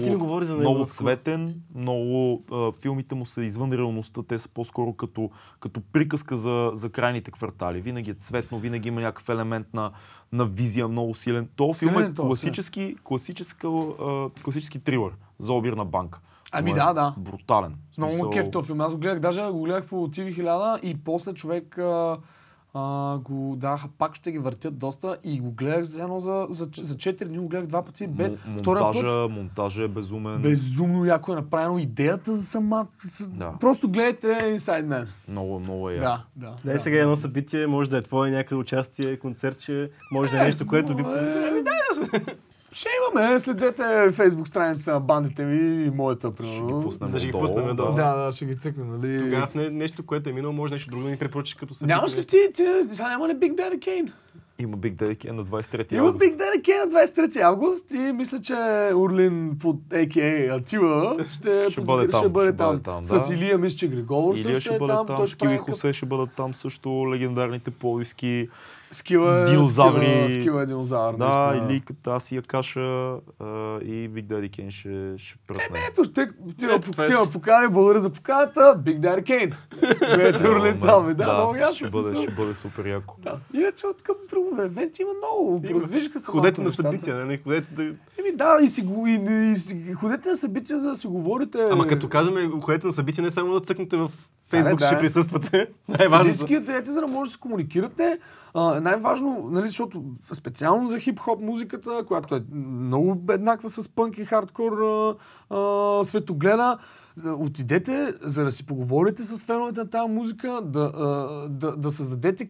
него 1.37 1.59
много 1.75 2.43
а, 2.51 2.71
филмите 2.71 3.15
му 3.15 3.25
са 3.25 3.43
извън 3.43 3.73
реалността, 3.73 4.23
те 4.23 4.39
са 4.39 4.49
по-скоро 4.49 4.93
като, 4.93 5.29
като 5.59 5.81
приказка 5.81 6.37
за, 6.37 6.71
за 6.73 6.89
крайните 6.89 7.31
квартали. 7.31 7.81
Винаги 7.81 8.11
е 8.11 8.13
цветно, 8.13 8.59
винаги 8.59 8.87
има 8.87 9.01
някакъв 9.01 9.29
елемент 9.29 9.67
на, 9.73 9.91
на 10.31 10.45
визия 10.45 10.87
много 10.87 11.13
силен. 11.13 11.49
То 11.55 11.73
филм 11.73 11.97
е 11.97 12.05
е 12.05 12.13
класически, 12.13 12.95
класически, 13.03 13.67
а, 13.67 14.29
класически 14.43 14.79
трилър 14.79 15.11
за 15.39 15.53
обирна 15.53 15.85
банка. 15.85 16.19
Ами 16.51 16.71
Това 16.71 16.85
да, 16.85 16.91
е 16.91 16.93
да. 16.93 17.13
Брутален. 17.17 17.75
Много 17.97 18.15
му 18.15 18.29
кеф 18.29 18.51
този 18.51 18.65
филм. 18.65 18.81
Аз 18.81 18.93
го 18.93 18.99
гледах, 18.99 19.19
даже 19.19 19.41
го 19.51 19.61
гледах 19.61 19.85
по 19.85 19.95
TV1000 19.95 20.79
и 20.81 21.03
после 21.03 21.33
човек 21.33 21.77
а, 21.77 22.17
а, 22.77 23.17
го 23.17 23.55
даха, 23.57 23.87
пак 23.97 24.15
ще 24.15 24.31
ги 24.31 24.37
въртят 24.37 24.77
доста 24.77 25.17
и 25.23 25.39
го 25.39 25.51
гледах 25.51 25.83
за 25.83 26.01
едно 26.01 26.19
за, 26.19 26.47
за, 26.49 26.69
за 26.73 26.95
4 26.95 27.25
дни, 27.25 27.37
го 27.37 27.47
гледах 27.47 27.67
два 27.67 27.81
пъти 27.85 28.07
без 28.07 28.37
втория 28.57 28.83
монтажа, 28.83 29.07
път. 29.07 29.31
монтажа 29.31 29.83
е 29.83 29.87
безумен. 29.87 30.41
Безумно 30.41 31.05
яко 31.05 31.31
е 31.31 31.35
направено 31.35 31.79
идеята 31.79 32.35
за 32.35 32.43
сама. 32.43 32.87
Да. 33.27 33.53
Просто 33.59 33.89
гледайте 33.89 34.27
Inside 34.27 34.85
Man. 34.85 35.07
Много, 35.27 35.59
много 35.59 35.89
е 35.89 35.93
яко. 35.93 36.03
Да, 36.05 36.23
да. 36.35 36.53
Дай 36.65 36.73
да. 36.73 36.79
сега 36.79 36.97
едно 36.97 37.15
събитие, 37.15 37.67
може 37.67 37.89
да 37.89 37.97
е 37.97 38.01
твое 38.01 38.31
някъде 38.31 38.55
участие, 38.55 39.19
концертче, 39.19 39.89
може 40.11 40.31
да 40.31 40.41
е 40.41 40.43
нещо, 40.43 40.67
което 40.67 40.95
би... 40.95 41.03
Ами 41.03 41.63
дай 41.63 41.75
да. 42.11 42.19
Ще 42.75 42.89
имаме, 43.13 43.39
следете 43.39 43.83
фейсбук 44.11 44.47
страницата 44.47 44.91
на 44.91 44.99
бандите 44.99 45.45
ми 45.45 45.85
и 45.85 45.89
моята, 45.89 46.27
Ще 46.27 46.35
примерно. 46.37 46.79
ги 46.79 46.85
пуснем 46.85 47.11
Да, 47.11 47.19
ще 47.19 47.27
ги 47.27 47.31
пуснем, 47.31 47.65
да. 47.65 47.75
Да, 47.75 48.15
да, 48.15 48.31
ще 48.31 48.45
ги 48.45 48.57
цъкнем, 48.57 48.91
нали? 48.91 49.21
Тогава 49.21 49.47
не, 49.55 49.69
нещо, 49.69 50.05
което 50.05 50.29
е 50.29 50.33
минало, 50.33 50.53
може 50.53 50.73
нещо 50.73 50.89
друго 50.89 51.03
да 51.03 51.09
ни 51.09 51.17
препоръчаш 51.17 51.53
като 51.53 51.73
събитие. 51.73 51.95
Нямаш 51.95 52.17
ли 52.17 52.25
ти, 52.25 52.37
ти, 52.55 52.63
сега 52.91 53.09
няма 53.09 53.29
ли 53.29 53.33
Big 53.33 53.53
Daddy 53.53 53.79
Kane? 53.79 54.11
Има 54.59 54.77
Big 54.77 54.95
Daddy 54.95 55.17
Kane 55.17 55.31
на 55.31 55.45
23 55.45 55.93
Има 55.93 56.07
август. 56.07 56.23
Big 56.23 56.35
Daddy 56.35 56.61
Kane 56.61 56.85
на 56.85 56.99
23 57.27 57.41
август 57.41 57.91
и 57.93 57.97
мисля, 57.97 58.39
че 58.39 58.53
Урлин 58.95 59.57
под 59.61 59.75
a.k.a. 59.89 60.57
Атила 60.57 61.17
ще, 61.29 61.67
Ще 61.71 61.81
бъде 61.81 62.07
там, 62.07 62.21
ще 62.21 62.29
бъде 62.29 62.49
ще 62.49 62.57
там. 62.57 62.71
бъде 62.71 62.83
там, 62.83 63.05
С. 63.05 63.29
Илия 63.29 63.57
мисля, 63.57 63.77
че 63.77 63.87
Григоров 63.87 64.37
Илия 64.37 64.55
също 64.55 64.61
ще 64.61 64.75
е 64.75 64.79
бъде 64.79 64.93
там. 64.93 65.05
там, 65.05 65.17
той 65.17 65.27
ще 65.27 65.33
Скил 65.33 65.45
и 65.45 65.49
прави 65.49 65.59
Хосе 65.59 65.93
ще 65.93 66.05
бъдат 66.05 66.29
там 66.37 66.53
също, 66.53 67.07
легендарните 67.11 67.71
половски. 67.71 68.49
Скила 68.95 69.41
е, 69.41 69.45
динозаври. 69.45 70.05
Скила, 70.05 70.41
скила 70.41 70.61
е 70.61 70.65
динозавър. 70.65 71.15
Да, 71.15 71.47
наистина. 71.47 71.73
или 71.73 71.81
Катаси 71.81 72.37
Акаша 72.37 72.79
а, 72.79 73.15
и 73.81 74.09
Big 74.09 74.25
Daddy 74.25 74.49
Kane 74.49 74.69
ще, 74.69 75.13
ще 75.17 75.37
пръсне. 75.47 75.79
Ето, 75.91 76.11
те, 76.11 76.29
ти, 76.57 76.65
Ето, 76.65 76.91
това 76.91 77.05
е 77.05 77.09
ме 77.09 77.15
покани, 77.33 77.67
благодаря 77.67 77.99
за 77.99 78.09
поканата. 78.09 78.59
Big 78.59 78.99
Daddy 78.99 79.23
Kane. 79.23 79.55
Гледайте 80.15 80.49
Урлин 80.49 80.79
там. 80.79 81.13
Да, 81.13 81.33
много 81.33 81.55
ясно. 81.55 81.75
ще 81.75 81.89
бъде, 81.89 82.21
ще 82.21 82.31
бъде 82.31 82.53
супер 82.53 82.85
яко. 82.85 83.15
Да. 83.19 83.39
Иначе 83.53 83.87
от 83.87 84.01
към 84.01 84.15
друго 84.29 84.61
евент 84.61 84.99
има 84.99 85.11
много. 85.17 85.61
Раздвижиха 85.73 86.19
се 86.19 86.25
Ходете 86.25 86.61
на 86.61 86.71
събития, 86.71 87.25
не? 87.25 87.37
Ходете 87.37 87.67
да... 87.73 87.83
Еми 87.83 88.31
да, 88.35 88.57
и 88.63 88.67
си, 88.67 88.81
го, 88.81 89.07
и, 89.07 89.19
и, 89.51 89.55
си, 89.55 89.93
ходете 89.93 90.29
на 90.29 90.37
събития, 90.37 90.79
за 90.79 90.89
да 90.89 90.95
си 90.95 91.07
говорите. 91.07 91.69
Ама 91.71 91.87
като 91.87 92.09
казваме, 92.09 92.49
ходете 92.61 92.87
на 92.87 92.93
събитие, 92.93 93.23
не 93.23 93.31
само 93.31 93.53
да 93.53 93.59
цъкнете 93.59 93.97
в 93.97 94.07
Да, 94.07 94.34
Фейсбук, 94.63 94.79
да. 94.79 94.87
ще 94.87 94.99
присъствате. 94.99 95.67
Най-важното. 95.87 96.31
Физически 96.31 96.57
отидете, 96.57 96.91
за 96.91 97.01
да 97.01 97.07
може 97.07 97.29
да 97.29 97.33
се 97.33 97.39
комуникирате. 97.39 98.19
А, 98.53 98.81
най-важно, 98.81 99.49
нали, 99.51 99.65
защото 99.65 100.03
специално 100.33 100.87
за 100.87 100.99
хип-хоп 100.99 101.41
музиката, 101.41 102.03
която 102.07 102.35
е 102.35 102.43
много 102.53 103.33
еднаква 103.33 103.69
с 103.69 103.89
пънк 103.89 104.17
и 104.17 104.25
хардкор 104.25 104.71
а, 104.71 105.15
а, 105.55 106.05
светогледа, 106.05 106.77
отидете, 107.25 108.13
за 108.21 108.43
да 108.43 108.51
си 108.51 108.65
поговорите 108.65 109.23
с 109.23 109.45
феновете 109.45 109.79
на 109.79 109.89
тази 109.89 110.09
музика, 110.09 110.61
да, 110.63 110.91
да, 111.49 111.75
да 111.77 111.91
създадете 111.91 112.49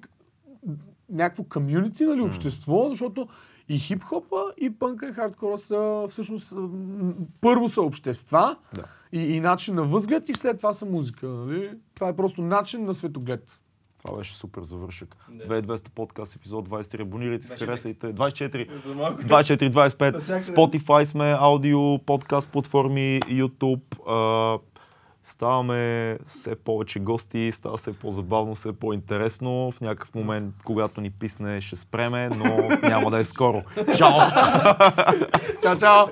някакво 1.10 1.44
комюнити, 1.44 2.06
нали, 2.06 2.22
общество, 2.22 2.90
защото 2.90 3.28
и 3.70 3.80
хип-хопа, 3.80 4.54
и 4.58 4.70
пънка, 4.80 5.08
и 5.08 5.14
хардкора 5.14 5.58
са 5.58 6.06
всъщност 6.10 6.54
първо 7.42 7.70
са 7.70 7.82
общества 7.82 8.56
Да. 8.74 8.84
И, 9.16 9.36
и 9.36 9.40
начин 9.40 9.76
на 9.76 9.84
възглед 9.84 10.30
и 10.30 10.34
след 10.34 10.58
това 10.58 10.74
са 10.74 10.86
музика. 10.86 11.28
Нали? 11.28 11.72
Това 11.96 12.10
е 12.10 12.16
просто 12.16 12.42
начин 12.42 12.86
на 12.86 12.94
светоглед. 12.94 13.60
Това 14.06 14.18
беше 14.18 14.36
супер 14.36 14.62
завършък. 14.62 15.16
2200 15.32 15.90
подкаст, 15.90 16.36
епизод 16.36 16.70
23. 16.70 17.02
Абонирайте 17.02 17.48
се, 17.48 17.58
харесайте. 17.58 18.14
24. 18.14 18.88
За 18.88 18.96
малко. 18.96 19.22
24-25. 19.22 20.14
Навсякъде. 20.14 20.42
Spotify 20.42 21.04
сме, 21.04 21.36
аудио, 21.40 22.00
подкаст 22.00 22.50
платформи, 22.50 23.20
YouTube. 23.22 24.60
Ставаме 25.24 26.18
все 26.26 26.56
повече 26.56 27.00
гости, 27.00 27.52
става 27.54 27.78
все 27.78 27.94
по-забавно, 27.94 28.56
все 28.56 28.74
по-интересно. 28.74 29.72
В 29.72 29.82
някакъв 29.82 30.16
момент, 30.16 30.56
когато 30.66 31.02
ни 31.02 31.12
писне, 31.12 31.62
ще 31.62 31.76
спреме, 31.76 32.30
но 32.30 32.70
няма 32.90 33.12
да 33.12 33.20
е 33.20 33.24
скоро. 33.24 33.64
Чао! 33.98 34.20
Чао, 35.62 35.78
чао! 35.78 36.06